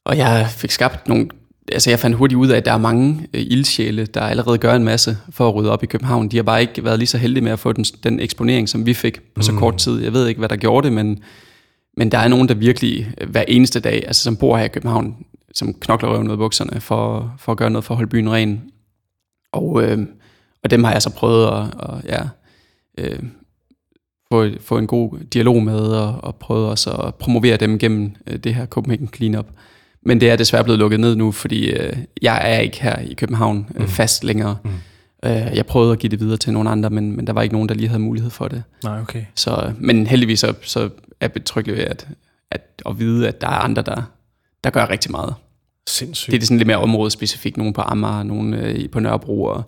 og 0.06 0.18
jeg 0.18 0.48
fik 0.50 0.72
skabt 0.72 1.08
nogle... 1.08 1.28
Altså, 1.72 1.90
jeg 1.90 2.00
fandt 2.00 2.18
hurtigt 2.18 2.38
ud 2.38 2.48
af, 2.48 2.58
at 2.58 2.66
der 2.66 2.72
er 2.74 2.78
mange 2.78 3.28
øh, 3.34 3.42
ildsjæle, 3.48 4.06
der 4.06 4.22
allerede 4.22 4.58
gør 4.58 4.76
en 4.76 4.84
masse 4.84 5.18
for 5.30 5.48
at 5.48 5.56
rydde 5.56 5.72
op 5.72 5.84
i 5.84 5.86
København. 5.86 6.28
De 6.28 6.36
har 6.36 6.44
bare 6.44 6.62
ikke 6.62 6.84
været 6.84 7.00
lige 7.00 7.08
så 7.08 7.18
heldige 7.18 7.44
med 7.44 7.52
at 7.52 7.60
få 7.60 7.72
den, 7.72 7.84
den 7.84 8.20
eksponering, 8.20 8.70
som 8.70 8.86
vi 8.86 8.94
fik 8.94 9.20
på 9.36 9.42
så 9.42 9.52
mm. 9.52 9.58
kort 9.58 9.78
tid. 9.78 10.04
Jeg 10.04 10.14
ved 10.14 10.28
ikke, 10.28 10.40
hvad 10.40 10.50
der 10.50 10.56
gjorde 10.56 10.86
det, 10.86 10.94
men, 10.94 11.20
men 11.98 12.12
der 12.12 12.18
er 12.18 12.28
nogen, 12.28 12.48
der 12.50 12.54
virkelig 12.54 13.14
øh, 13.22 13.30
hver 13.30 13.44
eneste 13.48 13.80
dag, 13.80 14.04
altså 14.08 14.24
som 14.24 14.38
bor 14.38 14.58
her 14.58 14.66
i 14.66 14.68
København, 14.68 15.16
som 15.56 15.74
knokler 15.74 16.10
røven 16.10 16.28
ud 16.28 16.32
af 16.32 16.38
bukserne 16.38 16.82
for, 16.82 17.34
for 17.38 17.52
at 17.52 17.58
gøre 17.58 17.70
noget 17.70 17.86
for 17.86 17.94
at 17.94 17.98
holde 17.98 18.10
byen 18.10 18.32
ren. 18.32 18.72
Og, 19.52 19.84
øh, 19.84 20.08
og 20.64 20.72
dem 20.72 20.84
har 20.84 20.92
jeg 20.92 21.02
så 21.02 21.10
prøvet 21.10 21.48
at, 21.48 21.90
at 21.90 22.06
ja, 22.06 22.22
øh, 22.98 23.20
få, 24.32 24.50
få 24.60 24.78
en 24.78 24.88
god 24.88 25.20
dialog 25.20 25.64
med, 25.64 25.80
og, 25.80 26.24
og 26.24 26.36
prøvet 26.36 26.70
også 26.70 26.92
at 26.92 27.16
promovere 27.16 27.58
dem 27.58 27.80
gennem 27.80 28.16
øh, 28.28 28.38
det 28.38 28.56
her 28.56 28.66
Copenhagen 28.66 29.10
Cleanup. 29.16 29.48
Men 30.02 30.22
det 30.22 30.30
er 30.30 30.36
desværre 30.36 30.64
blevet 30.64 30.80
lukket 30.80 31.00
ned 31.00 31.16
nu, 31.16 31.32
fordi 31.32 31.70
øh, 31.70 31.98
jeg 32.22 32.42
er 32.44 32.60
ikke 32.60 32.82
her 32.84 33.00
i 33.00 33.14
København 33.14 33.68
øh, 33.76 33.82
mm. 33.82 33.88
fast 33.88 34.24
længere. 34.24 34.58
Mm. 34.64 34.72
Øh, 35.26 35.56
jeg 35.56 35.66
prøvede 35.66 35.92
at 35.92 36.00
give 36.00 36.10
det 36.10 36.20
videre 36.20 36.38
til 36.38 36.54
nogle 36.54 36.70
andre, 36.70 36.90
men, 36.90 37.16
men 37.16 37.28
der 37.28 37.34
var 37.34 37.42
ikke 37.42 37.56
nogen, 37.56 37.70
der 37.70 37.76
lige 37.76 37.88
havde 37.88 38.02
mulighed 38.02 38.32
for 38.32 38.48
det. 38.48 38.64
Nej, 38.84 39.02
okay. 39.02 39.26
Så, 39.36 39.74
men 39.78 40.08
heldigvis 40.08 40.40
så, 40.40 40.54
så 40.62 40.80
er 40.80 40.90
jeg 41.22 41.32
betryggelig 41.32 41.78
ved 41.78 41.86
at, 41.86 42.08
at, 42.52 42.82
at 42.86 43.00
vide, 43.00 43.28
at 43.28 43.42
der 43.42 43.48
er 43.48 43.60
andre, 43.60 43.82
der, 43.82 44.02
der 44.64 44.70
gør 44.70 44.90
rigtig 44.90 45.12
meget. 45.12 45.34
Sindssygt. 45.90 46.32
Det 46.32 46.42
er 46.42 46.46
sådan 46.46 46.58
lidt 46.58 46.68
mere 46.68 46.78
områdespecifikt. 46.78 47.58
Nogen 47.58 47.74
på 47.74 47.82
Amager, 47.82 48.24
nogen 48.24 48.54
øh, 48.54 48.90
på 48.90 49.00
Nørrebro. 49.00 49.44
Og, 49.44 49.64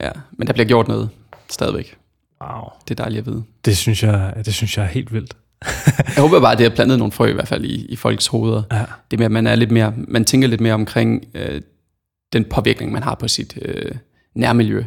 ja. 0.00 0.10
Men 0.32 0.46
der 0.46 0.52
bliver 0.52 0.66
gjort 0.66 0.88
noget 0.88 1.08
stadigvæk. 1.50 1.96
Wow. 2.42 2.62
Det 2.88 3.00
er 3.00 3.04
dejligt 3.04 3.20
at 3.20 3.26
vide. 3.26 3.44
Det 3.64 3.76
synes 3.76 4.02
jeg, 4.02 4.32
det 4.44 4.54
synes 4.54 4.76
jeg 4.76 4.84
er 4.84 4.88
helt 4.88 5.12
vildt. 5.12 5.36
jeg 6.16 6.22
håber 6.22 6.40
bare, 6.40 6.52
at 6.52 6.58
det 6.58 6.68
har 6.68 6.74
plantet 6.74 6.98
nogle 6.98 7.12
frø 7.12 7.26
i 7.26 7.32
hvert 7.32 7.48
fald 7.48 7.64
i, 7.64 7.86
i 7.86 7.96
folks 7.96 8.26
hoveder. 8.26 8.62
Ja. 8.72 8.84
Det 9.10 9.18
med, 9.18 9.26
at 9.26 9.32
man 9.32 9.46
er 9.46 9.54
lidt 9.54 9.70
mere, 9.70 9.94
man 9.96 10.24
tænker 10.24 10.48
lidt 10.48 10.60
mere 10.60 10.74
omkring 10.74 11.24
øh, 11.34 11.60
den 12.32 12.44
påvirkning, 12.44 12.92
man 12.92 13.02
har 13.02 13.14
på 13.14 13.28
sit 13.28 13.58
øh, 13.62 13.92
nærmiljø. 14.34 14.84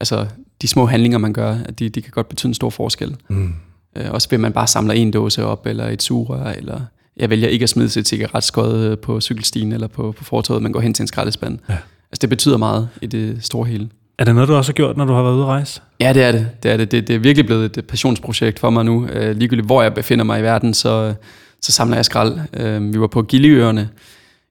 Altså 0.00 0.26
de 0.62 0.68
små 0.68 0.86
handlinger, 0.86 1.18
man 1.18 1.32
gør, 1.32 1.56
at 1.64 1.78
de, 1.78 1.88
de 1.88 2.02
kan 2.02 2.10
godt 2.10 2.28
betyde 2.28 2.50
en 2.50 2.54
stor 2.54 2.70
forskel. 2.70 3.16
Mm. 3.28 3.54
Øh, 3.96 4.10
også 4.10 4.28
ved, 4.30 4.38
man 4.38 4.52
bare 4.52 4.66
samler 4.66 4.94
en 4.94 5.10
dåse 5.10 5.44
op, 5.44 5.66
eller 5.66 5.88
et 5.88 6.02
sugerør, 6.02 6.52
eller 6.52 6.80
jeg 7.18 7.30
vælger 7.30 7.48
ikke 7.48 7.62
at 7.62 7.68
smide 7.68 7.88
sit 7.88 8.08
cigaretskod 8.08 8.84
øh, 8.84 8.98
på 8.98 9.20
cykelstien 9.20 9.72
eller 9.72 9.86
på, 9.86 10.14
på 10.18 10.24
fortoget, 10.24 10.62
men 10.62 10.72
går 10.72 10.80
hen 10.80 10.94
til 10.94 11.02
en 11.02 11.06
skraldespand. 11.06 11.58
Ja. 11.68 11.74
Altså 11.74 12.18
det 12.20 12.28
betyder 12.28 12.56
meget 12.56 12.88
i 13.02 13.06
det 13.06 13.36
store 13.40 13.66
hele. 13.66 13.88
Er 14.18 14.24
det 14.24 14.34
noget, 14.34 14.48
du 14.48 14.54
også 14.54 14.70
har 14.70 14.74
gjort, 14.74 14.96
når 14.96 15.04
du 15.04 15.12
har 15.12 15.22
været 15.22 15.34
ude 15.34 15.42
at 15.42 15.48
rejse? 15.48 15.80
Ja, 16.00 16.12
det 16.12 16.22
er 16.22 16.32
det. 16.32 16.48
Det 16.62 16.70
er, 16.70 16.76
det. 16.76 16.90
Det, 16.90 17.08
det 17.08 17.16
er 17.16 17.20
virkelig 17.20 17.46
blevet 17.46 17.76
et 17.78 17.84
passionsprojekt 17.84 18.58
for 18.58 18.70
mig 18.70 18.84
nu. 18.84 19.06
Øh, 19.06 19.36
ligegyldigt 19.36 19.66
hvor 19.66 19.82
jeg 19.82 19.94
befinder 19.94 20.24
mig 20.24 20.40
i 20.40 20.42
verden, 20.42 20.74
så, 20.74 21.14
så 21.62 21.72
samler 21.72 21.96
jeg 21.96 22.04
skrald. 22.04 22.38
Øh, 22.54 22.94
vi 22.94 23.00
var 23.00 23.06
på 23.06 23.22
Giliøerne. 23.22 23.88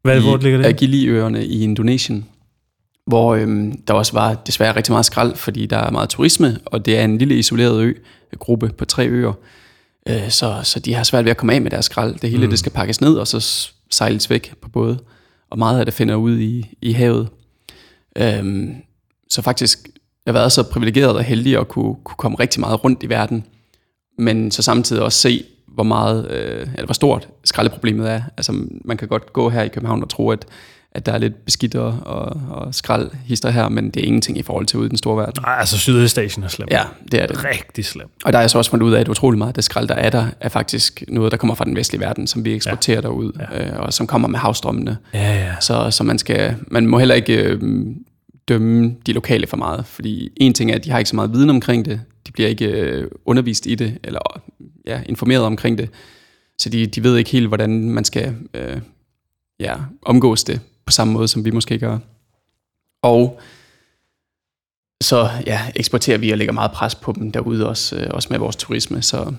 Hvad, 0.03 0.17
i, 0.17 0.21
hvor 0.21 0.37
ligger 0.37 0.61
det? 0.61 0.77
Giliøerne 0.77 1.45
i 1.45 1.63
Indonesien, 1.63 2.25
hvor 3.07 3.35
øh, 3.35 3.73
der 3.87 3.93
også 3.93 4.13
var 4.13 4.33
desværre 4.33 4.75
rigtig 4.75 4.91
meget 4.91 5.05
skrald, 5.05 5.35
fordi 5.35 5.65
der 5.65 5.77
er 5.77 5.91
meget 5.91 6.09
turisme, 6.09 6.57
og 6.65 6.85
det 6.85 6.99
er 6.99 7.03
en 7.03 7.17
lille 7.17 7.35
isoleret 7.35 7.81
ø, 7.81 7.93
gruppe 8.39 8.69
på 8.77 8.85
tre 8.85 9.07
øer. 9.07 9.33
Øh, 10.09 10.29
så, 10.29 10.59
så 10.63 10.79
de 10.79 10.93
har 10.93 11.03
svært 11.03 11.25
ved 11.25 11.31
at 11.31 11.37
komme 11.37 11.53
af 11.53 11.61
med 11.61 11.71
deres 11.71 11.85
skrald. 11.85 12.15
Det 12.15 12.29
hele 12.29 12.43
mm. 12.43 12.49
det 12.49 12.59
skal 12.59 12.71
pakkes 12.71 13.01
ned, 13.01 13.15
og 13.15 13.27
så 13.27 13.69
sejles 13.91 14.29
væk 14.29 14.53
på 14.61 14.69
både. 14.69 14.99
Og 15.49 15.57
meget 15.57 15.79
af 15.79 15.85
det 15.85 15.93
finder 15.93 16.15
ud 16.15 16.39
i, 16.39 16.77
i 16.81 16.91
havet. 16.91 17.29
Øh, 18.17 18.67
så 19.29 19.41
faktisk, 19.41 19.89
jeg 20.25 20.33
har 20.33 20.39
været 20.39 20.51
så 20.51 20.63
privilegeret 20.63 21.15
og 21.15 21.23
heldig 21.23 21.57
at 21.57 21.67
kunne, 21.67 21.95
kunne 22.03 22.17
komme 22.17 22.39
rigtig 22.39 22.59
meget 22.59 22.83
rundt 22.83 23.03
i 23.03 23.09
verden, 23.09 23.45
men 24.17 24.51
så 24.51 24.61
samtidig 24.61 25.03
også 25.03 25.19
se, 25.19 25.43
hvor 25.67 25.83
meget, 25.83 26.31
øh, 26.31 26.61
eller 26.73 26.85
hvor 26.85 26.93
stort 26.93 27.27
skraldeproblemet 27.43 28.11
er. 28.11 28.21
Altså, 28.37 28.65
man 28.85 28.97
kan 28.97 29.07
godt 29.07 29.33
gå 29.33 29.49
her 29.49 29.63
i 29.63 29.67
København 29.67 30.03
og 30.03 30.09
tro, 30.09 30.29
at, 30.29 30.45
at 30.97 31.05
der 31.05 31.11
er 31.11 31.17
lidt 31.17 31.45
beskidt 31.45 31.75
og, 31.75 31.99
og 32.49 32.75
skraldhister 32.75 33.49
her, 33.49 33.69
men 33.69 33.89
det 33.89 34.03
er 34.03 34.05
ingenting 34.05 34.37
i 34.37 34.41
forhold 34.41 34.65
til 34.65 34.79
ude 34.79 34.85
i 34.85 34.89
den 34.89 34.97
store 34.97 35.17
verden. 35.17 35.41
Nej, 35.41 35.55
altså 35.59 35.77
Sydøstasien 35.77 36.43
er 36.43 36.47
slemt. 36.47 36.71
Ja, 36.71 36.83
det 37.11 37.21
er 37.21 37.27
det. 37.27 37.45
Rigtig 37.45 37.85
slemt. 37.85 38.11
Og 38.25 38.33
der 38.33 38.39
er 38.39 38.43
jeg 38.43 38.49
så 38.49 38.57
også 38.57 38.71
fundet 38.71 38.85
ud 38.85 38.93
af, 38.93 38.99
at 38.99 39.07
utrolig 39.07 39.37
meget 39.37 39.49
af 39.49 39.53
det 39.53 39.63
skrald, 39.63 39.87
der 39.87 39.95
er 39.95 40.09
der, 40.09 40.25
er 40.41 40.49
faktisk 40.49 41.03
noget, 41.07 41.31
der 41.31 41.37
kommer 41.37 41.55
fra 41.55 41.65
den 41.65 41.75
vestlige 41.75 42.01
verden, 42.01 42.27
som 42.27 42.45
vi 42.45 42.53
eksporterer 42.53 42.97
ja. 42.97 43.01
derud, 43.01 43.31
ja. 43.51 43.67
Øh, 43.67 43.79
og 43.79 43.93
som 43.93 44.07
kommer 44.07 44.27
med 44.27 44.39
havstrømmene. 44.39 44.97
Ja, 45.13 45.45
ja. 45.45 45.55
Så, 45.59 45.91
så 45.91 46.03
man, 46.03 46.19
skal, 46.19 46.55
man 46.67 46.87
må 46.87 46.99
heller 46.99 47.15
ikke 47.15 47.43
øh, 47.43 47.61
dømme 48.47 48.95
de 49.05 49.13
lokale 49.13 49.47
for 49.47 49.57
meget, 49.57 49.85
fordi 49.85 50.29
en 50.37 50.53
ting 50.53 50.71
er, 50.71 50.75
at 50.75 50.85
de 50.85 50.91
har 50.91 50.97
ikke 50.97 51.09
så 51.09 51.15
meget 51.15 51.33
viden 51.33 51.49
omkring 51.49 51.85
det, 51.85 52.01
de 52.27 52.31
bliver 52.31 52.49
ikke 52.49 52.65
øh, 52.65 53.07
undervist 53.25 53.65
i 53.65 53.75
det, 53.75 53.97
eller 54.03 54.41
ja, 54.87 55.01
informeret 55.05 55.43
omkring 55.43 55.77
det, 55.77 55.89
så 56.57 56.69
de, 56.69 56.85
de 56.85 57.03
ved 57.03 57.17
ikke 57.17 57.29
helt, 57.29 57.47
hvordan 57.47 57.89
man 57.89 58.03
skal 58.03 58.35
øh, 58.53 58.77
ja, 59.59 59.75
omgås 60.01 60.43
det 60.43 60.61
på 60.87 60.91
samme 60.91 61.13
måde, 61.13 61.27
som 61.27 61.45
vi 61.45 61.51
måske 61.51 61.79
gør. 61.79 61.97
Og 63.01 63.39
så 65.01 65.29
ja, 65.45 65.61
eksporterer 65.75 66.17
vi 66.17 66.31
og 66.31 66.37
lægger 66.37 66.53
meget 66.53 66.71
pres 66.71 66.95
på 66.95 67.11
dem 67.11 67.31
derude 67.31 67.69
også, 67.69 67.95
øh, 67.95 68.07
også 68.09 68.27
med 68.31 68.39
vores 68.39 68.55
turisme, 68.55 69.01
så 69.01 69.33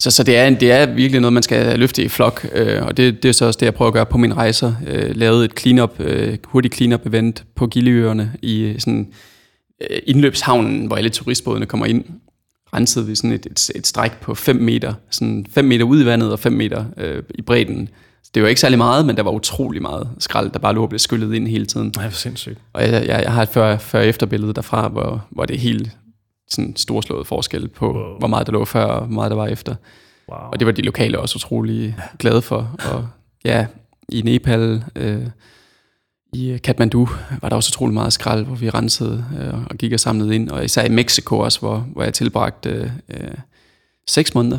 så, 0.00 0.10
så 0.10 0.22
det, 0.22 0.36
er, 0.36 0.50
det 0.50 0.72
er 0.72 0.86
virkelig 0.86 1.20
noget, 1.20 1.32
man 1.32 1.42
skal 1.42 1.78
løfte 1.78 2.04
i 2.04 2.08
flok, 2.08 2.46
øh, 2.52 2.82
og 2.82 2.96
det, 2.96 3.22
det 3.22 3.28
er 3.28 3.32
så 3.32 3.46
også 3.46 3.58
det, 3.58 3.66
jeg 3.66 3.74
prøver 3.74 3.88
at 3.88 3.94
gøre 3.94 4.06
på 4.06 4.18
mine 4.18 4.34
rejser. 4.34 4.74
Øh, 4.86 5.16
lavet 5.16 5.44
et 5.44 5.58
clean-up, 5.58 6.00
øh, 6.00 6.38
hurtigt 6.44 6.74
clean-up 6.74 7.06
event 7.06 7.44
på 7.54 7.66
Gilleøerne 7.66 8.32
i 8.42 8.62
øh, 8.62 8.80
sådan 8.80 9.08
øh, 9.90 9.98
indløbshavnen, 10.06 10.86
hvor 10.86 10.96
alle 10.96 11.10
turistbådene 11.10 11.66
kommer 11.66 11.86
ind. 11.86 12.04
Rensede 12.74 13.06
vi 13.06 13.14
sådan 13.14 13.32
et, 13.32 13.46
et, 13.46 13.70
et 13.74 13.86
stræk 13.86 14.12
på 14.20 14.34
5 14.34 14.56
meter, 14.56 14.94
sådan 15.10 15.46
5 15.50 15.64
meter 15.64 15.84
ud 15.84 16.02
i 16.02 16.06
vandet 16.06 16.32
og 16.32 16.38
5 16.38 16.52
meter 16.52 16.84
øh, 16.96 17.22
i 17.34 17.42
bredden. 17.42 17.88
Det 18.34 18.42
var 18.42 18.48
ikke 18.48 18.60
særlig 18.60 18.78
meget, 18.78 19.06
men 19.06 19.16
der 19.16 19.22
var 19.22 19.30
utrolig 19.30 19.82
meget 19.82 20.08
skrald, 20.18 20.50
der 20.50 20.58
bare 20.58 20.74
lå 20.74 20.82
og 20.82 20.88
blev 20.88 20.98
skyllet 20.98 21.34
ind 21.34 21.48
hele 21.48 21.66
tiden. 21.66 21.92
Nej, 21.96 22.10
for 22.10 22.16
sindssygt. 22.16 22.58
Og 22.72 22.82
jeg, 22.82 22.92
jeg, 22.92 23.22
jeg 23.22 23.32
har 23.32 23.42
et 23.42 23.48
før, 23.48 23.78
før 23.78 24.00
efterbillede 24.00 24.54
derfra, 24.54 24.88
hvor, 24.88 25.26
hvor 25.30 25.44
det 25.44 25.56
er 25.56 25.60
helt 25.60 25.90
sådan 26.48 26.76
storslået 26.76 27.26
forskel 27.26 27.68
på, 27.68 27.92
wow. 27.92 28.18
hvor 28.18 28.28
meget 28.28 28.46
der 28.46 28.52
lå 28.52 28.64
før, 28.64 28.84
og 28.84 29.06
hvor 29.06 29.14
meget 29.14 29.30
der 29.30 29.36
var 29.36 29.46
efter. 29.46 29.74
Wow. 30.28 30.38
Og 30.38 30.60
det 30.60 30.66
var 30.66 30.72
de 30.72 30.82
lokale 30.82 31.18
også 31.18 31.36
utrolig 31.36 31.96
glade 32.18 32.42
for. 32.42 32.76
Og 32.92 33.08
ja, 33.44 33.66
i 34.08 34.22
Nepal, 34.22 34.84
øh, 34.96 35.26
i 36.32 36.58
Kathmandu, 36.64 37.08
var 37.42 37.48
der 37.48 37.56
også 37.56 37.70
utrolig 37.70 37.94
meget 37.94 38.12
skrald, 38.12 38.44
hvor 38.44 38.54
vi 38.54 38.70
rensede 38.70 39.24
øh, 39.40 39.64
og 39.70 39.76
gik 39.76 39.92
og 39.92 40.00
samlede 40.00 40.34
ind. 40.34 40.50
Og 40.50 40.64
især 40.64 40.84
i 40.84 40.88
Mexico 40.88 41.38
også, 41.38 41.60
hvor, 41.60 41.86
hvor 41.92 42.02
jeg 42.02 42.14
tilbragte 42.14 42.92
øh, 43.08 43.34
seks 44.08 44.34
måneder, 44.34 44.58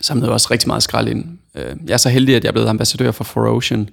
samlede 0.00 0.32
også 0.32 0.48
rigtig 0.50 0.68
meget 0.68 0.82
skrald 0.82 1.08
ind. 1.08 1.38
Øh, 1.54 1.76
jeg 1.86 1.92
er 1.92 1.98
så 1.98 2.08
heldig, 2.08 2.36
at 2.36 2.44
jeg 2.44 2.48
er 2.48 2.52
blevet 2.52 2.68
ambassadør 2.68 3.10
for 3.10 3.24
For 3.24 3.56
Ocean, 3.56 3.88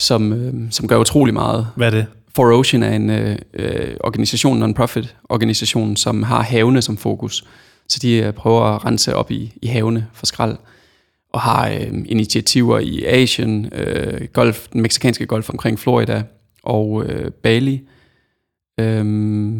som, 0.00 0.32
øh, 0.32 0.54
som 0.70 0.88
gør 0.88 0.98
utrolig 0.98 1.34
meget. 1.34 1.66
Hvad 1.76 1.86
er 1.86 1.90
det? 1.90 2.06
For 2.34 2.58
Ocean 2.58 2.82
er 2.82 2.92
en 2.92 3.10
øh, 3.10 3.38
øh, 3.54 3.96
organisation, 4.00 4.58
non-profit 4.58 5.16
organisation, 5.28 5.96
som 5.96 6.22
har 6.22 6.42
havene 6.42 6.82
som 6.82 6.96
fokus. 6.96 7.44
Så 7.88 7.98
de 8.02 8.16
øh, 8.16 8.32
prøver 8.32 8.62
at 8.62 8.84
rense 8.84 9.14
op 9.14 9.30
i, 9.30 9.52
i 9.62 9.66
havene 9.66 10.06
for 10.12 10.26
skrald, 10.26 10.56
og 11.32 11.40
har 11.40 11.68
øh, 11.68 12.04
initiativer 12.06 12.78
i 12.78 13.04
Asien, 13.04 13.68
øh, 13.72 14.28
golf, 14.32 14.68
den 14.72 14.80
meksikanske 14.80 15.26
golf 15.26 15.50
omkring 15.50 15.78
Florida 15.78 16.22
og 16.62 17.04
øh, 17.04 17.30
Bali. 17.30 17.80
Øhm, 18.80 19.56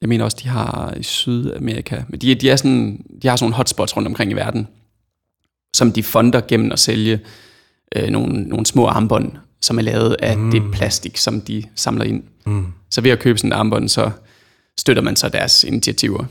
jeg 0.00 0.08
mener 0.08 0.24
også, 0.24 0.38
de 0.42 0.48
har 0.48 0.94
i 0.96 1.02
Sydamerika. 1.02 2.02
Men 2.08 2.20
de, 2.20 2.34
de, 2.34 2.50
er 2.50 2.56
sådan, 2.56 3.04
de 3.22 3.28
har 3.28 3.36
sådan 3.36 3.44
nogle 3.44 3.56
hotspots 3.56 3.96
rundt 3.96 4.08
omkring 4.08 4.30
i 4.30 4.34
verden, 4.34 4.68
som 5.76 5.92
de 5.92 6.02
fonder 6.02 6.40
gennem 6.40 6.72
at 6.72 6.78
sælge 6.78 7.20
øh, 7.96 8.08
nogle, 8.08 8.42
nogle 8.42 8.66
små 8.66 8.86
armbånd 8.86 9.32
som 9.62 9.78
er 9.78 9.82
lavet 9.82 10.16
af 10.18 10.38
mm. 10.38 10.50
det 10.50 10.62
plastik, 10.72 11.16
som 11.16 11.40
de 11.40 11.64
samler 11.74 12.04
ind. 12.04 12.22
Mm. 12.46 12.66
Så 12.90 13.00
ved 13.00 13.10
at 13.10 13.18
købe 13.18 13.38
sådan 13.38 13.48
en 13.48 13.52
armbånd, 13.52 13.88
så 13.88 14.10
støtter 14.78 15.02
man 15.02 15.16
så 15.16 15.28
deres 15.28 15.64
initiativer. 15.64 16.24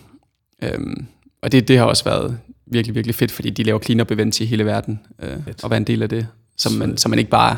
Øhm, 0.64 1.06
og 1.42 1.52
det, 1.52 1.68
det 1.68 1.78
har 1.78 1.86
også 1.86 2.04
været 2.04 2.40
virkelig, 2.66 2.96
virkelig 2.96 3.16
fedt, 3.16 3.32
fordi 3.32 3.50
de 3.50 3.64
laver 3.64 3.80
clean-up 3.80 4.12
events 4.12 4.42
i 4.42 4.46
hele 4.46 4.66
verden, 4.66 5.00
øh, 5.22 5.38
og 5.64 5.70
være 5.70 5.78
en 5.78 5.84
del 5.84 6.04
af 6.04 6.10
det, 6.10 6.28
så 6.58 6.70
man, 6.70 6.98
så 6.98 7.10
man 7.10 7.20
ikke 7.20 7.32
bare 7.32 7.58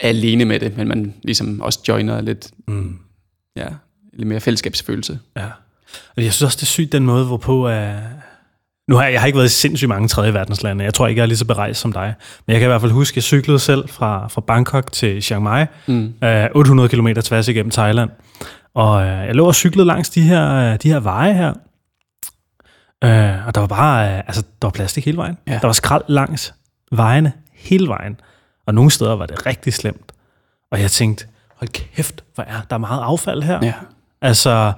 er 0.00 0.08
alene 0.08 0.44
med 0.44 0.60
det, 0.60 0.76
men 0.76 0.88
man 0.88 1.14
ligesom 1.22 1.60
også 1.60 1.80
joiner 1.88 2.20
lidt, 2.20 2.50
mm. 2.68 2.98
ja, 3.56 3.68
lidt 4.12 4.28
mere 4.28 4.40
fællesskabsfølelse. 4.40 5.18
Ja. 5.36 5.46
Og 6.16 6.24
jeg 6.24 6.32
synes 6.32 6.42
også, 6.42 6.56
det 6.56 6.62
er 6.62 6.66
sygt 6.66 6.92
den 6.92 7.06
måde, 7.06 7.26
hvorpå, 7.26 7.68
at 7.68 7.94
nu 8.88 8.96
har 8.96 9.04
jeg, 9.04 9.12
jeg 9.12 9.20
har 9.20 9.26
ikke 9.26 9.36
været 9.36 9.48
i 9.48 9.52
sindssygt 9.52 9.88
mange 9.88 10.08
tredje 10.08 10.34
verdenslande. 10.34 10.84
Jeg 10.84 10.94
tror 10.94 11.06
ikke, 11.06 11.18
jeg 11.18 11.22
er 11.22 11.26
lige 11.26 11.38
så 11.38 11.44
berejst 11.44 11.80
som 11.80 11.92
dig. 11.92 12.14
Men 12.46 12.52
jeg 12.52 12.60
kan 12.60 12.66
i 12.66 12.70
hvert 12.70 12.80
fald 12.80 12.92
huske, 12.92 13.12
at 13.12 13.16
jeg 13.16 13.22
cyklede 13.22 13.58
selv 13.58 13.88
fra, 13.88 14.28
fra 14.28 14.40
Bangkok 14.40 14.92
til 14.92 15.22
Chiang 15.22 15.42
Mai. 15.42 15.66
Mm. 15.86 16.14
Øh, 16.24 16.46
800 16.54 16.88
km 16.88 17.08
tværs 17.24 17.48
igennem 17.48 17.70
Thailand. 17.70 18.10
Og 18.74 19.02
øh, 19.02 19.08
jeg 19.08 19.34
lå 19.34 19.46
og 19.46 19.54
cyklede 19.54 19.86
langs 19.86 20.10
de 20.10 20.22
her, 20.22 20.54
øh, 20.54 20.78
de 20.82 20.88
her 20.88 21.00
veje 21.00 21.34
her. 21.34 21.54
Øh, 23.04 23.46
og 23.46 23.54
der 23.54 23.60
var 23.60 23.66
bare, 23.66 24.12
øh, 24.12 24.18
altså 24.18 24.42
der 24.42 24.66
var 24.68 24.70
plastik 24.70 25.04
hele 25.04 25.16
vejen. 25.16 25.38
Ja. 25.46 25.52
Der 25.52 25.66
var 25.66 25.72
skrald 25.72 26.04
langs 26.08 26.54
vejene 26.92 27.32
hele 27.52 27.88
vejen. 27.88 28.20
Og 28.66 28.74
nogle 28.74 28.90
steder 28.90 29.16
var 29.16 29.26
det 29.26 29.46
rigtig 29.46 29.74
slemt. 29.74 30.12
Og 30.70 30.80
jeg 30.80 30.90
tænkte, 30.90 31.26
hold 31.56 31.68
kæft, 31.68 32.24
hvor 32.34 32.44
er 32.44 32.60
der 32.70 32.76
er 32.76 32.80
meget 32.80 33.02
affald 33.02 33.42
her. 33.42 33.58
Ja. 33.62 33.74
Altså, 34.22 34.72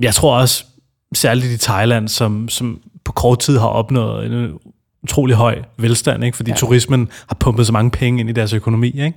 jeg 0.00 0.14
tror 0.14 0.38
også, 0.38 0.64
særligt 1.14 1.52
i 1.52 1.58
Thailand, 1.58 2.08
som, 2.08 2.48
som 2.48 2.80
på 3.04 3.12
kort 3.12 3.38
tid 3.38 3.58
har 3.58 3.66
opnået 3.66 4.26
en 4.26 4.58
utrolig 5.02 5.36
høj 5.36 5.62
velstand, 5.78 6.24
ikke? 6.24 6.36
fordi 6.36 6.50
ja. 6.50 6.56
turismen 6.56 7.08
har 7.26 7.36
pumpet 7.40 7.66
så 7.66 7.72
mange 7.72 7.90
penge 7.90 8.20
ind 8.20 8.30
i 8.30 8.32
deres 8.32 8.52
økonomi. 8.52 8.88
Ikke? 8.88 9.14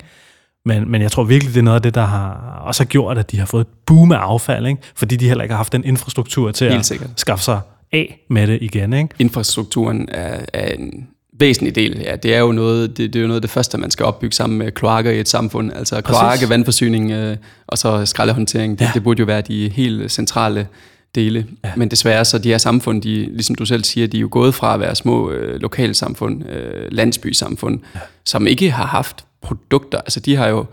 Men, 0.65 0.91
men 0.91 1.01
jeg 1.01 1.11
tror 1.11 1.23
virkelig, 1.23 1.53
det 1.53 1.59
er 1.59 1.63
noget 1.63 1.75
af 1.75 1.81
det, 1.81 1.95
der 1.95 2.05
har 2.05 2.61
også 2.65 2.83
har 2.83 2.85
gjort, 2.87 3.17
at 3.17 3.31
de 3.31 3.39
har 3.39 3.45
fået 3.45 3.61
et 3.61 3.67
boom 3.85 4.11
af 4.11 4.17
affald, 4.17 4.67
ikke? 4.67 4.81
fordi 4.95 5.15
de 5.15 5.27
heller 5.27 5.43
ikke 5.43 5.53
har 5.53 5.57
haft 5.57 5.73
den 5.73 5.83
infrastruktur 5.83 6.51
til 6.51 6.67
Helt 6.67 6.79
at 6.79 6.85
sikkert. 6.85 7.09
skaffe 7.15 7.43
sig 7.43 7.59
af 7.93 8.25
med 8.29 8.47
det 8.47 8.59
igen. 8.61 8.93
Ikke? 8.93 9.09
Infrastrukturen 9.19 10.09
er, 10.11 10.39
er 10.53 10.73
en 10.73 11.07
væsentlig 11.39 11.75
del. 11.75 11.99
Ja, 12.05 12.15
det 12.15 12.35
er 12.35 12.39
jo 12.39 12.51
noget, 12.51 12.97
det, 12.97 13.13
det 13.13 13.19
er 13.19 13.21
jo 13.21 13.27
noget 13.27 13.37
af 13.37 13.41
det 13.41 13.51
første, 13.51 13.77
man 13.77 13.91
skal 13.91 14.05
opbygge 14.05 14.35
sammen 14.35 14.59
med 14.59 14.71
kloakker 14.71 15.11
i 15.11 15.19
et 15.19 15.27
samfund. 15.27 15.71
Altså 15.75 16.01
kloakke, 16.01 16.49
vandforsyning 16.49 17.11
øh, 17.11 17.37
og 17.67 17.77
så 17.77 18.05
skraldehåndtering. 18.05 18.79
Det, 18.79 18.85
ja. 18.85 18.91
det 18.93 19.03
burde 19.03 19.19
jo 19.19 19.25
være 19.25 19.41
de 19.41 19.69
helt 19.69 20.11
centrale 20.11 20.67
dele. 21.15 21.47
Ja. 21.63 21.71
Men 21.75 21.91
desværre 21.91 22.25
så 22.25 22.37
de 22.37 22.49
her 22.49 22.57
samfund, 22.57 23.01
de, 23.01 23.15
ligesom 23.15 23.55
du 23.55 23.65
selv 23.65 23.83
siger, 23.83 24.07
de 24.07 24.17
er 24.17 24.21
jo 24.21 24.29
gået 24.31 24.55
fra 24.55 24.73
at 24.73 24.79
være 24.79 24.95
små 24.95 25.31
øh, 25.31 25.61
lokalsamfund, 25.61 26.49
øh, 26.49 26.87
landsbysamfund, 26.91 27.79
ja. 27.95 27.99
som 28.25 28.47
ikke 28.47 28.71
har 28.71 28.85
haft 28.85 29.25
produkter. 29.41 29.97
Altså 29.97 30.19
de 30.19 30.35
har 30.35 30.47
jo, 30.47 30.65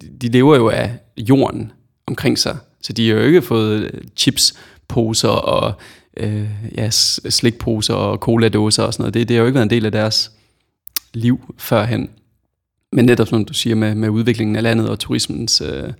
de, 0.00 0.08
de 0.20 0.28
lever 0.28 0.56
jo 0.56 0.68
af 0.68 0.92
jorden 1.16 1.72
omkring 2.06 2.38
sig. 2.38 2.56
Så 2.82 2.92
de 2.92 3.08
har 3.08 3.16
jo 3.16 3.22
ikke 3.22 3.42
fået 3.42 3.90
chips, 4.16 4.54
poser 4.88 5.28
og 5.28 5.72
øh, 6.16 6.48
ja, 6.76 6.90
slikposer 6.90 7.94
og 7.94 8.18
cola-dåser 8.18 8.82
og 8.82 8.92
sådan 8.92 9.02
noget. 9.02 9.14
Det, 9.14 9.28
det 9.28 9.36
har 9.36 9.40
jo 9.40 9.46
ikke 9.46 9.54
været 9.54 9.66
en 9.66 9.70
del 9.70 9.86
af 9.86 9.92
deres 9.92 10.30
liv 11.14 11.54
førhen. 11.58 12.10
Men 12.92 13.04
netop 13.04 13.28
som 13.28 13.44
du 13.44 13.54
siger 13.54 13.76
med, 13.76 13.94
med 13.94 14.08
udviklingen 14.08 14.56
af 14.56 14.62
landet 14.62 14.88
og 14.88 14.98
turismens 14.98 15.60
øh, 15.60 15.92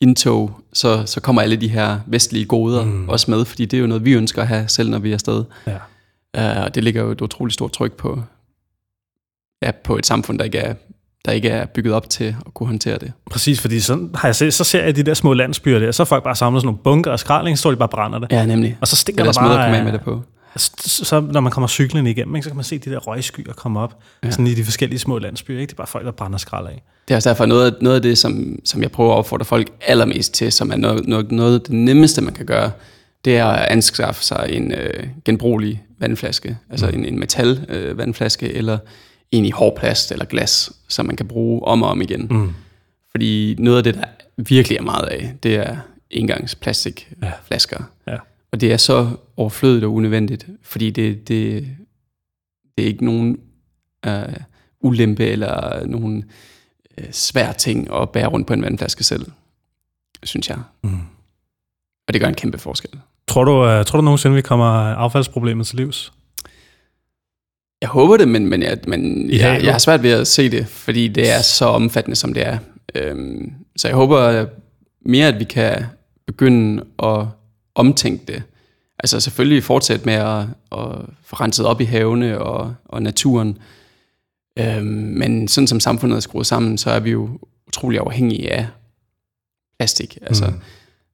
indtog, 0.00 0.60
så, 0.72 1.06
så 1.06 1.20
kommer 1.20 1.42
alle 1.42 1.56
de 1.56 1.68
her 1.68 2.00
vestlige 2.06 2.44
goder 2.44 2.84
mm. 2.84 3.08
også 3.08 3.30
med, 3.30 3.44
fordi 3.44 3.64
det 3.64 3.76
er 3.76 3.80
jo 3.80 3.86
noget, 3.86 4.04
vi 4.04 4.12
ønsker 4.12 4.42
at 4.42 4.48
have 4.48 4.68
selv, 4.68 4.90
når 4.90 4.98
vi 4.98 5.10
er 5.10 5.14
afsted. 5.14 5.44
Ja. 5.66 5.76
Uh, 6.38 6.64
og 6.64 6.74
det 6.74 6.84
ligger 6.84 7.02
jo 7.02 7.10
et 7.10 7.20
utroligt 7.20 7.54
stort 7.54 7.72
tryk 7.72 7.92
på, 7.92 8.22
ja, 9.62 9.70
på 9.70 9.96
et 9.96 10.06
samfund, 10.06 10.38
der 10.38 10.44
ikke 10.44 10.58
er 10.58 10.74
der 11.24 11.32
ikke 11.32 11.48
er 11.48 11.66
bygget 11.66 11.94
op 11.94 12.10
til 12.10 12.36
at 12.46 12.54
kunne 12.54 12.66
håndtere 12.66 12.98
det. 12.98 13.12
Præcis, 13.30 13.60
fordi 13.60 13.80
så, 13.80 14.08
har 14.14 14.28
jeg 14.28 14.36
set, 14.36 14.54
så 14.54 14.64
ser 14.64 14.84
jeg 14.84 14.96
de 14.96 15.02
der 15.02 15.14
små 15.14 15.34
landsbyer 15.34 15.78
der, 15.78 15.92
så 15.92 16.02
er 16.02 16.04
folk 16.04 16.24
bare 16.24 16.36
samlet 16.36 16.60
sådan 16.60 16.66
nogle 16.66 16.78
bunker 16.84 17.10
og 17.10 17.18
skrald, 17.18 17.56
så 17.56 17.60
står 17.60 17.70
de 17.70 17.76
bare 17.76 17.88
brænder 17.88 18.18
det. 18.18 18.32
Ja, 18.32 18.46
nemlig. 18.46 18.78
Og 18.80 18.88
så 18.88 18.96
stikker 18.96 19.24
der 19.24 19.32
bare... 19.32 19.68
Eller 19.68 19.84
med 19.84 19.92
det 19.92 20.00
på. 20.00 20.22
Så, 20.56 21.04
så 21.04 21.20
når 21.20 21.40
man 21.40 21.52
kommer 21.52 21.68
cyklen 21.68 22.06
igennem, 22.06 22.36
ikke, 22.36 22.44
så 22.44 22.50
kan 22.50 22.56
man 22.56 22.64
se 22.64 22.78
de 22.78 22.90
der 22.90 22.98
røgskyer 22.98 23.52
komme 23.52 23.80
op, 23.80 23.98
ja. 24.24 24.30
sådan 24.30 24.46
i 24.46 24.54
de 24.54 24.64
forskellige 24.64 24.98
små 24.98 25.18
landsbyer. 25.18 25.60
Ikke? 25.60 25.70
Det 25.70 25.74
er 25.74 25.76
bare 25.76 25.86
folk, 25.86 26.04
der 26.04 26.12
brænder 26.12 26.38
skrald 26.38 26.66
af. 26.66 26.82
Det 27.08 27.14
er 27.14 27.16
også 27.16 27.28
derfor 27.28 27.46
noget, 27.46 27.76
noget 27.80 27.96
af 27.96 28.02
det, 28.02 28.18
som, 28.18 28.58
som 28.64 28.82
jeg 28.82 28.90
prøver 28.90 29.12
at 29.12 29.18
opfordre 29.18 29.44
folk 29.44 29.68
allermest 29.80 30.34
til, 30.34 30.52
som 30.52 30.70
er 30.70 30.76
noget, 30.76 31.06
noget, 31.06 31.32
noget 31.32 31.54
af 31.54 31.60
det 31.60 31.70
nemmeste, 31.70 32.20
man 32.20 32.34
kan 32.34 32.46
gøre, 32.46 32.70
det 33.24 33.36
er 33.36 33.46
at 33.46 33.68
anskaffe 33.68 34.24
sig 34.24 34.46
en 34.50 34.72
øh, 34.72 35.08
genbrugelig 35.24 35.82
vandflaske, 35.98 36.58
altså 36.70 36.86
mm. 36.86 36.98
en, 36.98 37.04
en 37.04 37.20
metal 37.20 37.66
øh, 37.68 37.98
vandflaske, 37.98 38.52
eller 38.52 38.78
en 39.32 39.44
i 39.44 39.50
hård 39.50 39.76
plast 39.76 40.12
eller 40.12 40.24
glas, 40.24 40.72
som 40.88 41.06
man 41.06 41.16
kan 41.16 41.28
bruge 41.28 41.64
om 41.64 41.82
og 41.82 41.90
om 41.90 42.02
igen. 42.02 42.26
Mm. 42.30 42.54
Fordi 43.10 43.56
noget 43.58 43.78
af 43.78 43.84
det, 43.84 43.94
der 43.94 44.04
virkelig 44.36 44.78
er 44.78 44.82
meget 44.82 45.06
af, 45.06 45.32
det 45.42 45.54
er 45.54 45.76
engangsplastikflasker. 46.10 47.76
Ja. 47.78 47.84
Ja. 47.84 47.84
Og 48.52 48.60
det 48.60 48.72
er 48.72 48.76
så 48.76 49.10
overflødigt 49.36 49.84
og 49.84 49.92
unødvendigt, 49.92 50.46
fordi 50.62 50.90
det, 50.90 51.28
det, 51.28 51.68
det 52.76 52.84
er 52.84 52.88
ikke 52.88 53.04
nogen 53.04 53.40
øh, 54.06 54.36
ulempe 54.80 55.26
eller 55.26 55.86
nogen 55.86 56.24
øh, 56.98 57.12
svær 57.12 57.52
ting 57.52 57.92
at 57.92 58.10
bære 58.10 58.26
rundt 58.26 58.46
på 58.46 58.52
en 58.52 58.62
vandflaske 58.62 59.04
selv, 59.04 59.26
synes 60.22 60.48
jeg. 60.48 60.58
Mm. 60.82 61.00
Og 62.08 62.14
det 62.14 62.20
gør 62.20 62.28
en 62.28 62.34
kæmpe 62.34 62.58
forskel. 62.58 62.90
Tror 63.28 63.44
du, 63.44 63.78
uh, 63.78 63.84
tror 63.84 63.96
du 63.96 64.04
nogensinde, 64.04 64.36
vi 64.36 64.42
kommer 64.42 64.66
affaldsproblemet 64.94 65.66
til 65.66 65.76
livs? 65.76 66.12
Jeg 67.80 67.88
håber 67.88 68.16
det, 68.16 68.28
men, 68.28 68.46
men, 68.46 68.62
jeg, 68.62 68.78
men 68.86 69.30
jeg, 69.30 69.60
jeg 69.64 69.72
har 69.72 69.78
svært 69.78 70.02
ved 70.02 70.10
at 70.10 70.26
se 70.26 70.50
det, 70.50 70.66
fordi 70.66 71.08
det 71.08 71.30
er 71.30 71.42
så 71.42 71.64
omfattende, 71.64 72.16
som 72.16 72.34
det 72.34 72.46
er. 72.46 72.58
Øhm, 72.94 73.52
så 73.76 73.88
jeg 73.88 73.96
håber 73.96 74.46
mere, 75.00 75.28
at 75.28 75.38
vi 75.38 75.44
kan 75.44 75.84
begynde 76.26 76.84
at 77.02 77.26
omtænke 77.74 78.24
det. 78.32 78.42
Altså 78.98 79.20
selvfølgelig 79.20 79.64
fortsætte 79.64 80.04
med 80.04 80.14
at, 80.14 80.40
at 80.72 81.00
få 81.22 81.36
renset 81.36 81.66
op 81.66 81.80
i 81.80 81.84
havene 81.84 82.38
og, 82.38 82.74
og 82.84 83.02
naturen. 83.02 83.58
Øhm, 84.58 84.86
men 84.86 85.48
sådan 85.48 85.66
som 85.66 85.80
samfundet 85.80 86.16
er 86.16 86.20
skruet 86.20 86.46
sammen, 86.46 86.78
så 86.78 86.90
er 86.90 87.00
vi 87.00 87.10
jo 87.10 87.38
utrolig 87.66 88.00
afhængige 88.00 88.52
af 88.52 88.66
plastik. 89.78 90.18
Altså, 90.22 90.46
mm. 90.46 90.60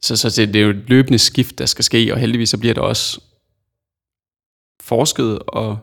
Så, 0.03 0.17
så 0.17 0.29
det, 0.29 0.55
det 0.55 0.61
er 0.61 0.65
jo 0.65 0.71
et 0.71 0.85
løbende 0.87 1.19
skift, 1.19 1.59
der 1.59 1.67
skal 1.67 1.85
ske, 1.85 2.13
og 2.13 2.19
heldigvis 2.19 2.51
så 2.51 2.59
bliver 2.59 2.75
der 2.75 2.81
også 2.81 3.21
forsket 4.81 5.39
og 5.39 5.79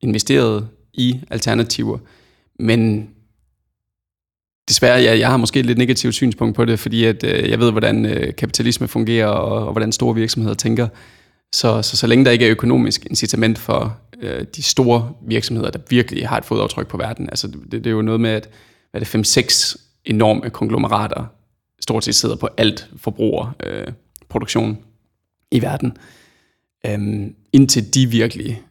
investeret 0.00 0.68
i 0.92 1.20
alternativer. 1.30 1.98
Men 2.58 3.10
desværre, 4.68 5.02
jeg, 5.02 5.18
jeg 5.18 5.28
har 5.28 5.36
måske 5.36 5.60
et 5.60 5.66
lidt 5.66 5.78
negativt 5.78 6.14
synspunkt 6.14 6.56
på 6.56 6.64
det, 6.64 6.78
fordi 6.78 7.04
at, 7.04 7.24
øh, 7.24 7.50
jeg 7.50 7.58
ved, 7.58 7.70
hvordan 7.70 8.06
øh, 8.06 8.34
kapitalisme 8.34 8.88
fungerer, 8.88 9.26
og, 9.26 9.66
og 9.66 9.72
hvordan 9.72 9.92
store 9.92 10.14
virksomheder 10.14 10.54
tænker. 10.54 10.88
Så, 11.54 11.82
så 11.82 11.96
så 11.96 12.06
længe 12.06 12.24
der 12.24 12.30
ikke 12.30 12.46
er 12.46 12.50
økonomisk 12.50 13.06
incitament 13.10 13.58
for 13.58 13.98
øh, 14.22 14.44
de 14.56 14.62
store 14.62 15.12
virksomheder, 15.26 15.70
der 15.70 15.78
virkelig 15.90 16.28
har 16.28 16.38
et 16.38 16.44
fodaftryk 16.44 16.86
på 16.86 16.96
verden, 16.96 17.28
altså 17.28 17.46
det, 17.48 17.72
det 17.72 17.86
er 17.86 17.90
jo 17.90 18.02
noget 18.02 18.20
med, 18.20 18.30
at 18.30 18.48
hvad 18.90 19.00
er 19.00 19.04
det, 19.04 19.38
5-6 19.38 19.76
enorme 20.04 20.50
konglomerater 20.50 21.24
stort 21.80 22.04
set 22.04 22.14
sidder 22.14 22.36
på 22.36 22.48
alt 22.56 22.90
forbrugerproduktion 22.96 24.70
øh, 24.70 24.76
i 25.50 25.62
verden. 25.62 25.96
Øhm, 26.86 27.34
indtil 27.52 27.94
de 27.94 28.06
virkelig 28.06 28.62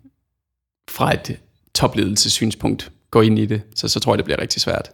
fra 0.90 1.14
et 1.14 1.40
topledelsessynspunkt 1.74 2.92
går 3.12 3.22
ind 3.22 3.40
i 3.40 3.46
det, 3.46 3.62
så, 3.76 3.88
så 3.88 4.00
tror 4.00 4.14
jeg, 4.14 4.18
det 4.18 4.26
bliver 4.26 4.42
rigtig 4.42 4.62
svært. 4.62 4.92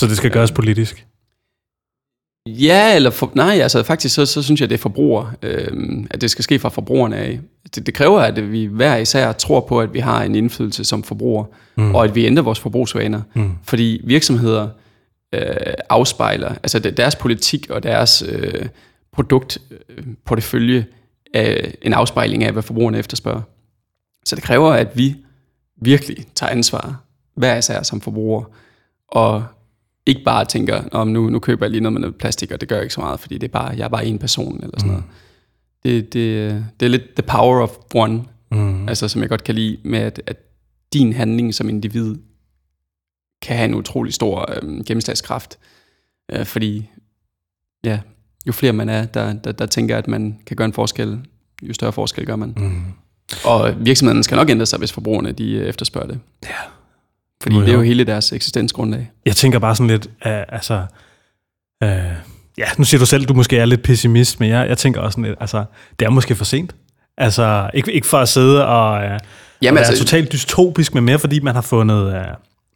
Så 0.00 0.06
det 0.06 0.16
skal 0.16 0.30
gøres 0.30 0.50
øh, 0.50 0.54
politisk? 0.54 1.06
Ja, 2.48 2.96
eller 2.96 3.10
for, 3.10 3.32
nej, 3.34 3.58
altså 3.62 3.82
faktisk 3.82 4.14
så, 4.14 4.26
så 4.26 4.42
synes 4.42 4.60
jeg, 4.60 4.70
det 4.70 4.74
er 4.74 4.82
forbruger, 4.82 5.32
øh, 5.42 6.04
at 6.10 6.20
det 6.20 6.30
skal 6.30 6.44
ske 6.44 6.58
fra 6.58 6.68
forbrugerne 6.68 7.16
af. 7.16 7.40
Det, 7.74 7.86
det 7.86 7.94
kræver, 7.94 8.20
at 8.20 8.52
vi 8.52 8.64
hver 8.64 8.96
især 8.96 9.32
tror 9.32 9.60
på, 9.60 9.80
at 9.80 9.94
vi 9.94 9.98
har 9.98 10.22
en 10.22 10.34
indflydelse 10.34 10.84
som 10.84 11.02
forbruger, 11.02 11.44
mm. 11.76 11.94
og 11.94 12.04
at 12.04 12.14
vi 12.14 12.26
ændrer 12.26 12.42
vores 12.42 12.60
forbrugsvaner. 12.60 13.22
Mm. 13.34 13.50
Fordi 13.62 14.00
virksomheder 14.04 14.68
øh, 15.34 15.56
afspejler, 15.88 16.48
altså 16.48 16.78
deres 16.78 17.16
politik 17.16 17.70
og 17.70 17.82
deres 17.82 18.24
øh, 18.28 18.66
produktportefølje 19.12 20.86
er 21.34 21.70
en 21.82 21.92
afspejling 21.92 22.44
af, 22.44 22.52
hvad 22.52 22.62
forbrugerne 22.62 22.98
efterspørger. 22.98 23.42
Så 24.24 24.36
det 24.36 24.44
kræver, 24.44 24.72
at 24.72 24.96
vi 24.96 25.16
virkelig 25.82 26.16
tager 26.34 26.50
ansvar, 26.50 27.02
hver 27.36 27.56
især 27.56 27.82
som 27.82 28.00
forbruger, 28.00 28.44
og 29.08 29.44
ikke 30.06 30.24
bare 30.24 30.44
tænker, 30.44 30.82
om 30.92 31.08
nu, 31.08 31.30
nu 31.30 31.38
køber 31.38 31.66
jeg 31.66 31.70
lige 31.70 31.80
noget 31.80 31.92
med 31.92 32.00
noget 32.00 32.16
plastik, 32.16 32.50
og 32.50 32.60
det 32.60 32.68
gør 32.68 32.80
ikke 32.80 32.94
så 32.94 33.00
meget, 33.00 33.20
fordi 33.20 33.38
det 33.38 33.48
er 33.48 33.52
bare, 33.52 33.74
jeg 33.76 33.84
er 33.84 33.88
bare 33.88 34.06
en 34.06 34.18
person, 34.18 34.60
eller 34.62 34.78
sådan 34.78 34.90
mm. 34.90 34.96
noget. 34.96 35.04
Det, 35.84 36.12
det, 36.12 36.64
det 36.80 36.86
er 36.86 36.90
lidt 36.90 37.14
the 37.16 37.22
power 37.22 37.62
of 37.62 37.70
one, 37.94 38.24
mm. 38.50 38.88
altså 38.88 39.08
som 39.08 39.20
jeg 39.22 39.28
godt 39.28 39.44
kan 39.44 39.54
lide, 39.54 39.78
med 39.84 39.98
at, 39.98 40.22
at 40.26 40.36
din 40.92 41.12
handling 41.12 41.54
som 41.54 41.68
individ 41.68 42.14
kan 43.42 43.56
have 43.56 43.68
en 43.68 43.74
utrolig 43.74 44.14
stor 44.14 44.50
øh, 44.52 44.84
gennemslagskraft, 44.84 45.58
øh, 46.32 46.44
fordi 46.44 46.90
ja, 47.84 48.00
jo 48.46 48.52
flere 48.52 48.72
man 48.72 48.88
er, 48.88 49.06
der, 49.06 49.32
der, 49.32 49.52
der 49.52 49.66
tænker, 49.66 49.98
at 49.98 50.08
man 50.08 50.38
kan 50.46 50.56
gøre 50.56 50.64
en 50.64 50.72
forskel, 50.72 51.20
jo 51.62 51.74
større 51.74 51.92
forskel 51.92 52.26
gør 52.26 52.36
man. 52.36 52.54
Mm. 52.56 52.82
Og 53.44 53.74
virksomheden 53.86 54.22
skal 54.22 54.36
nok 54.36 54.50
ændre 54.50 54.66
sig, 54.66 54.78
hvis 54.78 54.92
forbrugerne 54.92 55.32
de 55.32 55.52
øh, 55.52 55.68
efterspørger 55.68 56.08
det. 56.08 56.20
Ja. 56.44 56.54
Fordi 57.52 57.56
det 57.56 57.68
er 57.68 57.72
jo 57.72 57.82
hele 57.82 58.04
deres 58.04 58.32
eksistensgrundlag. 58.32 59.10
Jeg 59.26 59.36
tænker 59.36 59.58
bare 59.58 59.76
sådan 59.76 59.90
lidt, 59.90 60.06
uh, 60.06 60.12
altså... 60.48 60.86
Uh, 61.84 61.88
ja, 62.58 62.64
nu 62.78 62.84
siger 62.84 62.98
du 62.98 63.06
selv, 63.06 63.24
du 63.24 63.34
måske 63.34 63.58
er 63.58 63.64
lidt 63.64 63.82
pessimist, 63.82 64.40
men 64.40 64.48
jeg, 64.48 64.68
jeg 64.68 64.78
tænker 64.78 65.00
også 65.00 65.16
sådan 65.16 65.24
lidt, 65.24 65.36
altså, 65.40 65.64
det 65.98 66.06
er 66.06 66.10
måske 66.10 66.34
for 66.34 66.44
sent. 66.44 66.74
Altså, 67.18 67.70
ikke, 67.74 67.92
ikke 67.92 68.06
for 68.06 68.18
at 68.18 68.28
sidde 68.28 68.66
og, 68.66 68.94
uh, 68.94 69.02
Jamen, 69.02 69.18
og 69.62 69.74
være 69.74 69.78
altså, 69.78 70.04
totalt 70.04 70.32
dystopisk, 70.32 70.94
men 70.94 71.04
mere 71.04 71.18
fordi 71.18 71.40
man 71.40 71.54
har 71.54 71.62
fundet... 71.62 72.06
Uh, 72.06 72.20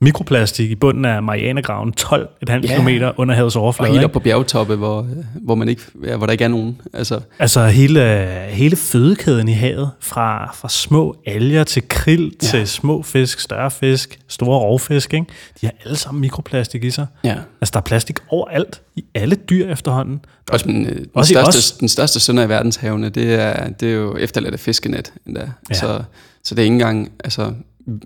mikroplastik 0.00 0.70
i 0.70 0.74
bunden 0.74 1.04
af 1.04 1.22
Marianergraven, 1.22 1.94
12,5 2.00 2.16
ja. 2.50 2.58
km 2.58 2.88
under 3.16 3.34
havets 3.34 3.56
overflade. 3.56 3.90
Og 3.90 3.94
helt 3.94 4.04
op 4.04 4.12
på 4.12 4.20
bjergtoppe, 4.20 4.76
hvor, 4.76 5.06
hvor, 5.34 5.54
man 5.54 5.68
ikke, 5.68 5.82
ja, 6.04 6.16
hvor 6.16 6.26
der 6.26 6.32
ikke 6.32 6.44
er 6.44 6.48
nogen. 6.48 6.80
Altså, 6.92 7.20
altså 7.38 7.66
hele, 7.66 8.00
hele 8.48 8.76
fødekæden 8.76 9.48
i 9.48 9.52
havet, 9.52 9.90
fra, 10.00 10.52
fra 10.54 10.68
små 10.68 11.16
alger 11.26 11.64
til 11.64 11.88
krill, 11.88 12.32
ja. 12.42 12.48
til 12.48 12.68
små 12.68 13.02
fisk, 13.02 13.40
større 13.40 13.70
fisk, 13.70 14.18
store 14.28 14.58
rovfisk, 14.58 15.14
ikke? 15.14 15.26
de 15.60 15.66
har 15.66 15.72
alle 15.84 15.96
sammen 15.96 16.20
mikroplastik 16.20 16.84
i 16.84 16.90
sig. 16.90 17.06
Ja. 17.24 17.34
Altså 17.60 17.72
der 17.72 17.78
er 17.78 17.84
plastik 17.84 18.18
overalt, 18.28 18.80
i 18.96 19.04
alle 19.14 19.36
dyr 19.36 19.72
efterhånden. 19.72 20.20
Også 20.50 20.66
den, 20.66 20.86
øh, 20.86 20.96
den, 20.96 21.06
også 21.14 21.32
største, 21.32 21.80
den 21.80 21.88
største 21.88 22.20
sønder 22.20 22.42
i 22.42 22.48
verdenshavene, 22.48 23.08
det 23.08 23.34
er, 23.34 23.68
det 23.68 23.88
er 23.88 23.92
jo 23.92 24.16
efterladte 24.16 24.58
fiskenet. 24.58 25.12
Endda. 25.26 25.50
Ja. 25.70 25.74
Så, 25.74 26.02
så 26.44 26.54
det 26.54 26.62
er 26.62 26.64
ikke 26.64 26.72
engang, 26.72 27.12
altså, 27.24 27.52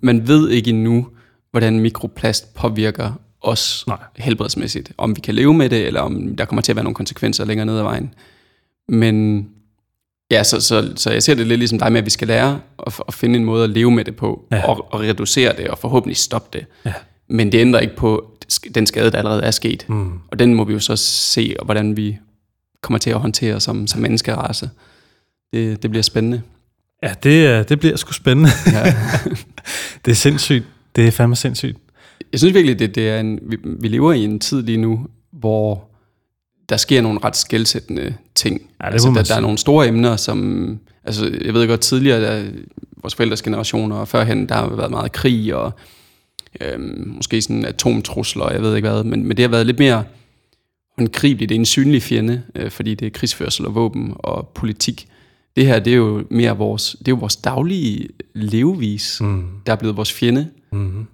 man 0.03 0.28
ved 0.28 0.51
ikke 0.51 0.70
endnu, 0.70 1.07
hvordan 1.53 1.80
mikroplast 1.80 2.55
påvirker 2.55 3.12
os 3.40 3.84
Nej. 3.86 3.98
helbredsmæssigt. 4.16 4.92
Om 4.98 5.16
vi 5.16 5.20
kan 5.20 5.34
leve 5.34 5.55
med 5.55 5.70
det, 5.70 5.86
eller 5.86 6.00
om 6.00 6.36
der 6.36 6.44
kommer 6.44 6.62
til 6.62 6.72
at 6.72 6.76
være 6.76 6.84
nogle 6.84 6.94
konsekvenser 6.94 7.44
længere 7.44 7.66
ned 7.66 7.78
ad 7.78 7.82
vejen. 7.82 8.14
Men 8.88 9.46
ja, 10.30 10.44
så, 10.44 10.61
så, 10.61 10.92
så 10.96 11.11
jeg 11.11 11.22
ser 11.22 11.34
det 11.34 11.46
lidt 11.46 11.59
ligesom 11.59 11.78
dig 11.78 11.92
med, 11.92 11.98
at 11.98 12.05
vi 12.05 12.11
skal 12.11 12.28
lære 12.28 12.61
at, 12.86 13.00
at 13.09 13.14
finde 13.14 13.38
en 13.38 13.44
måde 13.44 13.64
at 13.64 13.70
leve 13.70 13.90
med 13.90 14.05
det 14.05 14.16
på, 14.16 14.44
ja. 14.50 14.68
og, 14.68 14.92
og 14.92 15.00
reducere 15.00 15.57
det, 15.57 15.68
og 15.68 15.78
forhåbentlig 15.78 16.16
stoppe 16.16 16.59
det. 16.59 16.66
Ja. 16.84 16.92
Men 17.28 17.53
det 17.53 17.59
ændrer 17.59 17.80
ikke 17.80 17.96
på 17.96 18.32
den 18.74 18.86
skade, 18.86 19.11
der 19.11 19.18
allerede 19.18 19.42
er 19.42 19.50
sket. 19.50 19.84
Mm. 19.88 20.12
Og 20.28 20.38
den 20.38 20.55
må 20.55 20.64
vi 20.64 20.72
jo 20.72 20.78
så 20.78 20.96
se, 20.96 21.57
hvordan 21.64 21.96
vi 21.96 22.18
kommer 22.82 22.98
til 22.98 23.11
at 23.11 23.20
håndtere 23.20 23.61
som, 23.61 23.86
som 23.86 24.00
menneskerace. 24.00 24.70
Det, 25.53 25.82
det 25.82 25.90
bliver 25.90 26.03
spændende. 26.03 26.42
Ja, 27.03 27.14
det, 27.22 27.68
det 27.68 27.80
bliver 27.80 27.96
sgu 27.96 28.12
spændende. 28.12 28.50
Ja. 28.72 28.84
det 30.05 30.11
er 30.11 30.14
sindssygt. 30.14 30.64
Det 30.97 31.07
er 31.07 31.11
fandme 31.11 31.36
sindssygt. 31.36 31.78
Jeg 32.32 32.40
synes 32.40 32.55
virkelig, 32.55 32.78
det, 32.78 32.95
det 32.95 33.09
er 33.09 33.20
en, 33.20 33.38
vi, 33.43 33.57
vi 33.64 33.88
lever 33.88 34.12
i 34.12 34.24
en 34.24 34.40
tid 34.40 34.62
lige 34.62 34.78
nu, 34.78 35.07
hvor 35.30 35.88
der 36.68 36.76
sker 36.76 37.01
nogle 37.01 37.20
ret 37.24 37.36
skældsættende 37.36 38.14
ting. 38.34 38.61
Ja, 38.82 38.86
det 38.86 38.93
altså, 38.93 39.09
der, 39.09 39.22
der 39.22 39.36
er 39.36 39.40
nogle 39.40 39.59
store 39.59 39.88
emner, 39.88 40.16
som... 40.16 40.78
Altså, 41.05 41.38
jeg 41.45 41.55
ved 41.55 41.68
godt, 41.68 41.80
tidligere, 41.80 42.20
der, 42.20 42.51
vores 43.03 43.14
forældres 43.14 43.43
generationer 43.43 43.97
og 43.97 44.09
førhen, 44.09 44.49
der 44.49 44.55
har 44.55 44.68
været 44.68 44.90
meget 44.90 45.12
krig 45.12 45.55
og 45.55 45.72
øhm, 46.61 47.12
måske 47.16 47.43
sådan 47.43 47.64
atomtrusler, 47.64 48.53
jeg 48.53 48.62
ved 48.62 48.76
ikke 48.76 48.88
hvad, 48.88 49.05
men, 49.05 49.24
men 49.24 49.36
det 49.36 49.43
har 49.43 49.49
været 49.51 49.66
lidt 49.66 49.78
mere 49.78 50.05
håndgribeligt. 50.99 51.49
Det 51.49 51.55
er 51.55 51.59
en 51.59 51.64
synlig 51.64 52.03
fjende, 52.03 52.43
øh, 52.55 52.70
fordi 52.70 52.95
det 52.95 53.07
er 53.07 53.11
krigsførsel 53.11 53.66
og 53.66 53.74
våben 53.74 54.12
og 54.14 54.49
politik. 54.55 55.09
Det 55.57 55.66
her, 55.66 55.78
det 55.78 55.93
er 55.93 55.97
jo 55.97 56.24
mere 56.30 56.57
vores, 56.57 56.97
det 56.99 57.09
er 57.09 57.12
jo 57.12 57.16
vores 57.16 57.36
daglige 57.36 58.09
levevis, 58.34 59.18
Mm. 59.20 59.45
der 59.66 59.72
er 59.72 59.76
blevet 59.76 59.97
vores 59.97 60.12
fjende. 60.12 60.49
Mm. 60.73 61.07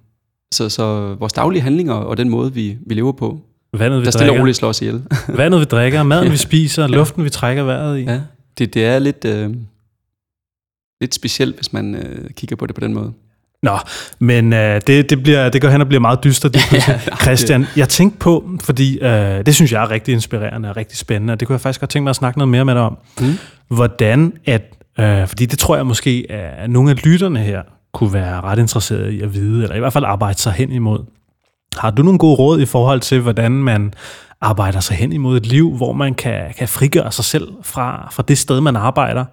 Så, 0.53 0.69
så 0.69 1.15
vores 1.19 1.33
daglige 1.33 1.61
handlinger 1.61 1.93
og 1.93 2.17
den 2.17 2.29
måde, 2.29 2.53
vi, 2.53 2.77
vi 2.85 2.93
lever 2.93 3.11
på, 3.11 3.41
Vandet, 3.73 3.99
vi 3.99 4.05
der 4.05 4.11
stille 4.11 4.31
og 4.31 4.39
roligt 4.39 4.57
slår 4.57 4.69
os 4.69 4.81
ihjel. 4.81 5.03
vandet, 5.27 5.59
vi 5.59 5.65
drikker, 5.65 6.03
maden, 6.03 6.31
vi 6.31 6.37
spiser, 6.37 6.87
luften, 6.87 7.23
vi 7.23 7.29
trækker 7.29 7.63
vejret 7.63 7.99
i. 7.99 8.03
ja, 8.03 8.21
det, 8.57 8.73
det 8.73 8.85
er 8.85 8.99
lidt, 8.99 9.25
øh, 9.25 9.53
lidt 11.01 11.15
specielt, 11.15 11.55
hvis 11.55 11.73
man 11.73 11.95
øh, 11.95 12.29
kigger 12.29 12.55
på 12.55 12.65
det 12.65 12.75
på 12.75 12.81
den 12.81 12.93
måde. 12.93 13.13
Nå, 13.63 13.77
men 14.19 14.53
øh, 14.53 14.81
det, 14.87 15.09
det, 15.09 15.23
bliver, 15.23 15.49
det 15.49 15.61
går 15.61 15.69
hen 15.69 15.81
og 15.81 15.87
bliver 15.87 16.01
meget 16.01 16.23
dystert. 16.23 16.53
Det, 16.55 16.73
Ja, 16.73 16.77
ja, 16.87 17.15
Christian, 17.21 17.65
jeg 17.75 17.89
tænkte 17.89 18.19
på, 18.19 18.49
fordi 18.63 18.99
øh, 18.99 19.45
det 19.45 19.55
synes 19.55 19.71
jeg 19.71 19.83
er 19.83 19.89
rigtig 19.91 20.13
inspirerende 20.13 20.69
og 20.69 20.77
rigtig 20.77 20.97
spændende, 20.97 21.31
og 21.31 21.39
det 21.39 21.47
kunne 21.47 21.53
jeg 21.53 21.61
faktisk 21.61 21.79
godt 21.79 21.89
tænke 21.89 22.03
mig 22.03 22.09
at 22.09 22.15
snakke 22.15 22.39
noget 22.39 22.49
mere 22.49 22.65
med 22.65 22.73
dig 22.73 22.81
om. 22.81 22.97
Mm. 23.21 23.33
Hvordan 23.67 24.33
at, 24.45 24.73
øh, 24.99 25.27
fordi 25.27 25.45
det 25.45 25.59
tror 25.59 25.75
jeg 25.75 25.85
måske, 25.85 26.25
at 26.29 26.69
nogle 26.69 26.91
af 26.91 27.05
lytterne 27.05 27.39
her 27.39 27.61
kunne 27.93 28.13
være 28.13 28.41
ret 28.41 28.59
interesserede 28.59 29.13
i 29.13 29.21
at 29.21 29.33
vide, 29.33 29.63
eller 29.63 29.75
i 29.75 29.79
hvert 29.79 29.93
fald 29.93 30.05
arbejde 30.05 30.39
sig 30.39 30.53
hen 30.53 30.71
imod. 30.71 30.99
Har 31.77 31.91
du 31.91 32.03
nogle 32.03 32.19
gode 32.19 32.35
råd 32.35 32.59
i 32.59 32.65
forhold 32.65 32.99
til, 33.01 33.21
hvordan 33.21 33.51
man 33.51 33.93
arbejder 34.41 34.79
sig 34.79 34.95
hen 34.97 35.13
imod 35.13 35.37
et 35.37 35.45
liv, 35.45 35.75
hvor 35.75 35.93
man 35.93 36.13
kan, 36.13 36.53
kan 36.57 36.67
frigøre 36.67 37.11
sig 37.11 37.25
selv 37.25 37.47
fra, 37.63 38.09
fra 38.11 38.23
det 38.27 38.37
sted, 38.37 38.61
man 38.61 38.75
arbejder? 38.75 39.19
Ja. 39.19 39.25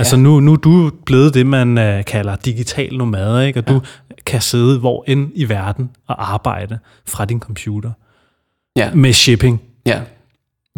Altså 0.00 0.16
nu, 0.16 0.40
nu 0.40 0.52
er 0.52 0.56
du 0.56 0.90
blevet 1.06 1.34
det, 1.34 1.46
man 1.46 1.78
øh, 1.78 2.04
kalder 2.04 2.36
digital 2.36 2.96
nomade, 2.96 3.46
ikke? 3.46 3.60
og 3.60 3.64
ja. 3.68 3.72
du 3.74 3.80
kan 4.26 4.40
sidde 4.40 4.78
hvor 4.78 5.04
end 5.06 5.30
i 5.34 5.48
verden 5.48 5.90
og 6.08 6.32
arbejde 6.34 6.78
fra 7.06 7.24
din 7.24 7.40
computer 7.40 7.90
Ja, 8.76 8.90
med 8.94 9.12
shipping. 9.12 9.62
ja. 9.86 10.00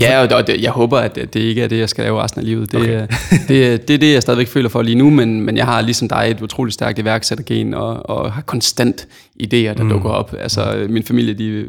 Ja, 0.01 0.37
og, 0.37 0.47
det, 0.47 0.63
jeg 0.63 0.71
håber, 0.71 0.99
at 0.99 1.15
det 1.15 1.37
ikke 1.37 1.63
er 1.63 1.69
det, 1.69 1.79
jeg 1.79 1.89
skal 1.89 2.05
lave 2.05 2.23
resten 2.23 2.41
af 2.41 2.47
livet. 2.47 2.73
Det, 2.73 2.81
Okay. 2.81 3.03
okay. 3.03 3.39
det, 3.49 3.89
det 3.89 3.95
er 3.95 3.99
det, 3.99 4.13
jeg 4.13 4.23
stadigvæk 4.23 4.49
føler 4.49 4.69
for 4.69 4.83
lige 4.83 4.95
nu, 4.95 5.11
men, 5.11 5.41
men 5.41 5.57
jeg 5.57 5.65
har 5.65 5.81
ligesom 5.81 6.09
dig 6.09 6.27
et 6.31 6.41
utroligt 6.41 6.75
stærkt 6.75 6.99
iværksættergen, 6.99 7.75
og, 7.75 8.11
og 8.11 8.33
har 8.33 8.43
konstant 8.43 9.09
idéer, 9.43 9.75
der 9.75 9.83
mm. 9.83 9.89
dukker 9.89 10.11
op. 10.11 10.35
Altså, 10.39 10.87
min 10.89 11.03
familie, 11.03 11.35
de, 11.35 11.67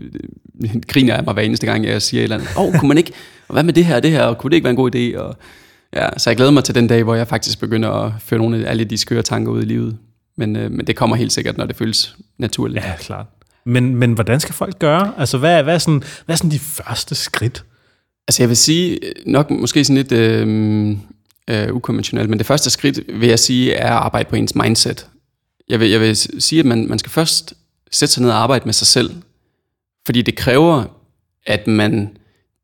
de 0.61 0.81
griner 0.87 1.15
af 1.15 1.23
mig 1.23 1.33
hver 1.33 1.43
eneste 1.43 1.65
gang, 1.65 1.85
jeg 1.85 2.01
siger 2.01 2.21
et 2.21 2.23
eller 2.23 2.35
andet. 2.35 2.49
Åh, 2.57 2.63
oh, 2.63 2.79
kunne 2.79 2.87
man 2.87 2.97
ikke, 2.97 3.11
og 3.47 3.53
hvad 3.53 3.63
med 3.63 3.73
det 3.73 3.85
her 3.85 3.95
og 3.95 4.03
det 4.03 4.11
her, 4.11 4.23
og 4.23 4.37
kunne 4.37 4.51
det 4.51 4.55
ikke 4.55 4.65
være 4.65 4.71
en 4.71 4.75
god 4.75 4.95
idé? 4.95 5.19
Og, 5.19 5.35
ja, 5.95 6.07
så 6.17 6.29
jeg 6.29 6.37
glæder 6.37 6.51
mig 6.51 6.63
til 6.63 6.75
den 6.75 6.87
dag, 6.87 7.03
hvor 7.03 7.15
jeg 7.15 7.27
faktisk 7.27 7.59
begynder 7.59 7.89
at 7.89 8.11
føre 8.19 8.37
nogle 8.37 8.65
af 8.65 8.69
alle 8.69 8.83
de 8.83 8.97
skøre 8.97 9.21
tanker 9.21 9.51
ud 9.51 9.61
i 9.61 9.65
livet. 9.65 9.97
Men, 10.37 10.55
øh, 10.55 10.71
men 10.71 10.87
det 10.87 10.95
kommer 10.95 11.15
helt 11.15 11.31
sikkert, 11.31 11.57
når 11.57 11.65
det 11.65 11.75
føles 11.75 12.15
naturligt. 12.37 12.85
Ja, 12.85 12.93
klart. 12.99 13.25
Men, 13.65 13.95
men 13.95 14.13
hvordan 14.13 14.39
skal 14.39 14.53
folk 14.53 14.79
gøre? 14.79 15.13
Altså, 15.17 15.37
hvad, 15.37 15.63
hvad, 15.63 15.73
er 15.73 15.77
sådan, 15.77 16.03
hvad 16.25 16.35
er 16.35 16.37
sådan 16.37 16.51
de 16.51 16.59
første 16.59 17.15
skridt? 17.15 17.63
Altså 18.31 18.43
jeg 18.43 18.49
vil 18.49 18.57
sige, 18.57 19.05
øh, 19.05 19.11
nok 19.25 19.51
måske 19.51 19.85
sådan 19.85 19.97
lidt 19.97 20.11
øh, 20.11 20.97
øh, 21.49 21.75
ukonventionelt, 21.75 22.29
men 22.29 22.39
det 22.39 22.47
første 22.47 22.69
skridt 22.69 22.99
vil 23.19 23.29
jeg 23.29 23.39
sige 23.39 23.73
er 23.73 23.85
at 23.85 24.03
arbejde 24.03 24.29
på 24.29 24.35
ens 24.35 24.55
mindset. 24.55 25.07
Jeg 25.69 25.79
vil, 25.79 25.89
jeg 25.89 26.01
vil 26.01 26.15
sige, 26.41 26.59
at 26.59 26.65
man, 26.65 26.87
man 26.87 26.99
skal 26.99 27.11
først 27.11 27.53
sætte 27.91 28.13
sig 28.13 28.21
ned 28.23 28.29
og 28.29 28.37
arbejde 28.37 28.65
med 28.65 28.73
sig 28.73 28.87
selv, 28.87 29.15
fordi 30.05 30.21
det 30.21 30.35
kræver, 30.35 30.83
at 31.45 31.67
man 31.67 32.17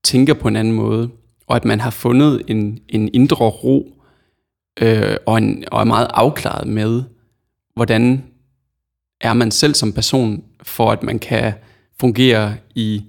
tænker 0.04 0.34
på 0.34 0.48
en 0.48 0.56
anden 0.56 0.74
måde, 0.74 1.10
og 1.48 1.56
at 1.56 1.66
man 1.66 1.80
har 1.80 1.90
fundet 1.90 2.42
en, 2.48 2.80
en 2.90 3.10
indre 3.14 3.46
ro, 3.46 4.02
øh, 4.82 5.16
og, 5.26 5.38
en, 5.38 5.64
og 5.72 5.80
er 5.80 5.86
meget 5.86 6.08
afklaret 6.14 6.68
med, 6.68 7.04
hvordan 7.76 8.24
er 9.22 9.34
man 9.34 9.52
selv 9.52 9.76
som 9.76 9.94
person, 9.94 10.44
for 10.64 10.92
at 10.92 11.04
man 11.04 11.20
kan 11.20 11.54
fungere 12.00 12.56
i, 12.76 13.04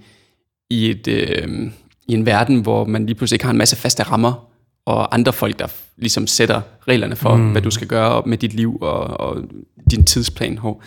i 0.70 0.90
et... 0.90 1.08
Øh, 1.08 1.70
i 2.08 2.12
en 2.14 2.26
verden, 2.26 2.60
hvor 2.60 2.84
man 2.84 3.06
lige 3.06 3.14
pludselig 3.14 3.34
ikke 3.34 3.44
har 3.44 3.52
en 3.52 3.58
masse 3.58 3.76
faste 3.76 4.02
rammer, 4.02 4.48
og 4.84 5.14
andre 5.14 5.32
folk, 5.32 5.58
der 5.58 5.66
ligesom 5.96 6.26
sætter 6.26 6.60
reglerne 6.88 7.16
for, 7.16 7.36
mm. 7.36 7.52
hvad 7.52 7.62
du 7.62 7.70
skal 7.70 7.88
gøre 7.88 8.22
med 8.26 8.38
dit 8.38 8.54
liv 8.54 8.78
og, 8.80 9.20
og 9.20 9.42
din 9.90 10.04
tidsplan, 10.04 10.58
og 10.58 10.82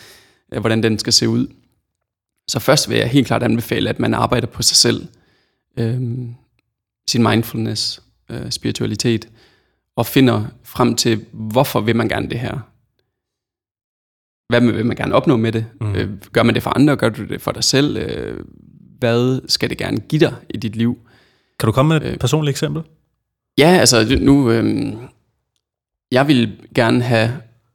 hvordan 0.60 0.84
den 0.84 1.00
skal 1.00 1.14
se 1.14 1.30
ud. 1.30 1.48
Så 2.48 2.60
først 2.60 2.90
vil 2.90 2.98
jeg 2.98 3.10
helt 3.10 3.28
klart 3.28 3.44
anbefale, 3.44 3.90
at 3.90 4.00
man 4.00 4.14
arbejder 4.14 4.48
på 4.48 4.62
sig 4.62 4.78
selv, 4.78 5.08
øhm, 5.78 6.36
sin 7.08 7.24
mindfulness, 7.24 8.02
øh, 8.30 8.52
spiritualitet, 8.52 9.28
og 9.96 10.06
finder 10.06 10.46
frem 10.64 10.96
til, 10.96 11.26
hvorfor 11.32 11.82
vil 11.82 11.96
man 11.96 12.08
gerne 12.08 12.30
det 12.30 12.40
her? 12.40 12.60
Hvad 14.50 14.62
vil 14.62 14.86
man 14.86 14.98
gerne 14.98 15.16
opnå 15.16 15.38
med 15.38 15.52
det? 15.52 15.66
Mm. 15.82 15.96
Øh, 15.96 16.10
gør 16.32 16.44
man 16.44 16.56
det 16.56 16.64
for 16.64 16.70
andre? 16.70 16.96
Gør 16.96 17.10
du 17.10 17.26
det 17.26 17.42
for 17.42 17.52
dig 17.52 17.64
selv? 17.64 17.98
Øh, 17.98 18.46
hvad 19.00 19.42
skal 19.48 19.70
det 19.70 19.78
gerne 19.78 20.00
give 20.00 20.20
dig 20.20 20.36
i 20.50 20.58
dit 20.58 20.76
liv? 20.76 20.98
Kan 21.62 21.68
du 21.68 21.72
komme 21.72 22.00
med 22.00 22.08
et 22.08 22.12
øh, 22.12 22.18
personligt 22.18 22.54
eksempel? 22.54 22.84
Ja, 23.58 23.78
altså 23.80 24.18
nu, 24.22 24.52
øh, 24.52 24.94
jeg 26.12 26.28
vil 26.28 26.58
gerne 26.76 27.02
have 27.02 27.32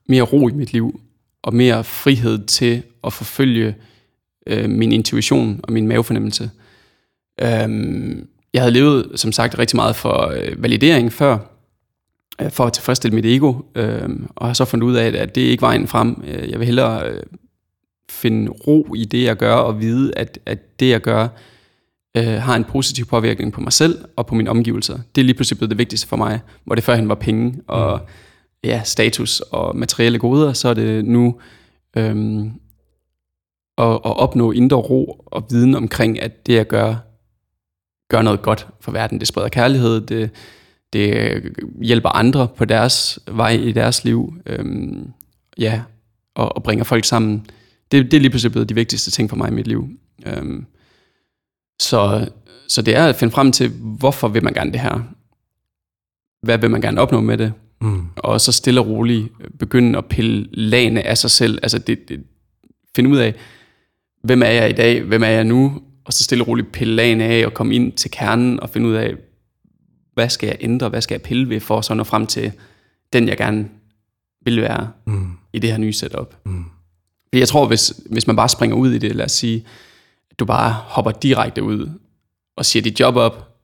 mere 0.09 0.23
ro 0.23 0.49
i 0.49 0.53
mit 0.53 0.73
liv, 0.73 1.01
og 1.43 1.55
mere 1.55 1.85
frihed 1.85 2.47
til 2.47 2.83
at 3.05 3.13
forfølge 3.13 3.75
øh, 4.47 4.71
min 4.71 4.93
intuition 4.93 5.61
og 5.63 5.73
min 5.73 5.89
mavefornemmelse. 5.89 6.51
Øh, 7.41 7.49
jeg 8.55 8.63
havde 8.63 8.73
levet, 8.73 9.13
som 9.15 9.33
sagt, 9.33 9.59
rigtig 9.59 9.77
meget 9.77 9.97
for 9.97 10.33
øh, 10.37 10.63
validering 10.63 11.13
før, 11.13 11.39
øh, 12.43 12.51
for 12.51 12.65
at 12.65 12.73
tilfredsstille 12.73 13.15
mit 13.15 13.27
ego, 13.27 13.55
øh, 13.75 14.09
og 14.37 14.47
har 14.47 14.55
så 14.55 14.65
fundet 14.65 14.87
ud 14.87 14.95
af, 14.95 15.07
at 15.07 15.35
det 15.35 15.41
ikke 15.41 15.63
er 15.63 15.67
vejen 15.67 15.87
frem. 15.87 16.23
Øh, 16.27 16.51
Jeg 16.51 16.59
vil 16.59 16.67
hellere 16.67 17.11
øh, 17.11 17.23
finde 18.11 18.51
ro 18.51 18.95
i 18.95 19.05
det, 19.05 19.25
jeg 19.25 19.37
gør, 19.37 19.55
og 19.55 19.81
vide, 19.81 20.13
at, 20.19 20.39
at 20.47 20.81
det, 20.81 20.89
jeg 20.89 21.01
gør, 21.01 21.29
øh, 22.17 22.43
har 22.43 22.57
en 22.57 22.65
positiv 22.65 23.05
påvirkning 23.05 23.53
på 23.53 23.61
mig 23.61 23.73
selv 23.73 24.05
og 24.17 24.27
på 24.27 24.35
mine 24.35 24.51
omgivelser. 24.51 24.99
Det 25.15 25.21
er 25.21 25.25
lige 25.25 25.35
pludselig 25.35 25.59
blevet 25.59 25.71
det 25.71 25.79
vigtigste 25.79 26.09
for 26.09 26.17
mig, 26.17 26.41
hvor 26.65 26.75
det 26.75 26.85
førhen 26.85 27.09
var 27.09 27.15
penge 27.15 27.61
og 27.67 28.01
mm. 28.01 28.07
ja, 28.65 28.83
status 28.85 29.41
og 29.41 29.77
materielle 29.77 30.19
goder, 30.19 30.53
så 30.53 30.69
er 30.69 30.75
det 30.75 31.05
nu 31.05 31.41
øhm, 31.97 32.47
at, 33.79 33.91
at 33.91 34.17
opnå 34.17 34.53
indre 34.53 34.77
ro 34.77 35.25
og 35.27 35.47
viden 35.51 35.75
omkring, 35.75 36.23
at 36.23 36.47
det, 36.47 36.55
jeg 36.55 36.67
gør, 36.67 36.95
gør 38.09 38.23
noget 38.23 38.43
godt 38.43 38.69
for 38.81 38.93
verden. 38.93 39.19
Det 39.21 39.29
spreder 39.29 39.49
kærlighed, 39.49 40.01
det, 40.01 40.31
det 40.93 41.43
hjælper 41.83 42.09
andre 42.09 42.49
på 42.57 42.65
deres 42.65 43.19
vej 43.31 43.51
i 43.51 43.73
deres 43.73 44.05
liv, 44.05 44.35
øhm, 44.47 45.13
ja, 45.59 45.83
og, 46.35 46.57
og 46.57 46.63
bringer 46.63 46.85
folk 46.85 47.05
sammen. 47.05 47.47
Det, 47.93 48.05
det 48.05 48.15
er 48.15 48.21
lige 48.21 48.31
pludselig 48.31 48.53
blevet 48.53 48.69
de 48.69 48.75
vigtigste 48.75 49.11
ting 49.11 49.31
for 49.31 49.37
mig 49.37 49.49
i 49.49 49.55
mit 49.55 49.67
liv. 49.67 49.89
Øhm, 50.27 50.67
så, 51.81 52.29
så 52.69 52.83
det 52.83 52.97
er 52.97 53.07
at 53.07 53.17
finde 53.17 53.33
frem 53.33 53.53
til, 53.53 53.69
hvorfor 53.99 54.29
vil 54.29 54.45
man 54.45 54.53
gerne 54.55 54.73
det 54.73 54.81
her? 54.81 55.01
Hvad 56.43 56.59
vil 56.59 56.71
man 56.71 56.81
gerne 56.81 57.01
opnå 57.01 57.21
med 57.21 57.39
det? 57.39 57.53
Mm. 57.81 58.03
Og 58.17 58.41
så 58.41 58.53
stille 58.53 58.81
og 58.81 58.87
roligt 58.87 59.29
begynde 59.59 59.99
at 59.99 60.07
pille 60.07 60.49
lagene 60.53 61.03
af 61.03 61.19
sig 61.19 61.31
selv. 61.31 61.59
Altså 61.63 61.79
det, 61.79 62.09
det, 62.09 62.25
finde 62.97 63.11
ud 63.11 63.17
af, 63.17 63.35
hvem 64.23 64.43
er 64.43 64.47
jeg 64.51 64.71
i 64.71 64.73
dag? 64.73 65.03
Hvem 65.03 65.23
er 65.23 65.29
jeg 65.29 65.45
nu? 65.45 65.83
Og 66.05 66.13
så 66.13 66.25
stille 66.25 66.45
og 66.45 66.49
roligt 66.49 66.73
pille 66.73 66.95
lagene 66.95 67.25
af 67.25 67.47
og 67.47 67.55
komme 67.55 67.75
ind 67.75 67.93
til 67.93 68.11
kernen 68.11 68.61
og 68.61 68.71
finde 68.71 68.89
ud 68.89 68.95
af, 68.95 69.15
hvad 70.15 70.29
skal 70.29 70.47
jeg 70.47 70.57
ændre? 70.61 70.89
Hvad 70.89 71.01
skal 71.01 71.15
jeg 71.15 71.23
pille 71.23 71.49
ved 71.49 71.61
for 71.61 71.81
så 71.81 71.95
nå 71.95 72.05
frem 72.05 72.27
til 72.27 72.53
den, 73.13 73.29
jeg 73.29 73.37
gerne 73.37 73.69
vil 74.45 74.63
være 74.63 74.89
Mm. 75.07 75.31
i 75.53 75.59
det 75.59 75.71
her 75.71 75.79
nye 75.79 75.93
setup? 75.93 76.35
Mm. 76.47 76.65
Fordi 77.29 77.41
jeg 77.41 77.49
tror, 77.49 77.67
hvis, 77.67 77.93
hvis 78.11 78.27
man 78.27 78.37
bare 78.37 78.49
springer 78.49 78.77
ud 78.77 78.93
i 78.93 78.99
det, 78.99 79.17
lad 79.17 79.25
os 79.25 79.33
sige, 79.33 79.65
du 80.39 80.45
bare 80.45 80.73
hopper 80.73 81.11
direkte 81.11 81.63
ud 81.63 81.91
og 82.57 82.67
siger 82.67 82.83
dit 82.83 83.01
job 83.01 83.17
op, 83.17 83.57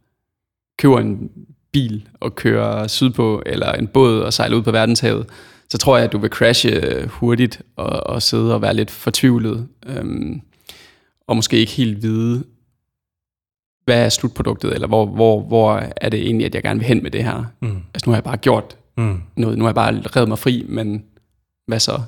køber 0.79 0.99
en 0.99 1.31
bil 1.73 2.09
og 2.21 2.35
kører 2.35 2.87
sydpå, 2.87 3.43
eller 3.47 3.73
en 3.73 3.87
båd 3.87 4.21
og 4.21 4.33
sejler 4.33 4.57
ud 4.57 4.63
på 4.63 4.71
verdenshavet, 4.71 5.27
så 5.69 5.79
tror 5.79 5.97
jeg, 5.97 6.05
at 6.05 6.13
du 6.13 6.19
vil 6.19 6.31
crashe 6.31 7.07
hurtigt 7.07 7.63
og, 7.77 8.07
og 8.07 8.23
sidde 8.23 8.55
og 8.55 8.63
være 8.63 8.75
lidt 8.75 8.91
fortvivlet, 8.91 9.69
øhm, 9.87 10.41
og 11.27 11.37
måske 11.37 11.57
ikke 11.57 11.73
helt 11.73 12.03
vide, 12.03 12.45
hvad 13.85 14.05
er 14.05 14.09
slutproduktet, 14.09 14.75
eller 14.75 14.89
hvor, 14.89 15.07
hvor, 15.07 15.41
hvor 15.41 15.83
er 15.97 16.09
det 16.09 16.21
egentlig, 16.23 16.47
at 16.47 16.55
jeg 16.55 16.63
gerne 16.63 16.81
vil 16.81 16.87
hen 16.89 17.03
med 17.03 17.11
det 17.11 17.25
her. 17.25 17.45
Mm. 17.61 17.83
Altså 17.95 18.07
nu 18.07 18.11
har 18.11 18.17
jeg 18.17 18.25
bare 18.25 18.37
gjort 18.37 18.77
Mm. 18.97 19.21
noget, 19.37 19.59
nu 19.59 19.65
har 19.65 19.69
jeg 19.69 19.75
bare 19.75 20.03
revet 20.17 20.29
mig 20.29 20.39
fri, 20.39 20.65
men 20.69 21.05
hvad 21.67 21.81
så? 21.81 22.01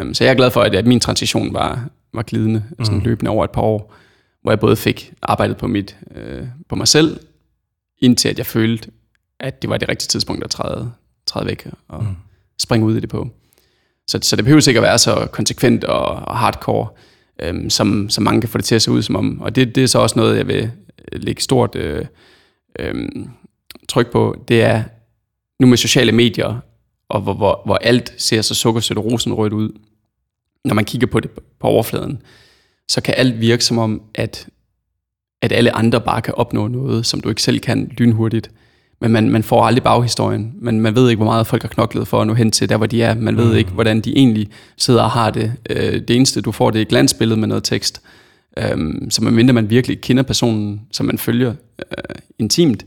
Um, 0.00 0.14
så 0.14 0.24
jeg 0.24 0.30
er 0.30 0.34
glad 0.34 0.50
for, 0.50 0.60
at, 0.60 0.74
at 0.74 0.86
min 0.86 1.00
transition 1.00 1.54
var, 1.54 1.88
var 2.16 2.22
glidende, 2.22 2.64
mm. 2.78 2.84
sådan 2.84 3.00
løbende 3.00 3.30
over 3.30 3.44
et 3.44 3.50
par 3.50 3.62
år, 3.62 3.94
hvor 4.42 4.52
jeg 4.52 4.60
både 4.60 4.76
fik 4.76 5.12
arbejdet 5.22 5.56
på, 5.56 5.66
mit, 5.66 5.96
øh, 6.14 6.46
på 6.68 6.76
mig 6.76 6.88
selv, 6.88 7.20
indtil 7.98 8.28
at 8.28 8.38
jeg 8.38 8.46
følte, 8.46 8.90
at 9.40 9.62
det 9.62 9.70
var 9.70 9.76
det 9.76 9.88
rigtige 9.88 10.08
tidspunkt 10.08 10.44
at 10.44 10.50
træde, 10.50 10.92
træde 11.26 11.46
væk 11.46 11.66
og 11.88 12.02
mm. 12.02 12.16
springe 12.58 12.86
ud 12.86 12.96
i 12.96 13.00
det 13.00 13.08
på. 13.08 13.28
Så, 14.06 14.18
så 14.22 14.36
det 14.36 14.44
behøver 14.44 14.68
ikke 14.68 14.78
at 14.78 14.82
være 14.82 14.98
så 14.98 15.28
konsekvent 15.32 15.84
og, 15.84 16.04
og 16.04 16.36
hardcore, 16.36 16.88
øhm, 17.38 17.70
som, 17.70 18.10
som 18.10 18.24
mange 18.24 18.40
kan 18.40 18.50
få 18.50 18.58
det 18.58 18.64
til 18.64 18.74
at 18.74 18.82
se 18.82 18.90
ud 18.90 19.02
som 19.02 19.16
om. 19.16 19.40
Og 19.40 19.56
det, 19.56 19.74
det 19.74 19.82
er 19.82 19.86
så 19.86 19.98
også 19.98 20.18
noget, 20.18 20.36
jeg 20.36 20.46
vil 20.46 20.70
lægge 21.12 21.42
stort 21.42 21.74
øh, 21.74 22.04
øh, 22.78 23.08
tryk 23.88 24.12
på. 24.12 24.44
Det 24.48 24.62
er 24.62 24.82
nu 25.60 25.66
med 25.66 25.76
sociale 25.76 26.12
medier, 26.12 26.60
og 27.08 27.20
hvor, 27.20 27.34
hvor, 27.34 27.62
hvor 27.64 27.76
alt 27.76 28.14
ser 28.18 28.42
så 28.42 28.54
sukkersødt 28.54 28.98
og 28.98 29.04
rosenrødt 29.04 29.52
ud, 29.52 29.70
når 30.64 30.74
man 30.74 30.84
kigger 30.84 31.06
på 31.06 31.20
det 31.20 31.30
på 31.30 31.66
overfladen, 31.66 32.22
så 32.88 33.00
kan 33.00 33.14
alt 33.16 33.40
virke 33.40 33.64
som 33.64 33.78
om, 33.78 34.02
at, 34.14 34.48
at 35.42 35.52
alle 35.52 35.76
andre 35.76 36.00
bare 36.00 36.22
kan 36.22 36.34
opnå 36.34 36.68
noget, 36.68 37.06
som 37.06 37.20
du 37.20 37.28
ikke 37.28 37.42
selv 37.42 37.60
kan 37.60 37.90
lynhurtigt. 37.98 38.50
Men 39.00 39.12
man, 39.12 39.30
man 39.30 39.42
får 39.42 39.64
aldrig 39.64 39.82
baghistorien. 39.82 40.52
Man, 40.60 40.80
man 40.80 40.94
ved 40.94 41.10
ikke, 41.10 41.18
hvor 41.18 41.32
meget 41.32 41.46
folk 41.46 41.62
har 41.62 41.68
knoklet 41.68 42.08
for 42.08 42.20
at 42.20 42.26
nå 42.26 42.34
hen 42.34 42.50
til 42.50 42.68
der, 42.68 42.76
hvor 42.76 42.86
de 42.86 43.02
er. 43.02 43.14
Man 43.14 43.36
ved 43.36 43.50
mm. 43.50 43.56
ikke, 43.56 43.70
hvordan 43.70 44.00
de 44.00 44.16
egentlig 44.16 44.48
sidder 44.76 45.02
og 45.02 45.10
har 45.10 45.30
det. 45.30 45.52
Øh, 45.70 45.92
det 45.92 46.10
eneste, 46.10 46.40
du 46.40 46.52
får, 46.52 46.70
det 46.70 46.78
er 46.78 46.82
et 46.82 46.88
glansbillede 46.88 47.40
med 47.40 47.48
noget 47.48 47.64
tekst. 47.64 48.02
Øhm, 48.58 49.10
så 49.10 49.24
man 49.24 49.34
mindre 49.34 49.54
man 49.54 49.70
virkelig 49.70 50.00
kender 50.00 50.22
personen, 50.22 50.80
som 50.92 51.06
man 51.06 51.18
følger 51.18 51.54
øh, 51.78 52.14
intimt, 52.38 52.86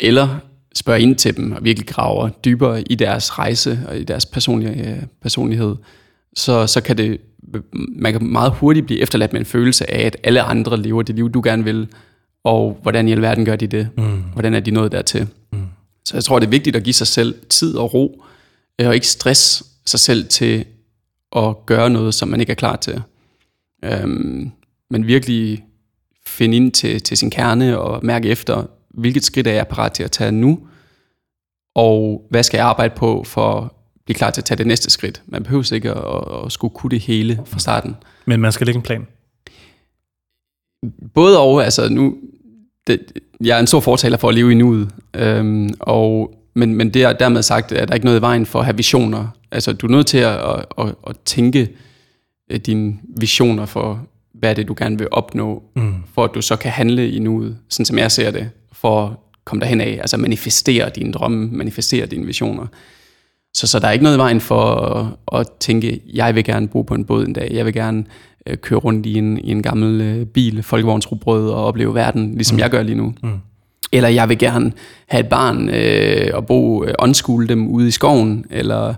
eller 0.00 0.38
spørger 0.74 1.00
ind 1.00 1.16
til 1.16 1.36
dem 1.36 1.52
og 1.52 1.64
virkelig 1.64 1.88
graver 1.88 2.28
dybere 2.28 2.82
i 2.82 2.94
deres 2.94 3.38
rejse 3.38 3.80
og 3.88 3.98
i 3.98 4.04
deres 4.04 4.26
personlige, 4.26 4.90
øh, 4.90 5.02
personlighed, 5.22 5.76
så, 6.36 6.66
så 6.66 6.80
kan 6.80 6.98
det, 6.98 7.20
man 7.72 8.12
kan 8.12 8.26
meget 8.26 8.52
hurtigt 8.52 8.86
blive 8.86 9.00
efterladt 9.00 9.32
med 9.32 9.40
en 9.40 9.46
følelse 9.46 9.90
af, 9.90 10.06
at 10.06 10.16
alle 10.24 10.42
andre 10.42 10.76
lever 10.76 11.02
det 11.02 11.14
liv, 11.14 11.30
du 11.30 11.40
gerne 11.44 11.64
vil, 11.64 11.88
og 12.44 12.78
hvordan 12.82 13.08
i 13.08 13.12
alverden 13.12 13.44
gør 13.44 13.56
de 13.56 13.66
det? 13.66 13.88
Mm. 13.96 14.22
Hvordan 14.32 14.54
er 14.54 14.60
de 14.60 14.70
nået 14.70 14.92
dertil? 14.92 15.28
Mm. 15.52 15.58
Så 16.04 16.16
jeg 16.16 16.24
tror, 16.24 16.38
det 16.38 16.46
er 16.46 16.50
vigtigt 16.50 16.76
at 16.76 16.82
give 16.82 16.94
sig 16.94 17.06
selv 17.06 17.34
tid 17.48 17.76
og 17.76 17.94
ro, 17.94 18.24
øh, 18.78 18.88
og 18.88 18.94
ikke 18.94 19.06
stress 19.06 19.64
sig 19.86 20.00
selv 20.00 20.28
til 20.28 20.64
at 21.36 21.66
gøre 21.66 21.90
noget, 21.90 22.14
som 22.14 22.28
man 22.28 22.40
ikke 22.40 22.50
er 22.50 22.54
klar 22.54 22.76
til. 22.76 23.02
Øhm, 23.84 24.50
men 24.90 25.06
virkelig 25.06 25.64
finde 26.26 26.56
ind 26.56 26.72
til, 26.72 27.00
til 27.00 27.16
sin 27.16 27.30
kerne 27.30 27.78
og 27.78 28.04
mærke 28.04 28.28
efter, 28.28 28.64
hvilket 28.90 29.24
skridt 29.24 29.46
er 29.46 29.52
jeg 29.52 29.68
parat 29.68 29.92
til 29.92 30.02
at 30.02 30.10
tage 30.10 30.32
nu, 30.32 30.60
og 31.74 32.26
hvad 32.30 32.42
skal 32.42 32.58
jeg 32.58 32.66
arbejde 32.66 32.94
på 32.96 33.24
for 33.24 33.74
blive 34.10 34.18
klar 34.18 34.30
til 34.30 34.40
at 34.40 34.44
tage 34.44 34.58
det 34.58 34.66
næste 34.66 34.90
skridt. 34.90 35.22
Man 35.26 35.42
behøver 35.42 35.72
ikke 35.74 35.90
at, 35.90 36.44
at 36.46 36.52
skulle 36.52 36.74
kunne 36.74 36.90
det 36.90 37.00
hele 37.00 37.40
fra 37.46 37.58
starten. 37.58 37.96
Men 38.26 38.40
man 38.40 38.52
skal 38.52 38.66
lægge 38.66 38.76
en 38.76 38.82
plan. 38.82 39.06
Både 41.14 41.40
og, 41.40 41.64
altså 41.64 41.88
nu, 41.88 42.14
det, 42.86 43.12
jeg 43.40 43.56
er 43.56 43.60
en 43.60 43.66
stor 43.66 43.80
fortaler 43.80 44.16
for 44.16 44.28
at 44.28 44.34
leve 44.34 44.52
i 44.52 44.54
nuet, 44.54 44.90
øhm, 45.14 45.70
og, 45.80 46.34
men, 46.54 46.74
men 46.74 46.94
det 46.94 47.02
er 47.02 47.12
dermed 47.12 47.42
sagt, 47.42 47.72
at 47.72 47.88
der 47.88 47.92
er 47.92 47.94
ikke 47.94 48.04
noget 48.04 48.18
i 48.18 48.20
vejen 48.20 48.46
for 48.46 48.58
at 48.58 48.64
have 48.64 48.76
visioner. 48.76 49.28
Altså 49.50 49.72
du 49.72 49.86
er 49.86 49.90
nødt 49.90 50.06
til 50.06 50.18
at, 50.18 50.34
at, 50.34 50.64
at, 50.78 50.94
at 51.06 51.16
tænke 51.24 51.68
øh, 52.50 52.60
dine 52.60 52.98
visioner 53.20 53.66
for, 53.66 54.06
hvad 54.32 54.50
er 54.50 54.54
det, 54.54 54.68
du 54.68 54.74
gerne 54.78 54.98
vil 54.98 55.08
opnå, 55.10 55.62
mm. 55.76 55.94
for 56.14 56.24
at 56.24 56.30
du 56.34 56.42
så 56.42 56.56
kan 56.56 56.70
handle 56.70 57.10
i 57.10 57.18
nuet, 57.18 57.58
sådan 57.68 57.86
som 57.86 57.98
jeg 57.98 58.12
ser 58.12 58.30
det, 58.30 58.50
for 58.72 59.06
at 59.06 59.16
komme 59.44 59.60
derhen 59.60 59.80
af, 59.80 59.98
altså 60.00 60.16
manifestere 60.16 60.88
dine 60.88 61.12
drømme, 61.12 61.48
manifestere 61.52 62.06
dine 62.06 62.26
visioner. 62.26 62.66
Så, 63.54 63.66
så 63.66 63.78
der 63.78 63.88
er 63.88 63.92
ikke 63.92 64.02
noget 64.02 64.16
i 64.16 64.18
vejen 64.18 64.40
for 64.40 64.74
at, 65.32 65.40
at 65.40 65.48
tænke, 65.60 66.00
jeg 66.14 66.34
vil 66.34 66.44
gerne 66.44 66.68
bo 66.68 66.82
på 66.82 66.94
en 66.94 67.04
båd 67.04 67.26
en 67.26 67.32
dag, 67.32 67.50
jeg 67.52 67.66
vil 67.66 67.74
gerne 67.74 68.04
øh, 68.46 68.56
køre 68.56 68.78
rundt 68.78 69.06
i 69.06 69.18
en, 69.18 69.38
i 69.38 69.50
en 69.50 69.62
gammel 69.62 70.00
øh, 70.00 70.26
bil, 70.26 70.62
folkevognsrugbrød 70.62 71.50
og 71.50 71.64
opleve 71.64 71.94
verden, 71.94 72.34
ligesom 72.34 72.54
mm. 72.54 72.60
jeg 72.60 72.70
gør 72.70 72.82
lige 72.82 72.96
nu. 72.96 73.14
Mm. 73.22 73.38
Eller 73.92 74.08
jeg 74.08 74.28
vil 74.28 74.38
gerne 74.38 74.72
have 75.06 75.20
et 75.20 75.28
barn 75.28 75.68
øh, 75.68 76.30
og 76.34 76.46
bo, 76.46 76.84
øh, 76.84 76.94
unskole 76.98 77.48
dem 77.48 77.68
ude 77.68 77.88
i 77.88 77.90
skoven, 77.90 78.44
eller 78.50 78.94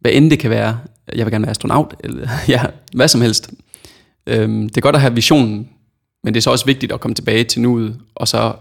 hvad 0.00 0.12
end 0.14 0.30
det 0.30 0.38
kan 0.38 0.50
være. 0.50 0.78
Jeg 1.14 1.26
vil 1.26 1.32
gerne 1.32 1.42
være 1.42 1.50
astronaut, 1.50 1.94
eller 2.04 2.28
ja, 2.48 2.62
hvad 2.94 3.08
som 3.08 3.20
helst. 3.20 3.50
Øhm, 4.26 4.68
det 4.68 4.76
er 4.76 4.80
godt 4.80 4.96
at 4.96 5.00
have 5.00 5.14
visionen, 5.14 5.68
men 6.24 6.34
det 6.34 6.40
er 6.40 6.42
så 6.42 6.50
også 6.50 6.66
vigtigt 6.66 6.92
at 6.92 7.00
komme 7.00 7.14
tilbage 7.14 7.44
til 7.44 7.60
nuet, 7.60 7.96
og 8.14 8.28
så 8.28 8.52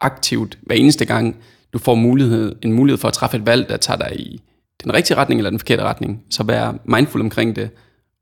aktivt 0.00 0.58
hver 0.62 0.76
eneste 0.76 1.04
gang, 1.04 1.36
du 1.72 1.78
får 1.78 1.94
mulighed, 1.94 2.56
en 2.62 2.72
mulighed 2.72 2.98
for 2.98 3.08
at 3.08 3.14
træffe 3.14 3.36
et 3.36 3.46
valg, 3.46 3.68
der 3.68 3.76
tager 3.76 3.98
dig 3.98 4.20
i 4.20 4.42
den 4.84 4.94
rigtige 4.94 5.16
retning 5.16 5.38
eller 5.38 5.50
den 5.50 5.58
forkerte 5.58 5.82
retning. 5.82 6.22
Så 6.30 6.42
vær 6.42 6.72
mindful 6.84 7.20
omkring 7.20 7.56
det, 7.56 7.70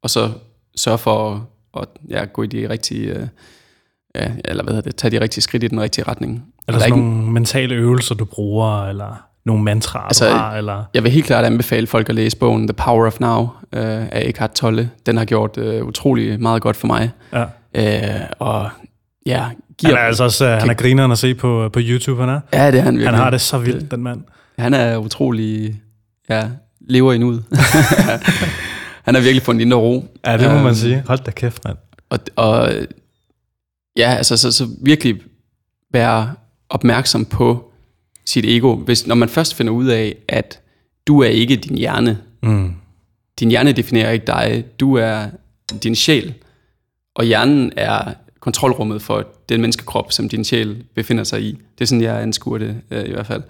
og 0.03 0.11
så 0.11 0.31
sørge 0.77 0.99
for 0.99 1.47
at, 1.77 1.83
at 1.83 1.89
ja, 2.11 2.25
gå 2.25 2.43
i 2.43 2.47
de 2.47 2.69
rigtige, 2.69 3.15
øh, 3.15 3.27
ja, 4.15 4.31
eller 4.45 4.65
hvad 4.65 4.75
hedder 4.75 4.91
det, 4.91 4.97
tage 4.97 5.11
de 5.11 5.21
rigtige 5.21 5.43
skridt 5.43 5.63
i 5.63 5.69
den 5.69 5.81
rigtige 5.81 6.05
retning. 6.09 6.45
Er 6.69 6.73
der, 6.73 6.79
der 6.79 6.87
sådan 6.87 6.99
nogle 6.99 7.33
mentale 7.33 7.75
øvelser, 7.75 8.15
du 8.15 8.25
bruger, 8.25 8.89
eller 8.89 9.25
nogle 9.47 9.65
mantraer, 9.65 10.05
altså, 10.05 10.29
du 10.29 10.35
har? 10.35 10.57
Eller? 10.57 10.85
Jeg 10.95 11.03
vil 11.03 11.13
helt 11.13 11.27
klart 11.27 11.45
anbefale 11.45 11.87
folk 11.87 12.09
at 12.09 12.15
læse 12.15 12.37
bogen 12.37 12.69
The 12.69 12.75
Power 12.75 13.07
of 13.07 13.21
Now 13.21 13.43
øh, 13.73 13.83
af 14.13 14.23
Eckhart 14.27 14.51
Tolle. 14.51 14.91
Den 15.07 15.17
har 15.17 15.25
gjort 15.25 15.59
øh, 15.59 15.85
utrolig 15.85 16.41
meget 16.41 16.63
godt 16.63 16.77
for 16.77 16.87
mig. 16.87 17.11
Ja. 17.33 17.45
Øh, 17.75 18.21
og 18.39 18.71
ja, 19.27 19.45
giver... 19.79 19.95
Han 19.95 20.03
er 20.03 20.07
altså 20.07 20.25
også, 20.25 20.45
uh, 20.45 20.51
han 20.51 20.71
er 20.71 20.75
grineren 20.75 21.13
at 21.13 21.19
se 21.19 21.35
på, 21.35 21.69
på 21.73 21.81
YouTube, 21.83 22.21
han 22.21 22.29
er. 22.29 22.41
Ja, 22.53 22.71
det 22.71 22.79
er 22.79 22.83
han 22.83 22.95
virkelig. 22.95 23.11
Han 23.11 23.19
har 23.19 23.31
det 23.31 23.41
så 23.41 23.59
vildt, 23.59 23.91
den 23.91 24.03
mand. 24.03 24.23
Han 24.59 24.75
er 24.75 24.97
utrolig, 24.97 25.81
ja, 26.29 26.51
lever 26.81 27.13
i 27.13 27.19
nuet. 27.19 27.45
han 29.07 29.15
har 29.15 29.21
virkelig 29.21 29.43
fundet 29.43 29.63
indre 29.63 29.79
ro. 29.79 30.05
Ja, 30.27 30.37
det 30.37 30.51
må 30.51 30.57
um, 30.57 30.63
man 30.63 30.75
sige. 30.75 31.03
Hold 31.07 31.19
da 31.19 31.31
kæft, 31.31 31.65
mand. 31.65 31.77
Og, 32.11 32.19
og 32.37 32.71
ja, 33.97 34.15
altså 34.15 34.37
så, 34.37 34.53
så 34.53 34.69
virkelig 34.83 35.21
være 35.93 36.35
opmærksom 36.69 37.25
på 37.25 37.71
sit 38.27 38.45
ego. 38.45 38.77
Hvis, 38.77 39.07
når 39.07 39.15
man 39.15 39.29
først 39.29 39.55
finder 39.55 39.73
ud 39.73 39.87
af, 39.87 40.17
at 40.29 40.61
du 41.07 41.21
er 41.21 41.29
ikke 41.29 41.57
din 41.57 41.77
hjerne. 41.77 42.19
Mm. 42.43 42.73
Din 43.41 43.51
hjerne 43.51 43.73
definerer 43.73 44.11
ikke 44.11 44.27
dig. 44.27 44.65
Du 44.81 44.95
er 44.95 45.27
din 45.83 45.95
sjæl. 45.95 46.35
Og 47.15 47.25
hjernen 47.25 47.73
er 47.77 48.15
kontrolrummet 48.41 49.03
for 49.03 49.27
den 49.49 49.61
menneskekrop, 49.61 50.13
som 50.13 50.29
din 50.29 50.45
sjæl 50.45 50.85
befinder 50.95 51.25
sig 51.25 51.43
i. 51.43 51.51
Det 51.51 51.85
er 51.85 51.85
sådan, 51.85 52.03
jeg 52.03 52.23
anskuer 52.23 52.59
det 52.59 52.81
øh, 52.91 53.09
i 53.09 53.11
hvert 53.11 53.27
fald. 53.27 53.43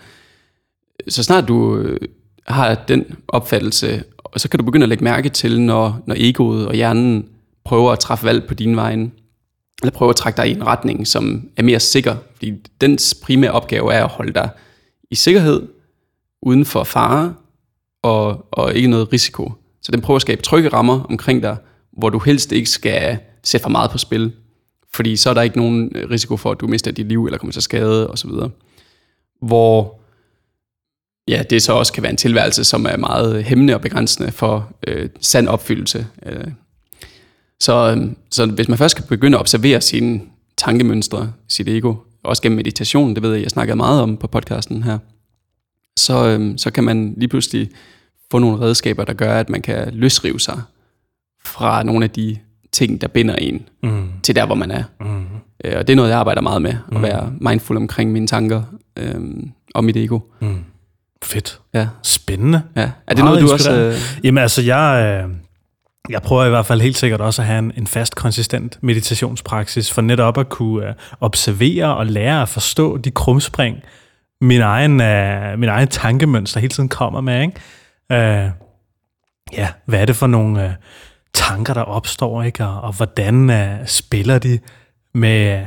Så 1.09 1.23
snart 1.23 1.49
du 1.49 1.77
øh, 1.77 2.01
har 2.49 2.75
den 2.75 3.05
opfattelse, 3.29 4.05
og 4.25 4.41
så 4.41 4.49
kan 4.49 4.59
du 4.59 4.65
begynde 4.65 4.85
at 4.85 4.89
lægge 4.89 5.05
mærke 5.05 5.29
til, 5.29 5.61
når, 5.61 6.01
når 6.07 6.15
egoet 6.19 6.69
og 6.69 6.75
hjernen 6.75 7.29
prøver 7.65 7.93
at 7.93 7.99
træffe 7.99 8.27
valg 8.27 8.47
på 8.49 8.55
din 8.55 8.77
vegne, 8.77 9.11
eller 9.83 9.93
prøver 9.93 10.11
at 10.11 10.17
trække 10.17 10.37
dig 10.37 10.49
i 10.49 10.53
en 10.53 10.67
retning, 10.67 11.07
som 11.07 11.49
er 11.57 11.63
mere 11.63 11.81
sikker. 11.81 12.17
Fordi 12.35 12.53
dens 12.81 13.15
primære 13.23 13.53
opgave 13.53 13.93
er 13.93 14.05
at 14.05 14.11
holde 14.11 14.33
dig 14.33 14.51
i 15.11 15.15
sikkerhed, 15.15 15.69
uden 16.43 16.65
for 16.65 16.85
fare, 16.85 17.35
og, 18.03 18.47
og 18.51 18.75
ikke 18.75 18.89
noget 18.89 19.13
risiko. 19.13 19.53
Så 19.83 19.93
den 19.93 20.01
prøver 20.01 20.17
at 20.17 20.23
skabe 20.23 20.43
trygge 20.43 20.69
rammer 20.69 21.03
omkring 21.03 21.43
dig, 21.43 21.57
hvor 21.93 22.11
du 22.11 22.19
helst 22.19 22.53
ikke 22.53 22.71
skal 22.71 23.19
sætte 23.45 23.63
for 23.63 23.71
meget 23.71 23.91
på 23.91 23.99
spil. 23.99 24.33
Fordi 24.95 25.17
så 25.17 25.31
er 25.31 25.35
der 25.35 25.43
ikke 25.43 25.57
nogen 25.57 25.93
risiko 26.11 26.37
for, 26.37 26.51
at 26.51 26.61
du 26.61 26.67
mister 26.67 26.91
dit 26.91 27.09
liv, 27.09 27.25
eller 27.25 27.39
kommer 27.39 27.53
til 27.53 27.63
skade, 27.63 28.11
osv. 28.11 28.31
Hvor 29.43 30.01
ja, 31.29 31.43
det 31.51 31.63
så 31.63 31.73
også 31.73 31.93
kan 31.93 32.03
være 32.03 32.11
en 32.11 32.17
tilværelse, 32.17 32.65
som 32.65 32.87
er 32.87 32.97
meget 32.97 33.45
hæmmende 33.45 33.75
og 33.75 33.81
begrænsende 33.81 34.33
for 34.33 34.73
øh, 34.87 35.09
sand 35.21 35.49
opfyldelse. 35.49 36.07
Øh. 36.27 36.47
Så, 37.61 37.97
øh, 37.97 38.11
så 38.31 38.47
hvis 38.47 38.69
man 38.69 38.79
først 38.79 38.97
kan 38.97 39.05
begynde 39.09 39.37
at 39.37 39.41
observere 39.41 39.81
sine 39.81 40.21
tankemønstre, 40.57 41.33
sit 41.49 41.69
ego, 41.69 41.95
også 42.25 42.43
gennem 42.43 42.57
meditation, 42.57 43.15
det 43.15 43.23
ved 43.23 43.33
jeg, 43.33 43.43
jeg 43.43 43.51
snakkede 43.51 43.77
meget 43.77 44.03
om 44.03 44.17
på 44.17 44.27
podcasten 44.27 44.83
her, 44.83 44.99
så, 45.99 46.27
øh, 46.29 46.59
så 46.59 46.71
kan 46.71 46.85
man 46.85 47.15
lige 47.17 47.29
pludselig 47.29 47.71
få 48.31 48.39
nogle 48.39 48.61
redskaber, 48.61 49.05
der 49.05 49.13
gør, 49.13 49.41
at 49.41 49.51
man 49.51 49.63
kan 49.63 49.89
løsrive 49.93 50.41
sig 50.41 50.61
fra 51.45 51.83
nogle 51.83 52.05
af 52.05 52.11
de 52.11 52.37
ting, 52.73 53.01
der 53.01 53.09
binder 53.09 53.35
en 53.37 53.69
mm. 53.83 54.09
til 54.23 54.37
der, 54.37 54.47
hvor 54.47 54.55
man 54.55 54.71
er. 54.71 54.85
Mm. 55.01 55.27
Øh, 55.65 55.79
og 55.79 55.87
det 55.87 55.93
er 55.93 55.97
noget, 55.97 56.11
jeg 56.11 56.19
arbejder 56.19 56.43
meget 56.43 56.63
med, 56.63 56.71
at 56.71 56.97
mm. 56.97 57.03
være 57.03 57.33
mindful 57.41 57.77
omkring 57.77 58.13
mine 58.13 58.27
tanker 58.27 58.63
øh, 58.97 59.21
og 59.75 59.85
mit 59.85 59.97
ego. 59.97 60.19
Mm. 60.41 60.65
Fedt. 61.25 61.61
Ja. 61.75 61.89
Spændende. 62.03 62.63
Ja. 62.77 62.91
Er 63.07 63.15
det 63.15 63.25
noget, 63.25 63.43
du 63.43 63.53
også... 63.53 63.73
Øh... 63.75 63.95
Jamen 64.25 64.43
altså, 64.43 64.63
jeg... 64.63 65.23
Øh 65.25 65.35
jeg 66.09 66.23
prøver 66.23 66.45
i 66.45 66.49
hvert 66.49 66.67
fald 66.67 66.81
helt 66.81 66.99
sikkert 66.99 67.21
også 67.21 67.43
at 67.43 67.49
have 67.49 67.59
en, 67.59 67.73
en 67.77 67.87
fast, 67.87 68.15
konsistent 68.15 68.79
meditationspraksis, 68.83 69.93
for 69.93 70.03
netop 70.03 70.39
at 70.39 70.49
kunne 70.49 70.89
uh, 70.89 70.95
observere 71.21 71.97
og 71.97 72.07
lære 72.07 72.43
at 72.43 72.49
forstå 72.49 72.97
de 72.97 73.11
krumspring, 73.11 73.83
min 74.41 74.61
egen, 74.61 74.93
uh, 74.93 75.59
min 75.59 75.69
egen 75.69 75.89
tankemønster 75.89 76.61
hele 76.61 76.71
tiden 76.71 76.89
kommer 76.89 77.21
med. 77.21 77.43
Ikke? 77.43 77.55
Uh, 78.11 78.51
ja, 79.53 79.69
hvad 79.85 80.01
er 80.01 80.05
det 80.05 80.17
for 80.17 80.27
nogle 80.27 80.65
uh, 80.65 80.71
tanker, 81.35 81.75
der 81.75 81.83
opstår, 81.83 82.43
ikke? 82.43 82.65
Og, 82.65 82.81
og 82.81 82.93
hvordan 82.93 83.51
uh, 83.51 83.87
spiller 83.87 84.39
de 84.39 84.59
med 85.15 85.67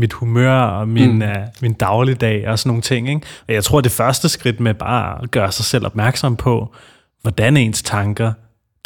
mit 0.00 0.12
humør 0.12 0.52
og 0.52 0.88
min, 0.88 1.14
mm. 1.14 1.22
uh, 1.22 1.28
min 1.62 1.72
dagligdag 1.72 2.48
og 2.48 2.58
sådan 2.58 2.70
nogle 2.70 2.82
ting. 2.82 3.08
Ikke? 3.08 3.20
Og 3.48 3.54
jeg 3.54 3.64
tror, 3.64 3.80
det 3.80 3.92
første 3.92 4.28
skridt 4.28 4.60
med 4.60 4.74
bare 4.74 5.22
at 5.22 5.30
gøre 5.30 5.52
sig 5.52 5.64
selv 5.64 5.86
opmærksom 5.86 6.36
på, 6.36 6.74
hvordan 7.22 7.56
ens 7.56 7.82
tanker 7.82 8.32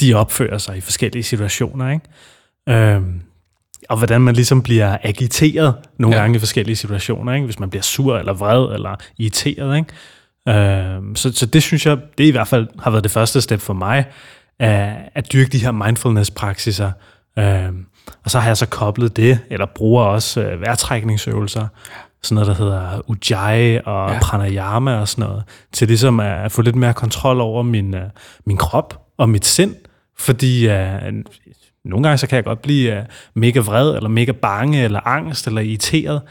de 0.00 0.14
opfører 0.14 0.58
sig 0.58 0.76
i 0.76 0.80
forskellige 0.80 1.22
situationer. 1.22 1.90
Ikke? 1.90 2.04
Øhm, 2.68 3.20
og 3.88 3.96
hvordan 3.96 4.20
man 4.20 4.34
ligesom 4.34 4.62
bliver 4.62 4.96
agiteret 5.02 5.74
nogle 5.98 6.16
ja. 6.16 6.22
gange 6.22 6.36
i 6.36 6.38
forskellige 6.38 6.76
situationer. 6.76 7.32
Ikke? 7.32 7.44
Hvis 7.44 7.58
man 7.58 7.70
bliver 7.70 7.82
sur 7.82 8.18
eller 8.18 8.32
vred 8.32 8.74
eller 8.74 8.96
irriteret. 9.18 9.76
Ikke? 9.76 10.58
Øh, 10.60 11.02
så, 11.14 11.32
så 11.32 11.46
det 11.46 11.62
synes 11.62 11.86
jeg, 11.86 11.98
det 12.18 12.24
i 12.24 12.30
hvert 12.30 12.48
fald 12.48 12.68
har 12.78 12.90
været 12.90 13.04
det 13.04 13.12
første 13.12 13.40
step 13.40 13.60
for 13.60 13.74
mig, 13.74 14.04
at, 14.58 14.96
at 15.14 15.32
dyrke 15.32 15.50
de 15.50 15.58
her 15.58 15.72
mindfulness-praksiser. 15.72 16.92
Øh, 17.38 17.68
og 18.24 18.30
så 18.30 18.38
har 18.38 18.46
jeg 18.46 18.56
så 18.56 18.66
koblet 18.66 19.16
det, 19.16 19.38
eller 19.50 19.66
bruger 19.66 20.04
også 20.04 20.40
øh, 20.40 20.60
vejrtrækningsøvelser, 20.60 21.66
sådan 22.22 22.34
noget, 22.34 22.48
der 22.58 22.64
hedder 22.64 23.00
Ujjayi 23.10 23.80
og 23.84 24.10
ja. 24.10 24.18
pranayama 24.22 25.00
og 25.00 25.08
sådan 25.08 25.28
noget, 25.28 25.42
til 25.72 25.88
ligesom 25.88 26.20
at, 26.20 26.44
at 26.44 26.52
få 26.52 26.62
lidt 26.62 26.76
mere 26.76 26.94
kontrol 26.94 27.40
over 27.40 27.62
min, 27.62 27.94
uh, 27.94 28.00
min 28.46 28.56
krop 28.56 29.00
og 29.18 29.28
mit 29.28 29.46
sind, 29.46 29.74
fordi 30.18 30.68
uh, 30.68 30.74
nogle 31.84 32.02
gange 32.02 32.18
så 32.18 32.26
kan 32.26 32.36
jeg 32.36 32.44
godt 32.44 32.62
blive 32.62 32.98
uh, 32.98 33.04
mega 33.34 33.60
vred, 33.60 33.96
eller 33.96 34.08
mega 34.08 34.32
bange, 34.32 34.84
eller 34.84 35.00
angst, 35.06 35.46
eller 35.46 35.60
irriteret, 35.60 36.22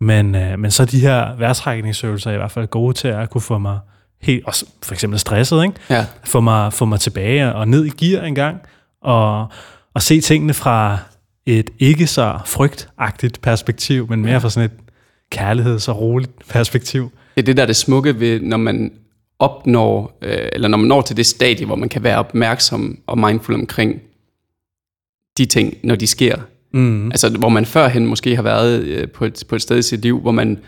men, 0.00 0.34
uh, 0.34 0.58
men 0.58 0.70
så 0.70 0.84
de 0.84 1.00
her 1.00 1.36
vejrtrækningsøvelser 1.36 2.30
er 2.30 2.34
i 2.34 2.38
hvert 2.38 2.50
fald 2.50 2.66
gode 2.66 2.94
til 2.94 3.08
at 3.08 3.30
kunne 3.30 3.40
få 3.40 3.58
mig 3.58 3.78
helt, 4.22 4.46
også 4.46 4.66
for 4.82 4.94
eksempel 4.94 5.18
stresset, 5.18 5.62
ikke? 5.62 5.74
Ja. 5.90 6.06
Få, 6.24 6.40
mig, 6.40 6.72
få 6.72 6.84
mig 6.84 7.00
tilbage 7.00 7.54
og 7.54 7.68
ned 7.68 7.84
i 7.84 7.88
gear 7.88 8.24
en 8.24 8.34
gang, 8.34 8.60
og, 9.02 9.46
og 9.94 10.02
se 10.02 10.20
tingene 10.20 10.54
fra 10.54 10.98
et 11.46 11.70
ikke 11.78 12.06
så 12.06 12.38
frygtagtigt 12.46 13.40
perspektiv, 13.40 14.06
men 14.10 14.22
mere 14.22 14.40
fra 14.40 14.50
sådan 14.50 14.70
et 14.70 14.78
kærligheds- 15.34 15.88
og 15.88 16.00
roligt 16.00 16.48
perspektiv. 16.48 17.10
Det 17.34 17.42
er 17.42 17.46
det, 17.46 17.56
der 17.56 17.62
er 17.62 17.66
det 17.66 17.76
smukke 17.76 18.20
ved, 18.20 18.40
når 18.40 18.56
man 18.56 18.92
opnår, 19.38 20.18
øh, 20.22 20.48
eller 20.52 20.68
når 20.68 20.78
man 20.78 20.88
når 20.88 21.02
til 21.02 21.16
det 21.16 21.26
stadie, 21.26 21.66
hvor 21.66 21.76
man 21.76 21.88
kan 21.88 22.02
være 22.02 22.18
opmærksom 22.18 22.98
og 23.06 23.18
mindful 23.18 23.54
omkring 23.54 24.00
de 25.38 25.44
ting, 25.44 25.74
når 25.82 25.94
de 25.94 26.06
sker. 26.06 26.36
Mm. 26.72 27.10
Altså, 27.10 27.28
hvor 27.28 27.48
man 27.48 27.66
førhen 27.66 28.06
måske 28.06 28.36
har 28.36 28.42
været 28.42 28.82
øh, 28.82 29.08
på, 29.08 29.24
et, 29.24 29.44
på 29.48 29.54
et 29.54 29.62
sted 29.62 29.78
i 29.78 29.82
sit 29.82 30.00
liv, 30.00 30.20
hvor 30.20 30.30
man 30.30 30.58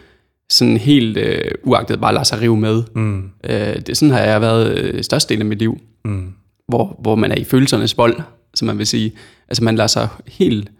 sådan 0.50 0.76
helt 0.76 1.16
øh, 1.16 1.50
uagtet 1.62 2.00
bare 2.00 2.12
lader 2.12 2.24
sig 2.24 2.40
rive 2.40 2.56
med. 2.56 2.82
Mm. 2.94 3.30
Øh, 3.44 3.76
det, 3.86 3.96
sådan 3.96 4.12
har 4.12 4.20
jeg 4.20 4.40
været 4.40 4.78
øh, 4.78 5.02
størstedelen 5.02 5.42
af 5.42 5.46
mit 5.46 5.58
liv. 5.58 5.80
Mm. 6.04 6.32
Hvor, 6.68 6.98
hvor 7.02 7.14
man 7.14 7.32
er 7.32 7.36
i 7.36 7.44
følelsernes 7.44 7.94
bold, 7.94 8.20
som 8.54 8.66
man 8.66 8.78
vil 8.78 8.86
sige. 8.86 9.12
Altså, 9.48 9.64
man 9.64 9.76
lader 9.76 9.86
sig 9.86 10.08
helt, 10.26 10.70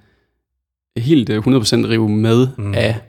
helt 0.97 1.31
100% 1.31 1.35
øh, 1.35 1.89
rive 1.89 2.09
med 2.09 2.49
mm. 2.59 2.75
af 2.75 3.01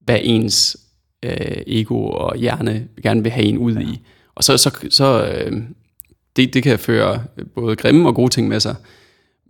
hvad 0.00 0.18
ens 0.22 0.76
øh, 1.22 1.62
ego 1.66 2.06
og 2.06 2.36
hjerne 2.36 2.88
gerne 3.02 3.22
vil 3.22 3.32
have 3.32 3.46
en 3.46 3.58
ud 3.58 3.72
ja. 3.74 3.80
i. 3.80 4.00
Og 4.34 4.44
så, 4.44 4.56
så, 4.56 4.86
så 4.90 5.26
øh, 5.26 5.62
det, 6.36 6.54
det 6.54 6.62
kan 6.62 6.78
føre 6.78 7.24
både 7.54 7.76
grimme 7.76 8.08
og 8.08 8.14
gode 8.14 8.30
ting 8.30 8.48
med 8.48 8.60
sig. 8.60 8.74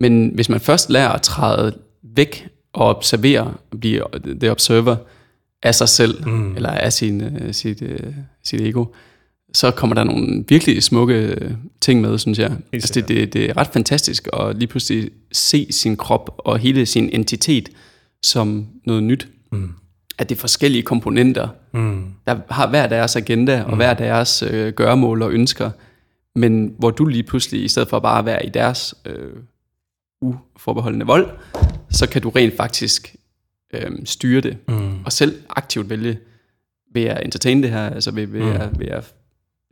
Men 0.01 0.30
hvis 0.35 0.49
man 0.49 0.61
først 0.61 0.91
lærer 0.91 1.09
at 1.09 1.22
træde 1.22 1.78
væk 2.03 2.49
og 2.72 2.87
observere, 2.87 3.55
blive 3.80 4.05
det 4.41 4.51
observer 4.51 4.97
af 5.62 5.74
sig 5.74 5.89
selv, 5.89 6.28
mm. 6.28 6.57
eller 6.57 6.70
af 6.70 6.93
sin, 6.93 7.53
sit, 7.53 7.83
sit 8.43 8.61
ego, 8.61 8.85
så 9.55 9.70
kommer 9.70 9.94
der 9.94 10.05
nogle 10.05 10.44
virkelig 10.48 10.82
smukke 10.82 11.36
ting 11.80 12.00
med, 12.00 12.18
synes 12.18 12.38
jeg. 12.38 12.57
Altså 12.72 12.92
det, 12.94 13.09
det, 13.09 13.32
det 13.32 13.50
er 13.50 13.57
ret 13.57 13.68
fantastisk 13.72 14.28
at 14.32 14.57
lige 14.57 14.66
pludselig 14.68 15.11
se 15.32 15.66
sin 15.70 15.96
krop 15.96 16.34
og 16.38 16.59
hele 16.59 16.86
sin 16.86 17.11
entitet 17.12 17.68
som 18.22 18.66
noget 18.84 19.03
nyt. 19.03 19.28
Mm 19.53 19.74
at 20.18 20.28
det 20.28 20.36
er 20.36 20.40
forskellige 20.40 20.82
komponenter, 20.82 21.48
mm. 21.72 22.05
der 22.26 22.36
har 22.50 22.68
hver 22.68 22.86
deres 22.86 23.16
agenda 23.16 23.62
og 23.62 23.70
mm. 23.70 23.76
hver 23.76 23.94
deres 23.94 24.42
øh, 24.42 24.72
gøremål 24.72 25.22
og 25.22 25.32
ønsker, 25.32 25.70
men 26.34 26.74
hvor 26.78 26.90
du 26.90 27.05
lige 27.05 27.22
pludselig, 27.22 27.64
i 27.64 27.68
stedet 27.68 27.88
for 27.88 27.98
bare 27.98 28.18
at 28.18 28.24
være 28.24 28.46
i 28.46 28.48
deres 28.48 28.94
øh, 29.07 29.32
uforbeholdende 30.20 31.07
vold, 31.07 31.30
så 31.90 32.09
kan 32.09 32.22
du 32.22 32.30
rent 32.30 32.57
faktisk 32.57 33.16
øh, 33.74 33.90
styre 34.05 34.40
det, 34.40 34.57
mm. 34.68 35.05
og 35.05 35.12
selv 35.12 35.42
aktivt 35.50 35.90
vælge, 35.90 36.18
ved 36.94 37.05
at 37.05 37.24
entertain 37.24 37.62
det 37.62 37.70
her, 37.70 37.90
altså 37.90 38.11
ved, 38.11 38.26
ved, 38.26 38.42
mm. 38.42 38.50
at, 38.50 38.78
ved 38.78 38.86
at 38.86 39.14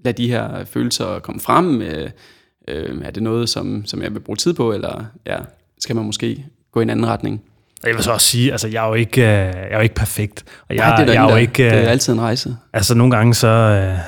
lade 0.04 0.22
de 0.22 0.28
her 0.28 0.64
følelser 0.64 1.18
komme 1.18 1.40
frem, 1.40 1.82
øh, 1.82 2.10
øh, 2.68 3.02
er 3.04 3.10
det 3.10 3.22
noget, 3.22 3.48
som, 3.48 3.86
som 3.86 4.02
jeg 4.02 4.14
vil 4.14 4.20
bruge 4.20 4.36
tid 4.36 4.54
på, 4.54 4.72
eller 4.72 5.04
ja, 5.26 5.36
skal 5.78 5.96
man 5.96 6.04
måske 6.04 6.46
gå 6.72 6.80
i 6.80 6.82
en 6.82 6.90
anden 6.90 7.06
retning? 7.06 7.42
Jeg 7.86 7.94
vil 7.94 8.04
så 8.04 8.12
også 8.12 8.26
sige, 8.26 8.52
altså 8.52 8.68
jeg 8.68 8.84
er 8.84 8.88
jo 8.88 8.94
ikke, 8.94 9.20
øh, 9.20 9.26
jeg 9.26 9.68
er 9.70 9.76
jo 9.76 9.82
ikke 9.82 9.94
perfekt. 9.94 10.44
Og 10.68 10.76
jeg, 10.76 10.88
Nej, 10.88 10.96
det 10.96 11.08
er, 11.08 11.12
jeg 11.12 11.26
er 11.26 11.30
jo 11.30 11.36
ikke, 11.36 11.64
det 11.64 11.72
er 11.72 11.82
øh, 11.82 11.90
altid 11.90 12.12
en 12.12 12.20
rejse. 12.20 12.56
Altså 12.72 12.94
nogle 12.94 13.16
gange 13.16 13.34
så, 13.34 13.46
øh, 13.46 13.98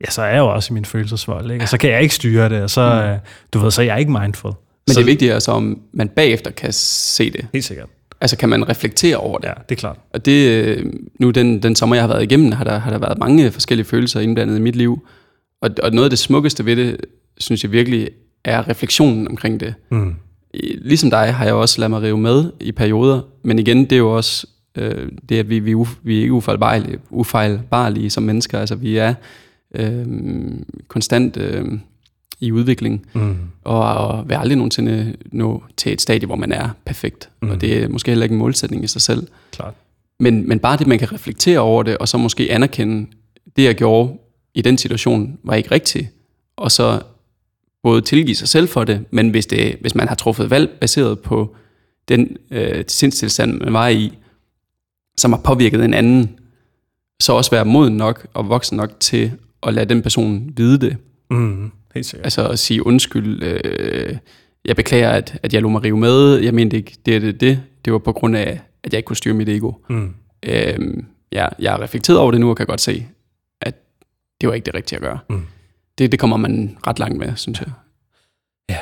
ja, 0.00 0.10
så 0.10 0.22
er 0.22 0.26
jeg 0.26 0.38
jo 0.38 0.46
også 0.46 0.72
i 0.72 0.74
min 0.74 0.84
følelsesvold, 0.84 1.50
ikke? 1.50 1.64
og 1.64 1.68
så 1.68 1.78
kan 1.78 1.90
jeg 1.90 2.02
ikke 2.02 2.14
styre 2.14 2.48
det, 2.48 2.62
og 2.62 2.70
så, 2.70 3.12
mm. 3.14 3.28
du 3.52 3.58
ved, 3.58 3.70
så 3.70 3.82
er 3.82 3.86
jeg 3.86 3.98
ikke 4.00 4.12
mindful. 4.12 4.50
Men 4.50 4.94
så, 4.94 5.00
det 5.00 5.04
er 5.04 5.10
vigtigt, 5.10 5.32
altså, 5.32 5.52
om 5.52 5.80
man 5.92 6.08
bagefter 6.08 6.50
kan 6.50 6.72
se 6.72 7.30
det. 7.30 7.46
Helt 7.52 7.64
sikkert. 7.64 7.88
Altså 8.20 8.36
kan 8.36 8.48
man 8.48 8.68
reflektere 8.68 9.16
over 9.16 9.38
det. 9.38 9.48
Ja, 9.48 9.52
det 9.68 9.74
er 9.74 9.80
klart. 9.80 9.96
Og 10.14 10.26
det, 10.26 10.92
nu 11.20 11.30
den, 11.30 11.62
den 11.62 11.76
sommer, 11.76 11.96
jeg 11.96 12.02
har 12.02 12.08
været 12.08 12.22
igennem, 12.22 12.52
har 12.52 12.64
der, 12.64 12.78
har 12.78 12.90
der 12.90 12.98
været 12.98 13.18
mange 13.18 13.50
forskellige 13.50 13.86
følelser 13.86 14.20
indblandet 14.20 14.56
i 14.56 14.60
mit 14.60 14.76
liv. 14.76 15.06
Og, 15.66 15.74
og 15.82 15.92
noget 15.92 16.06
af 16.06 16.10
det 16.10 16.18
smukkeste 16.18 16.64
ved 16.64 16.76
det, 16.76 16.96
synes 17.38 17.64
jeg 17.64 17.72
virkelig, 17.72 18.08
er 18.44 18.68
refleksionen 18.68 19.28
omkring 19.28 19.60
det. 19.60 19.74
Mm 19.90 20.14
ligesom 20.60 21.10
dig 21.10 21.34
har 21.34 21.44
jeg 21.44 21.54
også 21.54 21.80
ladet 21.80 21.90
mig 21.90 22.02
rive 22.02 22.18
med 22.18 22.52
i 22.60 22.72
perioder, 22.72 23.20
men 23.42 23.58
igen, 23.58 23.84
det 23.84 23.92
er 23.92 23.96
jo 23.96 24.16
også 24.16 24.46
øh, 24.76 25.08
det, 25.28 25.38
at 25.38 25.48
vi, 25.48 25.58
vi, 25.58 25.74
vi 26.02 26.18
er 26.18 26.22
ikke 26.22 26.32
ufejlbarlige, 26.32 26.98
ufejlbarlige 27.10 28.10
som 28.10 28.22
mennesker. 28.22 28.60
Altså, 28.60 28.74
vi 28.74 28.96
er 28.96 29.14
øh, 29.74 30.06
konstant 30.88 31.36
øh, 31.36 31.64
i 32.40 32.52
udvikling, 32.52 33.06
mm. 33.14 33.36
og, 33.64 33.94
og 33.94 34.28
vil 34.28 34.34
aldrig 34.34 34.56
nogensinde 34.56 35.14
nå 35.32 35.62
til 35.76 35.92
et 35.92 36.00
stadie, 36.00 36.26
hvor 36.26 36.36
man 36.36 36.52
er 36.52 36.68
perfekt. 36.84 37.30
Mm. 37.42 37.50
Og 37.50 37.60
det 37.60 37.82
er 37.82 37.88
måske 37.88 38.10
heller 38.10 38.24
ikke 38.24 38.32
en 38.32 38.38
målsætning 38.38 38.84
i 38.84 38.86
sig 38.86 39.02
selv. 39.02 39.26
Klart. 39.52 39.74
Men, 40.20 40.48
men 40.48 40.58
bare 40.58 40.76
det, 40.76 40.86
man 40.86 40.98
kan 40.98 41.12
reflektere 41.12 41.58
over 41.58 41.82
det, 41.82 41.98
og 41.98 42.08
så 42.08 42.18
måske 42.18 42.52
anerkende, 42.52 43.06
det 43.56 43.64
jeg 43.64 43.74
gjorde 43.74 44.12
i 44.56 44.62
den 44.62 44.78
situation, 44.78 45.38
var 45.44 45.54
ikke 45.54 45.70
rigtigt, 45.70 46.08
og 46.56 46.72
så 46.72 47.00
både 47.82 48.00
tilgive 48.00 48.34
sig 48.36 48.48
selv 48.48 48.68
for 48.68 48.84
det, 48.84 49.04
men 49.10 49.30
hvis, 49.30 49.46
det, 49.46 49.76
hvis 49.80 49.94
man 49.94 50.08
har 50.08 50.14
truffet 50.14 50.50
valg 50.50 50.70
baseret 50.80 51.18
på 51.18 51.56
den 52.08 52.36
øh, 52.50 52.84
sindstilstand, 52.88 53.60
man 53.60 53.72
var 53.72 53.88
i, 53.88 54.18
som 55.18 55.32
har 55.32 55.40
påvirket 55.40 55.84
en 55.84 55.94
anden, 55.94 56.38
så 57.20 57.32
også 57.32 57.50
være 57.50 57.64
moden 57.64 57.96
nok 57.96 58.26
og 58.34 58.48
voksen 58.48 58.76
nok 58.76 59.00
til 59.00 59.32
at 59.62 59.74
lade 59.74 59.88
den 59.88 60.02
person 60.02 60.52
vide 60.56 60.78
det. 60.78 60.96
Mm, 61.30 61.70
helt 61.94 62.06
sikkert. 62.06 62.26
Altså 62.26 62.48
at 62.48 62.58
sige 62.58 62.86
undskyld, 62.86 63.42
øh, 63.42 64.16
jeg 64.64 64.76
beklager, 64.76 65.10
at, 65.10 65.38
at 65.42 65.54
jeg 65.54 65.62
lå 65.62 65.68
mig 65.68 65.84
rive 65.84 65.96
med, 65.96 66.38
jeg 66.38 66.54
mente 66.54 66.76
ikke, 66.76 66.96
det 67.06 67.16
er 67.16 67.20
det, 67.20 67.40
det, 67.40 67.62
det 67.84 67.92
var 67.92 67.98
på 67.98 68.12
grund 68.12 68.36
af, 68.36 68.60
at 68.82 68.92
jeg 68.92 68.98
ikke 68.98 69.06
kunne 69.06 69.16
styre 69.16 69.34
mit 69.34 69.48
ego. 69.48 69.72
Mm. 69.88 70.14
Øh, 70.42 70.78
ja, 71.32 71.48
jeg 71.58 71.70
har 71.72 71.82
reflekteret 71.82 72.18
over 72.18 72.30
det 72.30 72.40
nu, 72.40 72.50
og 72.50 72.56
kan 72.56 72.66
godt 72.66 72.80
se, 72.80 73.06
det 74.40 74.48
var 74.48 74.54
ikke 74.54 74.66
det 74.66 74.74
rigtige 74.74 74.96
at 74.96 75.02
gøre. 75.02 75.18
Mm 75.30 75.46
det, 75.98 76.12
det 76.12 76.20
kommer 76.20 76.36
man 76.36 76.78
ret 76.86 76.98
langt 76.98 77.18
med, 77.18 77.32
synes 77.36 77.60
jeg. 77.60 77.68
Ja, 78.70 78.78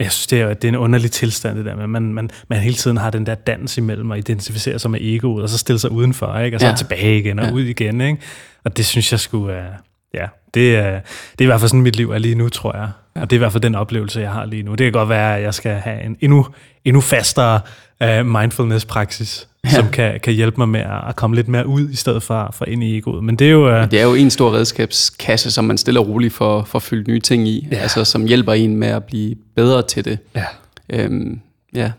jeg 0.00 0.12
synes, 0.12 0.26
det 0.26 0.40
er, 0.40 0.54
det 0.54 0.64
er 0.64 0.68
en 0.68 0.76
underlig 0.76 1.10
tilstand, 1.10 1.58
det 1.58 1.64
der 1.64 1.76
med, 1.76 1.86
man, 1.86 2.14
man, 2.14 2.30
man 2.48 2.58
hele 2.58 2.76
tiden 2.76 2.96
har 2.96 3.10
den 3.10 3.26
der 3.26 3.34
dans 3.34 3.78
imellem 3.78 4.12
at 4.12 4.18
identificere 4.18 4.78
sig 4.78 4.90
med 4.90 5.00
egoet, 5.02 5.42
og 5.42 5.48
så 5.48 5.58
stille 5.58 5.78
sig 5.78 5.90
udenfor, 5.90 6.38
ikke? 6.38 6.56
og 6.56 6.60
så 6.60 6.66
ja. 6.66 6.74
tilbage 6.74 7.18
igen 7.18 7.38
og 7.38 7.46
ja. 7.46 7.52
ud 7.52 7.62
igen. 7.62 8.00
Ikke? 8.00 8.22
Og 8.64 8.76
det 8.76 8.86
synes 8.86 9.12
jeg 9.12 9.20
skulle 9.20 9.54
er, 9.54 9.72
ja, 10.14 10.26
det 10.54 10.76
er, 10.76 10.90
det 11.32 11.38
er 11.38 11.42
i 11.42 11.46
hvert 11.46 11.60
fald 11.60 11.68
sådan, 11.68 11.80
mit 11.80 11.96
liv 11.96 12.10
er 12.10 12.18
lige 12.18 12.34
nu, 12.34 12.48
tror 12.48 12.76
jeg. 12.76 12.88
Ja. 13.16 13.20
Og 13.20 13.30
det 13.30 13.36
er 13.36 13.38
i 13.38 13.44
hvert 13.44 13.52
fald 13.52 13.62
den 13.62 13.74
oplevelse, 13.74 14.20
jeg 14.20 14.30
har 14.30 14.44
lige 14.44 14.62
nu. 14.62 14.70
Det 14.70 14.84
kan 14.84 14.92
godt 14.92 15.08
være, 15.08 15.36
at 15.36 15.42
jeg 15.42 15.54
skal 15.54 15.72
have 15.72 16.02
en 16.02 16.16
endnu, 16.20 16.46
endnu 16.84 17.00
fastere 17.00 17.60
uh, 18.04 18.26
mindfulness-praksis, 18.26 19.48
ja. 19.64 19.70
som 19.70 19.88
kan, 19.88 20.20
kan 20.22 20.32
hjælpe 20.32 20.56
mig 20.60 20.68
med 20.68 20.80
at 21.08 21.16
komme 21.16 21.36
lidt 21.36 21.48
mere 21.48 21.66
ud, 21.66 21.90
i 21.90 21.96
stedet 21.96 22.22
for, 22.22 22.50
for 22.52 22.64
ind 22.64 22.84
i 22.84 22.98
egoet. 22.98 23.24
Men 23.24 23.36
det 23.36 23.46
er 23.46 23.50
jo... 23.50 23.82
Uh, 23.82 23.90
det 23.90 24.00
er 24.00 24.04
jo 24.04 24.14
en 24.14 24.30
stor 24.30 24.54
redskabskasse, 24.54 25.50
som 25.50 25.64
man 25.64 25.78
stille 25.78 26.00
og 26.00 26.08
roligt 26.08 26.34
får, 26.34 26.64
får 26.64 26.78
fyldt 26.78 27.08
nye 27.08 27.20
ting 27.20 27.48
i, 27.48 27.68
ja. 27.72 27.76
altså 27.76 28.04
som 28.04 28.26
hjælper 28.26 28.52
en 28.52 28.76
med 28.76 28.88
at 28.88 29.04
blive 29.04 29.34
bedre 29.56 29.82
til 29.82 30.04
det. 30.04 30.18
Ja. 30.34 30.44
Øhm, 30.90 31.40
ja. 31.74 31.92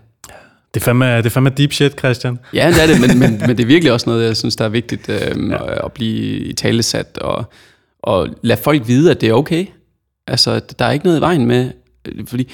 Det 0.73 0.81
er, 0.81 0.85
fandme, 0.85 1.17
det 1.17 1.25
er 1.25 1.29
fandme 1.29 1.49
deep 1.49 1.73
shit, 1.73 1.99
Christian. 1.99 2.39
Ja, 2.53 2.67
det 2.67 2.83
er 2.83 2.87
det, 2.87 3.01
men, 3.01 3.19
men, 3.19 3.41
men 3.47 3.49
det 3.49 3.59
er 3.59 3.67
virkelig 3.67 3.93
også 3.93 4.09
noget, 4.09 4.27
jeg 4.27 4.37
synes, 4.37 4.55
der 4.55 4.65
er 4.65 4.69
vigtigt 4.69 5.09
øhm, 5.09 5.51
ja. 5.51 5.85
at 5.85 5.91
blive 5.91 6.37
i 6.39 6.53
talesat, 6.53 7.17
og, 7.17 7.51
og 8.07 8.27
lade 8.41 8.59
folk 8.59 8.87
vide, 8.87 9.11
at 9.11 9.21
det 9.21 9.29
er 9.29 9.33
okay. 9.33 9.65
Altså, 10.27 10.59
der 10.79 10.85
er 10.85 10.91
ikke 10.91 11.05
noget 11.05 11.17
i 11.17 11.21
vejen 11.21 11.45
med, 11.45 11.71
fordi 12.25 12.51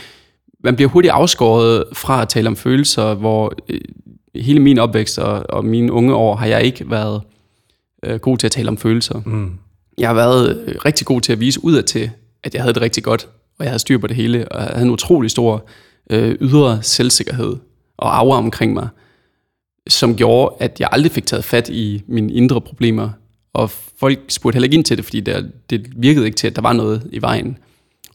man 0.63 0.75
bliver 0.75 0.89
hurtigt 0.89 1.11
afskåret 1.11 1.83
fra 1.93 2.21
at 2.21 2.29
tale 2.29 2.47
om 2.47 2.55
følelser, 2.55 3.13
hvor 3.13 3.53
øh, 3.69 3.81
hele 4.35 4.59
min 4.59 4.79
opvækst 4.79 5.19
og, 5.19 5.45
og 5.49 5.65
mine 5.65 5.91
unge 5.91 6.15
år 6.15 6.35
har 6.35 6.45
jeg 6.45 6.63
ikke 6.63 6.89
været 6.89 7.21
øh, 8.03 8.19
god 8.19 8.37
til 8.37 8.47
at 8.47 8.51
tale 8.51 8.67
om 8.67 8.77
følelser. 8.77 9.21
Mm. 9.25 9.51
Jeg 9.97 10.09
har 10.09 10.13
været 10.13 10.63
øh, 10.67 10.75
rigtig 10.85 11.07
god 11.07 11.21
til 11.21 11.33
at 11.33 11.39
vise 11.39 11.63
udad 11.63 11.83
til, 11.83 12.09
at 12.43 12.53
jeg 12.53 12.61
havde 12.61 12.73
det 12.73 12.81
rigtig 12.81 13.03
godt, 13.03 13.27
og 13.59 13.65
jeg 13.65 13.71
havde 13.71 13.79
styr 13.79 13.97
på 13.97 14.07
det 14.07 14.15
hele, 14.15 14.51
og 14.51 14.61
jeg 14.61 14.69
havde 14.69 14.85
en 14.85 14.91
utrolig 14.91 15.31
stor 15.31 15.65
øh, 16.09 16.35
ydre 16.41 16.83
selvsikkerhed 16.83 17.55
og 17.97 18.17
aura 18.17 18.37
omkring 18.37 18.73
mig, 18.73 18.87
som 19.87 20.15
gjorde, 20.15 20.55
at 20.59 20.79
jeg 20.79 20.89
aldrig 20.91 21.11
fik 21.11 21.25
taget 21.25 21.43
fat 21.43 21.69
i 21.69 22.03
mine 22.07 22.33
indre 22.33 22.61
problemer, 22.61 23.09
og 23.53 23.69
folk 23.99 24.19
spurgte 24.27 24.55
heller 24.55 24.65
ikke 24.65 24.75
ind 24.75 24.85
til 24.85 24.97
det, 24.97 25.05
fordi 25.05 25.19
det, 25.19 25.51
det 25.69 25.87
virkede 25.95 26.25
ikke 26.25 26.35
til, 26.35 26.47
at 26.47 26.55
der 26.55 26.61
var 26.61 26.73
noget 26.73 27.07
i 27.11 27.21
vejen. 27.21 27.57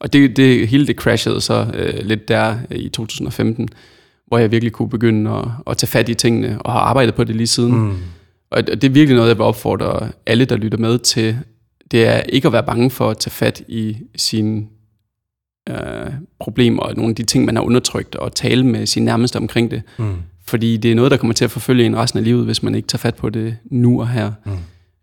Og 0.01 0.13
det, 0.13 0.37
det, 0.37 0.69
hele 0.69 0.87
det 0.87 0.97
crashede 0.97 1.41
så 1.41 1.67
øh, 1.75 2.07
lidt 2.07 2.29
der 2.29 2.57
i 2.71 2.89
2015, 2.89 3.69
hvor 4.27 4.39
jeg 4.39 4.51
virkelig 4.51 4.73
kunne 4.73 4.89
begynde 4.91 5.31
at, 5.31 5.45
at 5.67 5.77
tage 5.77 5.89
fat 5.89 6.09
i 6.09 6.15
tingene, 6.15 6.63
og 6.63 6.73
har 6.73 6.81
arbejdet 6.81 7.15
på 7.15 7.25
det 7.25 7.37
lige 7.37 7.47
siden. 7.47 7.79
Mm. 7.79 7.97
Og 8.51 8.67
det 8.67 8.85
er 8.85 8.89
virkelig 8.89 9.17
noget, 9.17 9.29
jeg 9.29 9.37
vil 9.37 9.45
opfordre 9.45 10.11
alle, 10.27 10.45
der 10.45 10.57
lytter 10.57 10.79
med 10.79 10.99
til, 10.99 11.39
det 11.91 12.07
er 12.07 12.21
ikke 12.21 12.47
at 12.47 12.53
være 12.53 12.63
bange 12.63 12.91
for 12.91 13.11
at 13.11 13.19
tage 13.19 13.31
fat 13.31 13.63
i 13.69 13.97
sine 14.17 14.67
øh, 15.69 15.77
problemer 16.39 16.83
og 16.83 16.97
nogle 16.97 17.11
af 17.11 17.17
de 17.17 17.23
ting, 17.23 17.45
man 17.45 17.57
har 17.57 17.63
undertrykt, 17.63 18.15
og 18.17 18.35
tale 18.35 18.67
med 18.67 18.87
sine 18.87 19.05
nærmeste 19.05 19.37
omkring 19.37 19.71
det. 19.71 19.83
Mm. 19.99 20.15
Fordi 20.47 20.77
det 20.77 20.91
er 20.91 20.95
noget, 20.95 21.11
der 21.11 21.17
kommer 21.17 21.35
til 21.35 21.45
at 21.45 21.51
forfølge 21.51 21.87
en 21.87 21.97
resten 21.97 22.19
af 22.19 22.25
livet, 22.25 22.45
hvis 22.45 22.63
man 22.63 22.75
ikke 22.75 22.89
tager 22.89 22.99
fat 22.99 23.15
på 23.15 23.31
det 23.31 23.57
nu 23.71 24.01
og 24.01 24.09
her. 24.09 24.33
Mm. 24.45 24.53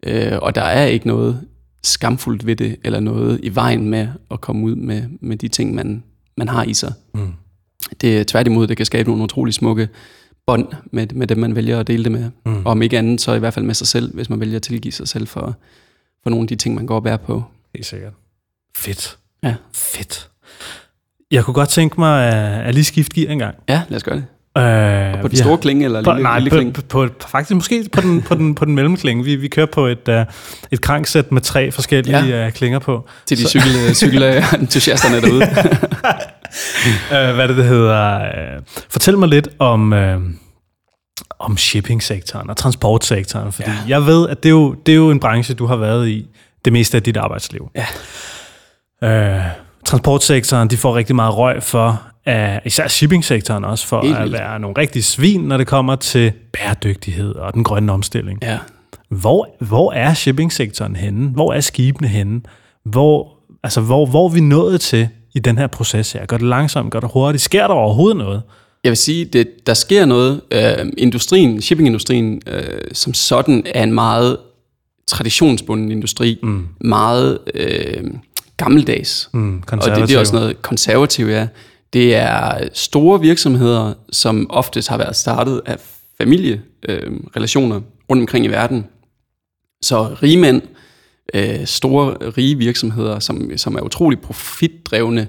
Øh, 0.06 0.38
og 0.42 0.56
der 0.56 0.62
er 0.62 0.86
ikke 0.86 1.08
noget 1.08 1.42
skamfuldt 1.84 2.46
ved 2.46 2.56
det, 2.56 2.76
eller 2.84 3.00
noget 3.00 3.40
i 3.44 3.56
vejen 3.56 3.90
med 3.90 4.08
at 4.32 4.42
komme 4.42 4.66
ud 4.66 4.76
med, 4.76 5.04
med 5.22 5.38
de 5.38 5.48
ting, 5.48 5.76
man, 5.76 6.04
man 6.38 6.48
har 6.48 6.64
i 6.64 6.74
sig. 6.74 6.94
Mm. 7.14 7.34
Det 8.02 8.20
er 8.20 8.24
tværtimod, 8.24 8.68
det 8.68 8.78
kan 8.78 8.86
skabe 8.86 9.10
nogle 9.10 9.24
utrolig 9.24 9.54
smukke 9.54 9.90
bånd 10.46 10.68
med, 10.92 11.08
med 11.08 11.28
dem, 11.28 11.38
man 11.38 11.56
vælger 11.56 11.80
at 11.80 11.88
dele 11.88 12.04
det 12.04 12.12
med. 12.12 12.32
Mm. 12.46 12.66
Og 12.66 12.72
om 12.72 12.82
ikke 12.82 12.98
andet, 12.98 13.22
så 13.22 13.34
i 13.34 13.40
hvert 13.40 13.54
fald 13.54 13.66
med 13.66 13.76
sig 13.76 13.88
selv, 13.88 14.16
hvis 14.16 14.30
man 14.30 14.40
vælger 14.40 14.56
at 14.56 14.62
tilgive 14.62 14.92
sig 14.92 15.08
selv 15.08 15.28
for, 15.28 15.58
for 16.24 16.30
nogle 16.30 16.44
af 16.44 16.48
de 16.48 16.56
ting, 16.56 16.76
man 16.76 16.86
går 16.86 16.96
og 16.96 17.04
bærer 17.04 17.18
på. 17.18 17.44
Helt 17.76 17.86
sikkert. 17.86 18.14
Fedt. 18.76 19.18
Ja. 19.44 19.56
Fedt. 19.74 20.30
Jeg 21.32 21.44
kunne 21.44 21.54
godt 21.54 21.70
tænke 21.70 22.00
mig 22.00 22.28
at, 22.28 22.68
at 22.68 22.74
lige 22.74 22.84
skifte 22.84 23.16
gear 23.16 23.32
en 23.32 23.40
gang. 23.40 23.56
Ja, 23.70 23.82
lad 23.90 23.96
os 23.96 24.04
gøre 24.04 24.16
det. 24.16 24.26
Øh, 24.58 25.22
På 25.22 25.28
den 25.28 25.38
store 25.38 25.50
har- 25.50 25.58
klinge, 25.58 25.86
eller 25.86 26.04
på, 26.04 26.12
lille, 26.12 26.24
nej, 26.24 26.40
lille 26.40 26.50
på, 26.50 26.56
klinge? 26.56 26.74
på, 26.74 26.82
på, 26.82 27.08
faktisk 27.28 27.56
måske 27.56 27.90
på 27.92 28.02
den, 28.02 28.22
på 28.22 28.36
den, 28.36 28.56
på 28.56 28.66
den 28.66 28.76
mellemklinge. 28.76 29.24
Vi, 29.24 29.36
vi 29.36 29.48
kører 29.48 29.66
på 29.66 29.86
et, 29.86 30.08
uh, 30.10 30.16
et 30.72 30.82
kranksæt 30.82 31.32
med 31.32 31.42
tre 31.42 31.72
forskellige 31.72 32.26
ja. 32.26 32.46
uh, 32.48 32.52
klinger 32.54 32.80
på. 32.80 33.08
Til 33.26 33.38
de 33.38 33.48
cykel, 33.50 33.96
cykelentusiasterne 34.02 35.22
derude. 35.22 35.42
Uh, 37.12 37.36
hvad 37.36 37.48
det, 37.48 37.58
det 37.58 37.66
hedder. 37.66 38.18
Uh, 38.58 38.64
fortæl 38.90 39.18
mig 39.18 39.30
lidt 39.30 39.48
om, 39.60 39.94
uh, 39.94 40.00
om 41.40 41.58
shippingsektoren 41.58 42.50
og 42.50 42.58
transportsektoren. 42.58 43.52
Fordi 43.52 43.70
ja. 43.70 43.78
jeg 43.88 44.06
ved, 44.06 44.30
at 44.30 44.44
det 44.44 44.50
er, 44.50 44.54
jo, 44.54 44.74
det 44.86 44.92
er 44.92 44.96
jo 44.96 45.12
en 45.12 45.20
branche, 45.20 45.56
du 45.56 45.66
har 45.66 45.76
været 45.76 46.08
i 46.08 46.28
det 46.66 46.74
meste 46.74 46.98
af 46.98 47.04
dit 47.04 47.18
arbejdsliv. 47.18 47.70
Ja. 47.76 49.38
Uh, 49.38 49.42
transportsektoren, 49.86 50.68
de 50.70 50.78
får 50.78 50.96
rigtig 50.96 51.16
meget 51.16 51.38
røg 51.38 51.64
for, 51.64 52.02
uh, 52.30 52.34
især 52.66 52.88
shippingsektoren 52.88 53.66
også, 53.66 53.88
for 53.88 54.02
Helt 54.02 54.16
at 54.16 54.24
vildt. 54.24 54.34
være 54.34 54.60
nogle 54.60 54.76
rigtige 54.78 55.04
svin, 55.04 55.42
når 55.42 55.58
det 55.58 55.68
kommer 55.68 55.96
til 55.96 56.32
bæredygtighed 56.54 57.36
og 57.36 57.54
den 57.54 57.64
grønne 57.64 57.92
omstilling. 57.92 58.40
ja. 58.44 58.58
Hvor, 59.10 59.56
hvor 59.60 59.92
er 59.94 60.14
shippingsektoren 60.14 60.96
henne? 60.96 61.30
Hvor 61.30 61.54
er 61.54 61.60
skibene 61.62 62.08
henne? 62.08 62.42
Hvor, 62.86 63.34
altså, 63.64 63.82
hvor, 63.82 64.06
hvor 64.06 64.26
er 64.30 64.32
vi 64.34 64.40
nået 64.40 64.82
til 64.82 65.08
i 65.36 65.40
den 65.40 65.58
her 65.58 65.68
proces 65.68 66.12
her? 66.12 66.26
Går 66.26 66.38
det 66.38 66.48
langsomt? 66.48 66.92
Går 66.92 67.00
det 67.00 67.10
hurtigt? 67.14 67.44
Sker 67.44 67.68
der 67.68 67.74
overhovedet 67.74 68.18
noget? 68.18 68.42
Jeg 68.84 68.90
vil 68.90 68.98
sige, 68.98 69.26
det, 69.26 69.48
der 69.68 69.74
sker 69.74 70.06
noget. 70.06 70.42
Øh, 70.52 70.86
industrien, 70.98 71.62
shippingindustrien 71.62 72.42
øh, 72.48 72.64
som 72.94 73.14
sådan 73.14 73.64
er 73.76 73.84
en 73.84 73.92
meget 73.94 74.38
traditionsbunden 75.08 75.92
industri. 75.92 76.40
Mm. 76.44 76.68
Meget 76.82 77.40
øh, 77.54 78.04
gammeldags. 78.58 79.30
Mm, 79.34 79.64
Og 79.72 79.86
det, 79.86 80.08
det 80.10 80.16
er 80.16 80.20
også 80.20 80.36
noget 80.36 80.62
konservativt, 80.62 81.32
ja. 81.32 81.48
Det 81.94 82.16
er 82.16 82.68
store 82.74 83.22
virksomheder, 83.22 83.94
som 84.12 84.48
oftest 84.50 84.90
har 84.90 84.98
været 84.98 85.16
startet 85.16 85.62
af 85.66 85.80
familierelationer 86.18 87.06
øh, 87.08 87.20
relationer 87.36 87.82
rundt 88.10 88.22
omkring 88.22 88.46
i 88.46 88.48
verden. 88.48 88.86
Så 89.82 90.04
rige 90.24 90.38
mænd, 90.38 90.62
øh, 91.34 91.66
store 91.66 92.30
rige 92.30 92.58
virksomheder, 92.58 93.20
som, 93.20 93.58
som 93.58 93.76
er 93.76 93.82
utrolig 93.82 94.20
profitdrevne 94.20 95.28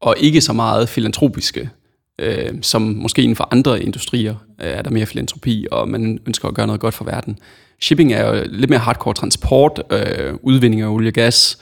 og 0.00 0.14
ikke 0.18 0.40
så 0.40 0.52
meget 0.52 0.88
filantropiske, 0.88 1.70
øh, 2.18 2.52
som 2.62 2.82
måske 2.82 3.22
inden 3.22 3.36
for 3.36 3.48
andre 3.50 3.82
industrier 3.82 4.34
øh, 4.60 4.66
er 4.70 4.82
der 4.82 4.90
mere 4.90 5.06
filantropi, 5.06 5.66
og 5.70 5.88
man 5.88 6.18
ønsker 6.26 6.48
at 6.48 6.54
gøre 6.54 6.66
noget 6.66 6.80
godt 6.80 6.94
for 6.94 7.04
verden. 7.04 7.38
Shipping 7.80 8.12
er 8.12 8.28
jo 8.28 8.44
lidt 8.48 8.70
mere 8.70 8.80
hardcore 8.80 9.14
transport, 9.14 9.82
øh, 9.90 10.34
udvinding 10.42 10.82
af 10.82 10.88
olie 10.88 11.10
og 11.10 11.12
gas, 11.12 11.58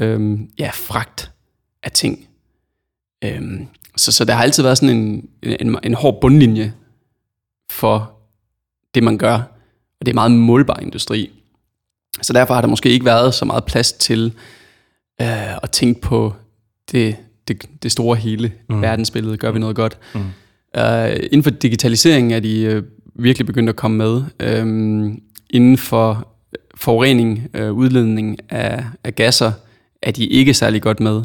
øh, 0.00 0.38
ja, 0.58 0.70
fragt 0.74 1.30
af 1.82 1.90
ting. 1.90 2.28
Øh, 3.24 3.42
så, 3.96 4.12
så 4.12 4.24
der 4.24 4.32
har 4.34 4.42
altid 4.42 4.62
været 4.62 4.78
sådan 4.78 4.96
en, 4.96 5.28
en, 5.42 5.76
en 5.82 5.94
hård 5.94 6.20
bundlinje 6.20 6.72
for 7.70 8.12
det, 8.94 9.02
man 9.02 9.18
gør, 9.18 9.34
og 10.00 10.06
det 10.06 10.08
er 10.08 10.14
meget 10.14 10.32
målbar 10.32 10.76
industri. 10.76 11.30
Så 12.22 12.32
derfor 12.32 12.54
har 12.54 12.60
der 12.60 12.68
måske 12.68 12.90
ikke 12.90 13.04
været 13.04 13.34
så 13.34 13.44
meget 13.44 13.64
plads 13.64 13.92
til 13.92 14.32
øh, 15.20 15.56
at 15.56 15.70
tænke 15.70 16.00
på 16.00 16.34
det, 16.92 17.16
det, 17.48 17.64
det 17.82 17.92
store 17.92 18.16
hele 18.16 18.52
mm. 18.68 18.82
verdensbillede. 18.82 19.36
Gør 19.36 19.50
vi 19.50 19.58
noget 19.58 19.76
godt? 19.76 19.98
Mm. 20.14 20.20
Uh, 20.78 21.10
inden 21.10 21.42
for 21.42 21.50
digitalisering 21.50 22.32
er 22.32 22.40
de 22.40 22.60
øh, 22.62 22.82
virkelig 23.14 23.46
begyndt 23.46 23.68
at 23.68 23.76
komme 23.76 23.96
med. 23.96 24.22
Um, 24.62 25.22
inden 25.50 25.78
for 25.78 26.28
forurening, 26.74 27.50
øh, 27.54 27.72
udledning 27.72 28.38
af, 28.48 28.84
af 29.04 29.14
gasser, 29.14 29.52
er 30.02 30.10
de 30.10 30.26
ikke 30.26 30.54
særlig 30.54 30.82
godt 30.82 31.00
med. 31.00 31.22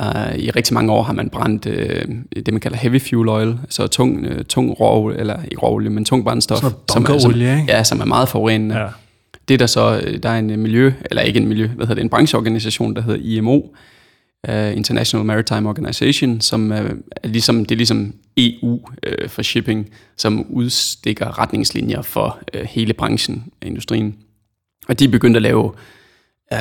Uh, 0.00 0.38
I 0.38 0.50
rigtig 0.50 0.74
mange 0.74 0.92
år 0.92 1.02
har 1.02 1.12
man 1.12 1.28
brændt 1.30 1.66
øh, 1.66 2.04
det, 2.36 2.52
man 2.52 2.60
kalder 2.60 2.76
heavy 2.78 3.00
fuel 3.00 3.28
oil, 3.28 3.58
så 3.68 3.86
tung, 3.86 4.24
øh, 4.26 4.44
tung 4.44 4.80
råolie, 4.80 5.18
eller 5.18 5.42
ikke 5.42 5.56
råolie, 5.62 5.90
men 5.90 6.04
tung 6.04 6.24
brændstof. 6.24 6.58
Sådan 6.58 6.76
som, 6.92 7.04
er- 7.04 7.18
som, 7.18 7.30
ikke? 7.34 7.64
ja, 7.68 7.84
som 7.84 8.00
er 8.00 8.04
meget 8.04 8.28
forurenende. 8.28 8.78
Ja. 8.78 8.86
Det 9.48 9.54
er 9.54 9.58
der 9.58 9.66
så, 9.66 10.00
der 10.22 10.28
er 10.30 10.38
en 10.38 10.60
miljø, 10.60 10.92
eller 11.10 11.22
ikke 11.22 11.40
en 11.40 11.48
miljø, 11.48 11.66
hvad 11.66 11.86
hedder 11.86 11.94
det, 11.94 12.02
en 12.02 12.08
brancheorganisation, 12.08 12.96
der 12.96 13.02
hedder 13.02 13.20
IMO, 13.24 13.60
uh, 14.48 14.76
International 14.76 15.26
Maritime 15.26 15.68
Organization, 15.68 16.40
som 16.40 16.72
er, 16.72 16.82
er 17.22 17.28
ligesom, 17.28 17.64
det 17.64 17.74
er 17.74 17.76
ligesom 17.76 18.14
EU 18.36 18.72
uh, 18.72 19.28
for 19.28 19.42
shipping, 19.42 19.88
som 20.16 20.46
udstikker 20.50 21.38
retningslinjer 21.38 22.02
for 22.02 22.38
uh, 22.56 22.60
hele 22.62 22.92
branchen 22.92 23.44
af 23.62 23.66
industrien. 23.66 24.16
Og 24.88 24.98
de 24.98 25.04
er 25.04 25.08
begyndt 25.08 25.36
at 25.36 25.42
lave 25.42 25.64
uh, 25.64 26.58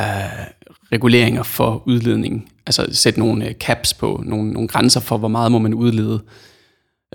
reguleringer 0.92 1.44
for 1.44 1.84
udledning, 1.86 2.51
altså 2.80 3.02
sætte 3.02 3.20
nogle 3.20 3.46
uh, 3.46 3.52
caps 3.52 3.94
på, 3.94 4.24
nogle, 4.26 4.52
nogle 4.52 4.68
grænser 4.68 5.00
for, 5.00 5.18
hvor 5.18 5.28
meget 5.28 5.52
må 5.52 5.60
man 5.60 5.74
udlede. 5.74 6.14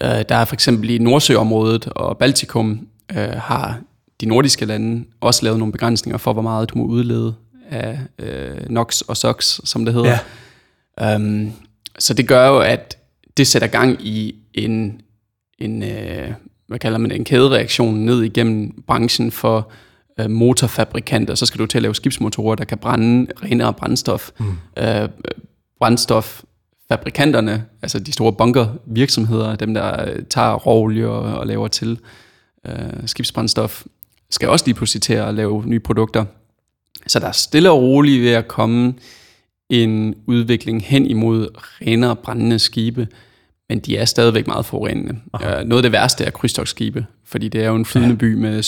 Uh, 0.04 0.08
der 0.28 0.34
er 0.34 0.44
for 0.44 0.54
eksempel 0.54 0.90
i 0.90 0.98
Nordsøområdet 0.98 1.86
og 1.86 2.18
Baltikum 2.18 2.88
uh, 3.12 3.18
har 3.22 3.80
de 4.20 4.26
nordiske 4.26 4.64
lande 4.64 5.04
også 5.20 5.44
lavet 5.44 5.58
nogle 5.58 5.72
begrænsninger 5.72 6.18
for, 6.18 6.32
hvor 6.32 6.42
meget 6.42 6.70
du 6.70 6.78
må 6.78 6.84
udlede 6.84 7.34
af 7.70 7.98
uh, 8.22 8.70
NOx 8.70 9.00
og 9.00 9.16
SOx, 9.16 9.60
som 9.64 9.84
det 9.84 9.94
hedder. 9.94 10.18
Ja. 11.00 11.16
Um, 11.16 11.52
så 11.98 12.14
det 12.14 12.28
gør 12.28 12.48
jo, 12.48 12.58
at 12.58 12.98
det 13.36 13.46
sætter 13.46 13.68
gang 13.68 14.06
i 14.06 14.34
en, 14.54 15.00
en 15.58 15.82
øh, 15.82 16.32
hvad 16.68 16.78
kalder 16.78 16.98
man 16.98 17.10
det, 17.10 17.18
en 17.18 17.24
kædereaktion 17.24 17.94
ned 17.94 18.22
igennem 18.22 18.82
branchen 18.86 19.30
for 19.30 19.70
øh, 20.20 20.30
motorfabrikanter. 20.30 21.34
Så 21.34 21.46
skal 21.46 21.58
du 21.58 21.66
til 21.66 21.78
at 21.78 21.82
lave 21.82 21.94
skibsmotorer, 21.94 22.54
der 22.54 22.64
kan 22.64 22.78
brænde 22.78 23.32
renere 23.42 23.72
brændstof. 23.72 24.30
Mm. 24.38 24.46
Øh, 24.78 25.08
brændstoffabrikanterne, 25.80 27.64
altså 27.82 27.98
de 27.98 28.12
store 28.12 28.32
bunkervirksomheder, 28.32 29.56
dem 29.56 29.74
der 29.74 30.10
øh, 30.10 30.22
tager 30.30 30.54
råolie 30.54 31.08
og, 31.08 31.38
og 31.38 31.46
laver 31.46 31.68
til 31.68 31.98
øh, 32.66 32.74
skibsbrændstof, 33.06 33.84
skal 34.30 34.48
også 34.48 34.64
lige 34.64 34.74
pludselig 34.74 35.02
til 35.02 35.12
at 35.12 35.34
lave 35.34 35.62
nye 35.66 35.80
produkter. 35.80 36.24
Så 37.06 37.18
der 37.18 37.26
er 37.26 37.32
stille 37.32 37.70
og 37.70 37.82
roligt 37.82 38.22
ved 38.22 38.30
at 38.30 38.48
komme 38.48 38.94
en 39.70 40.14
udvikling 40.26 40.84
hen 40.84 41.06
imod 41.06 41.48
renere 41.56 42.16
brændende 42.16 42.58
skibe, 42.58 43.08
men 43.68 43.80
de 43.80 43.96
er 43.96 44.04
stadigvæk 44.04 44.46
meget 44.46 44.66
forurenende. 44.66 45.20
Uh, 45.34 45.40
noget 45.40 45.76
af 45.76 45.82
det 45.82 45.92
værste 45.92 46.24
er 46.24 46.30
krydstogsskibe, 46.30 47.06
fordi 47.24 47.48
det 47.48 47.62
er 47.62 47.68
jo 47.68 47.76
en 47.76 47.84
flydende 47.84 48.14
ja. 48.14 48.18
by 48.18 48.34
med 48.34 48.60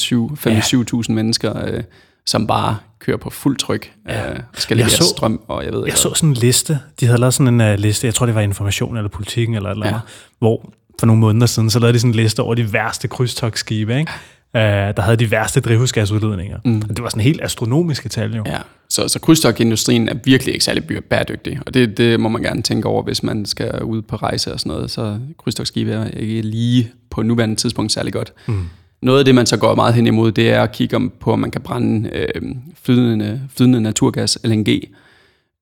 5-7.000 1.08 1.12
mennesker, 1.12 1.76
uh, 1.76 1.80
som 2.28 2.46
bare 2.46 2.76
kører 2.98 3.16
på 3.16 3.30
fuld 3.30 3.56
tryk 3.56 3.92
ja. 4.08 4.30
uh, 4.32 4.36
og 4.36 4.60
skal 4.60 4.76
Jeg 4.78 4.86
levere 4.86 4.96
så- 4.96 5.04
strøm, 5.16 5.40
og 5.48 5.64
jeg 5.64 5.72
ved 5.72 5.78
Jeg 5.78 5.86
ikke 5.86 5.98
så 5.98 6.14
sådan 6.14 6.28
en 6.28 6.34
liste. 6.34 6.78
De 7.00 7.06
havde 7.06 7.20
lavet 7.20 7.34
sådan 7.34 7.60
en 7.60 7.72
uh, 7.72 7.78
liste, 7.78 8.06
jeg 8.06 8.14
tror 8.14 8.26
det 8.26 8.34
var 8.34 8.40
information 8.40 8.96
eller 8.96 9.08
politikken 9.08 9.54
eller 9.56 9.70
et 9.70 9.74
eller 9.74 9.86
Ja. 9.86 9.92
andet, 9.92 10.06
hvor 10.38 10.72
for 11.00 11.06
nogle 11.06 11.20
måneder 11.20 11.46
siden, 11.46 11.70
så 11.70 11.78
lavede 11.78 11.92
de 11.94 11.98
sådan 12.00 12.10
en 12.10 12.14
liste 12.14 12.40
over 12.40 12.54
de 12.54 12.72
værste 12.72 13.08
krydstogsskibe, 13.08 13.98
ikke? 13.98 14.12
Uh, 14.54 14.60
der 14.60 15.00
havde 15.00 15.16
de 15.16 15.30
værste 15.30 15.60
drivhusgasudledninger. 15.60 16.58
Mm. 16.64 16.82
Og 16.88 16.96
det 16.96 17.02
var 17.02 17.08
sådan 17.08 17.22
helt 17.22 17.42
astronomiske 17.44 18.08
tal 18.08 18.34
jo. 18.36 18.42
Ja, 18.46 18.58
så, 18.90 19.08
så 19.08 19.20
krydstogtindustrien 19.20 20.08
er 20.08 20.14
virkelig 20.24 20.54
ikke 20.54 20.64
særlig 20.64 21.02
bæredygtig, 21.10 21.58
og 21.66 21.74
det, 21.74 21.98
det 21.98 22.20
må 22.20 22.28
man 22.28 22.42
gerne 22.42 22.62
tænke 22.62 22.88
over, 22.88 23.02
hvis 23.02 23.22
man 23.22 23.46
skal 23.46 23.82
ud 23.82 24.02
på 24.02 24.16
rejse 24.16 24.52
og 24.52 24.60
sådan 24.60 24.72
noget, 24.72 24.90
så 24.90 25.18
krydstogtskib 25.38 25.88
er 25.88 26.04
ikke 26.04 26.42
lige 26.42 26.90
på 27.10 27.22
nuværende 27.22 27.56
tidspunkt 27.56 27.92
særlig 27.92 28.12
godt. 28.12 28.32
Mm. 28.46 28.68
Noget 29.02 29.18
af 29.18 29.24
det, 29.24 29.34
man 29.34 29.46
så 29.46 29.56
går 29.56 29.74
meget 29.74 29.94
hen 29.94 30.06
imod, 30.06 30.32
det 30.32 30.50
er 30.50 30.62
at 30.62 30.72
kigge 30.72 30.96
om, 30.96 31.12
på, 31.20 31.32
om 31.32 31.38
man 31.38 31.50
kan 31.50 31.60
brænde 31.60 32.10
øh, 32.12 32.42
flydende, 32.82 33.40
flydende 33.56 33.80
naturgas, 33.80 34.38
LNG. 34.44 34.68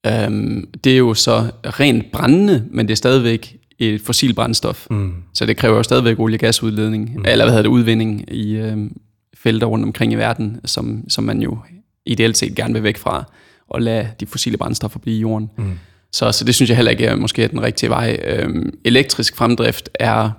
Øhm, 0.06 0.68
det 0.84 0.92
er 0.92 0.96
jo 0.96 1.14
så 1.14 1.50
rent 1.64 2.12
brændende, 2.12 2.64
men 2.70 2.86
det 2.86 2.92
er 2.92 2.96
stadigvæk 2.96 3.56
et 3.78 4.00
fossil 4.00 4.34
brændstof. 4.34 4.86
Mm. 4.90 5.14
Så 5.34 5.46
det 5.46 5.56
kræver 5.56 5.76
jo 5.76 5.82
stadigvæk 5.82 6.18
olie- 6.18 6.36
og 6.36 6.40
gasudledning, 6.40 7.12
mm. 7.16 7.24
eller 7.26 7.44
hvad 7.44 7.52
hedder 7.52 7.62
det, 7.62 7.68
udvinding 7.68 8.32
i 8.32 8.56
øh, 8.56 8.90
felter 9.34 9.66
rundt 9.66 9.84
omkring 9.84 10.12
i 10.12 10.16
verden, 10.16 10.60
som, 10.64 11.04
som 11.08 11.24
man 11.24 11.42
jo 11.42 11.58
ideelt 12.06 12.36
set 12.36 12.54
gerne 12.54 12.74
vil 12.74 12.82
væk 12.82 12.96
fra, 12.96 13.24
og 13.68 13.82
lade 13.82 14.08
de 14.20 14.26
fossile 14.26 14.56
brændstoffer 14.56 14.98
blive 14.98 15.16
i 15.16 15.20
jorden. 15.20 15.50
Mm. 15.56 15.78
Så, 16.12 16.32
så 16.32 16.44
det 16.44 16.54
synes 16.54 16.68
jeg 16.68 16.76
heller 16.76 16.90
ikke 16.90 17.06
er 17.06 17.16
måske 17.16 17.42
er 17.44 17.48
den 17.48 17.62
rigtige 17.62 17.90
vej. 17.90 18.20
Øhm, 18.24 18.78
elektrisk 18.84 19.36
fremdrift 19.36 19.90
er 19.94 20.30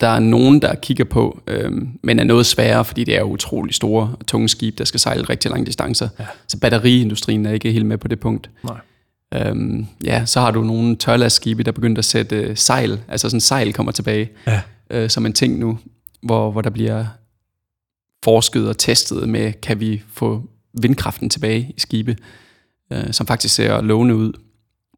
der 0.00 0.06
er 0.08 0.18
nogen, 0.18 0.62
der 0.62 0.74
kigger 0.74 1.04
på, 1.04 1.42
øhm, 1.46 1.88
men 2.02 2.18
er 2.18 2.24
noget 2.24 2.46
sværere, 2.46 2.84
fordi 2.84 3.04
det 3.04 3.16
er 3.16 3.22
utrolig 3.22 3.74
store 3.74 4.14
og 4.20 4.26
tunge 4.26 4.48
skib, 4.48 4.78
der 4.78 4.84
skal 4.84 5.00
sejle 5.00 5.22
rigtig 5.24 5.50
lange 5.50 5.66
distancer. 5.66 6.08
Ja. 6.18 6.26
Så 6.48 6.58
batteriindustrien 6.58 7.46
er 7.46 7.52
ikke 7.52 7.72
helt 7.72 7.86
med 7.86 7.98
på 7.98 8.08
det 8.08 8.20
punkt. 8.20 8.50
Nej. 8.64 8.80
Øhm, 9.34 9.86
ja, 10.04 10.26
så 10.26 10.40
har 10.40 10.50
du 10.50 10.62
nogle 10.62 10.96
tørlastskibe, 10.96 11.62
der 11.62 11.72
begynder 11.72 11.98
at 11.98 12.04
sætte 12.04 12.36
øh, 12.36 12.56
sejl, 12.56 13.00
altså 13.08 13.28
sådan 13.30 13.40
sejl 13.40 13.72
kommer 13.72 13.92
tilbage 13.92 14.30
Ja. 14.46 14.60
øh, 14.90 15.10
som 15.10 15.26
en 15.26 15.32
ting 15.32 15.58
nu, 15.58 15.78
hvor, 16.22 16.50
hvor 16.50 16.60
der 16.62 16.70
bliver 16.70 17.04
forsket 18.24 18.68
og 18.68 18.78
testet 18.78 19.28
med, 19.28 19.52
kan 19.52 19.80
vi 19.80 20.02
få 20.12 20.42
vindkraften 20.80 21.30
tilbage 21.30 21.72
i 21.76 21.80
skibe, 21.80 22.16
øh, 22.92 23.12
som 23.12 23.26
faktisk 23.26 23.54
ser 23.54 23.80
lovende 23.80 24.16
ud. 24.16 24.32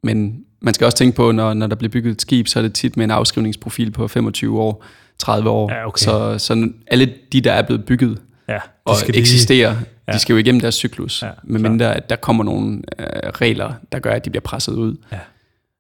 Men 0.02 0.44
man 0.60 0.74
skal 0.74 0.84
også 0.84 0.98
tænke 0.98 1.16
på, 1.16 1.32
når, 1.32 1.54
når 1.54 1.66
der 1.66 1.76
bliver 1.76 1.90
bygget 1.90 2.12
et 2.12 2.22
skib, 2.22 2.48
så 2.48 2.58
er 2.58 2.62
det 2.62 2.74
tit 2.74 2.96
med 2.96 3.04
en 3.04 3.10
afskrivningsprofil 3.10 3.90
på 3.90 4.08
25 4.08 4.60
år, 4.60 4.84
30 5.18 5.50
år. 5.50 5.72
Ja, 5.72 5.86
okay. 5.86 6.04
Så, 6.04 6.38
så 6.38 6.68
alle 6.86 7.14
de, 7.32 7.40
der 7.40 7.52
er 7.52 7.62
blevet 7.62 7.84
bygget 7.84 8.18
Ja, 8.48 8.58
og 8.84 8.96
skal 8.96 9.12
lige... 9.14 9.20
eksisterer, 9.20 9.70
ja. 9.70 9.76
Ja. 10.08 10.12
de 10.12 10.18
skal 10.18 10.32
jo 10.32 10.38
igennem 10.38 10.60
deres 10.60 10.74
cyklus, 10.74 11.22
ja, 11.22 11.30
medmindre 11.44 11.96
at 11.96 12.10
der 12.10 12.16
kommer 12.16 12.44
nogle 12.44 12.82
øh, 12.98 13.06
regler, 13.28 13.72
der 13.92 13.98
gør, 13.98 14.12
at 14.12 14.24
de 14.24 14.30
bliver 14.30 14.40
presset 14.42 14.72
ud. 14.72 14.96
Ja. 15.12 15.18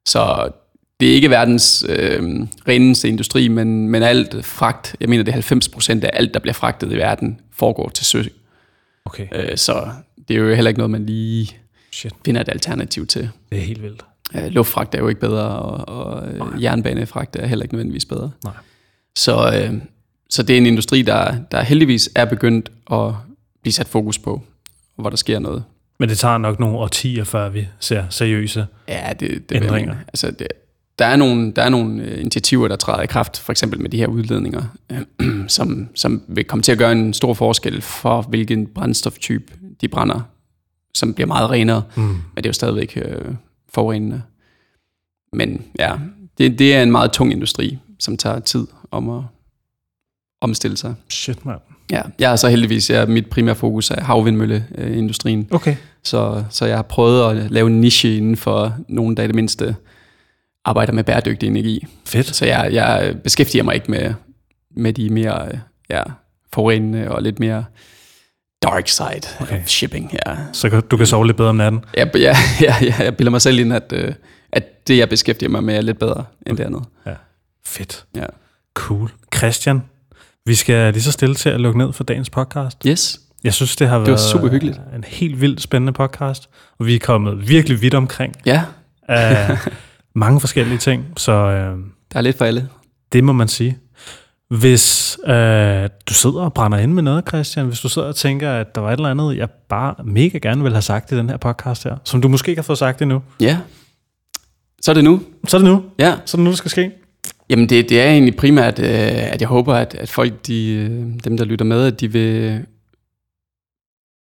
Så 0.06 0.48
det 1.00 1.10
er 1.10 1.14
ikke 1.14 1.30
verdens 1.30 1.84
øh, 1.88 2.22
reneste 2.68 3.08
industri, 3.08 3.48
men, 3.48 3.88
men 3.88 4.02
alt 4.02 4.44
fragt, 4.44 4.96
jeg 5.00 5.08
mener 5.08 5.22
det 5.24 5.30
er 5.32 5.34
90 5.34 5.68
procent 5.68 6.04
af 6.04 6.10
alt, 6.12 6.34
der 6.34 6.40
bliver 6.40 6.54
fragtet 6.54 6.92
i 6.92 6.96
verden, 6.96 7.40
foregår 7.52 7.88
til 7.88 8.06
sø. 8.06 8.22
Okay, 9.04 9.26
Øh, 9.32 9.56
så 9.56 9.88
det 10.28 10.36
er 10.36 10.40
jo 10.40 10.54
heller 10.54 10.68
ikke 10.68 10.78
noget, 10.78 10.90
man 10.90 11.06
lige 11.06 11.56
shit, 11.92 12.12
finder 12.24 12.40
et 12.40 12.48
alternativ 12.48 13.06
til. 13.06 13.28
det 13.52 13.58
er 13.58 13.62
helt 13.62 13.82
vildt. 13.82 14.04
Øh, 14.34 14.46
luftfragt 14.46 14.94
er 14.94 14.98
jo 14.98 15.08
ikke 15.08 15.20
bedre, 15.20 15.48
og, 15.48 15.88
og 15.88 16.28
øh, 16.28 16.62
jernbanefragt 16.62 17.36
er 17.36 17.46
heller 17.46 17.62
ikke 17.62 17.74
nødvendigvis 17.74 18.04
bedre. 18.04 18.30
Nej. 18.44 18.52
Så, 19.16 19.60
øh, 19.62 19.74
så 20.30 20.42
det 20.42 20.54
er 20.54 20.58
en 20.58 20.66
industri, 20.66 21.02
der, 21.02 21.34
der 21.50 21.62
heldigvis 21.62 22.10
er 22.14 22.24
begyndt 22.24 22.72
at 22.92 23.12
blive 23.62 23.72
sat 23.72 23.86
fokus 23.88 24.18
på, 24.18 24.32
og 24.96 25.00
hvor 25.00 25.10
der 25.10 25.16
sker 25.16 25.38
noget. 25.38 25.64
Men 25.98 26.08
det 26.08 26.18
tager 26.18 26.38
nok 26.38 26.60
nogle 26.60 26.76
årtier, 26.78 27.24
før 27.24 27.48
vi 27.48 27.68
ser 27.80 28.04
seriøse. 28.10 28.66
Ja, 28.88 29.12
det, 29.20 29.20
det 29.48 29.54
jeg 29.54 29.62
Ændringer. 29.62 29.92
mene. 29.92 30.04
Altså, 30.08 30.30
det, 30.30 30.46
der 30.98 31.04
er 31.06 31.16
nogle, 31.16 31.52
der 31.52 31.62
er 31.62 31.68
nogle 31.68 32.02
øh, 32.02 32.20
initiativer, 32.20 32.68
der 32.68 32.76
træder 32.76 33.02
i 33.02 33.06
kraft, 33.06 33.38
for 33.38 33.52
eksempel 33.52 33.80
med 33.80 33.90
de 33.90 33.96
her 33.96 34.06
udledninger, 34.06 34.62
øh, 34.92 35.48
som, 35.48 35.88
som 35.94 36.22
vil 36.28 36.44
komme 36.44 36.62
til 36.62 36.72
at 36.72 36.78
gøre 36.78 36.92
en 36.92 37.12
stor 37.14 37.34
forskel 37.34 37.82
for, 37.82 38.22
hvilken 38.22 38.66
brændstoftype 38.66 39.52
de 39.80 39.88
brænder, 39.88 40.20
som 40.94 41.14
bliver 41.14 41.28
meget 41.28 41.50
renere, 41.50 41.82
Mm. 41.96 42.02
men 42.02 42.20
det 42.36 42.46
er 42.46 42.48
jo 42.48 42.52
stadigvæk 42.52 42.98
øh, 43.04 43.34
forurenende. 43.76 44.22
Men 45.32 45.64
ja, 45.78 45.92
det, 46.38 46.58
det 46.58 46.74
er 46.74 46.82
en 46.82 46.90
meget 46.92 47.12
tung 47.12 47.32
industri, 47.32 47.78
som 47.98 48.16
tager 48.16 48.38
tid 48.38 48.66
om 48.90 49.10
at 49.10 49.22
omstille 50.40 50.76
sig. 50.76 50.94
Shit, 51.08 51.46
mand. 51.46 51.60
Ja, 51.90 52.02
jeg 52.18 52.32
er 52.32 52.36
så 52.36 52.48
heldigvis, 52.48 52.90
jeg, 52.90 53.08
mit 53.08 53.30
primære 53.30 53.54
fokus 53.54 53.90
er 53.90 54.00
havvindmølleindustrien, 54.00 55.48
Okay. 55.50 55.76
så, 56.02 56.44
så 56.50 56.66
jeg 56.66 56.76
har 56.76 56.82
prøvet 56.82 57.30
at 57.30 57.50
lave 57.50 57.66
en 57.66 57.80
niche 57.80 58.16
inden 58.16 58.36
for 58.36 58.76
nogle, 58.88 59.16
der 59.16 59.22
i 59.22 59.26
det 59.26 59.34
mindste 59.34 59.76
arbejder 60.64 60.92
med 60.92 61.04
bæredygtig 61.04 61.46
energi. 61.46 61.86
Fedt. 62.04 62.26
Så 62.36 62.46
jeg, 62.46 62.68
jeg 62.72 63.16
beskæftiger 63.24 63.64
mig 63.64 63.74
ikke 63.74 63.90
med, 63.90 64.14
med 64.70 64.92
de 64.92 65.10
mere 65.10 65.48
øh, 65.48 65.58
ja, 65.90 66.02
forurenende 66.52 67.10
og 67.10 67.22
lidt 67.22 67.40
mere 67.40 67.64
dark 68.70 68.88
side 68.88 69.20
Okay. 69.40 69.60
of 69.62 69.66
shipping. 69.68 70.12
Ja. 70.26 70.36
Så 70.52 70.80
du 70.80 70.96
kan 70.96 71.06
sove 71.06 71.26
lidt 71.26 71.36
bedre 71.36 71.48
om 71.50 71.56
natten. 71.56 71.84
Jeg, 71.96 72.10
jeg, 72.14 72.36
jeg, 72.60 72.94
jeg 72.98 73.16
bilder 73.16 73.30
mig 73.30 73.42
selv 73.42 73.58
ind, 73.58 73.72
at, 73.72 73.92
øh, 73.92 74.12
at 74.52 74.88
det, 74.88 74.98
jeg 74.98 75.08
beskæftiger 75.08 75.50
mig 75.50 75.64
med, 75.64 75.76
er 75.76 75.80
lidt 75.80 75.98
bedre 75.98 76.24
end 76.46 76.56
det 76.56 76.64
andet. 76.64 76.82
Fedt. 77.66 78.04
Ja. 78.16 78.26
Cool. 78.74 79.10
Christian, 79.36 79.82
vi 80.46 80.54
skal 80.54 80.92
lige 80.92 81.02
så 81.02 81.12
stille 81.12 81.34
til 81.34 81.48
at 81.48 81.60
lukke 81.60 81.78
ned 81.78 81.92
for 81.92 82.04
dagens 82.04 82.30
podcast. 82.30 82.78
Yes, 82.86 83.20
Jeg 83.44 83.54
synes, 83.54 83.76
det 83.76 83.88
har 83.88 83.98
var 83.98 84.06
været 84.06 84.20
super 84.20 84.48
hyggeligt. 84.48 84.80
en 84.96 85.04
helt 85.06 85.40
vildt 85.40 85.62
spændende 85.62 85.92
podcast, 85.92 86.48
og 86.78 86.86
vi 86.86 86.94
er 86.94 86.98
kommet 86.98 87.48
virkelig 87.48 87.82
vidt 87.82 87.94
omkring 87.94 88.34
ja, 88.46 88.62
af 89.08 89.58
mange 90.14 90.40
forskellige 90.40 90.78
ting, 90.78 91.04
så 91.16 91.32
øh, 91.32 91.76
der 92.12 92.18
er 92.18 92.20
lidt 92.20 92.38
for 92.38 92.44
alle. 92.44 92.68
det 93.12 93.24
må 93.24 93.32
man 93.32 93.48
sige. 93.48 93.78
Hvis 94.50 95.18
øh, 95.26 95.88
du 96.06 96.14
sidder 96.14 96.40
og 96.40 96.52
brænder 96.54 96.78
ind 96.78 96.92
med 96.92 97.02
noget, 97.02 97.28
Christian, 97.28 97.66
hvis 97.66 97.80
du 97.80 97.88
sidder 97.88 98.08
og 98.08 98.16
tænker, 98.16 98.52
at 98.52 98.74
der 98.74 98.80
var 98.80 98.88
et 98.88 98.96
eller 98.96 99.10
andet, 99.10 99.36
jeg 99.36 99.50
bare 99.50 99.94
mega 100.04 100.38
gerne 100.38 100.62
vil 100.62 100.72
have 100.72 100.82
sagt 100.82 101.12
i 101.12 101.16
den 101.16 101.30
her 101.30 101.36
podcast 101.36 101.84
her, 101.84 101.96
som 102.04 102.20
du 102.22 102.28
måske 102.28 102.48
ikke 102.50 102.58
har 102.60 102.64
fået 102.64 102.78
sagt 102.78 103.02
endnu, 103.02 103.22
Ja, 103.40 103.58
så 104.82 104.90
er 104.90 104.94
det 104.94 105.04
nu. 105.04 105.22
så 105.48 105.56
er 105.56 105.58
det 105.58 105.70
nu. 105.70 105.84
Ja, 105.98 106.16
Så 106.24 106.36
er 106.36 106.38
det 106.38 106.44
nu, 106.44 106.50
det 106.50 106.58
skal 106.58 106.70
ske. 106.70 106.90
Jamen 107.50 107.68
det, 107.68 107.88
det 107.88 108.00
er 108.00 108.10
egentlig 108.10 108.36
primært, 108.36 108.78
øh, 108.78 108.86
at 109.32 109.40
jeg 109.40 109.48
håber, 109.48 109.74
at, 109.74 109.94
at 109.94 110.08
folk, 110.08 110.46
de, 110.46 110.68
øh, 110.72 110.90
dem 111.24 111.36
der 111.36 111.44
lytter 111.44 111.64
med, 111.64 111.86
at 111.86 112.00
de 112.00 112.12
vil 112.12 112.64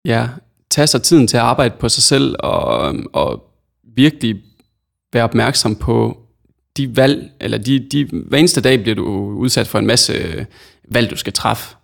ja, 0.04 0.28
tage 0.70 0.86
sig 0.86 1.02
tiden 1.02 1.26
til 1.26 1.36
at 1.36 1.42
arbejde 1.42 1.74
på 1.80 1.88
sig 1.88 2.02
selv 2.02 2.36
og, 2.38 2.94
og 3.12 3.44
virkelig 3.96 4.42
være 5.12 5.24
opmærksom 5.24 5.76
på 5.76 6.19
de 6.76 6.96
valg, 6.96 7.30
eller 7.40 7.58
de, 7.58 7.78
de, 7.78 8.08
hver 8.12 8.38
eneste 8.38 8.60
dag 8.60 8.82
bliver 8.82 8.94
du 8.94 9.06
udsat 9.36 9.68
for 9.68 9.78
en 9.78 9.86
masse 9.86 10.12
øh, 10.12 10.44
valg, 10.88 11.10
du 11.10 11.16
skal 11.16 11.32
træffe. 11.32 11.76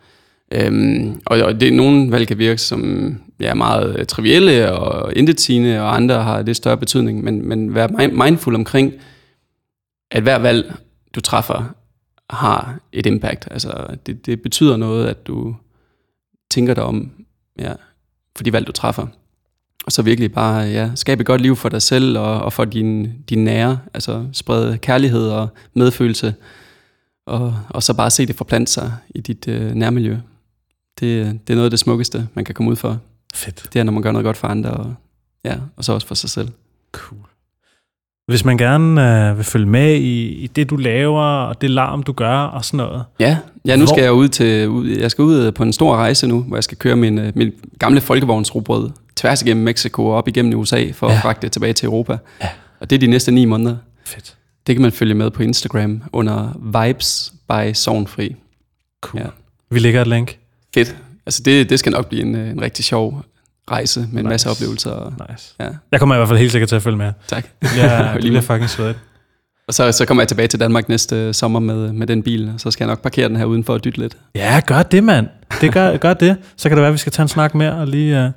Øhm, 0.52 1.20
og, 1.26 1.38
og 1.38 1.60
det, 1.60 1.72
nogle 1.72 2.10
valg 2.10 2.28
kan 2.28 2.38
virke 2.38 2.60
som 2.60 3.14
ja, 3.40 3.54
meget 3.54 3.98
øh, 3.98 4.06
trivielle 4.06 4.72
og 4.72 5.16
intetsigende, 5.16 5.80
og 5.80 5.96
andre 5.96 6.22
har 6.22 6.42
lidt 6.42 6.56
større 6.56 6.76
betydning, 6.76 7.24
men, 7.24 7.48
men 7.48 7.74
vær 7.74 8.08
mindful 8.24 8.54
omkring, 8.54 8.92
at 10.10 10.22
hver 10.22 10.38
valg, 10.38 10.74
du 11.14 11.20
træffer, 11.20 11.74
har 12.30 12.80
et 12.92 13.06
impact. 13.06 13.48
Altså, 13.50 13.96
det, 14.06 14.26
det 14.26 14.42
betyder 14.42 14.76
noget, 14.76 15.06
at 15.06 15.26
du 15.26 15.56
tænker 16.50 16.74
dig 16.74 16.84
om 16.84 17.10
ja, 17.58 17.72
for 18.36 18.44
de 18.44 18.52
valg, 18.52 18.66
du 18.66 18.72
træffer. 18.72 19.06
Og 19.86 19.92
så 19.92 20.02
virkelig 20.02 20.32
bare 20.32 20.60
ja, 20.60 20.90
skabe 20.94 21.20
et 21.20 21.26
godt 21.26 21.40
liv 21.40 21.56
for 21.56 21.68
dig 21.68 21.82
selv 21.82 22.18
og, 22.18 22.40
og 22.42 22.52
for 22.52 22.64
din, 22.64 23.12
din 23.28 23.44
nære. 23.44 23.78
Altså 23.94 24.26
sprede 24.32 24.78
kærlighed 24.78 25.28
og 25.28 25.48
medfølelse. 25.74 26.34
Og, 27.26 27.54
og 27.68 27.82
så 27.82 27.94
bare 27.94 28.10
se 28.10 28.26
det 28.26 28.36
forplante 28.36 28.72
sig 28.72 28.92
i 29.14 29.20
dit 29.20 29.48
øh, 29.48 29.72
nærmiljø. 29.72 30.16
Det, 31.00 31.40
det 31.46 31.52
er 31.52 31.54
noget 31.54 31.64
af 31.64 31.70
det 31.70 31.78
smukkeste, 31.78 32.28
man 32.34 32.44
kan 32.44 32.54
komme 32.54 32.70
ud 32.70 32.76
for. 32.76 33.00
Fedt. 33.34 33.68
Det 33.72 33.78
er, 33.78 33.84
når 33.84 33.92
man 33.92 34.02
gør 34.02 34.12
noget 34.12 34.24
godt 34.24 34.36
for 34.36 34.48
andre, 34.48 34.70
og, 34.70 34.94
ja, 35.44 35.56
og 35.76 35.84
så 35.84 35.92
også 35.92 36.06
for 36.06 36.14
sig 36.14 36.30
selv. 36.30 36.48
Cool. 36.92 37.35
Hvis 38.26 38.44
man 38.44 38.58
gerne 38.58 39.28
øh, 39.30 39.36
vil 39.36 39.44
følge 39.44 39.66
med 39.66 39.94
i, 39.94 40.26
i 40.26 40.46
det, 40.46 40.70
du 40.70 40.76
laver, 40.76 41.22
og 41.22 41.60
det 41.60 41.70
larm, 41.70 42.02
du 42.02 42.12
gør, 42.12 42.38
og 42.38 42.64
sådan 42.64 42.76
noget. 42.78 43.04
Ja, 43.20 43.38
ja 43.64 43.76
nu 43.76 43.84
Hvor- 43.84 43.94
skal 43.94 44.02
jeg 44.02 44.12
ud 44.12 44.28
til 44.28 44.68
ud, 44.68 44.88
jeg 44.88 45.10
skal 45.10 45.22
ud 45.22 45.52
på 45.52 45.62
en 45.62 45.72
stor 45.72 45.96
rejse 45.96 46.26
nu, 46.26 46.42
hvor 46.42 46.56
jeg 46.56 46.64
skal 46.64 46.78
køre 46.78 46.96
min, 46.96 47.18
øh, 47.18 47.32
min 47.34 47.52
gamle 47.78 48.00
folkevognsrobrød 48.00 48.90
tværs 49.16 49.42
igennem 49.42 49.64
Mexico 49.64 50.06
og 50.06 50.14
op 50.14 50.28
igennem 50.28 50.58
USA 50.60 50.90
for 50.94 51.08
ja. 51.10 51.14
At 51.16 51.22
fragte 51.22 51.42
det 51.42 51.52
tilbage 51.52 51.72
til 51.72 51.86
Europa. 51.86 52.18
Ja. 52.42 52.48
Og 52.80 52.90
det 52.90 52.96
er 52.96 53.00
de 53.00 53.06
næste 53.06 53.32
ni 53.32 53.44
måneder. 53.44 53.76
Fedt. 54.04 54.36
Det 54.66 54.74
kan 54.74 54.82
man 54.82 54.92
følge 54.92 55.14
med 55.14 55.30
på 55.30 55.42
Instagram 55.42 56.02
under 56.12 56.58
Vibes 56.86 57.32
by 57.48 57.72
Sognfri. 57.74 58.34
Cool. 59.00 59.20
Ja. 59.20 59.24
Ja. 59.26 59.30
Vi 59.70 59.78
lægger 59.78 60.00
et 60.00 60.06
link. 60.06 60.38
Fedt. 60.74 60.96
Altså 61.26 61.42
det, 61.44 61.70
det 61.70 61.78
skal 61.78 61.92
nok 61.92 62.06
blive 62.08 62.22
en, 62.22 62.34
øh, 62.34 62.50
en 62.50 62.62
rigtig 62.62 62.84
sjov 62.84 63.24
rejse 63.70 64.00
med 64.00 64.08
en 64.08 64.14
Nice. 64.14 64.28
masse 64.28 64.50
oplevelser. 64.50 65.26
Nice. 65.30 65.54
ja, 65.60 65.68
Jeg 65.92 66.00
kommer 66.00 66.14
i 66.14 66.18
hvert 66.18 66.28
fald 66.28 66.38
helt 66.38 66.52
sikkert 66.52 66.68
til 66.68 66.76
at 66.76 66.82
følge 66.82 66.96
med. 66.96 67.12
tak. 67.28 67.44
Det 67.62 67.70
bliver, 67.72 68.12
det 68.12 68.20
bliver 68.22 68.40
fucking 68.40 68.70
svedigt. 68.70 68.98
Og 69.68 69.74
så, 69.74 69.92
så 69.92 70.04
kommer 70.06 70.22
jeg 70.22 70.28
tilbage 70.28 70.48
til 70.48 70.60
Danmark 70.60 70.88
næste 70.88 71.16
øh, 71.16 71.34
sommer 71.34 71.60
med, 71.60 71.92
med 71.92 72.06
den 72.06 72.22
bil, 72.22 72.50
og 72.54 72.60
så 72.60 72.70
skal 72.70 72.84
jeg 72.84 72.88
nok 72.88 73.02
parkere 73.02 73.28
den 73.28 73.36
her 73.36 73.44
udenfor 73.44 73.72
og 73.72 73.84
dytte 73.84 73.98
lidt. 74.00 74.16
Ja, 74.34 74.60
gør 74.66 74.82
det, 74.82 75.04
mand. 75.04 75.28
Det 75.60 75.72
gør, 75.72 75.96
gør 76.06 76.14
det. 76.14 76.36
Så 76.56 76.68
kan 76.68 76.76
det 76.76 76.82
være, 76.82 76.88
at 76.88 76.92
vi 76.92 76.98
skal 76.98 77.12
tage 77.12 77.24
en 77.24 77.28
snak 77.28 77.54
mere 77.54 77.72
og 77.72 77.86
lige 77.86 78.24
uh, 78.24 78.30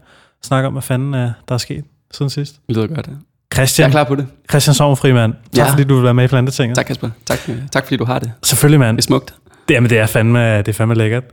snakke 0.43 0.67
om, 0.67 0.73
hvad 0.73 0.82
fanden 0.82 1.13
uh, 1.13 1.19
der 1.19 1.34
er 1.49 1.57
sket 1.57 1.84
siden 2.11 2.30
sidst. 2.30 2.55
Det 2.67 2.75
lyder 2.75 2.88
godt. 2.88 3.07
Ja. 3.07 3.11
Jeg 3.11 3.19
Christian, 3.53 3.88
er 3.89 3.91
klar 3.91 4.03
på 4.03 4.15
det. 4.15 4.27
Christian 4.49 4.73
Sovnfri, 4.73 5.11
mand. 5.11 5.34
Tak 5.34 5.65
Ja. 5.65 5.71
fordi 5.71 5.84
du 5.84 5.95
vil 5.95 6.03
være 6.03 6.13
med 6.13 6.23
i 6.23 6.27
Plantetinget. 6.27 6.75
Tak 6.75 6.86
Kasper. 6.86 7.09
Tak, 7.25 7.39
tak 7.71 7.84
fordi 7.84 7.97
du 7.97 8.05
har 8.05 8.19
det. 8.19 8.32
Selvfølgelig, 8.43 8.80
mand. 8.80 8.97
Det 8.97 9.03
er 9.03 9.05
smukt. 9.07 9.34
Det, 9.67 9.73
jamen, 9.73 9.89
det 9.89 9.99
er 9.99 10.05
fandme, 10.05 10.57
det 10.57 10.67
er 10.67 10.73
fandme 10.73 10.95
lækkert. 10.95 11.23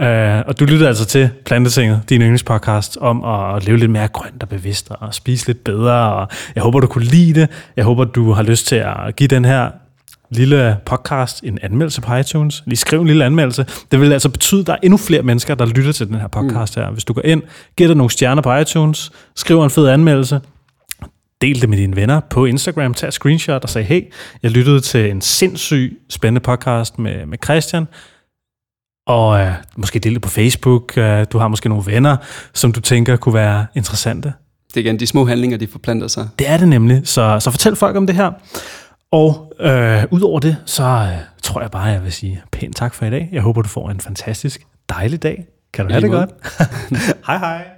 Uh, 0.00 0.06
og 0.46 0.60
du 0.60 0.64
lytter 0.64 0.88
altså 0.88 1.04
til 1.04 1.30
Plantetinget, 1.44 2.02
din 2.08 2.20
yndlingspodcast, 2.20 2.98
om 3.00 3.24
at 3.24 3.64
leve 3.66 3.78
lidt 3.78 3.90
mere 3.90 4.08
grønt 4.08 4.42
og 4.42 4.48
bevidst 4.48 4.90
og 4.90 5.14
spise 5.14 5.46
lidt 5.46 5.64
bedre. 5.64 6.12
Og 6.14 6.28
jeg 6.54 6.62
håber, 6.62 6.80
du 6.80 6.86
kunne 6.86 7.04
lide 7.04 7.40
det. 7.40 7.48
Jeg 7.76 7.84
håber, 7.84 8.04
du 8.04 8.32
har 8.32 8.42
lyst 8.42 8.66
til 8.66 8.76
at 8.76 9.16
give 9.16 9.28
den 9.28 9.44
her 9.44 9.70
lille 10.30 10.76
podcast 10.86 11.44
en 11.44 11.58
anmeldelse 11.62 12.00
på 12.00 12.14
iTunes. 12.14 12.62
Lige 12.66 12.76
skriv 12.76 13.00
en 13.00 13.06
lille 13.06 13.24
anmeldelse. 13.24 13.66
Det 13.90 14.00
vil 14.00 14.12
altså 14.12 14.28
betyde, 14.28 14.60
at 14.60 14.66
der 14.66 14.72
er 14.72 14.78
endnu 14.82 14.96
flere 14.96 15.22
mennesker, 15.22 15.54
der 15.54 15.66
lytter 15.66 15.92
til 15.92 16.08
den 16.08 16.14
her 16.14 16.28
podcast 16.28 16.74
her. 16.74 16.90
Hvis 16.90 17.04
du 17.04 17.12
går 17.12 17.22
ind, 17.24 17.42
giver 17.76 17.88
dig 17.88 17.96
nogle 17.96 18.10
stjerner 18.10 18.42
på 18.42 18.54
iTunes, 18.54 19.12
skriver 19.36 19.64
en 19.64 19.70
fed 19.70 19.88
anmeldelse, 19.88 20.40
del 21.40 21.60
det 21.60 21.68
med 21.68 21.78
dine 21.78 21.96
venner 21.96 22.20
på 22.20 22.44
Instagram, 22.44 22.94
tag 22.94 23.08
et 23.08 23.14
screenshot 23.14 23.62
og 23.62 23.68
sag, 23.68 23.86
hey, 23.86 24.02
jeg 24.42 24.50
lyttede 24.50 24.80
til 24.80 25.10
en 25.10 25.20
sindssyg 25.20 25.98
spændende 26.08 26.40
podcast 26.40 26.98
med, 26.98 27.26
med 27.26 27.38
Christian, 27.44 27.86
og 29.06 29.40
øh, 29.40 29.52
måske 29.76 29.98
del 29.98 30.14
det 30.14 30.22
på 30.22 30.28
Facebook, 30.28 30.98
øh, 30.98 31.26
du 31.32 31.38
har 31.38 31.48
måske 31.48 31.68
nogle 31.68 31.84
venner, 31.86 32.16
som 32.54 32.72
du 32.72 32.80
tænker 32.80 33.16
kunne 33.16 33.34
være 33.34 33.66
interessante. 33.74 34.32
Det 34.74 34.80
er 34.80 34.84
igen 34.84 35.00
de 35.00 35.06
små 35.06 35.24
handlinger, 35.24 35.58
de 35.58 35.66
forplanter 35.66 36.08
sig. 36.08 36.28
Det 36.38 36.48
er 36.48 36.56
det 36.56 36.68
nemlig, 36.68 37.02
så, 37.04 37.40
så 37.40 37.50
fortæl 37.50 37.76
folk 37.76 37.96
om 37.96 38.06
det 38.06 38.16
her. 38.16 38.30
Og 39.12 39.52
øh, 39.60 40.04
udover 40.10 40.40
det, 40.40 40.56
så 40.66 40.82
øh, 40.82 41.18
tror 41.42 41.60
jeg 41.60 41.70
bare, 41.70 41.82
jeg 41.82 42.04
vil 42.04 42.12
sige 42.12 42.42
pænt 42.52 42.76
tak 42.76 42.94
for 42.94 43.06
i 43.06 43.10
dag. 43.10 43.28
Jeg 43.32 43.42
håber, 43.42 43.62
du 43.62 43.68
får 43.68 43.90
en 43.90 44.00
fantastisk 44.00 44.66
dejlig 44.88 45.22
dag. 45.22 45.44
Kan 45.72 45.86
du 45.86 45.92
have 45.92 46.02
det 46.02 46.10
godt? 46.10 46.30
hej 47.26 47.38
hej. 47.38 47.64